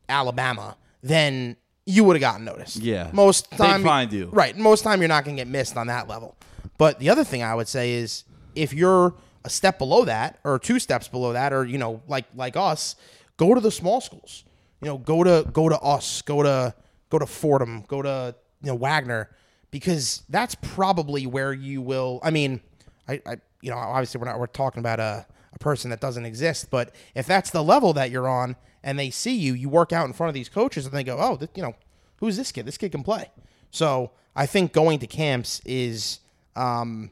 Alabama, 0.09 0.77
then 1.03 1.57
you 1.85 2.05
would 2.05 2.17
have 2.17 2.21
gotten 2.21 2.45
noticed. 2.45 2.77
Yeah. 2.77 3.11
most 3.13 3.51
time 3.51 3.59
time 3.59 3.83
find 3.83 4.13
you. 4.13 4.29
Right, 4.33 4.57
most 4.57 4.83
time 4.83 5.01
you're 5.01 5.09
not 5.09 5.25
going 5.25 5.37
to 5.37 5.41
get 5.41 5.49
missed 5.49 5.77
on 5.77 5.87
that 5.87 6.09
level. 6.09 6.37
But 6.79 6.99
the 6.99 7.11
other 7.11 7.25
thing 7.25 7.43
I 7.43 7.55
would 7.55 7.69
say 7.69 7.93
is 7.93 8.25
if 8.55 8.73
you're 8.73 9.15
a 9.45 9.51
step 9.51 9.79
below 9.79 10.05
that 10.05 10.41
or 10.45 10.59
two 10.59 10.79
steps 10.79 11.09
below 11.09 11.33
that 11.33 11.53
or 11.53 11.65
you 11.65 11.79
know 11.79 12.03
like 12.09 12.27
like 12.35 12.57
us, 12.57 12.97
go 13.37 13.55
to 13.55 13.61
the 13.61 13.71
small 13.71 14.01
schools. 14.01 14.45
You 14.83 14.89
know, 14.89 14.99
go 14.99 15.25
to 15.25 15.49
go 15.51 15.69
to 15.69 15.79
us, 15.79 16.21
go 16.23 16.43
to 16.43 16.75
go 17.09 17.19
to 17.19 17.27
Fordham, 17.27 17.85
go 17.89 18.03
to 18.03 18.35
you 18.63 18.69
know 18.69 18.75
Wagner 18.75 19.31
because 19.71 20.23
that's 20.29 20.55
probably 20.57 21.27
where 21.27 21.53
you 21.53 21.81
will 21.81 22.21
I 22.23 22.31
mean, 22.31 22.61
I, 23.09 23.23
I 23.25 23.37
you 23.63 23.71
know, 23.71 23.77
obviously 23.79 24.21
we're 24.21 24.27
not 24.27 24.39
we're 24.39 24.47
talking 24.47 24.81
about 24.81 25.01
a 25.01 25.27
a 25.57 25.59
person 25.59 25.91
that 25.91 26.01
doesn't 26.01 26.25
exist, 26.25 26.71
but 26.71 26.95
if 27.15 27.27
that's 27.27 27.51
the 27.51 27.65
level 27.65 27.93
that 27.95 28.11
you're 28.11 28.29
on 28.29 28.57
and 28.85 28.99
they 28.99 29.11
see 29.11 29.35
you, 29.35 29.55
you 29.55 29.69
work 29.69 29.93
out 29.93 30.07
in 30.07 30.13
front 30.13 30.29
of 30.29 30.35
these 30.35 30.49
coaches 30.49 30.85
and 30.87 30.95
they 30.95 31.03
go, 31.03 31.19
"Oh, 31.19 31.37
th- 31.37 31.51
you 31.55 31.63
know, 31.63 31.75
who's 32.19 32.37
this 32.37 32.53
kid? 32.53 32.67
This 32.67 32.79
kid 32.79 32.93
can 32.93 33.03
play." 33.03 33.31
So, 33.71 34.13
I 34.37 34.47
think 34.47 34.73
going 34.73 34.99
to 35.01 35.07
camps 35.07 35.61
is 35.65 36.21
um, 36.55 37.11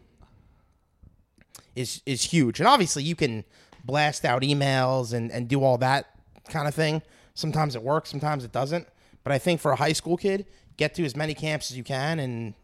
is 1.74 2.02
is 2.06 2.24
huge. 2.24 2.60
And 2.60 2.68
obviously, 2.68 3.02
you 3.02 3.16
can 3.16 3.44
blast 3.84 4.24
out 4.24 4.42
emails 4.42 5.12
and 5.12 5.32
and 5.32 5.48
do 5.48 5.64
all 5.64 5.78
that 5.78 6.06
kind 6.48 6.68
of 6.68 6.74
thing. 6.74 7.02
Sometimes 7.34 7.74
it 7.74 7.82
works, 7.82 8.10
sometimes 8.10 8.44
it 8.44 8.52
doesn't. 8.52 8.86
But 9.24 9.32
I 9.32 9.38
think 9.38 9.60
for 9.60 9.72
a 9.72 9.76
high 9.76 9.94
school 9.94 10.16
kid, 10.16 10.46
get 10.76 10.94
to 10.96 11.04
as 11.04 11.16
many 11.16 11.34
camps 11.34 11.70
as 11.70 11.76
you 11.76 11.82
can, 11.84 12.20
and 12.20 12.54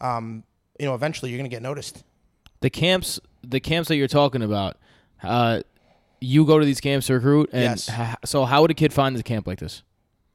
um, 0.00 0.44
you 0.78 0.86
know, 0.86 0.94
eventually 0.94 1.30
you're 1.30 1.38
gonna 1.38 1.50
get 1.50 1.62
noticed. 1.62 2.02
The 2.60 2.70
camps 2.70 3.20
the 3.42 3.60
camps 3.60 3.88
that 3.88 3.96
you're 3.96 4.08
talking 4.08 4.42
about, 4.42 4.76
uh 5.22 5.60
you 6.20 6.44
go 6.44 6.58
to 6.58 6.64
these 6.66 6.80
camps 6.80 7.06
to 7.06 7.14
recruit 7.14 7.48
and 7.52 7.62
Yes. 7.62 7.88
h- 7.90 8.16
so 8.26 8.44
how 8.44 8.60
would 8.62 8.70
a 8.70 8.74
kid 8.74 8.92
find 8.92 9.16
a 9.16 9.22
camp 9.22 9.46
like 9.46 9.58
this? 9.58 9.82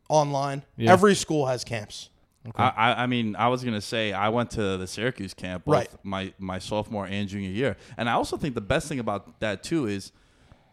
Online, 0.09 0.63
Yeah. 0.77 0.91
every 0.91 1.15
school 1.15 1.45
has 1.47 1.63
camps. 1.63 2.09
I, 2.55 2.69
I 2.69 3.03
I 3.03 3.05
mean, 3.07 3.35
I 3.35 3.47
was 3.47 3.63
gonna 3.63 3.81
say 3.81 4.13
I 4.13 4.29
went 4.29 4.51
to 4.51 4.77
the 4.77 4.85
Syracuse 4.85 5.33
camp 5.33 5.65
both 5.65 5.73
Right. 5.73 5.89
my 6.03 6.33
my 6.37 6.59
sophomore 6.59 7.07
and 7.07 7.27
junior 7.27 7.49
year, 7.49 7.75
and 7.97 8.07
I 8.07 8.13
also 8.13 8.37
think 8.37 8.53
the 8.53 8.61
best 8.61 8.87
thing 8.87 8.99
about 8.99 9.39
that 9.39 9.63
too 9.63 9.87
is, 9.87 10.11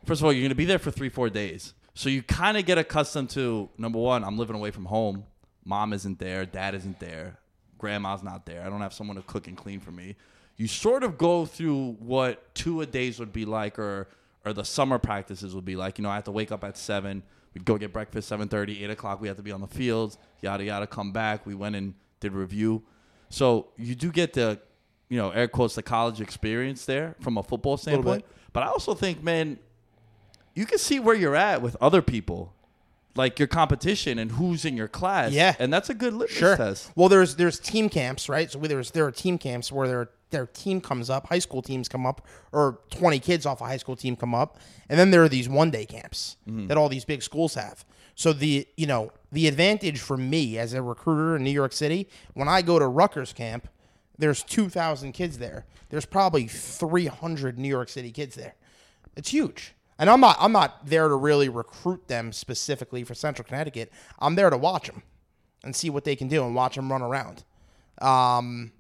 first 0.05 0.21
of 0.21 0.27
all, 0.27 0.33
you're 0.35 0.43
gonna 0.45 0.55
be 0.55 0.67
there 0.67 0.79
for 0.79 0.91
three 0.91 1.09
four 1.09 1.31
days, 1.31 1.73
so 1.95 2.11
you 2.11 2.23
kind 2.23 2.59
of 2.59 2.67
get 2.67 2.77
accustomed 2.77 3.31
to 3.31 3.71
number 3.79 3.99
one, 3.99 4.23
I'm 4.23 4.37
living 4.37 4.55
away 4.57 4.71
from 4.71 4.85
home, 4.85 5.25
mom 5.65 5.95
isn't 5.95 6.19
there, 6.19 6.45
dad 6.45 6.75
isn't 6.75 7.01
there, 7.01 7.39
grandma's 7.79 8.23
not 8.23 8.45
there, 8.45 8.63
I 8.67 8.69
don't 8.69 8.83
have 8.83 8.93
someone 8.93 9.17
to 9.17 9.23
cook 9.23 9.47
and 9.47 9.57
clean 9.57 9.81
for 9.81 9.93
me. 9.93 10.15
You 10.63 10.69
sort 10.69 11.03
of 11.03 11.19
go 11.19 11.45
through 11.45 11.97
what 11.99 12.55
two 12.55 12.83
a 12.83 12.87
days 12.87 13.19
would 13.19 13.33
be 13.33 13.45
like, 13.45 13.81
or 13.81 14.07
or 14.45 14.53
the 14.53 14.63
summer 14.65 14.97
practices 14.97 15.57
would 15.57 15.65
be 15.65 15.75
like. 15.75 15.99
You 15.99 16.05
know, 16.05 16.09
I 16.11 16.15
have 16.15 16.23
to 16.25 16.31
wake 16.31 16.53
up 16.53 16.63
at 16.63 16.79
seven. 16.79 17.25
We'd 17.53 17.65
go 17.65 17.77
get 17.77 17.93
breakfast, 17.93 18.31
7.30, 18.31 18.85
8 18.85 18.91
o'clock. 18.91 19.21
We 19.21 19.27
have 19.27 19.37
to 19.39 19.43
be 19.43 19.51
on 19.51 19.61
the 19.61 19.67
fields, 19.67 20.19
yada, 20.41 20.63
yada, 20.63 20.87
come 20.87 21.11
back. 21.13 21.45
We 21.47 21.57
went 21.57 21.75
and 21.75 21.95
did 22.21 22.33
review. 22.33 22.85
So 23.29 23.71
you 23.77 23.97
do 23.97 24.13
get 24.13 24.35
the, 24.35 24.61
you 25.09 25.19
know, 25.19 25.31
air 25.31 25.49
quotes, 25.49 25.75
the 25.75 25.83
college 25.83 26.21
experience 26.21 26.85
there 26.85 27.17
from 27.21 27.39
a 27.39 27.43
football 27.43 27.77
standpoint. 27.77 28.25
But 28.53 28.63
I 28.63 28.67
also 28.69 28.95
think, 28.95 29.21
man, 29.21 29.59
you 30.55 30.65
can 30.65 30.79
see 30.79 31.01
where 31.01 31.17
you're 31.17 31.35
at 31.37 31.61
with 31.61 31.77
other 31.81 32.03
people, 32.03 32.55
like 33.17 33.39
your 33.41 33.49
competition 33.49 34.19
and 34.21 34.31
who's 34.31 34.65
in 34.65 34.77
your 34.77 34.89
class. 34.89 35.33
Yeah. 35.33 35.57
And 35.59 35.73
that's 35.73 35.91
a 35.91 35.95
good 35.95 36.15
litmus 36.15 36.39
Sure. 36.39 36.57
test. 36.57 36.93
Well, 36.95 37.09
there's 37.09 37.35
there's 37.35 37.59
team 37.59 37.89
camps, 37.89 38.29
right? 38.29 38.49
So 38.51 38.59
there's 38.61 38.93
there 38.93 39.07
are 39.07 39.11
team 39.13 39.39
camps 39.39 39.73
where 39.73 39.89
their 39.89 40.09
their 40.33 40.47
team 40.47 40.81
comes 40.81 41.09
up, 41.09 41.29
high 41.29 41.39
school 41.39 41.63
teams 41.63 41.89
come 41.89 42.05
up, 42.05 42.27
or 42.51 42.81
20 42.91 43.21
kids 43.21 43.47
off 43.47 43.61
a 43.61 43.65
high 43.65 43.77
school 43.77 43.95
team 43.95 44.17
come 44.17 44.35
up, 44.35 44.59
and 44.89 44.99
then 44.99 45.13
there 45.13 45.23
are 45.23 45.29
these 45.29 45.49
one 45.49 45.71
day 45.71 45.87
camps 45.87 46.37
that 46.67 46.77
all 46.77 46.89
these 46.89 47.05
big 47.05 47.23
schools 47.23 47.55
have. 47.55 47.85
So 48.15 48.33
the 48.33 48.67
you 48.77 48.87
know 48.87 49.13
the 49.31 49.47
advantage 49.47 50.01
for 50.01 50.17
me 50.17 50.59
as 50.59 50.75
a 50.75 50.83
recruiter 50.83 51.37
in 51.37 51.45
New 51.45 51.51
York 51.51 51.73
City 51.73 52.09
when 52.35 52.49
I 52.49 52.61
go 52.63 52.79
to 52.79 52.87
Rutgers 52.87 53.33
camp, 53.33 53.69
there's 54.19 54.43
2,000 54.43 55.13
kids 55.13 55.39
there. 55.39 55.65
There's 55.89 56.05
probably 56.05 56.47
300 56.47 57.59
New 57.59 57.69
York 57.69 57.89
City 57.89 58.11
kids 58.13 58.35
there. 58.35 58.55
It's 59.17 59.31
huge. 59.31 59.75
And 59.99 60.11
I'm 60.11 60.21
not 60.21 60.37
I'm 60.41 60.53
not 60.53 60.87
there 60.87 61.09
to 61.09 61.15
really 61.15 61.49
recruit 61.49 62.09
them 62.09 62.33
specifically 62.33 63.05
for 63.05 63.15
Central 63.15 63.47
Connecticut. 63.47 63.93
I'm 64.19 64.35
there 64.35 64.51
to 64.51 64.57
watch 64.57 64.89
them 64.89 65.03
and 65.65 65.77
see 65.77 65.91
what 65.91 66.05
they 66.05 66.17
can 66.17 66.29
do 66.29 66.45
and 66.45 66.55
watch 66.55 66.77
them 66.77 66.91
run 66.91 67.03
around. 67.03 67.45
Um, 68.01 68.73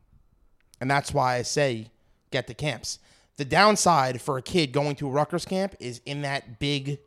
and 0.83 0.91
that's 0.91 1.15
why 1.15 1.37
I 1.37 1.43
say 1.43 1.87
get 2.33 2.49
the 2.49 2.55
camps. 2.55 2.99
The 3.37 3.45
downside 3.45 4.21
for 4.21 4.37
a 4.37 4.43
kid 4.43 4.73
going 4.73 4.97
to 4.97 5.07
a 5.07 5.11
Rutgers 5.13 5.45
camp 5.45 5.77
is 5.79 6.01
in 6.05 6.23
that 6.23 6.59
big, 6.59 6.99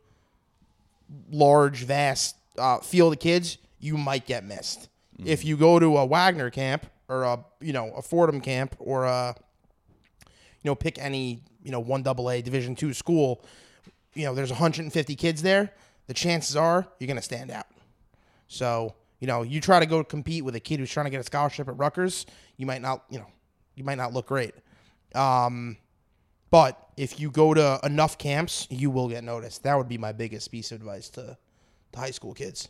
large, 1.30 1.84
vast 1.84 2.36
uh, 2.56 2.78
field 2.78 3.12
of 3.12 3.18
kids, 3.18 3.58
you 3.78 3.98
might 3.98 4.24
get 4.24 4.44
missed. 4.44 4.88
If 5.22 5.44
you 5.44 5.58
go 5.58 5.78
to 5.78 5.98
a 5.98 6.06
Wagner 6.06 6.48
camp 6.48 6.86
or 7.08 7.24
a 7.24 7.44
you 7.60 7.74
know 7.74 7.92
a 7.92 8.00
Fordham 8.00 8.40
camp 8.40 8.74
or 8.78 9.04
a 9.04 9.34
you 10.62 10.70
know 10.70 10.74
pick 10.74 10.98
any 10.98 11.42
you 11.62 11.70
know 11.70 11.80
one 11.80 12.02
double 12.02 12.30
A 12.30 12.40
Division 12.40 12.76
two 12.76 12.94
school, 12.94 13.44
you 14.14 14.24
know 14.24 14.34
there's 14.34 14.50
150 14.50 15.16
kids 15.16 15.42
there. 15.42 15.70
The 16.06 16.14
chances 16.14 16.56
are 16.56 16.88
you're 16.98 17.08
gonna 17.08 17.20
stand 17.20 17.50
out. 17.50 17.66
So 18.48 18.94
you 19.20 19.26
know 19.26 19.42
you 19.42 19.60
try 19.60 19.80
to 19.80 19.86
go 19.86 20.02
compete 20.02 20.46
with 20.46 20.54
a 20.54 20.60
kid 20.60 20.80
who's 20.80 20.90
trying 20.90 21.04
to 21.04 21.10
get 21.10 21.20
a 21.20 21.24
scholarship 21.24 21.68
at 21.68 21.76
Rutgers, 21.76 22.24
you 22.56 22.64
might 22.64 22.80
not 22.80 23.04
you 23.10 23.18
know 23.18 23.26
you 23.76 23.84
might 23.84 23.98
not 23.98 24.12
look 24.12 24.26
great. 24.26 24.54
Um, 25.14 25.76
but 26.50 26.90
if 26.96 27.20
you 27.20 27.30
go 27.30 27.54
to 27.54 27.78
enough 27.84 28.18
camps, 28.18 28.66
you 28.70 28.90
will 28.90 29.08
get 29.08 29.22
noticed. 29.22 29.62
That 29.62 29.76
would 29.76 29.88
be 29.88 29.98
my 29.98 30.12
biggest 30.12 30.50
piece 30.50 30.72
of 30.72 30.80
advice 30.80 31.08
to, 31.10 31.36
to 31.92 31.98
high 31.98 32.10
school 32.10 32.34
kids. 32.34 32.68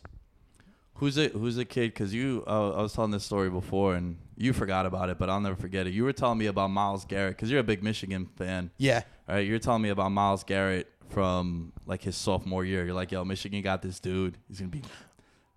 Who's 0.95 1.17
it? 1.17 1.33
Who's 1.33 1.55
the 1.55 1.65
kid? 1.65 1.93
Because 1.93 2.13
you, 2.13 2.43
uh, 2.47 2.71
I 2.71 2.81
was 2.81 2.93
telling 2.93 3.11
this 3.11 3.23
story 3.23 3.49
before, 3.49 3.95
and 3.95 4.17
you 4.35 4.51
forgot 4.51 4.87
about 4.87 5.09
it, 5.09 5.19
but 5.19 5.29
I'll 5.29 5.39
never 5.39 5.55
forget 5.55 5.85
it. 5.85 5.93
You 5.93 6.03
were 6.03 6.13
telling 6.13 6.39
me 6.39 6.47
about 6.47 6.71
Myles 6.71 7.05
Garrett 7.05 7.35
because 7.35 7.51
you're 7.51 7.59
a 7.59 7.63
big 7.63 7.83
Michigan 7.83 8.27
fan. 8.35 8.71
Yeah. 8.77 9.03
All 9.29 9.35
right, 9.35 9.45
you're 9.45 9.59
telling 9.59 9.83
me 9.83 9.89
about 9.89 10.11
Myles 10.11 10.43
Garrett 10.43 10.91
from 11.09 11.71
like 11.85 12.01
his 12.01 12.15
sophomore 12.15 12.65
year. 12.65 12.83
You're 12.83 12.95
like, 12.95 13.11
yo, 13.11 13.23
Michigan 13.23 13.61
got 13.61 13.83
this 13.83 13.99
dude. 13.99 14.37
He's 14.47 14.59
gonna 14.59 14.69
be 14.71 14.81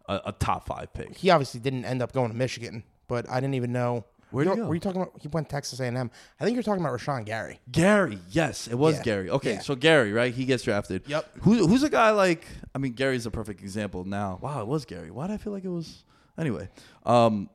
a, 0.09 0.21
a 0.27 0.33
top 0.33 0.67
five 0.67 0.93
pick. 0.93 1.17
He 1.17 1.31
obviously 1.31 1.61
didn't 1.61 1.87
end 1.87 2.03
up 2.03 2.13
going 2.13 2.31
to 2.31 2.37
Michigan, 2.37 2.85
but 3.09 3.29
I 3.29 3.41
didn't 3.41 3.55
even 3.55 3.73
know. 3.73 4.05
You 4.33 4.45
go? 4.45 4.55
Were 4.67 4.75
you 4.75 4.81
talking 4.81 5.01
about? 5.03 5.15
He 5.21 5.29
went 5.29 5.49
to 5.49 5.55
Texas 5.55 5.81
A&M. 5.81 6.11
I 6.39 6.45
think 6.45 6.55
you're 6.55 6.63
talking 6.63 6.85
about 6.85 6.99
Rashan 6.99 7.25
Gary. 7.27 7.61
Gary, 7.71 8.19
yes, 8.31 8.69
it 8.69 8.75
was 8.77 8.97
Yeah. 8.97 9.03
Gary. 9.03 9.31
Okay, 9.31 9.55
Yeah. 9.55 9.61
so 9.61 9.75
Gary, 9.75 10.13
right? 10.13 10.33
He 10.33 10.45
gets 10.45 10.63
drafted. 10.63 11.03
Yep. 11.07 11.39
Who, 11.41 11.67
who's 11.67 11.83
a 11.83 11.91
guy 11.91 12.11
like? 12.11 12.45
I 12.75 12.79
mean, 12.79 12.93
Gary's 12.93 13.27
a 13.27 13.31
perfect 13.31 13.61
example 13.61 14.05
now. 14.05 14.39
Wow, 14.41 14.61
it 14.61 14.67
was 14.69 14.85
Gary. 14.85 15.11
Why 15.11 15.27
did 15.27 15.35
I 15.35 15.37
feel 15.39 15.53
like 15.53 15.65
it 15.65 15.69
was? 15.71 16.05
Anyway, 16.39 16.69
um, 17.05 17.51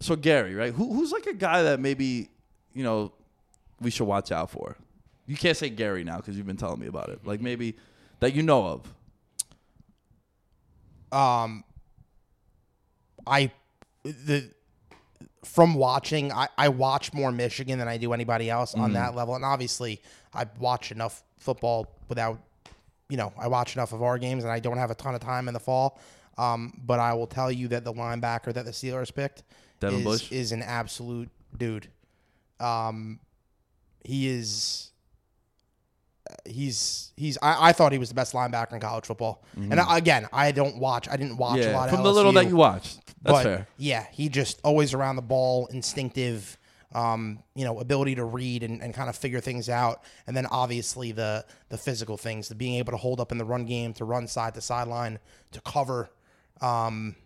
so 0.00 0.14
Gary, 0.16 0.54
right? 0.54 0.72
Who, 0.74 0.92
who's 0.94 1.12
like 1.12 1.26
a 1.26 1.34
guy 1.34 1.62
that 1.62 1.80
maybe 1.80 2.28
you 2.74 2.84
know 2.84 3.12
we 3.80 3.90
should 3.90 4.06
watch 4.06 4.30
out 4.30 4.50
for? 4.50 4.76
You 5.26 5.36
can't 5.36 5.56
say 5.56 5.70
Gary 5.70 6.04
now 6.04 6.16
because 6.18 6.36
you've 6.36 6.46
been 6.46 6.56
telling 6.56 6.80
me 6.80 6.88
about 6.88 7.08
it. 7.08 7.26
Like 7.26 7.40
maybe 7.40 7.76
that 8.20 8.34
you 8.34 8.42
know 8.42 8.66
of. 8.66 8.94
Um, 11.10 11.64
I 13.26 13.50
the 14.04 14.50
from 15.44 15.74
watching, 15.74 16.32
I, 16.32 16.48
I 16.56 16.68
watch 16.68 17.12
more 17.12 17.32
Michigan 17.32 17.78
than 17.78 17.88
I 17.88 17.96
do 17.96 18.12
anybody 18.12 18.48
else 18.48 18.74
on 18.74 18.92
that 18.92 19.14
level, 19.14 19.34
and 19.34 19.44
obviously 19.44 20.00
I 20.32 20.46
watch 20.58 20.92
enough 20.92 21.22
football 21.38 21.98
without, 22.08 22.38
you 23.08 23.16
know, 23.16 23.32
I 23.36 23.48
watch 23.48 23.74
enough 23.74 23.92
of 23.92 24.02
our 24.02 24.18
games, 24.18 24.44
and 24.44 24.52
I 24.52 24.60
don't 24.60 24.78
have 24.78 24.90
a 24.90 24.94
ton 24.94 25.14
of 25.14 25.20
time 25.20 25.48
in 25.48 25.54
the 25.54 25.60
fall. 25.60 26.00
Um, 26.38 26.80
but 26.86 26.98
I 26.98 27.12
will 27.12 27.26
tell 27.26 27.52
you 27.52 27.68
that 27.68 27.84
the 27.84 27.92
linebacker 27.92 28.54
that 28.54 28.64
the 28.64 28.70
Steelers 28.70 29.14
picked 29.14 29.42
Devin 29.80 29.98
is, 29.98 30.04
Bush? 30.04 30.32
is 30.32 30.52
an 30.52 30.62
absolute 30.62 31.28
dude. 31.56 31.88
Um, 32.58 33.20
he 34.04 34.28
is 34.28 34.91
he's 36.44 37.12
he's 37.16 37.38
I, 37.42 37.68
I 37.68 37.72
thought 37.72 37.92
he 37.92 37.98
was 37.98 38.08
the 38.08 38.14
best 38.14 38.32
linebacker 38.34 38.72
in 38.72 38.80
college 38.80 39.06
football. 39.06 39.44
And 39.56 39.78
I, 39.78 39.98
again, 39.98 40.26
I 40.32 40.52
don't 40.52 40.78
watch 40.78 41.08
I 41.08 41.16
didn't 41.16 41.36
watch 41.36 41.58
a 41.58 41.62
yeah, 41.62 41.76
lot 41.76 41.88
of 41.88 41.94
from 41.94 42.02
the 42.04 42.12
little 42.12 42.32
that 42.32 42.48
you 42.48 42.56
watched. 42.56 43.00
That's 43.22 43.38
but 43.38 43.42
fair. 43.42 43.68
yeah, 43.76 44.06
he 44.10 44.28
just 44.28 44.60
always 44.64 44.94
around 44.94 45.16
the 45.16 45.22
ball, 45.22 45.66
instinctive, 45.66 46.58
um, 46.94 47.42
you 47.54 47.64
know, 47.64 47.78
ability 47.78 48.16
to 48.16 48.24
read 48.24 48.62
and, 48.62 48.82
and 48.82 48.92
kind 48.92 49.08
of 49.08 49.16
figure 49.16 49.40
things 49.40 49.68
out. 49.68 50.02
And 50.26 50.36
then 50.36 50.46
obviously 50.46 51.12
the 51.12 51.44
the 51.68 51.78
physical 51.78 52.16
things, 52.16 52.48
the 52.48 52.54
being 52.54 52.74
able 52.74 52.92
to 52.92 52.98
hold 52.98 53.20
up 53.20 53.32
in 53.32 53.38
the 53.38 53.44
run 53.44 53.64
game, 53.64 53.92
to 53.94 54.04
run 54.04 54.26
side 54.26 54.54
to 54.54 54.60
sideline, 54.60 55.18
to 55.52 55.60
cover. 55.60 56.10
Um, 56.60 57.16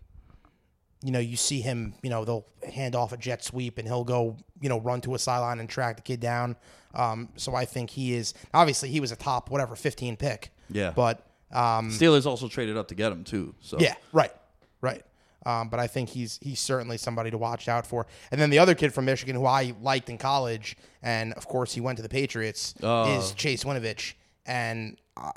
you 1.03 1.11
know, 1.13 1.19
you 1.19 1.37
see 1.37 1.61
him, 1.61 1.95
you 2.03 2.11
know, 2.11 2.25
they'll 2.25 2.47
hand 2.73 2.95
off 2.97 3.13
a 3.13 3.17
jet 3.17 3.45
sweep 3.45 3.79
and 3.79 3.87
he'll 3.87 4.05
go, 4.05 4.37
you 4.61 4.69
know, 4.69 4.81
run 4.81 5.01
to 5.03 5.15
a 5.15 5.19
sideline 5.19 5.61
and 5.61 5.69
track 5.69 5.97
the 5.97 6.03
kid 6.03 6.21
down. 6.21 6.57
Um, 6.95 7.29
so 7.37 7.55
I 7.55 7.65
think 7.67 7.91
he 7.91 8.15
is 8.15 8.33
obviously 8.55 8.89
he 8.89 9.01
was 9.01 9.13
a 9.13 9.17
top 9.17 9.51
whatever 9.51 9.77
15 9.77 10.17
pick. 10.17 10.51
Yeah. 10.71 10.93
But 10.97 11.25
um, 11.53 11.91
Steelers 11.91 12.27
also 12.27 12.49
traded 12.49 12.77
up 12.77 12.89
to 12.89 12.95
get 12.95 13.13
him 13.13 13.23
too. 13.25 13.55
So 13.61 13.77
yeah, 13.79 13.95
right, 14.13 14.33
right. 14.81 15.05
Um, 15.45 15.69
but 15.69 15.79
I 15.79 15.87
think 15.87 16.09
he's 16.09 16.41
he's 16.43 16.59
certainly 16.59 16.97
somebody 16.97 17.31
to 17.31 17.39
watch 17.39 17.69
out 17.69 17.87
for. 17.87 18.07
And 18.33 18.41
then 18.41 18.51
the 18.51 18.59
other 18.59 18.75
kid 18.75 18.93
from 18.93 19.05
Michigan 19.05 19.37
who 19.37 19.47
I 19.47 19.75
liked 19.81 20.09
in 20.11 20.19
college, 20.19 20.77
and 21.03 21.33
of 21.35 21.47
course 21.47 21.73
he 21.73 21.81
went 21.81 21.99
to 21.99 22.03
the 22.03 22.09
Patriots, 22.09 22.75
Oh. 22.83 23.17
is 23.17 23.31
Chase 23.33 23.63
Winovich. 23.63 24.15
And 24.45 24.97
uh, 25.17 25.31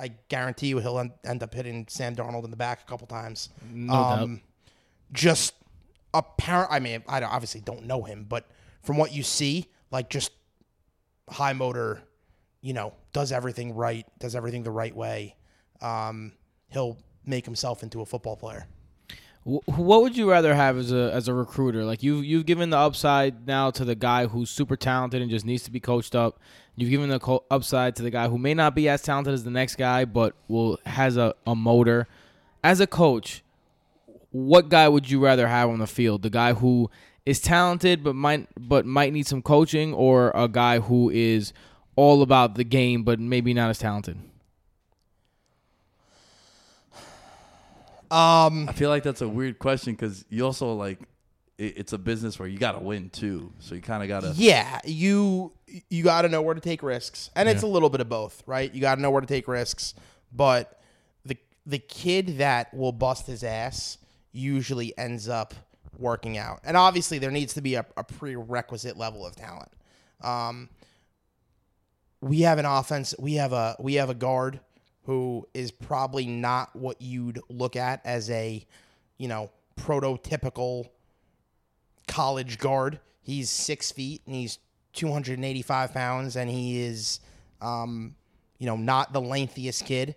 I 0.00 0.10
guarantee 0.28 0.68
you 0.68 0.78
he'll 0.78 0.98
en- 0.98 1.12
end 1.24 1.42
up 1.42 1.54
hitting 1.54 1.86
Sam 1.88 2.16
Darnold 2.16 2.44
in 2.44 2.50
the 2.50 2.56
back 2.56 2.80
a 2.82 2.90
couple 2.90 3.06
times. 3.06 3.50
No 3.70 3.94
um, 3.94 4.40
Just 5.12 5.54
apparent. 6.14 6.70
I 6.70 6.80
mean, 6.80 7.02
I 7.08 7.22
obviously 7.22 7.60
don't 7.60 7.86
know 7.86 8.02
him, 8.02 8.26
but 8.28 8.46
from 8.82 8.96
what 8.96 9.12
you 9.12 9.22
see, 9.22 9.66
like 9.90 10.10
just 10.10 10.32
high 11.28 11.52
motor, 11.52 12.02
you 12.60 12.72
know, 12.72 12.94
does 13.12 13.32
everything 13.32 13.74
right, 13.74 14.06
does 14.18 14.34
everything 14.34 14.62
the 14.62 14.70
right 14.70 14.94
way. 14.94 15.36
Um, 15.80 16.32
he'll 16.68 16.98
make 17.24 17.44
himself 17.44 17.82
into 17.82 18.00
a 18.00 18.06
football 18.06 18.36
player. 18.36 18.66
What 19.44 20.02
would 20.02 20.16
you 20.16 20.30
rather 20.30 20.54
have 20.54 20.78
as 20.78 20.92
a 20.92 21.10
as 21.12 21.26
a 21.26 21.34
recruiter? 21.34 21.84
Like 21.84 22.04
you 22.04 22.18
you've 22.20 22.46
given 22.46 22.70
the 22.70 22.76
upside 22.76 23.44
now 23.44 23.72
to 23.72 23.84
the 23.84 23.96
guy 23.96 24.26
who's 24.26 24.50
super 24.50 24.76
talented 24.76 25.20
and 25.20 25.28
just 25.28 25.44
needs 25.44 25.64
to 25.64 25.72
be 25.72 25.80
coached 25.80 26.14
up. 26.14 26.38
You've 26.76 26.90
given 26.90 27.08
the 27.08 27.18
co- 27.18 27.44
upside 27.50 27.96
to 27.96 28.02
the 28.02 28.10
guy 28.10 28.28
who 28.28 28.38
may 28.38 28.54
not 28.54 28.76
be 28.76 28.88
as 28.88 29.02
talented 29.02 29.34
as 29.34 29.42
the 29.42 29.50
next 29.50 29.76
guy, 29.76 30.04
but 30.04 30.34
will 30.46 30.78
has 30.86 31.16
a, 31.16 31.34
a 31.44 31.56
motor. 31.56 32.06
As 32.62 32.78
a 32.78 32.86
coach, 32.86 33.42
what 34.32 34.68
guy 34.68 34.88
would 34.88 35.08
you 35.08 35.20
rather 35.20 35.46
have 35.46 35.70
on 35.70 35.78
the 35.78 35.86
field? 35.86 36.22
The 36.22 36.30
guy 36.30 36.54
who 36.54 36.90
is 37.24 37.40
talented 37.40 38.02
but 38.02 38.14
might 38.14 38.48
but 38.58 38.84
might 38.84 39.12
need 39.12 39.26
some 39.26 39.42
coaching, 39.42 39.94
or 39.94 40.32
a 40.34 40.48
guy 40.48 40.80
who 40.80 41.10
is 41.10 41.52
all 41.94 42.22
about 42.22 42.54
the 42.56 42.64
game 42.64 43.04
but 43.04 43.20
maybe 43.20 43.54
not 43.54 43.70
as 43.70 43.78
talented? 43.78 44.18
Um, 48.10 48.68
I 48.68 48.72
feel 48.72 48.90
like 48.90 49.02
that's 49.02 49.22
a 49.22 49.28
weird 49.28 49.58
question 49.58 49.94
because 49.94 50.24
you 50.28 50.44
also 50.44 50.74
like 50.74 50.98
it, 51.56 51.78
it's 51.78 51.92
a 51.92 51.98
business 51.98 52.38
where 52.38 52.48
you 52.48 52.58
got 52.58 52.72
to 52.72 52.80
win 52.80 53.08
too. 53.08 53.52
So 53.60 53.74
you 53.74 53.80
kind 53.80 54.02
of 54.02 54.08
got 54.08 54.20
to. 54.22 54.32
yeah, 54.34 54.80
you 54.84 55.52
you 55.88 56.04
got 56.04 56.22
to 56.22 56.28
know 56.28 56.42
where 56.42 56.54
to 56.54 56.60
take 56.60 56.82
risks, 56.82 57.30
and 57.36 57.48
it's 57.48 57.62
a 57.62 57.66
little 57.66 57.88
bit 57.88 58.00
of 58.00 58.08
both, 58.08 58.42
right? 58.46 58.72
You 58.72 58.80
got 58.80 58.96
to 58.96 59.00
know 59.00 59.10
where 59.10 59.20
to 59.20 59.26
take 59.26 59.48
risks, 59.48 59.94
but 60.32 60.78
the 61.24 61.36
the 61.64 61.78
kid 61.78 62.38
that 62.38 62.72
will 62.74 62.92
bust 62.92 63.26
his 63.26 63.44
ass 63.44 63.98
usually 64.32 64.96
ends 64.98 65.28
up 65.28 65.54
working 65.98 66.38
out, 66.38 66.60
and 66.64 66.76
obviously 66.76 67.18
there 67.18 67.30
needs 67.30 67.54
to 67.54 67.60
be 67.60 67.74
a, 67.74 67.86
a 67.96 68.04
prerequisite 68.04 68.96
level 68.96 69.26
of 69.26 69.36
talent. 69.36 69.70
Um, 70.22 70.68
we 72.20 72.40
have 72.42 72.58
an 72.58 72.64
offense. 72.66 73.14
We 73.18 73.34
have 73.34 73.52
a 73.52 73.76
we 73.78 73.94
have 73.94 74.08
a 74.08 74.14
guard 74.14 74.60
who 75.04 75.46
is 75.52 75.70
probably 75.70 76.26
not 76.26 76.74
what 76.76 77.00
you'd 77.02 77.40
look 77.48 77.74
at 77.76 78.00
as 78.04 78.30
a, 78.30 78.64
you 79.18 79.28
know, 79.28 79.50
prototypical 79.76 80.88
college 82.06 82.58
guard. 82.58 83.00
He's 83.22 83.50
six 83.50 83.90
feet 83.90 84.22
and 84.26 84.34
he's 84.34 84.58
285 84.92 85.92
pounds, 85.92 86.36
and 86.36 86.48
he 86.50 86.82
is, 86.82 87.20
um, 87.60 88.14
you 88.58 88.66
know, 88.66 88.76
not 88.76 89.12
the 89.12 89.20
lengthiest 89.20 89.84
kid. 89.84 90.14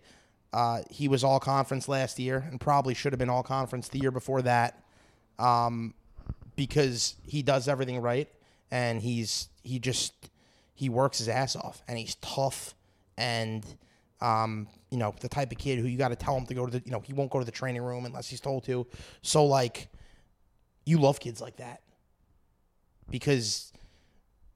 Uh, 0.55 0.81
he 0.89 1.09
was 1.09 1.21
all 1.21 1.37
conference 1.37 1.89
last 1.89 2.17
year 2.17 2.45
and 2.49 2.61
probably 2.61 2.93
should 2.93 3.11
have 3.11 3.19
been 3.19 3.29
all 3.29 3.43
conference 3.43 3.89
the 3.89 3.99
year 3.99 4.09
before 4.09 4.41
that, 4.41 4.81
um, 5.37 5.93
because 6.55 7.15
he 7.27 7.41
does 7.41 7.67
everything 7.67 7.99
right 7.99 8.29
and 8.71 9.01
he's 9.01 9.49
he 9.63 9.79
just 9.79 10.13
he 10.73 10.87
works 10.87 11.17
his 11.17 11.27
ass 11.27 11.57
off 11.57 11.81
and 11.89 11.97
he's 11.97 12.15
tough 12.15 12.73
and 13.17 13.65
um, 14.21 14.69
you 14.89 14.97
know 14.97 15.13
the 15.19 15.27
type 15.27 15.51
of 15.51 15.57
kid 15.57 15.77
who 15.77 15.87
you 15.87 15.97
got 15.97 16.07
to 16.07 16.15
tell 16.15 16.37
him 16.37 16.45
to 16.45 16.53
go 16.53 16.65
to 16.65 16.79
the 16.79 16.85
you 16.85 16.91
know 16.91 17.01
he 17.01 17.11
won't 17.11 17.31
go 17.31 17.39
to 17.39 17.45
the 17.45 17.51
training 17.51 17.81
room 17.81 18.05
unless 18.05 18.29
he's 18.29 18.39
told 18.39 18.63
to. 18.63 18.87
So 19.21 19.45
like, 19.45 19.89
you 20.85 20.99
love 20.99 21.19
kids 21.19 21.41
like 21.41 21.57
that 21.57 21.81
because 23.09 23.73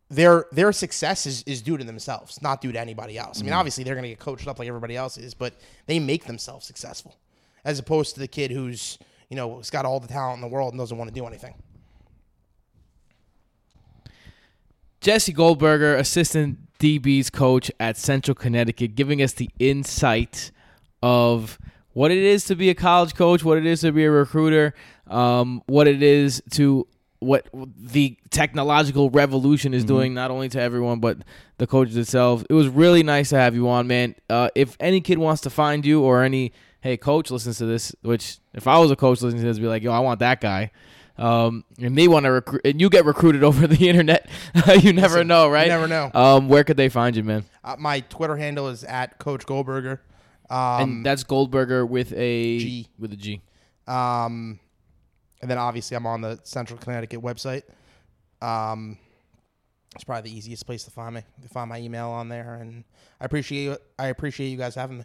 their 0.10 0.45
their 0.51 0.72
success 0.72 1.26
is, 1.26 1.43
is 1.43 1.62
due 1.62 1.78
to 1.78 1.84
themselves, 1.84 2.41
not 2.41 2.62
due 2.62 2.72
to 2.72 2.80
anybody 2.80 3.18
else. 3.18 3.41
I 3.41 3.43
mean, 3.43 3.53
obviously 3.53 3.84
they're 3.84 3.95
going 3.95 4.03
to 4.03 4.10
get 4.10 4.20
coached 4.20 4.47
up 4.47 4.57
like 4.57 4.68
everybody 4.68 4.95
else 4.95 5.18
is, 5.18 5.34
but 5.34 5.53
they 5.86 5.99
make 5.99 6.26
themselves 6.26 6.66
successful, 6.66 7.16
as 7.64 7.78
opposed 7.78 8.16
to 8.16 8.20
the 8.20 8.28
kid 8.28 8.51
who's 8.51 8.97
you 9.30 9.36
know 9.36 9.57
has 9.57 9.70
got 9.70 9.86
all 9.86 9.99
the 9.99 10.07
talent 10.07 10.36
in 10.36 10.41
the 10.41 10.47
world 10.47 10.74
and 10.74 10.80
doesn't 10.80 10.97
want 10.97 11.10
to 11.10 11.14
do 11.14 11.26
anything. 11.28 11.53
Jesse 15.01 15.32
Goldberger, 15.32 15.95
assistant 15.95 16.57
DB's 16.80 17.30
coach 17.30 17.72
at 17.80 17.95
Central 17.95 18.36
Connecticut, 18.36 18.95
giving 18.95 19.22
us 19.22 19.34
the 19.34 19.49
insight 19.60 20.51
of 21.01 21.57
what 21.93 22.12
it 22.12 22.18
is 22.18 22.45
to 22.45 22.55
be 22.55 22.70
a 22.70 22.76
college 22.76 23.14
coach, 23.14 23.43
what 23.43 23.57
it 23.57 23.66
is 23.66 23.82
to 23.82 23.91
be 23.91 24.05
a 24.05 24.12
recruiter, 24.12 24.74
um, 25.07 25.62
what 25.68 25.88
it 25.88 26.03
is 26.03 26.41
to 26.51 26.88
what 27.20 27.48
the 27.54 28.18
technological 28.30 29.10
revolution 29.10 29.74
is 29.74 29.84
doing 29.84 30.14
not 30.14 30.32
only 30.32 30.48
to 30.48 30.62
everyone 30.62 31.00
but 31.00 31.18
the 31.58 31.68
coaches 31.68 31.98
itself. 31.98 32.44
It 32.50 32.54
was 32.54 32.68
really 32.70 33.04
nice 33.04 33.30
to 33.30 33.38
have 33.38 33.56
you 33.56 33.68
on, 33.70 33.88
man. 33.88 34.16
Uh, 34.30 34.50
if 34.56 34.78
any 34.80 35.02
kid 35.02 35.18
wants 35.18 35.42
to 35.42 35.50
find 35.50 35.86
you 35.86 36.02
or 36.02 36.24
any 36.24 36.54
hey 36.82 36.96
coach 36.96 37.30
listens 37.30 37.58
to 37.58 37.66
this, 37.66 37.94
which 38.02 38.38
if 38.54 38.68
I 38.68 38.80
was 38.80 38.90
a 38.90 38.96
coach 38.96 39.22
listening 39.22 39.42
to 39.42 39.48
this, 39.48 39.58
I'd 39.58 39.62
be 39.62 39.68
like, 39.68 39.84
yo, 39.84 39.92
I 39.92 40.00
want 40.00 40.20
that 40.22 40.40
guy. 40.40 40.72
Um, 41.18 41.66
and 41.78 41.98
they 41.98 42.08
want 42.08 42.24
to 42.24 42.32
recruit, 42.32 42.62
and 42.64 42.80
you 42.80 42.90
get 42.90 43.04
recruited 43.04 43.44
over 43.50 43.68
the 43.68 43.90
internet. 43.90 44.30
you 44.82 44.94
never 44.94 45.16
Listen, 45.16 45.28
know, 45.28 45.48
you 45.48 45.54
right? 45.54 45.68
never 45.68 45.88
know. 45.88 46.10
Um, 46.14 46.48
where 46.48 46.64
could 46.64 46.78
they 46.78 46.88
find 46.88 47.16
you, 47.16 47.24
man? 47.24 47.44
Uh, 47.62 47.76
my 47.78 48.00
Twitter 48.00 48.38
handle 48.38 48.70
is 48.70 48.86
at 48.86 49.20
Coach 49.20 49.46
Goldberger. 49.46 50.00
Um, 50.50 50.82
and 50.82 51.06
that's 51.06 51.24
Goldberger 51.26 51.86
with 51.86 52.14
a 52.14 52.60
G. 52.60 52.88
with 52.98 53.12
a 53.12 53.18
G. 53.18 53.42
Um, 53.86 54.60
and 55.42 55.50
then 55.50 55.58
obviously 55.58 55.96
I'm 55.98 56.06
on 56.08 56.22
the 56.22 56.40
Central 56.44 56.80
Connecticut 56.80 57.22
website. 57.22 57.64
Um, 58.42 58.98
it's 59.96 60.04
probably 60.04 60.30
the 60.30 60.38
easiest 60.38 60.66
place 60.66 60.84
to 60.84 60.92
find 60.92 61.16
me. 61.16 61.22
You 61.38 61.42
can 61.44 61.50
find 61.50 61.70
my 61.70 61.80
email 61.80 62.10
on 62.10 62.30
there, 62.30 62.56
and 62.56 62.84
I 63.20 63.26
appreciate 63.26 63.64
you. 63.64 63.78
I 63.98 64.08
appreciate 64.08 64.50
you 64.50 64.58
guys 64.58 64.76
having 64.76 65.00
me. 65.00 65.04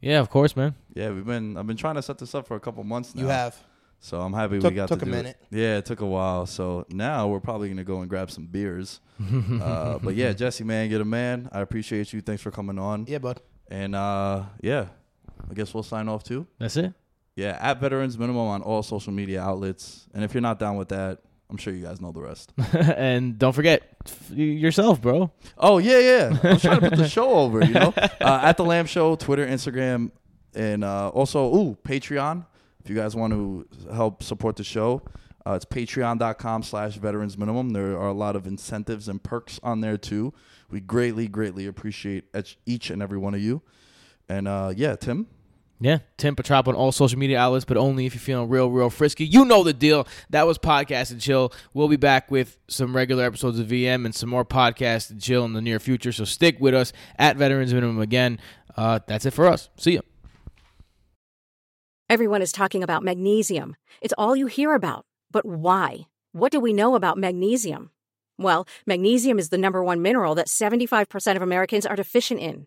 Yeah, 0.00 0.20
of 0.20 0.30
course, 0.30 0.54
man. 0.56 0.74
Yeah, 0.94 1.10
we've 1.10 1.24
been. 1.26 1.56
I've 1.56 1.66
been 1.66 1.76
trying 1.76 1.94
to 1.96 2.02
set 2.02 2.18
this 2.18 2.34
up 2.34 2.46
for 2.46 2.56
a 2.56 2.60
couple 2.60 2.82
months 2.84 3.14
now. 3.14 3.22
You 3.22 3.28
have. 3.28 3.56
So 4.00 4.20
I'm 4.20 4.32
happy 4.32 4.60
Took- 4.60 4.70
we 4.70 4.76
got 4.76 4.88
took 4.88 5.00
to 5.00 5.04
a 5.04 5.06
do 5.06 5.10
minute. 5.10 5.30
it. 5.30 5.42
Took 5.42 5.52
a 5.52 5.54
minute. 5.56 5.68
Yeah, 5.70 5.78
it 5.78 5.84
took 5.86 6.00
a 6.00 6.06
while. 6.06 6.46
So 6.46 6.86
now 6.88 7.26
we're 7.28 7.40
probably 7.40 7.68
gonna 7.68 7.82
go 7.84 8.00
and 8.00 8.08
grab 8.08 8.30
some 8.30 8.46
beers. 8.46 9.00
uh, 9.60 9.98
but 9.98 10.14
yeah, 10.14 10.32
Jesse, 10.32 10.62
man, 10.62 10.88
get 10.88 11.00
a 11.00 11.04
man. 11.04 11.48
I 11.52 11.60
appreciate 11.60 12.12
you. 12.12 12.20
Thanks 12.20 12.42
for 12.42 12.50
coming 12.52 12.78
on. 12.78 13.06
Yeah, 13.08 13.18
bud. 13.18 13.40
And 13.70 13.94
uh, 13.96 14.44
yeah, 14.60 14.86
I 15.50 15.54
guess 15.54 15.74
we'll 15.74 15.82
sign 15.82 16.08
off 16.08 16.22
too. 16.22 16.46
That's 16.58 16.76
it. 16.76 16.92
Yeah, 17.38 17.56
at 17.60 17.78
Veterans 17.80 18.18
Minimum 18.18 18.48
on 18.48 18.62
all 18.62 18.82
social 18.82 19.12
media 19.12 19.40
outlets. 19.40 20.08
And 20.12 20.24
if 20.24 20.34
you're 20.34 20.40
not 20.40 20.58
down 20.58 20.76
with 20.76 20.88
that, 20.88 21.20
I'm 21.48 21.56
sure 21.56 21.72
you 21.72 21.84
guys 21.84 22.00
know 22.00 22.10
the 22.10 22.20
rest. 22.20 22.52
and 22.72 23.38
don't 23.38 23.52
forget 23.52 23.82
f- 24.04 24.30
yourself, 24.32 25.00
bro. 25.00 25.30
Oh 25.56 25.78
yeah, 25.78 25.98
yeah. 26.00 26.38
I'm 26.42 26.58
trying 26.58 26.80
to 26.80 26.90
put 26.90 26.98
the 26.98 27.08
show 27.18 27.30
over. 27.30 27.64
You 27.64 27.74
know, 27.74 27.94
uh, 27.96 28.40
at 28.42 28.56
the 28.56 28.64
Lamb 28.64 28.86
Show, 28.86 29.14
Twitter, 29.14 29.46
Instagram, 29.46 30.10
and 30.54 30.82
uh, 30.82 31.10
also 31.10 31.54
ooh 31.54 31.76
Patreon. 31.84 32.44
If 32.82 32.90
you 32.90 32.96
guys 32.96 33.14
want 33.14 33.32
to 33.32 33.66
help 33.94 34.22
support 34.24 34.56
the 34.56 34.64
show, 34.64 35.02
uh, 35.46 35.52
it's 35.52 35.64
Patreon.com/slash 35.64 36.96
Veterans 36.96 37.38
Minimum. 37.38 37.70
There 37.70 37.96
are 37.98 38.08
a 38.08 38.12
lot 38.12 38.34
of 38.36 38.46
incentives 38.46 39.08
and 39.08 39.22
perks 39.22 39.60
on 39.62 39.80
there 39.80 39.96
too. 39.96 40.34
We 40.70 40.80
greatly, 40.80 41.28
greatly 41.28 41.66
appreciate 41.66 42.24
each- 42.36 42.58
each 42.66 42.90
and 42.90 43.00
every 43.00 43.18
one 43.18 43.34
of 43.34 43.40
you. 43.40 43.62
And 44.28 44.48
uh, 44.48 44.72
yeah, 44.76 44.96
Tim. 44.96 45.28
Yeah, 45.80 45.98
Tim 46.16 46.34
Petrop 46.34 46.66
on 46.66 46.74
all 46.74 46.90
social 46.90 47.18
media 47.18 47.38
outlets, 47.38 47.64
but 47.64 47.76
only 47.76 48.04
if 48.04 48.14
you're 48.14 48.20
feeling 48.20 48.48
real, 48.48 48.68
real 48.68 48.90
frisky. 48.90 49.24
You 49.24 49.44
know 49.44 49.62
the 49.62 49.72
deal. 49.72 50.08
That 50.30 50.44
was 50.44 50.58
Podcast 50.58 51.12
and 51.12 51.20
Chill. 51.20 51.52
We'll 51.72 51.86
be 51.86 51.96
back 51.96 52.32
with 52.32 52.58
some 52.66 52.96
regular 52.96 53.24
episodes 53.24 53.60
of 53.60 53.68
VM 53.68 54.04
and 54.04 54.12
some 54.12 54.28
more 54.28 54.44
Podcast 54.44 55.10
and 55.10 55.20
Chill 55.20 55.44
in 55.44 55.52
the 55.52 55.62
near 55.62 55.78
future. 55.78 56.10
So 56.10 56.24
stick 56.24 56.56
with 56.58 56.74
us 56.74 56.92
at 57.16 57.36
Veterans 57.36 57.72
Minimum 57.72 58.00
again. 58.00 58.40
Uh, 58.76 58.98
that's 59.06 59.24
it 59.24 59.32
for 59.32 59.46
us. 59.46 59.68
See 59.76 59.92
ya. 59.92 60.00
Everyone 62.10 62.42
is 62.42 62.52
talking 62.52 62.82
about 62.82 63.04
magnesium. 63.04 63.76
It's 64.00 64.14
all 64.18 64.34
you 64.34 64.46
hear 64.46 64.74
about. 64.74 65.04
But 65.30 65.44
why? 65.44 66.08
What 66.32 66.50
do 66.50 66.58
we 66.58 66.72
know 66.72 66.94
about 66.96 67.18
magnesium? 67.18 67.90
Well, 68.38 68.66
magnesium 68.86 69.38
is 69.38 69.50
the 69.50 69.58
number 69.58 69.82
one 69.84 70.00
mineral 70.02 70.34
that 70.36 70.46
75% 70.46 71.36
of 71.36 71.42
Americans 71.42 71.86
are 71.86 71.96
deficient 71.96 72.40
in. 72.40 72.66